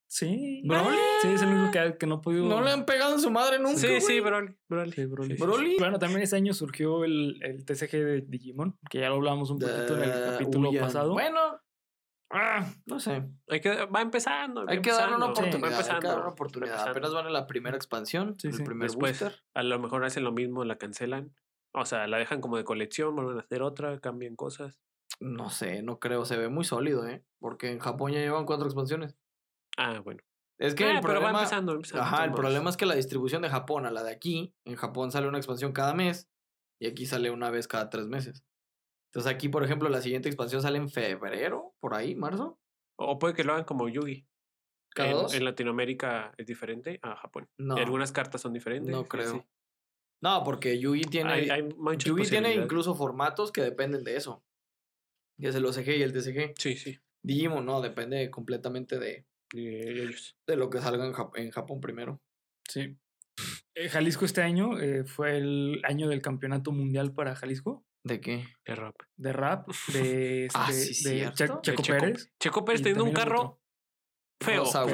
Sí. 0.10 0.62
¿Broly? 0.66 0.98
Sí, 1.22 1.28
es 1.30 1.42
el 1.42 1.50
único 1.50 1.72
que, 1.72 1.98
que 2.00 2.08
no 2.08 2.16
ha 2.16 2.22
podido. 2.22 2.46
No 2.46 2.62
le 2.62 2.72
han 2.72 2.86
pegado 2.86 3.14
en 3.14 3.20
su 3.20 3.30
madre 3.30 3.60
nunca. 3.60 3.78
Sí, 3.78 4.00
sí, 4.02 4.20
güey. 4.20 4.22
Broly. 4.22 4.56
Broly. 4.70 4.92
Sí, 4.94 5.06
Broly. 5.06 5.30
Sí, 5.32 5.38
sí, 5.38 5.44
Broly. 5.44 5.76
Bueno, 5.80 6.00
también 6.00 6.22
ese 6.22 6.36
año 6.38 6.54
surgió 6.54 7.04
el, 7.04 7.38
el 7.44 7.66
TCG 7.66 7.92
de 7.92 8.22
Digimon, 8.28 8.78
que 8.90 9.00
ya 9.02 9.10
lo 9.10 9.16
hablábamos 9.16 9.50
un 9.50 9.60
poquito 9.60 9.98
en 9.98 10.04
el 10.04 10.12
Ah, 10.12 10.32
capítulo 10.34 10.70
huyan. 10.70 10.86
pasado. 10.86 11.12
Bueno, 11.14 11.40
ah, 12.32 12.66
no 12.86 13.00
sé. 13.00 13.24
Hay 13.50 13.60
que, 13.62 13.86
va 13.86 14.02
empezando. 14.02 14.64
Hay 14.68 14.82
que 14.82 14.92
darle 14.92 15.18
una 15.18 15.26
oportunidad. 15.28 15.56
hay 15.56 15.62
que 15.62 15.68
empezando, 15.76 16.08
darle 16.08 16.16
una 16.22 16.28
va 16.28 16.34
oportunidad. 16.34 16.72
empezando. 16.74 16.92
Apenas 16.92 17.14
van 17.14 17.28
en 17.28 17.34
la 17.34 17.46
primera 17.48 17.76
expansión, 17.76 18.36
Sí, 18.40 18.48
el 18.48 18.54
sí. 18.54 18.64
primer 18.64 18.88
Después, 18.90 19.20
booster. 19.20 19.44
a 19.54 19.64
lo 19.64 19.78
mejor 19.80 20.06
hacen 20.06 20.24
lo 20.24 20.32
mismo, 20.32 20.64
la 20.64 20.78
cancelan. 20.78 21.36
O 21.74 21.86
sea, 21.86 22.08
la 22.08 22.18
dejan 22.18 22.42
como 22.42 22.58
de 22.58 22.64
colección, 22.64 23.16
vuelven 23.16 23.38
a 23.38 23.42
hacer 23.42 23.62
otra, 23.62 24.00
cambian 24.00 24.36
cosas. 24.36 24.80
No 25.20 25.50
sé, 25.50 25.82
no 25.84 26.00
creo. 26.00 26.26
Se 26.26 26.38
ve 26.38 26.50
muy 26.50 26.64
sólido, 26.64 27.08
¿eh? 27.08 27.24
Porque 27.40 27.72
en 27.72 27.80
Japón 27.80 28.12
ya 28.12 28.20
llevan 28.20 28.46
cuatro 28.46 28.66
expansiones. 28.66 29.16
Ah, 29.78 30.00
bueno. 30.00 30.22
Es 30.60 30.74
que 30.74 30.86
Ah, 30.86 30.92
el 30.92 31.02
pero 31.02 31.14
va 31.14 31.20
problema... 31.20 31.40
empezando, 31.40 31.74
empezando. 31.74 32.04
Ajá, 32.04 32.26
el 32.26 32.32
problema 32.34 32.70
es 32.70 32.78
que 32.78 32.86
la 32.88 32.96
distribución 32.96 33.42
de 33.44 33.50
Japón 33.50 33.86
a 33.86 33.92
la 33.92 34.04
de 34.04 34.12
aquí, 34.12 34.56
en 34.66 34.76
Japón 34.76 35.12
sale 35.12 35.28
una 35.28 35.38
expansión 35.38 35.72
cada 35.72 35.94
mes 35.94 36.30
y 36.80 36.88
aquí 36.88 37.06
sale 37.06 37.30
una 37.30 37.52
vez 37.52 37.68
cada 37.68 37.90
tres 37.90 38.08
meses. 38.08 38.44
Entonces 39.12 39.32
aquí, 39.32 39.50
por 39.50 39.64
ejemplo, 39.64 39.88
la 39.90 40.02
siguiente 40.02 40.30
expansión 40.30 40.62
sale 40.62 40.78
en 40.80 40.90
febrero, 40.90 41.76
por 41.80 41.94
ahí, 41.94 42.16
marzo. 42.16 42.60
O 43.00 43.20
puede 43.20 43.36
que 43.36 43.44
lo 43.44 43.54
hagan 43.54 43.66
como 43.66 43.88
Yugi. 43.88 44.28
¿Cada 44.96 45.10
en, 45.10 45.16
dos? 45.16 45.34
en 45.36 45.46
Latinoamérica 45.46 46.34
es 46.38 46.48
diferente 46.48 47.00
a 47.04 47.16
Japón. 47.16 47.48
No, 47.58 47.78
Y 47.78 47.82
algunas 47.82 48.12
cartas 48.12 48.42
son 48.42 48.54
diferentes. 48.54 48.92
no 48.92 49.06
creo. 49.08 49.46
No, 50.22 50.44
porque 50.44 50.80
Yugi 50.80 51.02
tiene, 51.04 51.32
Hay, 51.32 51.50
hay 51.50 51.64
muchas 51.64 52.06
Yugi 52.06 52.28
tiene 52.28 52.54
incluso 52.56 52.96
formatos 52.96 53.52
que 53.52 53.62
dependen 53.62 54.04
de 54.04 54.16
eso. 54.16 54.44
Que 55.40 55.50
es 55.50 55.56
el 55.56 55.66
OCG 55.66 55.90
y 55.98 56.02
el 56.02 56.14
TCG. 56.14 56.54
Sí, 56.58 56.76
sí. 56.76 57.00
Digimon, 57.24 57.66
no, 57.66 57.82
depende 57.82 58.30
completamente 58.32 58.98
de, 58.98 59.26
de 59.54 59.92
ellos. 60.04 60.36
de 60.48 60.56
lo 60.56 60.70
que 60.70 60.80
salga 60.80 61.06
en, 61.06 61.14
Jap- 61.14 61.38
en 61.38 61.52
Japón 61.52 61.80
primero. 61.82 62.20
Sí. 62.68 62.98
Eh, 63.76 63.90
Jalisco 63.90 64.26
este 64.26 64.42
año 64.42 64.80
eh, 64.80 65.04
fue 65.04 65.38
el 65.38 65.82
año 65.84 66.08
del 66.10 66.22
campeonato 66.24 66.72
mundial 66.72 67.14
para 67.14 67.36
Jalisco 67.36 67.86
¿De 68.04 68.20
qué? 68.20 68.48
De 68.66 68.74
rap. 68.76 68.96
de 69.18 69.34
rap 69.34 69.68
de, 69.94 70.46
este, 70.48 70.58
Ah, 70.58 70.72
sí, 70.72 71.04
de 71.08 71.32
Checo 71.34 71.62
De 71.64 71.76
Checo- 71.76 71.84
Pérez. 72.00 72.32
Checo 72.40 72.66
Pérez 72.66 72.82
teniendo 72.82 73.04
un 73.04 73.14
carro 73.14 73.62
feo. 74.42 74.64
Rosa, 74.64 74.86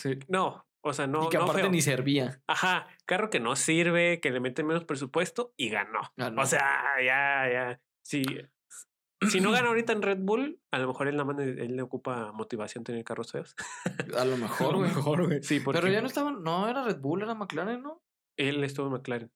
sí. 0.00 0.18
No, 0.28 0.66
o 0.82 0.92
sea, 0.92 1.06
no. 1.06 1.24
y 1.24 1.28
que 1.28 1.38
no 1.38 1.44
aparte 1.44 1.62
feo. 1.62 1.70
ni 1.70 1.80
servía. 1.80 2.42
Ajá, 2.46 2.86
carro 3.06 3.30
que 3.30 3.40
no 3.40 3.56
sirve, 3.56 4.20
que 4.20 4.30
le 4.30 4.40
meten 4.40 4.66
menos 4.66 4.84
presupuesto 4.84 5.54
y 5.56 5.68
ganó. 5.70 6.00
Ganó. 6.16 6.42
O 6.42 6.46
sea, 6.46 6.68
ya, 7.04 7.48
ya. 7.50 7.80
Sí. 8.02 8.22
Si 9.30 9.40
no 9.40 9.52
gana 9.52 9.68
ahorita 9.68 9.92
en 9.92 10.02
Red 10.02 10.18
Bull, 10.18 10.60
a 10.72 10.78
lo 10.80 10.88
mejor 10.88 11.06
él, 11.06 11.14
nada 11.16 11.32
más 11.32 11.36
le- 11.36 11.64
él 11.64 11.76
le 11.76 11.82
ocupa 11.82 12.32
motivación 12.32 12.82
tener 12.82 13.04
carros 13.04 13.30
feos. 13.30 13.54
A 14.18 14.24
lo 14.24 14.34
A 14.34 14.36
mejor, 14.36 14.72
lo 14.72 14.78
güey. 14.80 14.90
mejor, 14.90 15.26
güey. 15.26 15.42
Sí, 15.44 15.60
porque 15.60 15.80
Pero 15.80 15.92
ya 15.92 16.00
no 16.00 16.08
estaban, 16.08 16.42
no, 16.42 16.68
era 16.68 16.82
Red 16.84 16.98
Bull, 16.98 17.22
era 17.22 17.34
McLaren, 17.34 17.82
¿no? 17.82 18.02
él 18.38 18.64
estuvo 18.64 18.86
en 18.86 18.92
McLaren 18.94 19.30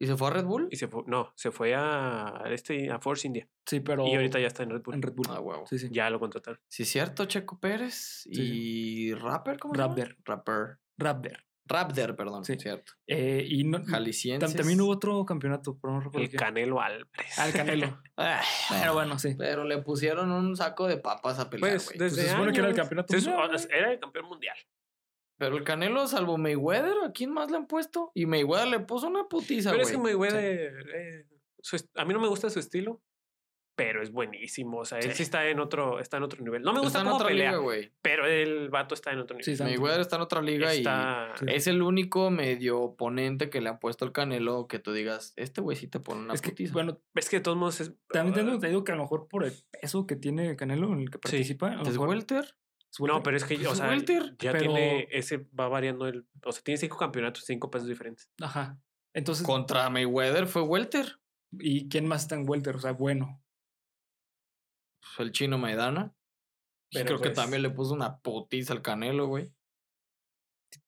¿Y 0.00 0.06
se 0.08 0.16
fue 0.16 0.26
a 0.26 0.32
Red 0.32 0.44
Bull? 0.44 0.68
y 0.72 0.76
se 0.76 0.88
fue, 0.88 1.04
no, 1.06 1.32
se 1.36 1.52
fue 1.52 1.72
a, 1.74 2.42
a 2.44 2.50
este, 2.52 2.90
a 2.90 2.98
Force 2.98 3.26
India. 3.26 3.48
Sí, 3.64 3.78
pero. 3.80 4.04
Y 4.06 4.14
ahorita 4.16 4.40
ya 4.40 4.48
está 4.48 4.64
en 4.64 4.70
Red 4.70 4.82
Bull. 4.82 4.94
En 4.96 5.02
Red 5.02 5.12
Bull. 5.14 5.26
Ah, 5.30 5.40
huevo. 5.40 5.66
Sí, 5.68 5.78
sí. 5.78 5.88
Ya 5.92 6.10
lo 6.10 6.18
contrataron. 6.18 6.60
Sí, 6.68 6.84
cierto, 6.84 7.24
Checo 7.26 7.58
Pérez. 7.60 7.94
Sí, 8.24 8.30
Y 8.32 9.14
Rapper, 9.14 9.58
¿cómo 9.60 9.74
se 9.74 9.80
llama? 9.80 9.94
Rapper. 10.24 10.78
Rapper. 11.00 11.44
Raptor, 11.66 12.16
perdón. 12.16 12.44
Sí. 12.44 12.56
Cierto. 12.58 12.92
Eh, 13.06 13.44
y 13.48 13.62
no, 13.62 13.84
Jalisciense. 13.84 14.44
tam- 14.44 14.56
también 14.56 14.80
hubo 14.80 14.90
otro 14.90 15.24
campeonato, 15.24 15.78
pero 15.80 15.94
no 15.94 16.00
recuerdo 16.00 16.24
El 16.24 16.30
qué. 16.30 16.36
Canelo 16.36 16.80
Álvarez. 16.80 17.38
Ah, 17.38 17.46
el 17.46 17.52
Canelo. 17.52 18.02
Ah, 18.16 18.42
Pero 18.68 18.92
bueno, 18.94 19.18
sí. 19.20 19.34
Pero 19.38 19.62
le 19.64 19.78
pusieron 19.78 20.32
un 20.32 20.56
saco 20.56 20.88
de 20.88 20.96
papas 20.98 21.38
a 21.38 21.48
pelear, 21.48 21.74
Pues 21.74 21.90
desde 21.96 22.22
se 22.22 22.28
supone 22.30 22.52
que 22.52 22.58
era 22.58 22.68
el 22.68 22.74
campeonato 22.74 23.18
su- 23.20 23.30
mundial. 23.30 23.68
Era 23.70 23.92
el 23.92 24.00
campeón 24.00 24.26
mundial. 24.26 24.56
Pero 25.38 25.56
el 25.56 25.64
Canelo, 25.64 26.06
salvo 26.08 26.36
Mayweather, 26.36 26.94
¿a 27.06 27.12
quién 27.12 27.32
más 27.32 27.50
le 27.50 27.56
han 27.58 27.66
puesto? 27.66 28.10
Y 28.14 28.26
Mayweather 28.26 28.68
le 28.68 28.80
puso 28.80 29.06
una 29.06 29.28
putiza, 29.28 29.70
Pero 29.70 29.82
es 29.84 29.90
que 29.92 29.96
Mayweather, 29.98 30.74
eh, 30.94 31.26
su 31.62 31.76
a 31.94 32.04
mí 32.04 32.12
no 32.12 32.20
me 32.20 32.28
gusta 32.28 32.50
su 32.50 32.58
estilo, 32.58 33.00
pero 33.82 34.02
es 34.02 34.12
buenísimo. 34.12 34.78
O 34.80 34.84
sea, 34.84 34.98
él 34.98 35.04
Sí. 35.10 35.16
sí 35.16 35.22
está 35.22 35.46
en 35.48 35.58
otro, 35.58 36.00
está 36.00 36.18
en 36.18 36.22
otro 36.24 36.42
nivel. 36.44 36.60
No 36.62 36.74
me 36.74 36.80
gusta 36.80 36.98
está 36.98 37.00
en 37.00 37.04
cómo 37.06 37.16
otra 37.16 37.28
pelea, 37.28 37.50
liga, 37.52 37.62
güey. 37.62 37.92
pero 38.02 38.26
el 38.26 38.68
vato 38.68 38.94
está 38.94 39.10
en 39.12 39.20
otro 39.20 39.34
nivel. 39.34 39.44
Sí, 39.44 39.52
está 39.52 39.70
en 39.70 40.00
está 40.00 40.16
en 40.16 40.22
otra 40.22 40.42
liga 40.42 40.72
Está- 40.74 41.32
y 41.46 41.54
es 41.54 41.66
el 41.66 41.80
único 41.80 42.30
medio 42.30 42.78
oponente 42.80 43.48
que 43.48 43.62
le 43.62 43.70
han 43.70 43.78
puesto 43.78 44.04
el 44.04 44.12
Canelo 44.12 44.66
que 44.68 44.78
tú 44.78 44.92
digas, 44.92 45.32
este 45.36 45.62
güey 45.62 45.76
sí 45.78 45.88
te 45.88 45.98
pone 45.98 46.20
una 46.20 46.34
Es 46.34 46.42
que, 46.42 46.50
putiza. 46.50 46.72
bueno, 46.74 47.00
Es 47.14 47.30
que 47.30 47.36
de 47.38 47.42
todos 47.42 47.56
modos 47.56 47.80
es. 47.80 47.94
también 48.08 48.34
tengo 48.34 48.50
ah, 48.50 48.54
entendido 48.54 48.84
que 48.84 48.92
a 48.92 48.96
lo 48.96 49.02
mejor 49.02 49.28
por 49.28 49.44
el 49.44 49.54
peso 49.80 50.06
que 50.06 50.16
tiene 50.16 50.54
Canelo 50.56 50.92
en 50.92 51.00
el 51.00 51.10
que 51.10 51.18
participa. 51.18 51.80
¿Es 51.86 51.96
welter? 51.96 52.54
No, 52.98 53.22
pero 53.22 53.36
es 53.36 53.44
que, 53.44 53.54
Pues 53.54 53.66
o 53.68 53.72
es 53.72 53.78
sea, 53.78 53.88
welter, 53.88 54.36
ya 54.38 54.52
pero- 54.52 54.64
tiene 54.72 55.08
ese, 55.12 55.46
va 55.58 55.68
variando 55.68 56.06
el. 56.06 56.26
O 56.44 56.52
sea, 56.52 56.62
tiene 56.62 56.76
cinco 56.76 56.96
campeonatos, 56.98 57.44
cinco 57.46 57.70
pesos 57.70 57.88
diferentes. 57.88 58.28
Ajá. 58.42 58.78
Entonces, 59.14 59.46
Contra 59.46 59.88
Mayweather 59.90 60.46
fue 60.46 60.62
welter. 60.62 61.16
¿y 61.58 61.88
quién 61.88 62.06
más 62.06 62.22
está 62.22 62.36
en 62.36 62.48
welter? 62.48 62.76
O 62.76 62.80
sea, 62.80 62.92
bueno. 62.92 63.42
Pues 65.16 65.26
el 65.26 65.32
chino 65.32 65.58
Maidana. 65.58 66.12
Y 66.90 66.94
Pero 66.98 67.06
creo 67.06 67.18
que 67.18 67.28
pues- 67.30 67.36
también 67.36 67.62
le 67.62 67.70
puso 67.70 67.94
una 67.94 68.18
putiza 68.18 68.72
al 68.72 68.82
Canelo, 68.82 69.26
güey. 69.28 69.52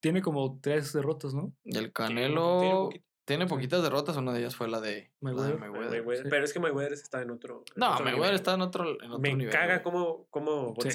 Tiene 0.01 0.23
como 0.23 0.59
tres 0.61 0.93
derrotas, 0.93 1.35
¿no? 1.35 1.53
El 1.65 1.73
tiene 1.73 1.93
Canelo 1.93 2.59
poquito- 2.87 3.05
tiene 3.25 3.47
poquitas 3.47 3.83
derrotas, 3.83 4.17
una 4.17 4.33
de 4.33 4.41
ellas 4.41 4.57
fue 4.57 4.69
la 4.69 4.81
de 4.81 5.13
la 5.21 5.33
de 5.33 5.55
Mayweather. 5.57 6.05
Sí. 6.19 6.23
Pero 6.29 6.45
es 6.45 6.53
que 6.53 6.59
Mayweather 6.61 6.93
está 6.93 7.23
en 7.23 7.31
otro. 7.31 7.65
en 7.75 7.81
No, 7.81 7.93
otro 7.93 8.05
Mayweather 8.05 8.23
nivel. 8.31 8.35
está 8.35 8.55
en 8.55 8.61
otro, 8.63 8.85
en 9.03 9.11
otro 9.11 9.19
Me 9.21 9.35
nivel. 9.35 9.53
caga 9.53 9.79
güey. 9.79 9.83
cómo, 9.83 10.27
cómo 10.31 10.75
Sí. 10.81 10.91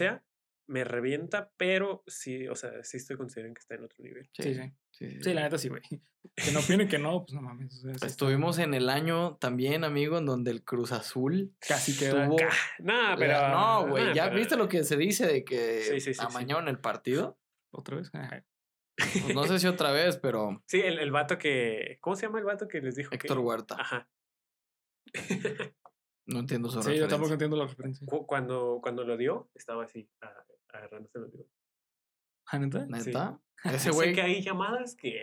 Me 0.68 0.84
revienta, 0.84 1.50
pero 1.58 2.04
sí, 2.08 2.48
o 2.48 2.56
sea, 2.56 2.84
sí 2.84 2.98
estoy 2.98 3.16
considerando 3.16 3.56
que 3.56 3.60
está 3.62 3.76
en 3.76 3.84
otro 3.86 4.04
nivel. 4.04 4.30
Sí, 4.34 4.54
sí. 4.54 4.62
sí, 4.92 5.10
sí, 5.12 5.24
Sí, 5.24 5.34
la 5.34 5.44
neta 5.44 5.58
sí, 5.58 5.70
güey. 5.70 5.82
Que 6.36 6.52
no 6.52 6.60
opine 6.60 6.90
que 6.90 7.00
no, 7.00 7.22
pues 7.26 7.34
no 7.34 7.42
mames. 7.42 7.74
o 7.74 7.78
sea, 7.78 7.90
sí 7.92 7.96
está- 7.96 8.06
Estuvimos 8.08 8.60
en 8.60 8.74
el 8.74 8.90
año 8.90 9.38
también, 9.38 9.86
amigo, 9.86 10.18
en 10.18 10.26
donde 10.26 10.52
el 10.52 10.62
Cruz 10.64 10.92
Azul 10.92 11.56
Casi 11.60 11.98
queda. 11.98 12.24
estuvo... 12.26 12.38
No, 12.80 13.16
pero. 13.18 13.32
la- 13.32 13.50
no, 13.52 13.88
güey, 13.88 14.14
¿ya 14.14 14.26
pero- 14.26 14.36
viste 14.36 14.58
lo 14.58 14.68
que 14.68 14.84
se 14.84 14.98
dice 14.98 15.26
de 15.26 15.46
que 15.46 15.82
Sí, 15.84 15.94
sí, 15.94 16.00
sí, 16.02 16.14
sí. 16.16 16.20
amañaron 16.22 16.68
el 16.68 16.80
partido? 16.80 17.40
¿Otra 17.72 17.96
vez? 17.98 18.12
Pues 18.12 19.34
no 19.34 19.46
sé 19.46 19.58
si 19.60 19.68
otra 19.68 19.92
vez, 19.92 20.18
pero 20.18 20.62
Sí, 20.68 20.82
el, 20.82 21.00
el 21.00 21.12
vato 21.12 21.38
que. 21.38 21.98
¿Cómo 22.02 22.16
se 22.18 22.26
llama 22.26 22.40
el 22.40 22.46
vato 22.46 22.68
que 22.68 22.82
les 22.82 22.96
dijo? 22.96 23.10
que- 23.12 23.16
Héctor 23.16 23.40
Huerta. 23.40 23.78
Ajá. 23.80 24.10
No 26.28 26.40
entiendo 26.40 26.70
su 26.70 26.82
Sí, 26.84 26.90
yo 26.98 27.08
tampoco 27.08 27.30
referencia. 27.30 27.34
entiendo 27.34 27.58
la 27.58 27.66
referencia. 27.68 28.06
Cu- 28.08 28.26
Cuando, 28.28 28.80
cuando 28.82 29.04
lo 29.04 29.18
dio, 29.18 29.50
estaba 29.56 29.84
así, 29.86 30.10
a- 30.22 30.46
agarrándose 30.70 31.20
los 31.20 31.32
dedos. 31.32 31.48
¿Ah, 32.48 32.60
neta? 32.60 32.86
¿Neta? 32.86 33.40
Sé 33.64 33.76
Ese 33.76 33.92
güey... 33.92 34.14
que 34.14 34.22
hay 34.22 34.42
llamadas 34.42 34.96
que. 34.96 35.20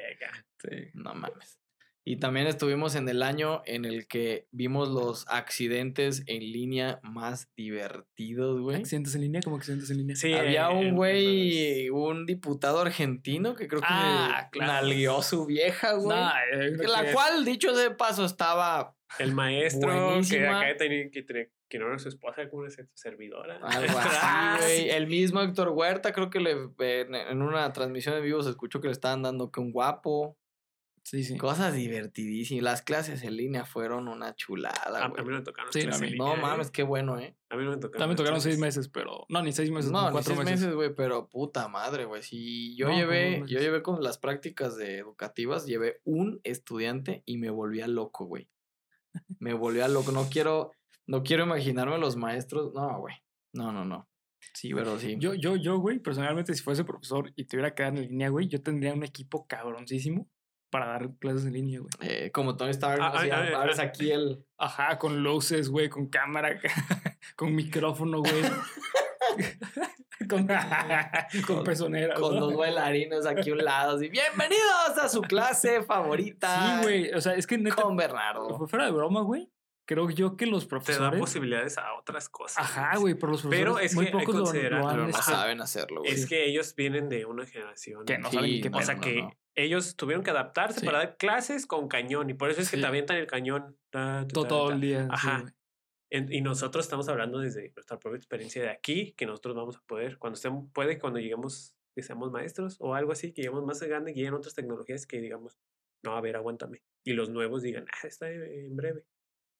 Sí. 0.58 0.90
No 0.94 1.14
mames. 1.14 1.60
Y 2.06 2.16
también 2.16 2.46
estuvimos 2.46 2.96
en 2.96 3.08
el 3.08 3.22
año 3.22 3.62
en 3.64 3.86
el 3.86 4.06
que 4.06 4.46
vimos 4.52 4.90
los 4.90 5.24
accidentes 5.26 6.22
en 6.26 6.40
línea 6.40 7.00
más 7.02 7.48
divertidos, 7.56 8.60
güey. 8.60 8.76
¿Accidentes 8.76 9.14
en 9.14 9.22
línea? 9.22 9.40
¿Cómo 9.42 9.56
accidentes 9.56 9.88
en 9.90 9.96
línea? 9.98 10.14
Sí, 10.14 10.34
Había 10.34 10.68
un 10.68 10.94
güey, 10.94 11.88
un 11.88 12.26
diputado 12.26 12.80
argentino 12.80 13.54
que 13.54 13.68
creo 13.68 13.80
que 13.80 13.86
Ah, 13.88 14.48
claro. 14.52 14.72
nalgueó 14.86 15.18
a 15.18 15.22
su 15.22 15.46
vieja, 15.46 15.94
güey. 15.94 16.18
Eh, 16.52 16.76
Que 16.78 16.86
la 16.88 17.06
que- 17.06 17.12
cual, 17.12 17.44
dicho 17.46 17.74
de 17.74 17.90
paso, 17.90 18.24
estaba 18.26 18.94
El 19.18 19.32
maestro 19.32 19.90
que 19.90 19.98
Buenísima. 20.00 20.60
acá 20.60 20.76
tenía 20.76 21.10
que, 21.10 21.22
tenía- 21.22 21.48
que 21.70 21.78
no 21.78 21.86
era 21.86 21.98
su 21.98 22.08
esposa, 22.08 22.48
como 22.50 22.62
una 22.62 22.70
se- 22.70 22.86
servidora. 22.94 23.56
algo 23.62 23.62
así, 24.58 24.82
güey. 24.82 24.90
El 24.90 25.06
mismo 25.06 25.40
Héctor 25.40 25.68
Huerta, 25.70 26.12
creo 26.12 26.28
que 26.30 26.40
le, 26.40 26.50
en, 26.52 27.14
en 27.14 27.40
una 27.42 27.72
transmisión 27.72 28.14
en 28.16 28.24
vivo 28.24 28.42
se 28.42 28.50
escuchó 28.50 28.80
que 28.80 28.88
le 28.88 28.92
estaban 28.92 29.22
dando 29.22 29.50
que 29.50 29.60
un 29.60 29.72
guapo. 29.72 30.36
Sí, 31.04 31.22
sí. 31.22 31.36
Cosas 31.36 31.74
divertidísimas. 31.74 32.64
Las 32.64 32.82
clases 32.82 33.22
en 33.24 33.36
línea 33.36 33.66
fueron 33.66 34.08
una 34.08 34.34
chulada, 34.36 35.02
A, 35.02 35.04
a 35.04 35.08
mí 35.10 35.14
no 35.30 35.36
me 35.36 35.42
tocaron. 35.42 35.70
Sí, 35.70 35.82
clases 35.82 36.00
en 36.10 36.16
No 36.16 36.24
línea, 36.28 36.38
¿eh? 36.38 36.42
mames, 36.42 36.70
qué 36.70 36.82
bueno, 36.82 37.18
¿eh? 37.18 37.36
A 37.50 37.56
mí 37.56 37.64
no 37.64 37.72
me 37.72 37.76
tocaron. 37.76 37.98
También 38.00 38.16
tocaron 38.16 38.40
seis 38.40 38.58
meses, 38.58 38.88
pero. 38.88 39.26
No, 39.28 39.42
ni 39.42 39.52
seis 39.52 39.70
meses, 39.70 39.90
No, 39.90 40.00
no, 40.00 40.06
ni 40.08 40.12
cuatro 40.12 40.34
seis 40.34 40.44
meses. 40.46 40.74
güey, 40.74 40.94
pero 40.94 41.28
puta 41.28 41.68
madre, 41.68 42.06
güey. 42.06 42.22
Si 42.22 42.74
yo 42.74 42.86
No, 42.86 42.92
como 42.92 43.02
llevé, 43.04 43.42
yo 43.46 43.60
llevé 43.60 43.82
con 43.82 44.02
las 44.02 44.16
prácticas 44.16 44.76
de 44.78 44.96
educativas, 44.96 45.66
llevé 45.66 46.00
un 46.04 46.40
estudiante 46.42 47.22
y 47.26 47.36
me 47.36 47.50
volvía 47.50 47.86
loco, 47.86 48.24
güey. 48.24 48.48
Me 49.38 49.52
volvía 49.52 49.88
loco. 49.88 50.10
No 50.10 50.28
quiero, 50.30 50.72
no 51.06 51.22
quiero 51.22 51.44
imaginarme 51.44 51.98
los 51.98 52.16
maestros. 52.16 52.72
No, 52.74 52.98
güey. 53.00 53.14
No, 53.52 53.72
no, 53.72 53.84
no. 53.84 54.08
Sí. 54.54 54.72
Pero 54.72 54.98
sí. 54.98 55.16
Yo, 55.18 55.34
yo, 55.34 55.56
yo, 55.56 55.78
güey, 55.78 55.98
personalmente, 55.98 56.54
si 56.54 56.62
fuese 56.62 56.82
profesor 56.84 57.30
y 57.36 57.44
tuviera 57.44 57.74
que 57.74 57.82
dar 57.82 57.94
en 57.94 58.08
línea, 58.08 58.30
güey, 58.30 58.48
yo 58.48 58.62
tendría 58.62 58.94
un 58.94 59.04
equipo 59.04 59.46
cabroncísimo 59.46 60.30
para 60.74 60.86
dar 60.86 61.08
clases 61.20 61.46
en 61.46 61.52
línea, 61.52 61.78
güey. 61.78 61.90
eh, 62.00 62.32
como 62.32 62.56
Tony 62.56 62.72
Stark, 62.72 63.00
Ah. 63.00 63.12
Así, 63.14 63.30
ah, 63.30 63.46
ah, 63.54 63.60
abres 63.60 63.78
ah. 63.78 63.82
aquí 63.84 64.10
el. 64.10 64.44
Ajá, 64.58 64.98
con 64.98 65.22
luces, 65.22 65.68
güey, 65.68 65.88
con 65.88 66.08
cámara, 66.08 66.58
con 67.36 67.54
micrófono, 67.54 68.18
güey. 68.18 68.42
con, 70.28 70.48
con 71.46 71.64
Con-. 71.64 72.10
Con 72.20 72.40
dos 72.40 72.56
bailarines 72.56 73.24
aquí 73.24 73.50
a 73.50 73.52
un 73.52 73.64
lado. 73.64 73.96
Así, 73.96 74.08
bienvenidos 74.08 74.98
a 75.00 75.08
su 75.08 75.20
clase 75.22 75.84
favorita. 75.84 76.78
Sí, 76.78 76.82
güey. 76.82 77.12
O 77.12 77.20
sea, 77.20 77.34
es 77.34 77.46
que 77.46 77.56
neta, 77.56 77.80
Con 77.80 77.96
Bernardo. 77.96 78.66
fuera 78.66 78.86
de 78.86 78.90
broma, 78.90 79.20
güey. 79.20 79.48
Creo 79.86 80.08
yo 80.10 80.36
que 80.36 80.46
los 80.46 80.60
Te 80.60 80.66
da 80.66 80.68
profesores. 80.70 81.20
posibilidades 81.20 81.76
a 81.78 81.94
otras 81.94 82.28
cosas. 82.30 82.64
Ajá, 82.64 82.96
güey, 82.98 83.14
pero 83.14 83.32
los 83.32 83.42
Pero 83.42 83.72
profesores 83.74 83.90
es 83.90 83.96
muy 83.96 84.04
que 84.06 84.12
hay 84.12 84.18
pocos 84.24 84.34
lo, 84.34 84.44
considerar- 84.44 84.80
lo 84.80 84.88
han 84.88 84.94
Pero 84.94 85.02
no 85.04 85.10
este, 85.10 85.22
saben 85.22 85.60
hacerlo, 85.60 86.00
güey. 86.00 86.12
Es 86.12 86.26
que 86.26 86.44
ellos 86.46 86.74
vienen 86.74 87.08
de 87.08 87.24
una 87.26 87.44
generación. 87.46 88.04
que 88.06 88.16
no 88.18 88.30
Sí, 88.30 88.36
saben 88.36 88.50
ni 88.50 88.60
qué 88.62 88.70
no, 88.70 88.78
o 88.78 88.82
sea 88.82 88.94
no, 88.94 89.00
que 89.02 89.22
no. 89.22 89.32
ellos 89.54 89.96
tuvieron 89.96 90.24
que 90.24 90.30
adaptarse 90.30 90.80
Sí. 90.80 90.86
para 90.86 90.98
dar 90.98 91.16
clases 91.18 91.66
con 91.66 91.88
cañón. 91.88 92.30
Y 92.30 92.34
por 92.34 92.50
eso 92.50 92.62
es 92.62 92.70
que 92.70 92.76
Sí. 92.76 92.80
te 92.82 92.86
avientan 92.88 93.16
el 93.18 93.26
cañón. 93.26 93.76
ta, 93.90 94.22
ta, 94.22 94.28
todo, 94.28 94.42
ta, 94.44 94.48
todo 94.48 94.68
ta. 94.68 94.74
el 94.74 94.80
día. 94.80 95.06
Ajá. 95.10 95.44
En- 96.10 96.32
y 96.32 96.40
nosotros 96.40 96.84
estamos 96.84 97.08
hablando 97.08 97.38
desde 97.40 97.70
nuestra 97.74 97.98
propia 97.98 98.16
experiencia 98.16 98.62
de 98.62 98.70
aquí, 98.70 99.12
que 99.16 99.26
nosotros 99.26 99.54
vamos 99.54 99.76
a 99.76 99.80
poder, 99.86 100.16
cuando 100.18 100.34
estemos, 100.36 100.68
puede 100.72 100.98
cuando 100.98 101.18
lleguemos, 101.18 101.76
que 101.94 102.02
seamos 102.02 102.30
maestros 102.32 102.76
o 102.80 102.94
algo 102.94 103.12
así, 103.12 103.32
que 103.32 103.42
lleguemos 103.42 103.64
más 103.64 103.80
grande, 103.82 104.12
que 104.14 104.18
lleguen 104.20 104.34
otras 104.34 104.54
tecnologías 104.54 105.06
que 105.06 105.20
digamos, 105.20 105.58
no, 106.02 106.16
a 106.16 106.20
ver, 106.20 106.36
aguántame. 106.36 106.82
Y 107.04 107.12
los 107.12 107.30
nuevos 107.30 107.62
digan, 107.62 107.86
ah, 107.92 108.06
está 108.06 108.30
en 108.30 108.74
breve. 108.76 109.04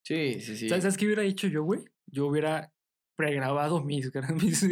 Sí, 0.05 0.40
sí, 0.40 0.57
sí. 0.57 0.68
¿Sabes, 0.68 0.82
¿Sabes 0.82 0.96
qué 0.98 1.07
hubiera 1.07 1.24
hecho 1.24 1.48
yo, 1.48 1.62
güey? 1.62 1.80
Yo 2.07 2.26
hubiera 2.26 2.70
pregrabado 3.16 3.82
mis, 3.82 4.11
mis, 4.42 4.68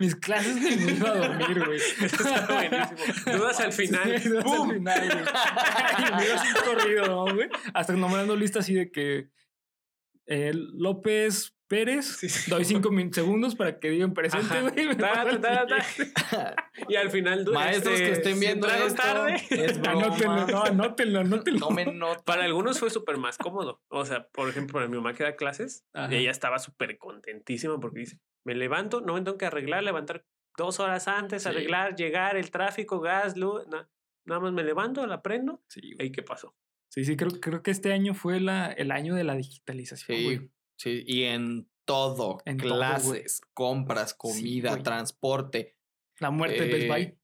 mis 0.00 0.16
clases 0.16 0.56
que 0.56 0.76
me 0.76 0.92
iba 0.92 1.10
a 1.10 1.16
dormir, 1.16 1.64
güey. 1.64 1.78
Eso 2.02 2.04
está 2.04 2.46
buenísimo. 2.46 3.38
Dudas 3.38 3.60
al 3.60 3.72
final. 3.72 4.20
Sí, 4.20 4.28
dudas 4.28 4.46
al 4.46 4.74
final, 4.74 5.00
güey. 5.00 6.10
y 6.10 6.14
me 6.16 6.26
iba 6.26 6.34
así 6.34 6.54
corrido, 6.64 7.06
¿no, 7.06 7.34
güey? 7.34 7.48
Hasta 7.74 7.92
nombrando 7.94 8.36
lista 8.36 8.60
así 8.60 8.74
de 8.74 8.90
que 8.90 9.28
eh, 10.26 10.52
López 10.54 11.55
Pérez, 11.68 12.06
Sí, 12.18 12.28
sí. 12.28 12.50
doy 12.50 12.64
cinco 12.64 12.90
min- 12.90 13.12
segundos 13.12 13.54
para 13.56 13.78
que 13.80 13.90
digan 13.90 14.14
presente, 14.14 14.60
güey. 14.62 14.96
Y 16.88 16.94
al 16.96 17.10
final, 17.10 17.44
du- 17.44 17.52
Maestros 17.52 17.94
este, 17.94 18.06
que 18.06 18.12
estén 18.12 18.40
viendo 18.40 18.68
esto, 18.68 19.02
tarde. 19.02 19.34
es. 19.50 19.78
Anótenlo, 19.86 20.46
no, 20.46 20.62
anótenlo, 20.64 21.20
anótenlo. 21.20 21.60
Tomen 21.60 21.98
nota. 21.98 22.22
Para 22.24 22.44
algunos 22.44 22.78
fue 22.78 22.90
súper 22.90 23.16
más 23.16 23.38
cómodo. 23.38 23.80
O 23.88 24.04
sea, 24.04 24.28
por 24.28 24.48
ejemplo, 24.48 24.74
para 24.74 24.88
mi 24.88 24.96
mamá 24.96 25.14
que 25.14 25.24
da 25.24 25.36
clases, 25.36 25.84
Ajá. 25.92 26.14
ella 26.14 26.30
estaba 26.30 26.58
súper 26.58 26.98
contentísima 26.98 27.78
porque 27.80 28.00
dice, 28.00 28.20
me 28.44 28.54
levanto, 28.54 29.00
no 29.00 29.14
me 29.14 29.22
tengo 29.22 29.38
que 29.38 29.46
arreglar, 29.46 29.82
levantar 29.82 30.24
dos 30.56 30.80
horas 30.80 31.08
antes, 31.08 31.42
Sí. 31.42 31.48
arreglar, 31.48 31.96
llegar, 31.96 32.36
el 32.36 32.50
tráfico, 32.50 33.00
gas, 33.00 33.36
luz, 33.36 33.66
na- 33.68 33.88
nada 34.24 34.40
más 34.40 34.52
me 34.52 34.62
levanto, 34.64 35.06
la 35.06 35.22
prendo. 35.22 35.62
Sí. 35.68 35.80
¿Y 35.98 36.12
qué 36.12 36.22
pasó? 36.22 36.54
Sí, 36.88 37.04
sí, 37.04 37.16
creo, 37.16 37.30
creo 37.40 37.62
que 37.62 37.70
este 37.72 37.92
año 37.92 38.14
fue 38.14 38.40
la, 38.40 38.66
el 38.68 38.90
año 38.90 39.14
de 39.14 39.24
la 39.24 39.34
digitalización, 39.34 40.22
güey. 40.24 40.50
Sí, 40.76 41.02
y 41.06 41.24
en 41.24 41.68
todo, 41.84 42.38
En 42.44 42.56
todo, 42.58 42.76
clases, 42.76 43.40
compras, 43.54 44.14
comida, 44.14 44.82
transporte, 44.82 45.76
La 46.18 46.30
muerte 46.30 46.62
de 46.62 46.68
Best 46.72 46.82
Eh, 46.84 46.88
Buy 46.88 47.18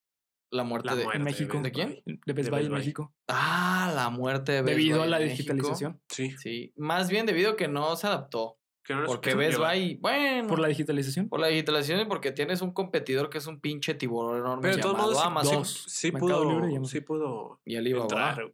la 0.50 0.64
muerte 0.64 0.88
La 0.88 0.96
de... 0.96 1.04
muerte 1.04 1.16
en 1.18 1.24
México. 1.24 1.60
¿De 1.62 1.72
quién? 1.72 2.02
De 2.04 2.32
Best 2.34 2.50
De 2.50 2.56
Buy 2.56 2.66
en. 2.66 2.72
México. 2.72 3.14
Ah, 3.28 3.90
la 3.94 4.10
muerte 4.10 4.52
de 4.52 4.60
Best 4.62 4.76
Debido 4.76 4.98
Buy 4.98 5.06
a 5.06 5.10
la 5.10 5.18
México. 5.18 5.36
digitalización. 5.54 6.00
Sí. 6.10 6.30
Sí, 6.38 6.72
más 6.76 7.08
bien 7.08 7.24
debido 7.26 7.52
a 7.52 7.56
que 7.56 7.68
no 7.68 7.96
se 7.96 8.06
adaptó. 8.06 8.58
Que 8.84 8.94
no 8.94 9.00
lo 9.02 9.06
Porque 9.06 9.34
Best. 9.34 9.58
Buy, 9.58 9.94
bueno, 10.02 10.48
Por 10.48 10.58
la 10.58 10.68
digitalización. 10.68 11.28
por 11.28 11.38
la 11.40 11.46
digitalización 11.46 12.00
y 12.00 12.04
porque 12.04 12.32
tienes 12.32 12.60
un 12.62 12.72
competidor 12.72 13.30
que 13.30 13.38
es 13.38 13.46
un 13.46 13.60
pinche 13.60 13.94
tiburón 13.94 14.38
enorme 14.38 14.60
Pero 14.62 14.76
de 14.76 14.82
todos 14.82 14.96
llamado 14.96 15.10
modos, 15.12 15.18
sí- 15.22 15.26
Amazon 15.28 15.54
dos. 15.58 15.84
Sí 15.88 16.10
pudo, 16.12 16.44
Libre 16.50 16.72
y 16.72 16.76
Amazon. 16.76 16.86
sí 16.86 17.00
pudo 17.00 17.60
y 17.64 17.76
Alibaba. 17.76 18.04
entrar. 18.04 18.52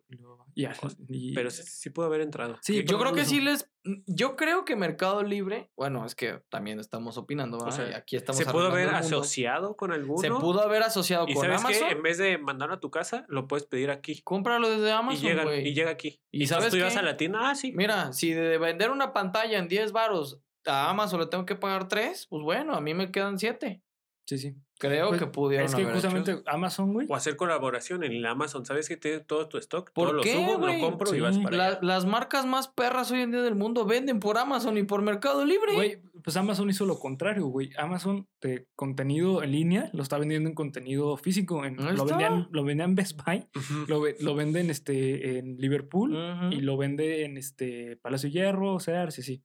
Y, 0.58 0.66
y- 1.08 1.34
Pero 1.34 1.50
sí, 1.50 1.62
sí 1.62 1.90
pudo 1.90 2.06
haber 2.06 2.20
entrado. 2.20 2.58
Sí, 2.62 2.82
Yo 2.84 2.98
creo 2.98 3.12
que 3.12 3.24
sí 3.24 3.40
les... 3.40 3.70
Yo 4.06 4.34
creo 4.34 4.64
que 4.64 4.74
Mercado 4.74 5.22
Libre... 5.22 5.70
Bueno, 5.76 6.04
es 6.04 6.16
que 6.16 6.42
también 6.48 6.80
estamos 6.80 7.16
opinando, 7.16 7.58
¿verdad? 7.58 7.76
sea, 7.76 7.96
aquí 7.96 8.16
estamos 8.16 8.38
Se 8.38 8.44
pudo 8.44 8.66
haber 8.66 8.88
asociado 8.88 9.76
con 9.76 9.92
alguno. 9.92 10.18
Se 10.18 10.30
pudo 10.30 10.60
haber 10.60 10.82
asociado 10.82 11.26
y 11.28 11.34
con 11.34 11.44
sabes 11.44 11.60
Amazon. 11.60 11.88
en 11.90 12.02
vez 12.02 12.18
de 12.18 12.38
mandarlo 12.38 12.74
a 12.74 12.80
tu 12.80 12.90
casa, 12.90 13.24
lo 13.28 13.46
puedes 13.46 13.66
pedir 13.66 13.92
aquí. 13.92 14.20
Cómpralo 14.22 14.68
desde 14.68 14.88
y, 14.88 14.90
Amazon, 14.90 15.22
llegan, 15.22 15.48
y 15.52 15.74
llega 15.74 15.90
aquí. 15.90 16.20
¿Y 16.32 16.48
sabes 16.48 16.70
tú 16.70 16.76
ibas 16.76 16.96
a 16.96 17.02
la 17.02 17.16
tienda, 17.16 17.50
ah, 17.50 17.54
sí. 17.54 17.72
Mira, 17.72 18.12
si 18.12 18.32
de 18.32 18.58
vender 18.58 18.90
una 18.90 19.12
pantalla 19.12 19.58
en 19.58 19.68
10 19.68 19.92
varos 19.92 20.42
a 20.66 20.90
Amazon 20.90 21.20
le 21.20 21.26
tengo 21.26 21.46
que 21.46 21.54
pagar 21.54 21.86
3, 21.86 22.26
pues 22.28 22.42
bueno, 22.42 22.74
a 22.74 22.80
mí 22.80 22.94
me 22.94 23.12
quedan 23.12 23.38
7. 23.38 23.80
Sí, 24.28 24.36
sí. 24.36 24.54
Creo 24.78 25.08
Pues, 25.08 25.20
que 25.20 25.26
pudieron 25.26 25.64
Es 25.66 25.74
que 25.74 25.80
haber 25.82 25.94
justamente. 25.94 26.36
Amazon, 26.44 26.92
güey. 26.92 27.06
O 27.08 27.16
hacer 27.16 27.34
colaboración 27.36 28.04
en 28.04 28.12
el 28.12 28.26
Amazon. 28.26 28.66
¿Sabes 28.66 28.86
que 28.86 28.98
tiene 28.98 29.20
todo 29.20 29.48
tu 29.48 29.56
stock? 29.56 29.90
¿Por 29.94 30.08
todo 30.08 30.16
lo 30.18 30.22
subo, 30.22 30.58
güey? 30.58 30.78
lo 30.82 30.86
compro 30.86 31.06
Sí, 31.10 31.16
y 31.16 31.20
vas 31.20 31.38
para 31.38 31.56
La- 31.56 31.66
allá. 31.68 31.78
las 31.80 32.04
marcas 32.04 32.44
más 32.44 32.68
perras 32.68 33.10
hoy 33.10 33.22
en 33.22 33.30
día 33.30 33.40
del 33.40 33.54
mundo 33.54 33.86
venden 33.86 34.20
por 34.20 34.36
Amazon 34.36 34.76
y 34.76 34.82
por 34.82 35.00
Mercado 35.00 35.46
Libre. 35.46 35.72
Güey, 35.74 36.02
pues 36.22 36.36
Amazon 36.36 36.68
hizo 36.68 36.84
lo 36.84 36.98
contrario, 36.98 37.46
güey. 37.46 37.70
Amazon 37.78 38.28
de 38.42 38.66
contenido 38.76 39.42
en 39.42 39.52
línea 39.52 39.88
lo 39.94 40.02
está 40.02 40.18
vendiendo 40.18 40.46
en 40.50 40.54
contenido 40.54 41.16
físico. 41.16 41.64
En, 41.64 41.76
lo, 41.96 42.04
vendían, 42.04 42.48
lo 42.50 42.64
vendían 42.64 42.90
en 42.90 42.96
Best 42.96 43.18
Buy, 43.24 43.48
Ujú. 43.56 43.86
lo, 43.88 44.00
ve- 44.02 44.16
lo 44.20 44.34
venden 44.34 44.68
este, 44.68 45.38
en 45.38 45.56
Liverpool 45.56 46.14
y 46.52 46.60
lo 46.60 46.76
vende 46.76 47.24
en 47.24 47.38
este 47.38 47.96
Palacio 47.96 48.28
de 48.28 48.32
Hierro, 48.34 48.78
Sears, 48.78 49.14
sí, 49.14 49.22
sí. 49.22 49.42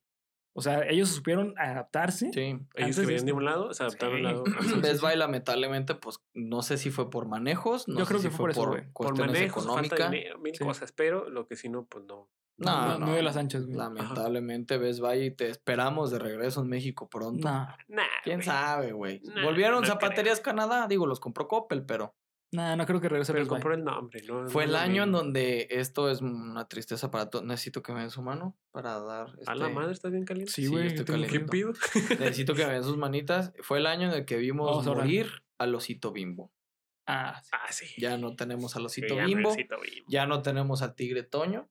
O 0.56 0.62
sea, 0.62 0.88
ellos 0.88 1.10
supieron 1.10 1.56
adaptarse. 1.58 2.30
Sí. 2.32 2.60
Ellos 2.76 2.96
que 2.96 3.02
de 3.02 3.08
venían 3.08 3.26
de 3.26 3.34
un 3.34 3.46
lado, 3.46 3.74
se 3.74 3.84
adaptaron 3.84 4.20
Sí. 4.20 4.26
al 4.26 4.34
lado. 4.34 4.44
Sí, 4.62 4.80
Best 4.82 5.00
sí. 5.00 5.06
Buy 5.06 5.16
lamentablemente, 5.18 5.96
pues 5.96 6.20
no 6.34 6.62
sé 6.62 6.78
si 6.78 6.92
fue 6.92 7.10
por 7.10 7.28
manejos, 7.28 7.88
no 7.88 8.00
Yo 8.00 8.06
sé 8.06 8.10
creo 8.10 8.22
si 8.22 8.28
que 8.28 8.32
fue 8.36 8.44
por 8.44 8.52
eso, 8.52 8.68
güey. 8.68 8.82
Por 8.84 8.92
cuestiones 8.94 9.34
manejos, 9.34 9.66
falta 9.66 9.82
de 9.82 9.86
económicas. 9.88 10.12
dinero, 10.12 10.40
mil 10.40 10.56
Sí. 10.56 10.64
cosas. 10.64 10.92
Pero 10.92 11.30
lo 11.30 11.48
que 11.48 11.56
si 11.56 11.70
no, 11.70 11.86
pues 11.86 12.06
no. 12.06 12.30
No, 12.56 12.82
no, 12.88 13.00
no, 13.00 13.06
no 13.08 13.14
de 13.14 13.24
las 13.24 13.36
anchas, 13.36 13.66
güey. 13.66 13.76
Lamentablemente 13.78 14.78
Best 14.78 15.00
Buy 15.00 15.32
te 15.32 15.50
esperamos 15.50 16.12
de 16.12 16.20
regreso 16.20 16.62
en 16.62 16.68
México 16.68 17.10
pronto. 17.10 17.48
No, 17.50 17.68
Nah, 17.88 18.04
¿Quién 18.24 18.44
sabe, 18.44 18.92
güey? 18.92 19.22
Nah, 19.24 19.44
Volvieron 19.44 19.82
no 19.82 19.88
Zapaterías 19.88 20.40
Canadá, 20.40 20.86
digo, 20.88 21.08
los 21.08 21.20
compró 21.20 21.48
Coppel, 21.48 21.84
pero 21.84 22.14
no, 22.54 22.76
no 22.78 22.86
creo 22.86 23.02
que 23.02 23.10
regrese 23.10 23.34
Pero 23.34 23.48
compró 23.48 23.74
el 23.74 23.84
nombre, 23.84 24.22
¿no? 24.28 24.48
fue 24.48 24.66
no 24.66 24.70
el 24.72 24.76
año 24.78 25.04
en 25.04 25.12
donde 25.12 25.68
esto 25.72 26.10
es 26.10 26.22
una 26.22 26.68
tristeza 26.68 27.12
para 27.12 27.30
todos. 27.30 27.44
Necesito 27.46 27.84
que 27.84 27.92
me 27.94 28.02
den 28.02 28.10
su 28.12 28.22
mano 28.22 28.56
para 28.72 29.00
dar. 29.00 29.30
A 29.46 29.56
la 29.56 29.66
este- 29.66 29.76
madre, 29.76 29.92
¿estás 29.92 30.12
bien 30.12 30.24
caliente? 30.26 30.52
Sí, 30.52 30.64
Sí, 30.64 30.68
güey. 30.68 30.96
¿Qué 30.96 31.04
frío. 31.04 31.46
pido? 31.48 31.74
Necesito 32.20 32.56
que 32.56 32.66
me 32.66 32.74
den 32.74 32.84
sus 32.84 32.98
manitas. 32.98 33.52
Fue 33.62 33.80
el 33.80 33.86
año 33.88 34.08
en 34.10 34.14
el 34.20 34.26
que 34.26 34.38
vimos 34.38 34.70
Vamos 34.70 34.88
a 34.88 34.92
orar. 34.92 35.04
morir 35.06 35.30
al 35.58 35.76
osito 35.76 36.12
bimbo. 36.12 36.52
Ah, 37.06 37.42
sí. 37.44 37.50
Ah, 37.52 37.72
sí. 37.72 37.86
Ya 37.98 38.18
no 38.18 38.36
tenemos 38.36 38.76
al 38.78 38.84
Sí, 38.90 39.02
osito 39.02 39.16
ya 39.16 39.22
no 39.24 39.28
bimbo. 39.28 39.56
Ya 40.08 40.26
no 40.26 40.42
tenemos 40.42 40.82
al 40.82 40.96
tigre 40.96 41.24
Toño. 41.24 41.70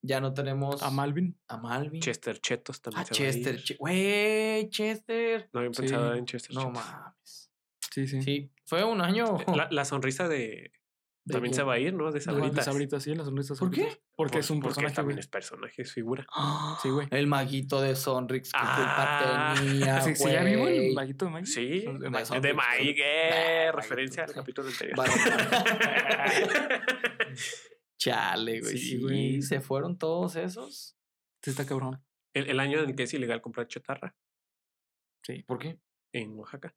Ya 0.00 0.20
no 0.20 0.32
tenemos 0.32 0.80
A 0.84 0.90
Malvin. 0.92 1.36
a 1.48 1.56
Malvin. 1.56 2.00
Chester 2.00 2.38
Chetos 2.40 2.80
también 2.80 3.02
a 3.02 3.04
se 3.06 3.10
va 3.24 3.28
a. 3.28 3.32
Chester. 3.32 3.62
Che- 3.64 3.76
Güey, 3.76 4.68
Chester. 4.70 5.50
No 5.52 5.58
había 5.60 5.72
Sí. 5.72 5.80
pensado 5.82 6.14
en 6.14 6.24
Chester 6.24 6.54
No 6.54 6.60
Chetos. 6.60 6.74
mames. 6.74 7.47
Sí, 8.06 8.06
sí. 8.06 8.22
Sí, 8.22 8.52
fue 8.64 8.84
un 8.84 9.00
año. 9.00 9.38
La, 9.54 9.68
la 9.70 9.84
sonrisa 9.84 10.28
de... 10.28 10.72
¿De 11.24 11.32
También 11.34 11.52
se 11.52 11.62
va 11.62 11.74
a 11.74 11.78
ir, 11.78 11.92
¿no? 11.92 12.06
De 12.06 12.12
De 12.12 12.20
Sabritas. 12.22 12.64
Sabritas, 12.64 13.02
sí, 13.02 13.14
las 13.14 13.26
sonrisas. 13.26 13.58
¿Por 13.58 13.70
qué? 13.70 13.82
Sabritas. 13.82 14.02
Porque 14.16 14.38
es 14.38 14.50
un 14.50 14.60
Porque 14.60 14.68
personaje, 14.76 14.94
también 14.94 15.16
güey. 15.16 15.20
es 15.20 15.28
personaje, 15.28 15.82
es 15.82 15.92
figura. 15.92 16.26
Sí, 16.82 16.88
güey. 16.88 17.06
El 17.10 17.26
maguito 17.26 17.82
de 17.82 17.94
Sonrix, 17.96 18.50
¿qué 18.50 18.58
Ah. 18.58 19.52
culpa 19.54 19.68
tenía? 19.68 20.00
¿Sí, 20.00 20.14
¿Sigue 20.14 20.44
vivo 20.44 20.62
güey? 20.62 20.88
el 20.88 20.94
maguito 20.94 21.26
de 21.26 21.30
Mike? 21.32 21.46
Sí, 21.46 21.68
De 21.80 21.98
de, 21.98 22.10
Mike. 22.10 22.40
De 22.40 22.94
eh, 23.66 23.72
referencia 23.72 24.24
al 24.24 24.32
capítulo 24.32 24.68
anterior. 24.68 24.96
Chale, 27.98 28.60
güey. 28.60 28.78
Sí, 28.78 28.80
Sí, 28.96 29.02
güey. 29.02 29.42
Se 29.42 29.60
fueron 29.60 29.98
todos 29.98 30.36
esos. 30.36 30.96
Sí, 31.42 31.50
está 31.50 31.66
cabrón. 31.66 32.02
el, 32.34 32.48
el 32.50 32.60
año 32.60 32.80
en 32.80 32.90
el 32.90 32.96
que 32.96 33.04
es 33.04 33.14
ilegal 33.14 33.40
comprar 33.40 33.66
chatarra 33.68 34.14
Sí, 35.24 35.42
¿Por 35.42 35.58
qué? 35.58 35.78
en 36.14 36.38
Oaxaca. 36.38 36.74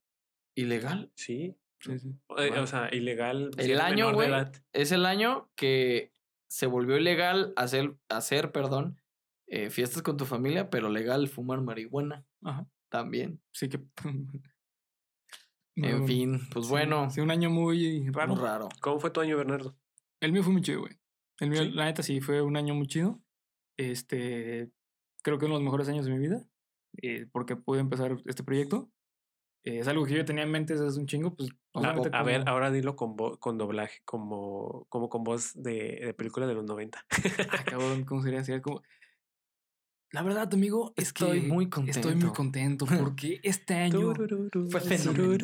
¿Ilegal? 0.54 1.10
Sí. 1.14 1.56
sí, 1.80 1.92
eh, 1.92 2.10
Bueno. 2.28 2.62
o 2.62 2.66
sea, 2.66 2.88
ilegal. 2.94 3.50
El 3.56 3.80
año, 3.80 4.12
güey, 4.12 4.30
es 4.72 4.92
el 4.92 5.06
año 5.06 5.50
que 5.56 6.12
se 6.48 6.66
volvió 6.66 6.96
ilegal 6.98 7.52
hacer, 7.56 7.96
hacer 8.08 8.52
perdón, 8.52 9.00
eh, 9.46 9.70
fiestas 9.70 10.02
con 10.02 10.16
tu 10.16 10.24
familia, 10.26 10.68
pero 10.70 10.88
legal 10.90 11.28
fumar 11.28 11.60
marihuana 11.62 12.26
Ajá. 12.42 12.66
también. 12.90 13.40
Sí 13.52 13.68
que. 13.68 13.80
En 15.74 16.06
fin, 16.06 16.38
pues 16.52 16.66
sí, 16.66 16.70
bueno, 16.70 17.08
Sí, 17.10 17.20
un 17.22 17.30
año 17.30 17.48
muy 17.48 18.06
raro. 18.10 18.34
muy 18.34 18.42
raro. 18.42 18.68
¿Cómo 18.82 19.00
fue 19.00 19.10
tu 19.10 19.20
año, 19.22 19.38
Bernardo? 19.38 19.74
El 20.20 20.30
mío 20.32 20.42
fue 20.42 20.52
muy 20.52 20.60
chido, 20.60 20.80
güey. 20.80 20.92
El 21.40 21.48
mío, 21.48 21.64
la 21.64 21.86
neta, 21.86 22.02
sí, 22.02 22.20
fue 22.20 22.42
un 22.42 22.56
año 22.58 22.74
muy 22.74 22.86
chido. 22.86 23.22
Este. 23.78 24.70
Creo 25.22 25.38
que 25.38 25.46
uno 25.46 25.54
de 25.54 25.60
los 25.60 25.64
mejores 25.64 25.88
años 25.88 26.04
de 26.04 26.12
mi 26.12 26.18
vida. 26.18 26.46
eh, 27.00 27.26
porque 27.32 27.56
pude 27.56 27.80
empezar 27.80 28.18
este 28.26 28.44
proyecto. 28.44 28.90
Eh, 29.64 29.78
es 29.78 29.86
algo 29.88 30.04
que 30.04 30.14
yo 30.14 30.24
tenía 30.24 30.42
en 30.44 30.50
mente 30.50 30.72
desde 30.74 30.88
hace 30.88 30.98
un 30.98 31.06
chingo, 31.06 31.34
pues. 31.34 31.50
A, 31.74 31.78
obviamente 31.78 32.10
a 32.12 32.22
ver, 32.22 32.40
como- 32.40 32.50
ahora 32.50 32.70
dilo 32.70 32.96
con, 32.96 33.16
con 33.16 33.58
doblaje, 33.58 34.00
como, 34.04 34.86
como 34.88 35.08
con 35.08 35.22
voz 35.24 35.52
de, 35.54 36.00
de 36.04 36.14
película 36.14 36.46
de 36.46 36.54
los 36.54 36.64
90. 36.64 37.04
Ah, 37.08 37.10
cabrón, 37.64 38.04
¿cómo 38.04 38.22
sería? 38.22 38.42
Sería 38.44 38.60
como. 38.60 38.82
La 40.10 40.22
verdad, 40.22 40.46
amigo, 40.52 40.92
es 40.96 41.08
Estoy 41.08 41.40
que 41.40 41.46
muy 41.48 41.70
contento. 41.70 41.98
Estoy 42.00 42.14
muy 42.16 42.32
contento 42.34 42.84
porque 43.00 43.40
este 43.42 43.74
año 43.74 44.12
Fue 44.70 44.80
fenomenal. 44.80 45.38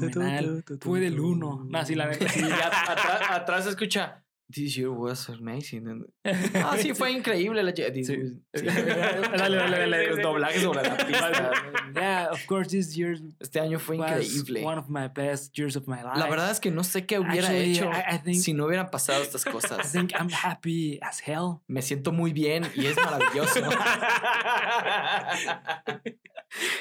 fenomenal. 0.00 0.64
fue 0.80 1.00
del 1.00 1.20
uno. 1.20 1.66
No, 1.68 1.84
sí, 1.84 1.94
la 1.94 2.06
neta, 2.08 2.26
sí. 2.30 2.40
Atrás, 2.42 3.22
atrás 3.28 3.64
se 3.64 3.70
escucha. 3.70 4.23
This 4.46 4.76
year 4.76 4.90
was 4.90 5.28
amazing. 5.30 5.88
and- 5.88 6.06
Ah, 6.54 6.76
sí, 6.78 6.94
fue 6.94 7.10
increíble. 7.10 7.62
La... 7.62 7.72
this 7.72 8.06
Sí. 8.06 8.16
was- 8.18 8.32
Dale, 8.62 9.56
dale, 9.56 9.56
dale, 9.56 9.78
dale. 9.78 10.06
Los 10.10 10.18
doblajes 10.20 10.62
sobre 10.62 10.82
la 10.82 10.96
pista. 10.98 11.52
Yeah, 11.94 12.28
of 12.30 12.44
course, 12.46 12.68
this 12.70 12.94
year 12.94 13.16
Este 13.40 13.58
año 13.58 13.78
fue 13.78 13.96
was 13.96 14.10
increíble. 14.36 14.62
one 14.64 14.78
of 14.78 14.88
my 14.90 15.08
best 15.08 15.56
years 15.56 15.76
of 15.76 15.86
my 15.88 16.02
life. 16.02 16.18
La 16.18 16.28
verdad 16.28 16.50
es 16.50 16.60
que 16.60 16.70
no 16.70 16.84
sé 16.84 17.06
qué 17.06 17.18
hubiera 17.18 17.48
Actually, 17.48 17.72
hecho 17.72 17.86
I, 17.90 18.16
I 18.16 18.18
think, 18.22 18.36
si 18.42 18.52
no 18.52 18.66
hubieran 18.66 18.90
pasado 18.90 19.22
estas 19.22 19.46
I 19.46 19.50
cosas. 19.50 19.90
think 19.92 20.12
I'm 20.12 20.28
happy 20.30 20.98
as 21.00 21.20
hell. 21.26 21.60
Me 21.66 21.80
siento 21.80 22.12
muy 22.12 22.32
bien 22.34 22.64
y 22.74 22.86
es 22.86 22.96
maravilloso. 22.96 23.60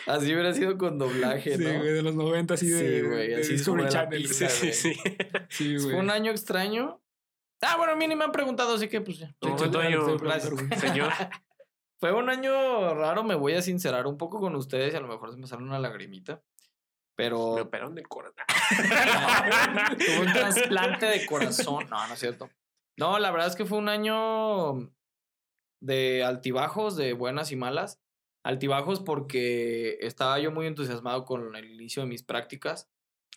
Así 0.05 0.25
hubiera 0.33 0.53
sido 0.53 0.77
con 0.77 0.97
doblaje, 0.99 1.57
Sí, 1.57 1.63
¿no? 1.63 1.79
güey, 1.79 1.93
de 1.93 2.01
los 2.03 2.13
90, 2.15 2.53
así 2.53 2.67
de, 2.67 2.79
Sí, 3.01 3.07
güey, 3.07 3.27
de 3.29 3.35
así 3.41 3.53
Discovery 3.53 3.89
sobre 3.89 4.03
la 4.03 4.09
pista, 4.09 4.49
Sí, 4.49 4.71
sí, 4.73 4.93
güey. 4.93 5.15
sí. 5.49 5.77
Sí, 5.79 5.79
Fue 5.79 5.95
un 5.95 6.09
año 6.11 6.31
extraño. 6.31 6.99
Ah, 7.65 7.77
bueno, 7.77 7.93
a 7.93 7.95
mí 7.95 8.07
ni 8.07 8.15
me 8.15 8.23
han 8.23 8.31
preguntado, 8.31 8.75
así 8.75 8.87
que 8.89 9.01
pues 9.01 9.19
ya. 9.19 9.35
¿Cómo 9.39 9.57
Sí, 9.57 9.63
fue 9.63 9.71
tu 9.71 9.79
sí, 9.79 9.87
año, 9.87 10.05
sí, 10.05 10.15
Gracias. 10.19 10.51
güey. 10.51 10.67
señor? 10.79 11.11
Fue 11.99 12.11
un 12.11 12.29
año 12.29 12.93
raro, 12.95 13.23
me 13.23 13.35
voy 13.35 13.53
a 13.53 13.61
sincerar 13.61 14.07
un 14.07 14.17
poco 14.17 14.39
con 14.39 14.55
ustedes 14.55 14.93
y 14.93 14.97
a 14.97 14.99
lo 14.99 15.07
mejor 15.07 15.31
se 15.31 15.37
me 15.37 15.47
sale 15.47 15.63
una 15.63 15.79
lagrimita. 15.79 16.33
Me 16.35 16.41
Pero 17.15 17.53
operaron 17.53 17.95
del 17.95 18.07
corazón. 18.07 18.43
tuve 19.97 20.19
un 20.19 20.33
trasplante 20.33 21.05
de 21.05 21.25
corazón. 21.25 21.87
No, 21.89 22.07
no 22.07 22.13
es 22.13 22.19
cierto. 22.19 22.49
No, 22.97 23.19
la 23.19 23.31
verdad 23.31 23.47
es 23.47 23.55
que 23.55 23.65
fue 23.65 23.77
un 23.77 23.87
año 23.87 24.91
de 25.79 26.23
altibajos, 26.23 26.95
de 26.95 27.13
buenas 27.13 27.51
y 27.51 27.55
malas. 27.55 28.01
Altibajos 28.43 28.99
porque 28.99 29.97
estaba 30.01 30.39
yo 30.39 30.51
muy 30.51 30.67
entusiasmado 30.67 31.23
con 31.23 31.55
el 31.55 31.71
inicio 31.71 32.01
de 32.01 32.09
mis 32.09 32.23
prácticas 32.23 32.89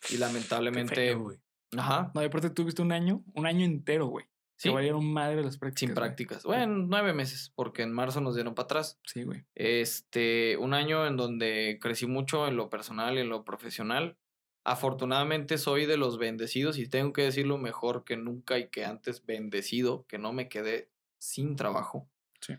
y 0.09 0.17
lamentablemente... 0.17 0.95
feo. 0.95 1.37
Ajá, 1.75 2.11
No, 2.15 2.21
y 2.21 2.25
aparte 2.25 2.49
tuviste 2.49 2.81
un 2.81 2.91
año, 2.91 3.23
un 3.33 3.45
año 3.45 3.65
entero, 3.65 4.07
güey. 4.07 4.25
sí, 4.55 4.69
Que 4.69 4.75
valieron 4.75 5.05
madre 5.11 5.43
las 5.43 5.57
prácticas. 5.57 5.79
sin 5.79 5.89
güey. 5.89 5.95
prácticas. 5.95 6.43
Bueno, 6.43 6.85
nueve 6.87 7.13
meses, 7.13 7.51
porque 7.55 7.81
en 7.83 7.91
marzo 7.93 8.21
nos 8.21 8.35
dieron 8.35 8.55
para 8.55 8.65
atrás. 8.65 8.99
Sí, 9.05 9.23
güey. 9.23 9.45
Este, 9.55 10.57
un 10.57 10.73
año 10.73 11.05
en 11.05 11.17
donde 11.17 11.77
crecí 11.81 12.07
mucho 12.07 12.47
en 12.47 12.55
lo 12.55 12.69
personal 12.69 13.17
y 13.17 13.21
en 13.21 13.29
lo 13.29 13.43
profesional. 13.43 14.17
Afortunadamente 14.65 15.57
soy 15.57 15.85
de 15.85 15.95
los 15.97 16.17
bendecidos 16.17 16.77
y 16.77 16.89
tengo 16.89 17.13
que 17.13 17.21
decirlo 17.21 17.57
mejor 17.57 18.03
que 18.03 18.17
nunca 18.17 18.57
y 18.59 18.69
que 18.69 18.83
antes 18.85 19.25
bendecido, 19.25 20.05
que 20.07 20.17
no 20.17 20.33
me 20.33 20.49
quedé 20.49 20.91
sin 21.19 21.55
trabajo. 21.55 22.09
Sí. 22.41 22.55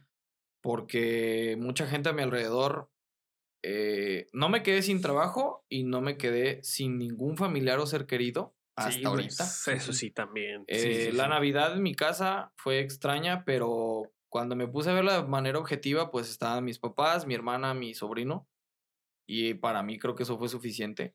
Porque 0.63 1.57
mucha 1.61 1.87
gente 1.87 2.09
a 2.09 2.13
mi 2.13 2.23
alrededor 2.23 2.91
eh, 3.63 4.27
no 4.33 4.49
me 4.49 4.63
quedé 4.63 4.83
sin 4.83 5.01
trabajo 5.01 5.65
y 5.69 5.85
no 5.85 6.01
me 6.01 6.17
quedé 6.17 6.63
sin 6.63 6.99
ningún 6.99 7.37
familiar 7.37 7.79
o 7.79 7.87
ser 7.87 8.07
querido 8.07 8.55
hasta 8.79 8.93
Sí, 8.93 9.05
ahorita. 9.05 9.45
Eso 9.45 9.93
sí, 9.93 10.11
también. 10.11 10.65
Eh, 10.67 11.09
sí, 11.11 11.17
la. 11.17 11.29
Navidad 11.29 11.75
en 11.75 11.83
mi 11.83 11.95
casa 11.95 12.53
fue 12.57 12.81
extraña, 12.81 13.45
pero 13.45 14.03
cuando 14.31 14.57
me 14.57 14.69
puse 14.69 14.91
a 14.91 14.95
verla 14.95 15.21
de 15.23 15.29
manera 15.29 15.59
objetiva, 15.59 16.11
pues 16.11 16.31
estaban 16.31 16.65
mis 16.65 16.79
papás, 16.79 17.27
mi 17.27 17.35
hermana, 17.35 17.75
mi 17.75 17.95
sobrino, 17.95 18.49
y 19.27 19.55
para 19.55 19.83
mí 19.83 19.99
creo 19.99 20.15
que 20.15 20.23
eso 20.23 20.39
fue 20.39 20.49
suficiente. 20.49 21.15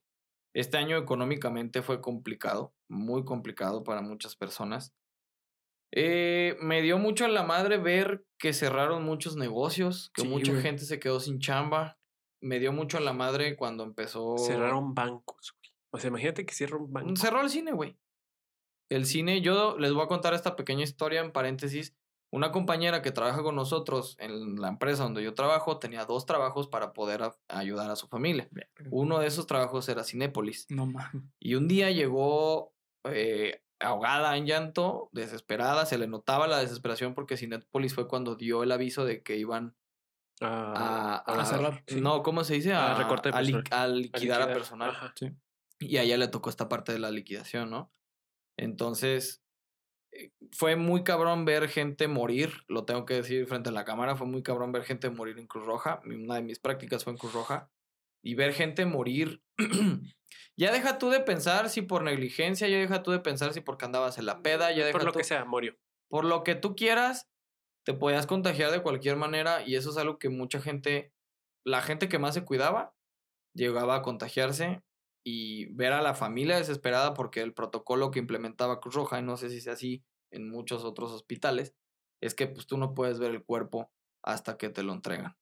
Este 0.56 0.78
año 0.78 0.98
económicamente 0.98 1.82
fue 1.82 2.00
complicado, 2.02 2.74
muy 2.88 3.26
complicado 3.26 3.84
para 3.84 4.02
muchas 4.02 4.36
personas. 4.36 4.94
Eh, 5.96 6.58
me 6.60 6.82
dio 6.82 6.98
mucho 6.98 7.26
en 7.26 7.34
la 7.34 7.44
madre 7.44 7.78
ver 7.78 8.26
que 8.40 8.54
cerraron 8.54 9.04
muchos 9.04 9.36
negocios, 9.36 10.12
que 10.16 10.24
mucha 10.24 10.52
güey. 10.52 10.64
gente 10.64 10.86
se 10.86 11.00
quedó 11.00 11.20
sin 11.20 11.40
chamba. 11.40 11.98
Me 12.42 12.60
dio 12.60 12.74
mucho 12.74 12.98
en 12.98 13.06
la 13.06 13.14
madre 13.14 13.56
cuando 13.56 13.84
empezó... 13.84 14.38
Cerraron 14.38 14.94
bancos. 14.94 15.56
O 15.94 16.00
sea, 16.00 16.10
imagínate 16.10 16.46
que 16.46 16.54
cierra 16.54 16.78
un 16.78 16.92
banco. 16.92 17.16
Cerró 17.16 17.42
el 17.42 17.50
cine, 17.50 17.72
güey. 17.72 17.96
El 18.90 19.06
cine, 19.06 19.42
yo 19.42 19.78
les 19.78 19.94
voy 19.94 20.04
a 20.04 20.08
contar 20.08 20.34
esta 20.34 20.56
pequeña 20.56 20.84
historia 20.84 21.22
en 21.22 21.32
paréntesis. 21.32 21.96
Una 22.32 22.52
compañera 22.52 23.04
que 23.04 23.12
trabaja 23.12 23.44
con 23.44 23.56
nosotros 23.56 24.16
en 24.20 24.60
la 24.60 24.68
empresa 24.70 25.04
donde 25.04 25.24
yo 25.24 25.36
trabajo 25.36 25.78
tenía 25.78 26.06
dos 26.06 26.26
trabajos 26.26 26.68
para 26.68 26.92
poder 26.92 27.22
a- 27.22 27.36
ayudar 27.48 27.92
a 27.92 27.96
su 27.96 28.08
familia. 28.08 28.50
Uno 28.90 29.20
de 29.20 29.28
esos 29.28 29.46
trabajos 29.46 29.88
era 29.88 30.04
Cinépolis. 30.04 30.66
No 30.70 30.88
mames. 30.88 31.24
Y 31.40 31.54
un 31.56 31.68
día 31.68 31.92
llegó 31.92 32.74
eh, 33.04 33.62
ahogada 33.80 34.36
en 34.36 34.48
llanto, 34.48 35.10
desesperada, 35.12 35.86
se 35.86 36.00
le 36.00 36.08
notaba 36.08 36.48
la 36.48 36.58
desesperación 36.58 37.14
porque 37.14 37.38
Cinépolis 37.38 37.94
fue 37.94 38.08
cuando 38.08 38.36
dio 38.36 38.64
el 38.64 38.72
aviso 38.72 39.06
de 39.06 39.22
que 39.22 39.38
iban 39.38 39.76
a, 40.42 41.18
a 41.42 41.46
cerrar, 41.46 41.84
sí. 41.88 42.02
No, 42.02 42.24
¿cómo 42.24 42.44
se 42.44 42.56
dice? 42.56 42.74
A 42.74 42.94
A, 42.96 42.98
recorte 42.98 43.30
de 43.30 43.36
a 43.72 43.88
liquidar 43.88 44.42
a 44.42 44.46
personal. 44.54 44.90
Ajá. 44.90 45.14
Y 45.80 45.98
a 45.98 46.04
ella 46.04 46.18
le 46.18 46.28
tocó 46.28 46.50
esta 46.50 46.70
parte 46.70 46.92
de 46.94 47.00
la 47.00 47.12
liquidación, 47.12 47.70
¿no? 47.70 47.92
Entonces, 48.58 49.42
eh, 50.14 50.32
fue 50.52 50.76
muy 50.76 51.04
cabrón 51.04 51.46
ver 51.46 51.68
gente 51.68 52.08
morir, 52.08 52.52
lo 52.68 52.86
tengo 52.86 53.06
que 53.06 53.16
decir 53.16 53.46
frente 53.48 53.70
a 53.70 53.74
la 53.74 53.86
cámara, 53.86 54.16
fue 54.16 54.28
muy 54.28 54.44
cabrón 54.44 54.72
ver 54.72 54.84
gente 54.84 55.10
morir 55.10 55.40
en 55.40 55.48
Cruz 55.48 55.66
Roja. 55.66 56.02
Una 56.06 56.36
de 56.36 56.44
mis 56.44 56.60
prácticas 56.60 57.04
fue 57.04 57.12
en 57.14 57.18
Cruz 57.18 57.34
Roja. 57.34 57.70
Y 58.26 58.36
ver 58.36 58.54
gente 58.54 58.86
morir. 58.86 59.44
ya 60.56 60.72
deja 60.72 60.98
tú 60.98 61.10
de 61.10 61.20
pensar 61.20 61.70
si 61.70 61.82
por 61.82 62.04
negligencia, 62.04 62.68
ya 62.70 62.78
deja 62.78 63.04
tú 63.04 63.12
de 63.12 63.20
pensar 63.20 63.54
si 63.54 63.62
porque 63.62 63.86
andabas 63.86 64.18
en 64.18 64.26
la 64.26 64.42
peda, 64.42 64.72
ya 64.72 64.86
deja 64.86 64.98
Por 64.98 65.04
lo 65.06 65.12
tú- 65.12 65.18
que 65.20 65.26
sea, 65.26 65.44
murió. 65.46 65.76
por 66.10 66.24
lo 66.24 66.44
que 66.44 66.56
tú 66.56 66.76
quieras, 66.76 67.30
te 67.86 67.94
podías 67.94 68.26
contagiar 68.28 68.72
de 68.72 68.82
cualquier 68.82 69.18
manera 69.18 69.64
y 69.68 69.76
eso 69.76 69.90
es 69.90 69.98
algo 69.98 70.20
que 70.20 70.30
mucha 70.30 70.62
gente, 70.62 71.12
la 71.66 71.82
gente 71.82 72.08
que 72.08 72.18
más 72.20 72.34
se 72.34 72.46
cuidaba, 72.46 72.96
llegaba 73.54 73.96
a 73.98 74.02
contagiarse 74.04 74.82
y 75.26 75.66
ver 75.74 75.94
a 75.94 76.02
la 76.02 76.14
familia 76.14 76.58
desesperada 76.58 77.14
porque 77.14 77.42
el 77.42 77.54
protocolo 77.54 78.12
que 78.12 78.20
implementaba 78.20 78.80
Cruz 78.82 78.96
Roja, 78.96 79.20
y 79.20 79.24
no 79.24 79.38
sé 79.38 79.50
si 79.50 79.62
sea 79.62 79.74
así 79.74 80.04
en 80.32 80.50
muchos 80.50 80.84
otros 80.84 81.12
hospitales, 81.12 81.74
es 82.22 82.36
que 82.36 82.48
pues 82.48 82.68
tú 82.68 82.78
no 82.78 82.94
puedes 82.94 83.20
ver 83.20 83.32
el 83.32 83.44
cuerpo 83.44 83.92
hasta 84.24 84.58
que 84.58 84.70
te 84.70 84.84
lo 84.84 84.94
entregan. 84.94 85.36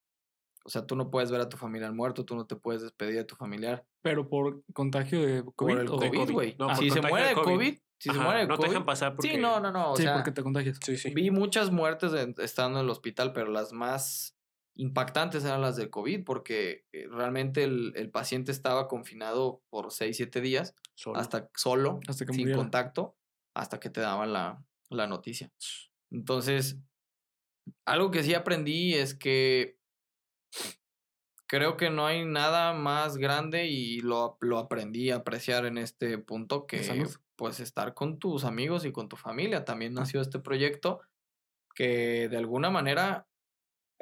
O 0.64 0.70
sea, 0.70 0.86
tú 0.86 0.96
no 0.96 1.10
puedes 1.10 1.32
ver 1.32 1.42
a 1.42 1.50
tu 1.50 1.58
familiar 1.58 1.92
muerto, 1.94 2.24
tú 2.26 2.36
no 2.36 2.46
te 2.46 2.56
puedes 2.56 2.84
despedir 2.84 3.16
de 3.16 3.24
tu 3.24 3.36
familiar 3.36 3.84
Pero 4.04 4.30
por 4.30 4.64
contagio 4.74 5.26
de 5.26 5.44
COVID. 5.44 5.56
por 5.56 5.80
el 5.80 5.88
o 5.90 5.98
de 5.98 6.12
COVID, 6.12 6.32
güey. 6.32 6.56
No, 6.60 6.68
por 6.68 6.78
si 6.78 6.90
se 6.92 7.02
muere 7.02 7.30
de 7.30 7.34
COVID. 7.34 7.46
COVID, 7.46 7.78
si 8.00 8.10
se 8.12 8.20
muere 8.20 8.40
de 8.42 8.48
no 8.48 8.56
COVID. 8.58 8.66
te 8.68 8.70
dejan 8.70 8.86
pasar 8.86 9.16
porque... 9.16 9.32
Sí, 9.32 9.38
no, 9.38 9.60
no, 9.60 9.72
no. 9.72 9.94
O 9.94 9.96
sí, 9.96 10.04
sea, 10.04 10.14
porque 10.14 10.32
te 10.32 10.44
contagias. 10.44 10.78
Sí, 10.84 10.98
sí. 10.98 11.12
Vi 11.16 11.32
muchas 11.32 11.72
muertes 11.72 12.12
de- 12.12 12.36
estando 12.44 12.80
en 12.80 12.86
el 12.86 12.92
hospital, 12.92 13.34
pero 13.34 13.50
las 13.52 13.74
más 13.74 14.38
impactantes 14.82 15.46
eran 15.46 15.62
las 15.62 15.76
del 15.76 15.90
COVID, 15.92 16.24
porque 16.24 16.86
eh, 16.92 17.08
realmente 17.10 17.64
el, 17.64 17.94
el 17.96 18.10
paciente 18.10 18.52
estaba 18.52 18.88
confinado 18.88 19.62
por 19.70 19.92
6, 19.92 20.18
7 20.18 20.42
días, 20.42 20.74
Solo. 20.96 21.20
hasta 21.20 21.50
solo, 21.56 22.00
Hasta 22.08 22.26
que 22.26 22.34
sin 22.34 22.42
muriera. 22.44 22.58
contacto, 22.58 23.16
hasta 23.56 23.80
que 23.80 23.90
te 23.92 24.02
daban 24.02 24.34
la, 24.34 24.66
la 24.90 25.06
noticia. 25.08 25.52
Entonces, 26.12 26.80
algo 27.86 28.10
que 28.10 28.24
sí 28.24 28.34
aprendí 28.34 28.96
es 28.96 29.14
que 29.14 29.78
creo 31.48 31.78
que 31.78 31.90
no 31.90 32.06
hay 32.06 32.26
nada 32.26 32.74
más 32.74 33.18
grande 33.18 33.68
y 33.68 34.00
lo, 34.00 34.38
lo 34.42 34.58
aprendí 34.58 35.12
a 35.12 35.18
apreciar 35.18 35.66
en 35.66 35.78
este 35.78 36.18
punto 36.18 36.66
que 36.66 37.06
pues 37.36 37.60
estar 37.60 37.94
con 37.94 38.20
tus 38.20 38.46
amigos 38.46 38.86
y 38.86 38.92
con 38.92 39.10
tu 39.10 39.16
familia. 39.18 39.66
También 39.66 39.94
Ah. 39.98 40.02
nació 40.02 40.22
este 40.22 40.40
proyecto 40.40 41.02
que 41.76 42.30
de 42.30 42.38
alguna 42.38 42.70
manera 42.70 43.28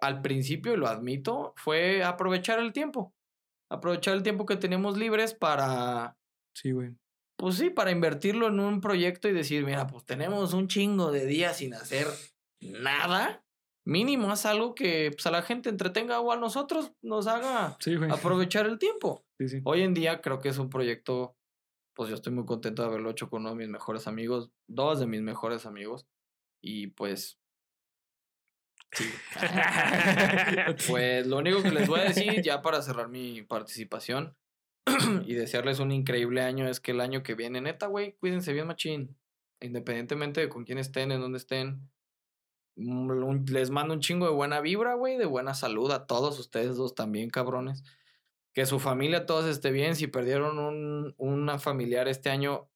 al 0.02 0.22
principio, 0.22 0.74
y 0.74 0.78
lo 0.78 0.88
admito, 0.88 1.54
fue 1.58 2.04
aprovechar 2.04 2.60
el 2.60 2.74
tiempo. 2.74 3.14
Aprovechar 3.72 4.16
el 4.16 4.24
tiempo 4.24 4.46
que 4.46 4.56
tenemos 4.58 4.98
libres 4.98 5.34
para, 5.34 6.18
Sí, 6.56 6.72
güey. 6.72 6.96
pues 7.38 7.56
sí, 7.56 7.70
para 7.70 7.92
invertirlo 7.92 8.48
en 8.48 8.60
un 8.60 8.82
proyecto 8.82 9.28
y 9.28 9.34
decir, 9.34 9.64
mira, 9.66 9.88
pues 9.88 10.06
tenemos 10.06 10.54
un 10.54 10.68
chingo 10.68 11.12
de 11.12 11.26
días 11.26 11.58
sin 11.58 11.74
hacer 11.74 12.08
nada. 12.62 13.44
Mínimo 13.86 14.32
haz 14.32 14.46
algo 14.46 14.76
que 14.76 15.12
pues, 15.12 15.26
a 15.26 15.32
la 15.32 15.42
gente 15.42 15.70
entretenga 15.70 16.20
o 16.20 16.32
a 16.32 16.38
nosotros 16.38 16.92
nos 17.02 17.28
haga 17.28 17.78
Sí, 17.80 17.96
aprovechar 18.12 18.66
el 18.66 18.78
tiempo. 18.78 19.26
Sí, 19.40 19.48
sí. 19.50 19.62
Hoy 19.64 19.82
en 19.82 19.94
día 19.94 20.22
creo 20.22 20.40
que 20.40 20.50
es 20.50 20.58
un 20.58 20.70
proyecto, 20.70 21.36
pues 21.96 22.10
yo 22.10 22.16
estoy 22.16 22.34
muy 22.34 22.46
contento 22.46 22.82
de 22.82 22.88
haberlo 22.90 23.10
hecho 23.12 23.30
con 23.30 23.42
uno 23.42 23.52
de 23.52 23.56
mis 23.56 23.70
mejores 23.70 24.08
amigos, 24.08 24.52
dos 24.68 25.00
de 25.00 25.08
mis 25.08 25.22
mejores 25.22 25.66
amigos. 25.66 26.08
Y 26.62 26.88
pues, 26.88 27.40
pues 30.88 31.28
lo 31.28 31.38
único 31.38 31.62
que 31.62 31.72
les 31.72 31.88
voy 31.88 32.00
a 32.00 32.06
decir 32.06 32.42
ya 32.42 32.62
para 32.62 32.82
cerrar 32.82 33.08
mi 33.10 33.42
participación 33.44 34.36
y 35.26 35.34
desearles 35.36 35.80
un 35.80 35.92
increíble 35.92 36.42
año 36.42 36.68
es 36.68 36.80
que 36.80 36.92
el 36.92 37.02
año 37.02 37.24
que 37.24 37.36
viene, 37.36 37.62
neta, 37.62 37.88
güey, 37.88 38.14
cuídense 38.14 38.54
bien 38.54 38.68
machín. 38.68 39.16
Independientemente 39.62 40.42
de 40.42 40.50
con 40.50 40.64
quién 40.64 40.78
estén, 40.78 41.12
en 41.12 41.20
dónde 41.22 41.38
estén. 41.38 41.90
Mm, 42.78 43.10
un- 43.12 43.46
Les 43.50 43.70
mando 43.70 43.94
un 43.94 44.00
chingo 44.00 44.26
de 44.26 44.32
buena 44.34 44.62
vibra, 44.62 44.96
güey, 44.96 45.18
de 45.18 45.26
buena 45.26 45.54
salud 45.54 45.92
a 45.92 46.08
todos 46.08 46.40
ustedes 46.40 46.78
dos 46.78 46.96
también, 46.96 47.30
cabrones. 47.30 47.84
Que 48.54 48.66
su 48.66 48.80
familia 48.80 49.26
todos 49.26 49.46
esté 49.46 49.72
bien. 49.72 49.96
Si 49.96 50.08
perdieron 50.08 50.60
un, 50.60 51.14
una 51.18 51.60
familiar 51.60 52.08
este 52.08 52.30
año, 52.30 52.70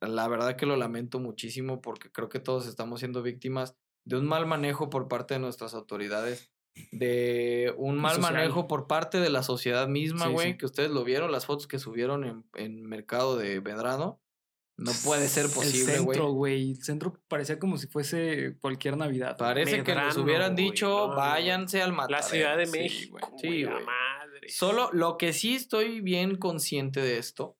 la 0.00 0.26
verdad 0.28 0.56
que 0.56 0.66
lo 0.66 0.76
lamento 0.76 1.20
muchísimo 1.20 1.80
porque 1.80 2.10
creo 2.10 2.28
que 2.28 2.40
todos 2.40 2.66
estamos 2.66 2.98
siendo 3.00 3.22
víctimas 3.22 3.76
de 4.06 4.16
un 4.16 4.24
mal 4.26 4.46
manejo 4.46 4.88
por 4.88 5.08
parte 5.08 5.34
de 5.34 5.40
nuestras 5.40 5.74
autoridades, 5.74 6.50
de 6.92 7.74
un 7.76 7.96
mal 7.98 8.16
Social. 8.16 8.32
manejo 8.34 8.66
por 8.68 8.86
parte 8.86 9.18
de 9.20 9.30
la 9.30 9.42
sociedad 9.42 9.88
misma, 9.88 10.26
Sí, 10.26 10.32
güey, 10.32 10.52
sí. 10.52 10.58
que 10.58 10.66
ustedes 10.66 10.90
lo 10.90 11.04
vieron, 11.04 11.30
las 11.32 11.44
fotos 11.46 11.66
que 11.66 11.78
subieron 11.78 12.24
en, 12.24 12.44
en 12.54 12.82
Mercado 12.86 13.36
de 13.36 13.60
Medrano. 13.60 14.20
No 14.78 14.92
puede 15.04 15.26
ser 15.28 15.46
posible, 15.48 15.94
El 15.94 16.02
güey. 16.02 16.14
centro, 16.16 16.32
güey. 16.32 16.70
El 16.72 16.82
centro 16.84 17.18
parecía 17.28 17.58
como 17.58 17.78
si 17.78 17.86
fuese 17.86 18.58
cualquier 18.60 18.98
Navidad. 18.98 19.36
Parece 19.38 19.82
que 19.82 19.94
nos 19.94 20.18
hubieran 20.18 20.54
dicho, 20.54 21.08
no, 21.08 21.16
váyanse 21.16 21.80
al 21.80 21.90
La 21.92 21.96
matadero. 21.96 22.28
Ciudad 22.28 22.56
de 22.58 22.66
sí, 22.66 22.72
México, 22.78 23.18
güey. 23.18 23.40
Sí, 23.40 23.48
güey, 23.48 23.62
la 23.64 23.72
güey. 23.72 23.84
madre. 23.86 24.48
Solo 24.50 24.90
lo 24.92 25.16
que 25.16 25.32
sí 25.32 25.54
estoy 25.54 26.02
bien 26.02 26.36
consciente 26.36 27.00
de 27.00 27.16
esto, 27.16 27.56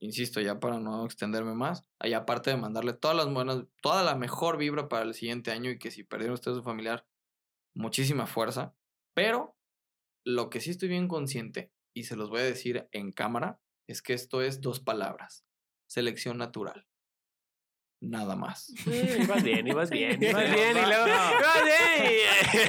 insisto, 0.00 0.40
ya 0.40 0.60
para 0.60 0.78
no 0.78 1.04
extenderme 1.04 1.54
más, 1.54 1.84
y 2.02 2.12
aparte 2.12 2.50
de 2.50 2.56
mandarle 2.56 2.92
todas 2.92 3.16
las 3.16 3.32
buenas, 3.32 3.64
toda 3.82 4.02
la 4.02 4.14
mejor 4.14 4.56
vibra 4.56 4.88
para 4.88 5.02
el 5.04 5.14
siguiente 5.14 5.50
año 5.50 5.70
y 5.70 5.78
que 5.78 5.90
si 5.90 6.04
perdieron 6.04 6.34
ustedes 6.34 6.56
su 6.58 6.62
familiar, 6.62 7.06
muchísima 7.74 8.26
fuerza. 8.26 8.74
Pero 9.14 9.56
lo 10.24 10.50
que 10.50 10.60
sí 10.60 10.70
estoy 10.70 10.88
bien 10.88 11.08
consciente, 11.08 11.72
y 11.94 12.04
se 12.04 12.16
los 12.16 12.30
voy 12.30 12.40
a 12.40 12.44
decir 12.44 12.88
en 12.92 13.12
cámara, 13.12 13.60
es 13.88 14.02
que 14.02 14.12
esto 14.12 14.42
es 14.42 14.60
dos 14.60 14.78
palabras: 14.80 15.44
selección 15.88 16.38
natural. 16.38 16.86
Nada 18.00 18.36
más. 18.36 18.66
Sí, 18.66 18.92
ibas 19.22 19.42
bien, 19.42 19.66
ibas 19.66 19.90
bien, 19.90 20.22
ibas 20.22 20.48
No, 20.48 20.54
bien, 20.54 20.70
y 20.76 20.80
no, 20.80 20.86
luego, 20.86 21.06
no. 21.06 21.14
ibas 21.14 21.64
bien. 21.64 22.68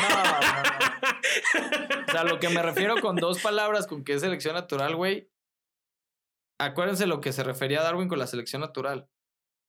O 2.07 2.11
sea, 2.11 2.23
lo 2.23 2.39
que 2.39 2.49
me 2.49 2.64
refiero 2.64 2.99
con 2.99 3.15
dos 3.15 3.39
palabras, 3.39 3.85
con 3.85 4.03
que 4.03 4.14
es 4.14 4.22
selección 4.22 4.56
natural, 4.56 4.95
güey. 4.95 5.30
Acuérdense 6.60 7.07
lo 7.07 7.22
que 7.22 7.31
se 7.31 7.44
refería 7.44 7.80
a 7.80 7.84
Darwin 7.84 8.10
con 8.10 8.19
la 8.19 8.27
selección 8.27 8.61
natural. 8.61 9.07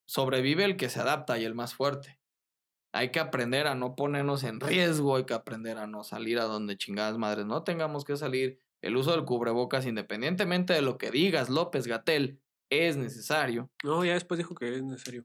Sobrevive 0.07 0.65
el 0.65 0.77
que 0.77 0.89
se 0.89 0.99
adapta 0.99 1.39
y 1.39 1.45
el 1.45 1.55
más 1.55 1.73
fuerte. 1.73 2.19
Hay 2.93 3.13
que 3.13 3.21
aprender 3.21 3.69
a 3.69 3.77
no 3.77 3.95
ponernos 3.95 4.43
en 4.43 4.59
riesgo, 4.59 5.15
hay 5.15 5.25
que 5.25 5.35
aprender 5.35 5.79
a 5.79 5.87
no 5.87 6.03
salir 6.03 6.41
a 6.41 6.45
donde 6.45 6.77
chingadas 6.77 7.17
madres 7.17 7.47
no 7.47 7.63
tengamos 7.63 8.05
que 8.05 8.17
salir. 8.17 8.59
El 8.83 8.97
uso 8.97 9.13
del 9.13 9.25
cubrebocas, 9.25 9.87
independientemente 9.87 10.73
de 10.73 10.83
lo 10.83 10.99
que 10.99 11.13
digas, 11.13 11.49
López 11.49 11.87
Gatel, 11.87 12.41
es 12.71 12.97
necesario. 12.97 13.71
No, 13.85 14.05
ya 14.05 14.15
después 14.15 14.39
dijo 14.39 14.57
que 14.57 14.75
es 14.75 14.83
necesario. 14.83 15.25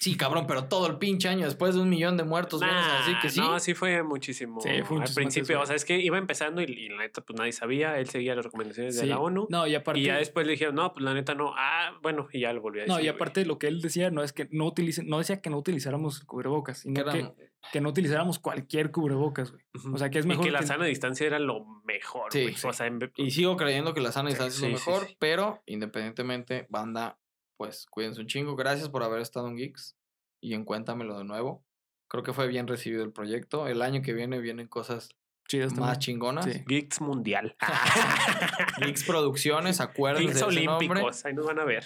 Sí, 0.00 0.16
cabrón, 0.16 0.46
pero 0.46 0.64
todo 0.68 0.86
el 0.86 0.96
pinche 0.98 1.28
año 1.28 1.44
después 1.44 1.74
de 1.74 1.80
un 1.80 1.88
millón 1.90 2.16
de 2.16 2.22
muertos, 2.22 2.60
vienes 2.60 2.84
a 2.86 2.98
decir 2.98 3.16
que 3.20 3.30
sí. 3.30 3.40
No, 3.40 3.58
sí 3.58 3.74
fue 3.74 4.02
muchísimo. 4.04 4.60
Sí, 4.60 4.70
fue 4.84 5.02
Al 5.02 5.12
principio, 5.12 5.60
o 5.60 5.66
sea, 5.66 5.74
es 5.74 5.84
que 5.84 5.98
iba 5.98 6.16
empezando 6.18 6.62
y, 6.62 6.66
y 6.66 6.88
la 6.88 6.98
neta, 6.98 7.20
pues 7.20 7.36
nadie 7.36 7.50
sabía. 7.52 7.98
Él 7.98 8.08
seguía 8.08 8.36
las 8.36 8.44
recomendaciones 8.44 8.96
de 8.96 9.06
la 9.06 9.18
ONU. 9.18 9.48
No, 9.50 9.66
y 9.66 9.74
aparte. 9.74 9.98
y 10.00 10.04
ya 10.04 10.16
después 10.18 10.46
le 10.46 10.52
dijeron, 10.52 10.76
no, 10.76 10.92
pues 10.92 11.04
la 11.04 11.14
neta 11.14 11.34
no. 11.34 11.52
Ah, 11.56 11.98
bueno, 12.00 12.28
y 12.32 12.40
ya 12.40 12.52
lo 12.52 12.60
volví 12.60 12.78
a 12.78 12.82
decir. 12.82 12.94
no, 12.96 13.02
y 13.02 13.08
aparte 13.08 13.44
lo 13.44 13.58
que 13.58 13.66
él 13.66 13.80
decía 13.80 14.10
no 14.10 14.22
es 14.22 14.32
que 14.32 14.46
no 14.52 14.66
utilicen, 14.66 15.08
no 15.08 15.18
decía 15.18 15.40
que 15.40 15.50
no 15.50 15.58
utilizáramos 15.58 16.20
cubrebocas, 16.20 16.78
sino 16.78 17.04
Que 17.04 17.32
que, 17.72 17.80
no 17.80 17.88
utilizáramos 17.88 18.38
cualquier 18.38 18.92
cubrebocas, 18.92 19.50
güey. 19.50 19.64
O 19.92 19.98
sea, 19.98 20.10
que 20.10 20.20
es 20.20 20.24
Y 20.26 20.28
mejor 20.28 20.44
que 20.44 20.52
la 20.52 20.60
que- 20.60 20.66
sana 20.68 20.84
distancia 20.84 21.26
era 21.26 21.40
lo 21.40 21.64
mejor, 21.84 22.32
Sí, 22.32 22.42
güey. 22.42 22.54
sí. 22.54 22.66
O 22.68 22.72
sea, 22.72 22.86
en 22.86 23.00
Y 23.16 23.32
sigo 23.32 23.56
creyendo 23.56 23.94
que 23.94 24.00
la 24.00 24.12
sana 24.12 24.28
distancia 24.28 24.60
Sí, 24.60 24.66
es 24.66 24.72
lo 24.72 24.78
sí, 24.78 24.88
mejor, 24.90 25.08
sí. 25.08 25.16
pero 25.18 25.60
independientemente, 25.66 26.66
banda, 26.70 27.18
pues 27.58 27.86
cuídense 27.90 28.22
un 28.22 28.26
chingo. 28.28 28.56
Gracias 28.56 28.88
por 28.88 29.02
haber 29.02 29.20
estado 29.20 29.48
en 29.48 29.56
Geeks 29.56 29.98
y 30.40 30.54
en 30.54 30.64
Cuéntamelo 30.64 31.18
de 31.18 31.24
nuevo. 31.24 31.66
Creo 32.08 32.22
que 32.22 32.32
fue 32.32 32.46
bien 32.46 32.66
recibido 32.66 33.04
el 33.04 33.12
proyecto. 33.12 33.66
El 33.68 33.82
año 33.82 34.00
que 34.00 34.14
viene 34.14 34.38
vienen 34.38 34.66
cosas 34.68 35.10
chidas 35.46 35.72
más 35.72 35.80
también. 35.80 35.98
chingonas. 36.00 36.44
Sí. 36.46 36.62
Geeks 36.66 37.00
Mundial. 37.02 37.56
Geeks 38.82 39.04
Producciones, 39.04 39.80
acuérdense 39.80 40.26
Geeks 40.28 40.40
de 40.40 40.46
ese 40.56 40.64
nombre. 40.64 40.86
Olímpicos. 40.88 41.24
Ahí 41.26 41.34
nos 41.34 41.46
van 41.46 41.58
a 41.58 41.64
ver. 41.64 41.84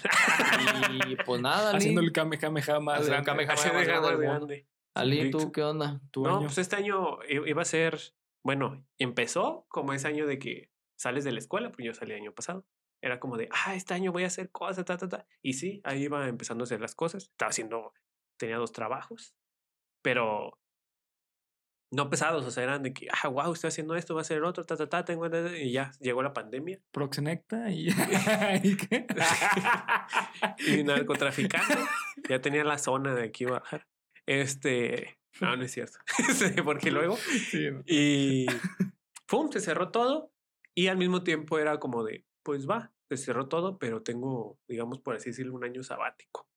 Y 1.11 1.17
pues 1.25 1.41
nada, 1.41 1.71
Ali. 1.71 1.79
Haciendo 1.79 2.01
el 2.03 2.13
Kamehameha 2.13 2.81
más 2.81 3.01
Haciendo 3.01 3.19
el 3.19 3.25
grande. 3.25 3.47
Kamehameha 3.47 3.73
más 3.73 3.87
grande 3.87 4.17
grande. 4.27 4.67
Ali, 4.95 5.17
Geeks. 5.17 5.31
¿tú 5.31 5.53
qué 5.53 5.63
onda? 5.63 6.01
Tu 6.11 6.23
No, 6.23 6.37
año. 6.37 6.47
pues 6.47 6.59
este 6.59 6.77
año 6.77 7.19
iba 7.29 7.63
a 7.63 7.65
ser, 7.65 7.99
bueno, 8.45 8.85
empezó 8.99 9.65
como 9.69 9.93
ese 9.95 10.07
año 10.09 10.27
de 10.27 10.39
que 10.39 10.71
sales 10.99 11.25
de 11.25 11.33
la 11.33 11.39
escuela, 11.39 11.73
pues 11.73 11.87
yo 11.87 11.95
salí 11.95 12.13
el 12.13 12.21
año 12.21 12.33
pasado. 12.35 12.65
Era 13.03 13.19
como 13.21 13.37
de, 13.37 13.49
ah, 13.51 13.75
este 13.75 13.95
año 13.95 14.13
voy 14.13 14.25
a 14.25 14.29
hacer 14.29 14.51
cosas, 14.51 14.85
ta, 14.85 14.97
ta, 14.97 15.09
ta. 15.09 15.27
Y 15.43 15.55
sí, 15.55 15.81
ahí 15.85 16.05
iba 16.05 16.27
empezando 16.29 16.63
a 16.63 16.67
hacer 16.67 16.81
las 16.81 16.95
cosas. 16.95 17.25
Estaba 17.25 17.51
haciendo, 17.51 17.93
tenía 18.39 18.57
dos 18.57 18.73
trabajos, 18.73 19.35
pero 20.03 20.59
no 21.93 22.09
pesados, 22.09 22.47
o 22.47 22.51
sea, 22.51 22.63
eran 22.63 22.83
de 22.83 22.95
que, 22.95 23.09
ah, 23.11 23.29
wow, 23.29 23.53
estoy 23.53 23.69
haciendo 23.69 23.95
esto, 23.97 24.15
voy 24.15 24.21
a 24.21 24.23
hacer 24.23 24.39
el 24.39 24.45
otro, 24.45 24.65
ta, 24.65 24.77
ta, 24.77 24.89
ta, 24.89 25.05
tengo, 25.05 25.29
ta, 25.29 25.45
ta", 25.45 25.59
y 25.59 25.73
ya 25.73 25.93
llegó 26.01 26.23
la 26.23 26.33
pandemia. 26.33 26.81
Proxenecta 26.91 27.71
y. 27.71 27.89
¿Y 28.63 28.77
qué? 28.77 29.07
y 30.67 30.85
narcotraficante. 30.85 31.75
ya 32.29 32.41
tenía 32.41 32.65
la 32.65 32.79
zona 32.79 33.15
de 33.15 33.25
aquí 33.25 33.45
bajar. 33.45 33.87
Este, 34.27 35.19
no, 35.41 35.57
no 35.57 35.65
es 35.65 35.73
cierto. 35.73 35.99
Sí, 36.35 36.63
Porque 36.65 36.91
luego 36.91 37.17
Sí, 37.17 37.71
no. 37.71 37.83
Y 37.87 38.47
¡pum! 39.27 39.51
Se 39.51 39.61
cerró 39.61 39.91
todo. 39.91 40.33
Y 40.75 40.87
al 40.87 40.97
mismo 40.97 41.23
tiempo 41.23 41.59
era 41.59 41.79
como 41.79 42.05
de, 42.05 42.25
pues 42.43 42.69
va, 42.69 42.93
se 43.09 43.17
cerró 43.17 43.49
todo, 43.49 43.79
pero 43.79 44.03
tengo, 44.03 44.59
digamos, 44.69 45.01
por 45.01 45.17
así 45.17 45.31
decirlo, 45.31 45.55
un 45.55 45.65
año 45.65 45.83
sabático. 45.83 46.49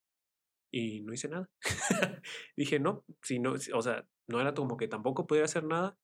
Y 0.72 1.00
no 1.02 1.12
hice 1.12 1.28
nada. 1.28 1.50
Dije, 2.56 2.78
no, 2.80 3.04
si 3.22 3.38
no, 3.38 3.54
o 3.54 3.82
sea, 3.82 4.06
no 4.28 4.40
era 4.40 4.54
como 4.54 4.76
que 4.76 4.88
tampoco 4.88 5.26
pudiera 5.26 5.46
hacer 5.46 5.64
nada. 5.64 5.98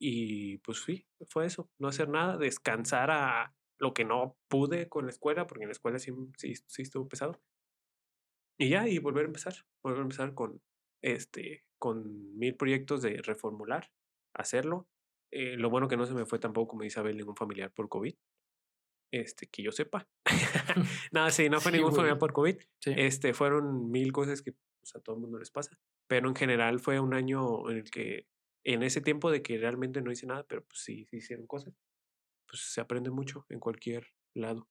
Y 0.00 0.58
pues 0.58 0.82
sí, 0.84 1.06
fue 1.28 1.46
eso, 1.46 1.70
no 1.78 1.88
hacer 1.88 2.08
nada, 2.08 2.36
descansar 2.36 3.10
a 3.10 3.54
lo 3.78 3.94
que 3.94 4.04
no 4.04 4.36
pude 4.48 4.88
con 4.88 5.06
la 5.06 5.10
escuela, 5.10 5.46
porque 5.46 5.64
en 5.64 5.68
la 5.68 5.72
escuela 5.72 5.98
sí, 5.98 6.12
sí, 6.36 6.54
sí 6.66 6.82
estuvo 6.82 7.08
pesado. 7.08 7.40
Y 8.60 8.70
ya, 8.70 8.88
y 8.88 8.98
volver 8.98 9.24
a 9.24 9.28
empezar, 9.28 9.54
volver 9.82 10.00
a 10.00 10.02
empezar 10.02 10.34
con, 10.34 10.60
este, 11.02 11.64
con 11.78 12.36
mil 12.36 12.56
proyectos 12.56 13.02
de 13.02 13.22
reformular, 13.22 13.90
hacerlo. 14.34 14.88
Eh, 15.30 15.56
lo 15.56 15.70
bueno 15.70 15.88
que 15.88 15.96
no 15.96 16.06
se 16.06 16.14
me 16.14 16.26
fue 16.26 16.38
tampoco, 16.38 16.68
como 16.68 16.82
dice 16.82 17.00
Abel, 17.00 17.16
ningún 17.16 17.36
familiar 17.36 17.72
por 17.72 17.88
COVID. 17.88 18.14
Este, 19.12 19.46
que 19.46 19.62
yo 19.62 19.72
sepa. 19.72 20.08
Nada, 21.12 21.30
sí, 21.30 21.48
no 21.48 21.60
fue 21.60 21.72
Sí, 21.72 21.78
ningún 21.78 21.92
familiar 21.92 22.14
güey. 22.14 22.20
por 22.20 22.32
COVID. 22.32 22.56
Sí. 22.80 22.92
Este, 22.96 23.32
fueron 23.34 23.90
mil 23.90 24.12
cosas 24.12 24.42
que 24.42 24.52
pues, 24.52 24.94
a 24.94 25.00
todo 25.00 25.16
el 25.16 25.22
mundo 25.22 25.38
les 25.38 25.50
pasa. 25.50 25.78
Pero 26.08 26.28
en 26.28 26.34
general 26.34 26.80
fue 26.80 27.00
un 27.00 27.14
año 27.14 27.68
en 27.70 27.78
el 27.78 27.90
que, 27.90 28.26
en 28.64 28.82
ese 28.82 29.00
tiempo 29.00 29.30
de 29.30 29.42
que 29.42 29.58
realmente 29.58 30.00
no 30.02 30.10
hice 30.12 30.26
nada, 30.26 30.44
pero 30.48 30.64
pues 30.64 30.80
sí, 30.82 31.06
sí 31.10 31.18
hicieron 31.18 31.46
cosas. 31.46 31.74
Pues 32.46 32.62
se 32.72 32.80
aprende 32.80 33.10
mucho 33.10 33.44
en 33.48 33.60
cualquier 33.60 34.06
lado. 34.34 34.68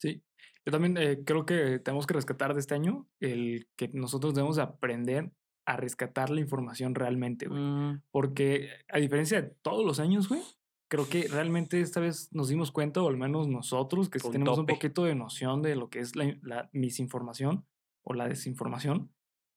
Sí. 0.00 0.22
Yo 0.66 0.72
también 0.72 0.96
eh, 0.96 1.22
creo 1.24 1.44
que 1.46 1.78
tenemos 1.78 2.06
que 2.06 2.14
rescatar 2.14 2.54
de 2.54 2.60
este 2.60 2.74
año 2.74 3.08
el 3.20 3.68
que 3.76 3.88
nosotros 3.92 4.34
debemos 4.34 4.58
aprender 4.58 5.30
a 5.66 5.76
rescatar 5.76 6.30
la 6.30 6.40
información 6.40 6.94
realmente, 6.94 7.46
güey. 7.46 7.60
Mm, 7.60 8.02
Porque 8.10 8.68
a 8.88 8.98
diferencia 8.98 9.40
de 9.40 9.50
todos 9.62 9.84
los 9.84 10.00
años, 10.00 10.28
güey, 10.28 10.42
creo 10.88 11.08
que 11.08 11.26
realmente 11.28 11.80
esta 11.80 12.00
vez 12.00 12.28
nos 12.32 12.48
dimos 12.48 12.70
cuenta, 12.72 13.02
o 13.02 13.08
al 13.08 13.16
menos 13.16 13.48
nosotros, 13.48 14.08
que 14.10 14.18
sí 14.18 14.26
Un 14.26 14.32
tenemos 14.32 14.58
un 14.58 14.66
poquito 14.66 15.04
de 15.04 15.14
noción 15.14 15.62
de 15.62 15.76
lo 15.76 15.88
que 15.90 16.00
es 16.00 16.14
la, 16.16 16.36
la 16.42 16.70
misinformación 16.72 17.66
o 18.02 18.14
la 18.14 18.28
desinformación, 18.28 19.12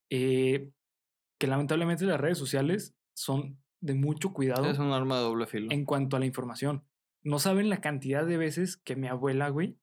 eh, 0.10 0.72
que 1.40 1.48
lamentablemente 1.48 2.06
las 2.06 2.20
redes 2.20 2.38
sociales 2.38 2.96
son 3.16 3.62
de 3.82 3.94
mucho 3.94 4.34
cuidado 4.34 4.66
Es 4.70 4.80
un 4.80 4.92
arma 4.92 5.18
de 5.18 5.24
doble 5.24 5.46
filo. 5.48 5.72
en 5.72 5.86
cuanto 5.86 6.16
a 6.18 6.20
la 6.20 6.26
información. 6.26 6.84
No 7.24 7.40
saben 7.40 7.70
la 7.70 7.82
cantidad 7.82 8.26
de 8.26 8.38
veces 8.38 8.78
que 8.78 8.96
mi 8.96 9.08
abuela, 9.08 9.50
güey, 9.50 9.78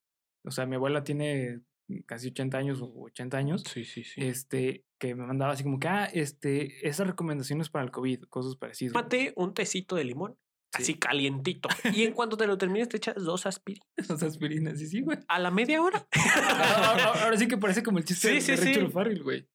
o 0.45 0.51
sea, 0.51 0.67
mi 0.67 0.77
abuela 0.77 1.05
tiene 1.05 1.61
casi 2.07 2.29
80 2.29 2.57
años 2.59 2.81
o 2.81 2.91
80 3.03 3.37
años, 3.37 3.63
Sí, 3.71 3.85
sí, 3.85 4.03
sí. 4.03 4.23
este, 4.25 4.85
que 4.99 5.15
me 5.15 5.27
mandaba 5.27 5.53
así 5.53 5.63
como 5.63 5.79
que, 5.79 5.89
ah, 5.89 6.07
este, 6.07 6.89
esas 6.89 7.07
recomendaciones 7.07 7.69
para 7.69 7.85
el 7.85 7.91
COVID, 7.91 8.23
cosas 8.25 8.57
parecidas. 8.57 8.95
Tómate 8.95 9.35
un 9.37 9.53
tecito 9.53 9.95
de 9.95 10.05
limón, 10.05 10.39
Sí. 10.77 10.83
así 10.83 10.95
calientito. 10.95 11.69
Y 11.93 12.05
en 12.05 12.13
cuanto 12.15 12.37
te 12.37 12.47
lo 12.47 12.59
termines, 12.59 12.89
te 12.89 12.97
echas 12.97 13.17
dos 13.17 13.47
aspirinas. 13.47 13.89
Esas 13.97 14.23
aspirinas, 14.23 14.79
sí, 14.79 14.87
sí, 14.87 15.01
güey. 15.01 15.19
A 15.29 15.39
la 15.39 15.51
media 15.51 15.83
hora. 15.83 16.07
Ahora, 17.23 17.37
sí 17.37 17.49
que 17.49 17.57
parece 17.57 17.83
como 17.83 17.99
el 17.99 18.05
chiste 18.05 18.29
Sí, 18.29 18.35
de, 18.35 18.41
sí, 18.41 18.51
de 18.53 18.57
Rachel 18.57 18.87
sí. 18.87 18.93
Farrell, 18.93 19.23
güey. 19.23 19.49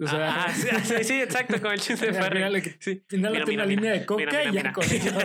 O 0.00 0.06
sea, 0.06 0.44
Ah, 0.44 0.54
sí, 0.54 0.68
sí, 0.84 1.04
sí, 1.04 1.20
exacto, 1.20 1.60
con 1.60 1.72
el 1.72 1.80
chiste 1.80 2.06
de 2.06 2.14
Farrell. 2.14 2.62
Sí. 2.80 3.04
Mira, 3.10 3.44
una 3.44 3.66
línea 3.66 3.92
de 3.92 4.06
coca 4.06 4.44
y 4.44 4.52
ya 4.52 4.72
con 4.72 4.84
eso. 4.84 5.18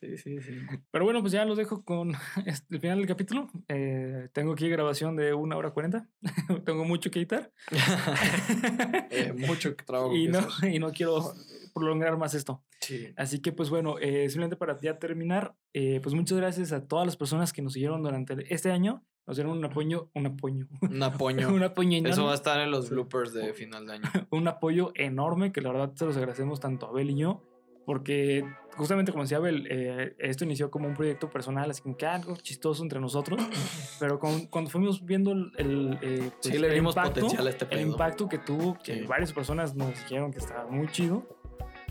Sí. 0.00 0.16
Sí, 0.18 0.40
sí. 0.40 0.60
Pero 0.90 1.04
bueno, 1.04 1.20
pues 1.20 1.32
ya 1.32 1.44
los 1.44 1.56
dejo 1.56 1.84
con 1.84 2.12
el 2.70 2.80
final 2.80 2.98
del 2.98 3.06
capítulo. 3.06 3.48
Eh, 3.68 4.28
tengo 4.32 4.52
aquí 4.52 4.68
grabación 4.68 5.16
de 5.16 5.32
una 5.34 5.56
hora 5.56 5.70
cuarenta. 5.70 6.08
tengo 6.64 6.84
mucho 6.84 7.10
que 7.10 7.18
editar. 7.20 7.52
Eh, 9.10 9.32
mucho 9.32 9.74
trabajo. 9.76 10.14
y, 10.14 10.26
que 10.26 10.32
no, 10.32 10.38
hacer. 10.40 10.74
y 10.74 10.78
no 10.78 10.90
quiero 10.92 11.32
prolongar 11.74 12.16
más 12.18 12.34
esto. 12.34 12.62
Sí. 12.80 13.12
Así 13.16 13.40
que, 13.40 13.52
pues 13.52 13.70
bueno, 13.70 13.96
eh, 13.98 14.28
simplemente 14.28 14.56
para 14.56 14.78
ya 14.80 14.98
terminar, 14.98 15.54
eh, 15.72 16.00
pues 16.02 16.14
muchas 16.14 16.36
gracias 16.38 16.72
a 16.72 16.86
todas 16.86 17.06
las 17.06 17.16
personas 17.16 17.52
que 17.52 17.62
nos 17.62 17.72
siguieron 17.74 18.02
durante 18.02 18.52
este 18.52 18.70
año. 18.70 19.04
Nos 19.26 19.36
dieron 19.36 19.56
un 19.56 19.64
apoyo, 19.64 20.10
un 20.14 20.26
apoyo, 20.26 20.66
Un 20.82 21.02
apoyo. 21.02 21.48
un 21.52 21.62
apoyo 21.62 21.90
enorme. 21.90 22.10
Eso 22.10 22.24
va 22.24 22.32
a 22.32 22.36
estar 22.36 22.60
en 22.60 22.70
los 22.70 22.90
bloopers 22.90 23.32
de 23.32 23.54
final 23.54 23.86
de 23.86 23.94
año. 23.94 24.10
un 24.30 24.46
apoyo 24.48 24.92
enorme 24.94 25.52
que 25.52 25.60
la 25.60 25.72
verdad 25.72 25.92
se 25.94 26.04
los 26.04 26.16
agradecemos 26.16 26.60
tanto 26.60 26.86
a 26.86 26.90
Abel 26.90 27.10
y 27.10 27.16
yo, 27.16 27.42
porque 27.86 28.44
justamente 28.76 29.12
como 29.12 29.24
decía 29.24 29.38
Abel, 29.38 29.66
eh, 29.70 30.14
esto 30.18 30.44
inició 30.44 30.70
como 30.70 30.86
un 30.88 30.94
proyecto 30.94 31.28
personal, 31.30 31.70
así 31.70 31.82
como 31.82 31.96
que 31.96 32.06
algo 32.06 32.36
chistoso 32.36 32.82
entre 32.82 33.00
nosotros, 33.00 33.40
pero 34.00 34.18
con- 34.18 34.46
cuando 34.46 34.70
fuimos 34.70 35.04
viendo 35.04 35.32
el, 35.32 35.52
el, 35.58 35.98
eh, 36.02 36.30
Sí, 36.40 36.50
pues, 36.50 36.60
le 36.60 36.68
el 36.68 36.76
impacto, 36.78 37.10
potencial 37.14 37.46
a 37.46 37.50
este 37.50 37.64
el 37.64 37.70
pedo. 37.70 37.80
impacto 37.80 38.28
que 38.28 38.38
tuvo, 38.38 38.74
que 38.82 39.00
Sí. 39.00 39.06
varias 39.06 39.32
personas 39.32 39.74
nos 39.74 39.88
dijeron 39.98 40.30
que 40.32 40.38
estaba 40.38 40.66
muy 40.68 40.88
chido, 40.88 41.26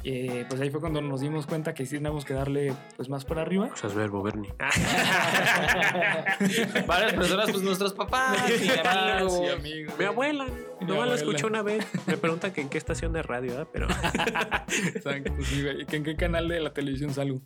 eh, 0.07 0.45
pues 0.47 0.61
ahí 0.61 0.69
fue 0.69 0.79
cuando 0.79 1.01
nos 1.01 1.21
dimos 1.21 1.47
cuenta 1.47 1.73
que 1.73 1.83
sí 1.85 1.95
teníamos 1.95 2.25
que 2.25 2.35
darle 2.35 2.73
pues 2.95 3.09
más 3.09 3.25
para 3.25 3.41
arriba. 3.41 3.69
Usas 3.73 3.95
verbo, 3.95 4.21
Bernie. 4.21 4.53
Varias 6.87 7.13
personas, 7.13 7.51
pues 7.51 7.63
nuestros 7.63 7.93
papás 7.93 8.37
y 8.49 8.69
amigos. 8.87 9.33
Sí, 9.33 9.47
amigos. 9.47 9.93
Mi 9.97 10.05
abuela. 10.05 10.45
Mi 10.45 10.85
No 10.85 10.93
la 10.93 10.93
abuela. 10.93 11.15
escuché 11.15 11.45
una 11.47 11.63
vez. 11.63 11.85
Me 12.05 12.17
pregunta 12.17 12.53
que 12.53 12.61
en 12.61 12.69
qué 12.69 12.77
estación 12.77 13.13
de 13.13 13.23
radio. 13.23 13.67
Pero. 13.73 13.87
Exacto, 14.95 15.33
sí, 15.41 15.63
güey, 15.63 15.85
que 15.85 15.95
en 15.95 16.03
qué 16.03 16.15
canal 16.15 16.47
de 16.47 16.59
la 16.59 16.73
televisión 16.73 17.13
salgo. 17.13 17.41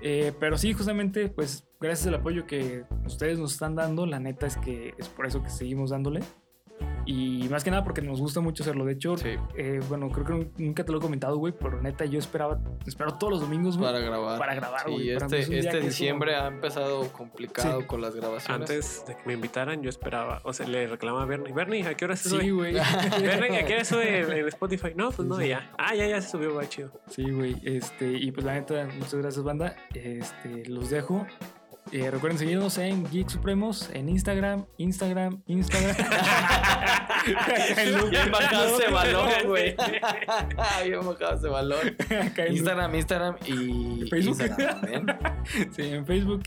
Eh, 0.00 0.32
pero 0.38 0.56
sí, 0.56 0.72
justamente, 0.74 1.28
pues 1.28 1.66
gracias 1.80 2.06
al 2.06 2.14
apoyo 2.14 2.46
que 2.46 2.84
ustedes 3.06 3.38
nos 3.38 3.52
están 3.52 3.74
dando, 3.74 4.06
la 4.06 4.20
neta 4.20 4.46
es 4.46 4.56
que 4.56 4.94
es 4.98 5.08
por 5.08 5.26
eso 5.26 5.42
que 5.42 5.50
seguimos 5.50 5.90
dándole. 5.90 6.20
Y 7.06 7.48
más 7.48 7.64
que 7.64 7.70
nada 7.70 7.84
porque 7.84 8.02
nos 8.02 8.20
gusta 8.20 8.40
mucho 8.40 8.62
hacerlo. 8.62 8.84
De 8.84 8.92
hecho, 8.92 9.16
Sí, 9.16 9.30
eh, 9.56 9.80
bueno, 9.88 10.10
creo 10.10 10.26
que 10.26 10.32
nun- 10.34 10.50
nunca 10.58 10.84
te 10.84 10.92
lo 10.92 10.98
he 10.98 11.00
comentado, 11.00 11.38
güey, 11.38 11.54
pero 11.58 11.80
neta 11.80 12.04
yo 12.04 12.18
esperaba, 12.18 12.60
espero 12.86 13.14
todos 13.14 13.32
los 13.32 13.40
domingos, 13.40 13.78
güey. 13.78 13.88
para 13.90 14.00
grabar. 14.04 14.38
Para 14.38 14.54
grabar, 14.54 14.82
Sí, 14.84 14.92
güey, 14.92 15.10
este, 15.12 15.38
es 15.38 15.48
este 15.50 15.80
diciembre 15.80 16.34
como- 16.34 16.44
ha 16.44 16.48
empezado 16.48 17.08
complicado 17.12 17.80
Sí. 17.80 17.86
con 17.86 18.02
las 18.02 18.14
grabaciones. 18.14 18.68
Antes 18.70 19.04
de 19.06 19.16
que 19.16 19.22
me 19.24 19.32
invitaran, 19.32 19.80
yo 19.82 19.88
esperaba. 19.88 20.40
O 20.44 20.52
sea, 20.52 20.66
le 20.68 20.86
reclamaba 20.86 21.22
a 21.22 21.26
Bernie. 21.26 21.54
Bernie, 21.54 21.86
¿a 21.86 21.94
qué 21.94 22.04
hora 22.04 22.14
se 22.16 22.28
Sí, 22.28 22.36
sube? 22.36 22.52
güey. 22.52 22.74
Bernie, 23.22 23.58
¿a 23.60 23.64
qué 23.64 23.74
hora 23.74 23.84
sube 23.86 24.20
en, 24.20 24.32
en 24.40 24.48
Spotify? 24.48 24.92
No, 24.94 25.06
pues 25.10 25.16
Sí, 25.26 25.28
no, 25.28 25.36
sí. 25.38 25.48
ya. 25.48 25.70
Ah, 25.78 25.94
ya, 25.94 26.06
ya 26.06 26.20
se 26.20 26.28
subió, 26.28 26.54
va 26.54 26.68
chido. 26.68 26.92
Sí, 27.08 27.22
güey. 27.30 27.56
Este, 27.64 28.12
y 28.12 28.30
pues 28.32 28.44
la 28.44 28.52
neta, 28.52 28.86
muchas 28.98 29.14
gracias, 29.14 29.42
banda. 29.42 29.74
Este, 29.94 30.66
los 30.68 30.90
dejo. 30.90 31.26
Eh, 31.90 32.10
recuerden 32.10 32.38
seguirnos 32.38 32.76
en 32.78 33.08
Geek 33.10 33.28
Supremos, 33.30 33.88
en 33.94 34.08
Instagram, 34.10 34.66
Instagram, 34.76 35.42
Instagram. 35.46 35.96
Bien 38.10 38.30
bajado 38.30 38.78
ese 38.78 38.90
balón, 38.90 39.28
güey. 39.46 39.74
Bien 40.84 41.00
bajado 41.06 41.34
ese 41.36 41.48
balón. 41.48 41.96
Instagram, 42.50 42.94
Instagram 42.94 43.36
y 43.46 44.06
Facebook. 44.10 44.40
Instagram 44.40 44.80
también. 44.80 45.06
Sí, 45.72 45.82
en 45.82 46.06
Facebook, 46.06 46.42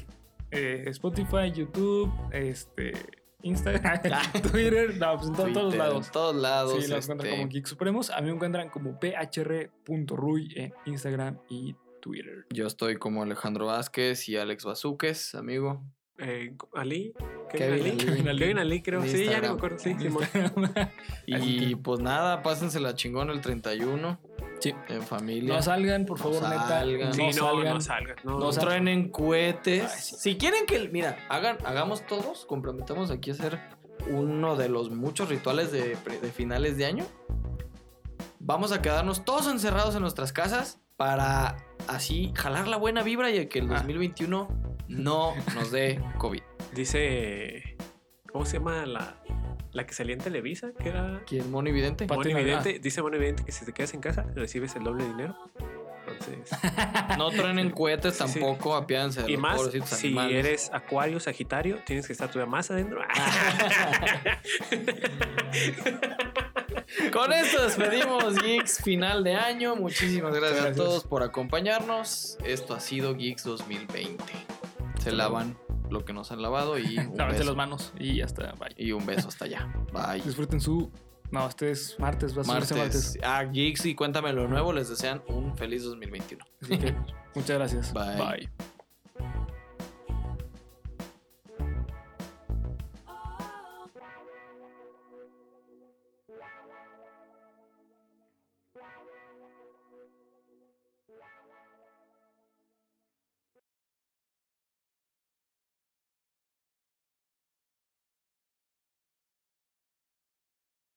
eh, 0.52 0.84
Spotify, 0.88 1.52
YouTube, 1.54 2.12
este, 2.32 2.94
Instagram, 3.42 4.00
Twitter, 4.52 4.96
no, 4.98 5.18
pues 5.18 5.30
en 5.30 5.36
to- 5.36 5.52
todos 5.54 5.76
lados. 5.76 6.06
En 6.06 6.12
todos 6.12 6.36
lados. 6.36 6.84
Sí, 6.84 6.90
los 6.92 7.04
encuentran 7.06 7.28
este, 7.28 7.40
como 7.42 7.50
Geek 7.50 7.66
Supremos. 7.66 8.10
A 8.12 8.22
mí 8.22 8.28
me 8.28 8.34
encuentran 8.36 8.70
como 8.70 9.00
phr.ruy 9.00 10.54
en 10.56 10.74
Instagram 10.86 11.40
y 11.50 11.74
Twitter. 11.74 11.91
Yo 12.50 12.68
estoy 12.68 12.98
como 12.98 13.24
Alejandro 13.24 13.68
Vázquez 13.68 14.28
y 14.30 14.38
Alex 14.38 14.66
Bazuques, 14.66 15.36
amigo. 15.36 15.82
Eh, 16.18 16.56
Ali. 16.76 17.14
Kevin 17.52 17.82
Ali. 17.82 17.98
Kevin 17.98 18.28
Ali. 18.28 18.40
Kevin 18.40 18.58
Ali, 18.60 18.82
creo. 18.84 19.02
Sí, 19.04 19.26
ya 19.26 19.42
no 19.42 19.50
me 19.50 19.54
acuerdo. 19.56 19.80
Sí. 19.80 19.96
Y 21.26 21.76
pues 21.76 22.00
nada, 22.00 22.44
pásensela 22.44 22.94
chingón 22.96 23.30
el 23.30 23.42
31 23.42 24.20
Sí. 24.60 24.76
en 24.90 25.02
familia. 25.02 25.56
No 25.56 25.62
salgan, 25.64 26.06
por 26.06 26.20
No 26.20 26.24
favor, 26.24 26.44
neta. 26.44 26.68
salgan. 26.68 27.14
Sí, 27.16 27.22
no, 27.22 27.28
no, 27.28 27.34
salgan. 27.34 27.74
no 27.74 27.82
salgan. 27.82 28.16
No, 28.24 28.32
No 28.34 28.40
No 28.40 28.52
salgan. 28.52 28.70
traen 28.70 28.88
en 28.88 29.10
cohetes. 29.10 29.84
Ay, 29.92 30.00
sí. 30.02 30.16
Si 30.20 30.38
quieren 30.38 30.66
que, 30.68 30.88
mira, 30.90 31.18
hagan, 31.30 31.58
hagamos 31.66 32.06
todos, 32.06 32.46
comprometamos 32.46 33.10
aquí 33.10 33.32
a 33.32 33.34
hacer 33.34 33.60
uno 34.10 34.56
de 34.56 34.70
los 34.70 34.92
muchos 34.92 35.30
rituales 35.30 35.72
de 35.72 35.96
finales 36.36 36.78
de 36.78 36.86
año. 36.86 37.06
Vamos 38.40 38.72
a 38.72 38.82
quedarnos 38.82 39.24
todos 39.26 39.48
encerrados 39.48 39.96
en 39.96 40.02
nuestras 40.02 40.34
casas 40.34 40.80
para 41.02 41.58
así 41.88 42.32
jalar 42.36 42.68
la 42.68 42.78
buena 42.78 43.02
vibra 43.02 43.32
y 43.32 43.48
que 43.48 43.58
el 43.58 43.66
Ah. 43.72 43.78
2021 43.78 44.48
no 44.88 45.34
nos 45.56 45.72
dé 45.72 46.00
COVID. 46.20 46.44
Dice. 46.76 47.76
¿Cómo 48.32 48.46
se 48.46 48.60
llama 48.60 48.86
la, 48.86 49.16
la 49.72 49.86
que 49.88 49.94
salía 49.96 50.14
en 50.14 50.22
Televisa? 50.22 50.74
Que 50.78 50.90
era. 50.90 51.24
¿Quién, 51.26 51.50
Moni 51.50 51.72
Vidente? 51.72 52.06
Pa- 52.06 52.14
Moni 52.16 52.34
Patina, 52.34 52.60
Vidente. 52.62 52.78
Dice 52.80 53.02
Moni 53.02 53.18
Vidente 53.18 53.44
que 53.44 53.52
si 53.52 53.66
te 53.66 53.74
quedas 53.74 53.96
en 53.96 54.02
casa 54.02 54.28
recibes 54.36 54.76
el 54.76 54.84
doble 54.84 55.04
de 55.06 55.10
dinero. 55.10 55.36
Entonces. 56.08 56.52
No 57.18 57.32
traen 57.32 57.72
cohetes 57.72 58.16
Sí, 58.18 58.28
sí. 58.28 58.40
tampoco, 58.40 58.76
apiádense 58.76 59.24
de 59.24 59.32
y 59.32 59.38
más, 59.38 59.60
si 59.72 59.80
animales. 60.08 60.46
eres 60.46 60.70
Acuario, 60.72 61.20
Sagitario, 61.20 61.80
tienes 61.86 62.06
que 62.06 62.14
estar 62.14 62.30
todavía 62.30 62.52
más 62.52 62.70
adentro. 62.70 63.02
Con 67.14 67.32
esto 67.34 67.64
despedimos 67.64 68.36
Geeks 68.42 68.82
final 68.84 69.24
de 69.24 69.36
año. 69.36 69.76
Muchísimas 69.76 70.34
gracias, 70.34 70.62
Gracias. 70.62 70.80
a 70.80 70.84
todos 70.84 71.04
por 71.06 71.24
acompañarnos. 71.24 72.38
Esto 72.44 72.74
ha 72.74 72.80
sido 72.80 73.16
Geeks 73.16 73.44
2020. 73.44 74.24
Se 75.02 75.12
lavan 75.12 75.58
lo 75.90 76.06
que 76.06 76.14
nos 76.14 76.32
han 76.32 76.42
lavado 76.42 76.78
y 76.78 76.98
un, 76.98 77.18
las 77.18 77.56
manos 77.56 77.94
y 78.00 78.18
ya 78.18 78.26
está. 78.26 78.54
Bye. 78.54 78.76
y 78.78 78.92
un 78.92 79.06
beso 79.06 79.28
hasta 79.30 79.46
allá. 79.46 79.74
Bye. 79.92 80.22
Disfruten 80.22 80.60
su. 80.62 80.92
No, 81.32 81.48
este 81.48 81.72
es 81.72 81.98
martes, 81.98 82.38
va 82.38 82.42
a 82.42 82.46
Martes. 82.46 82.70
subirse 82.70 82.84
martes. 82.84 83.18
Ah, 83.24 83.44
Geeks 83.46 83.86
y 83.86 83.96
cuéntame 83.96 84.34
lo 84.34 84.48
nuevo. 84.50 84.74
Les 84.74 84.90
desean 84.90 85.22
un 85.28 85.56
feliz 85.56 85.84
2021. 85.84 86.44
Así 86.62 86.78
que 86.78 86.94
muchas 87.36 87.58
gracias. 87.58 87.94
Bye. 87.94 88.16
Bye. 88.18 88.50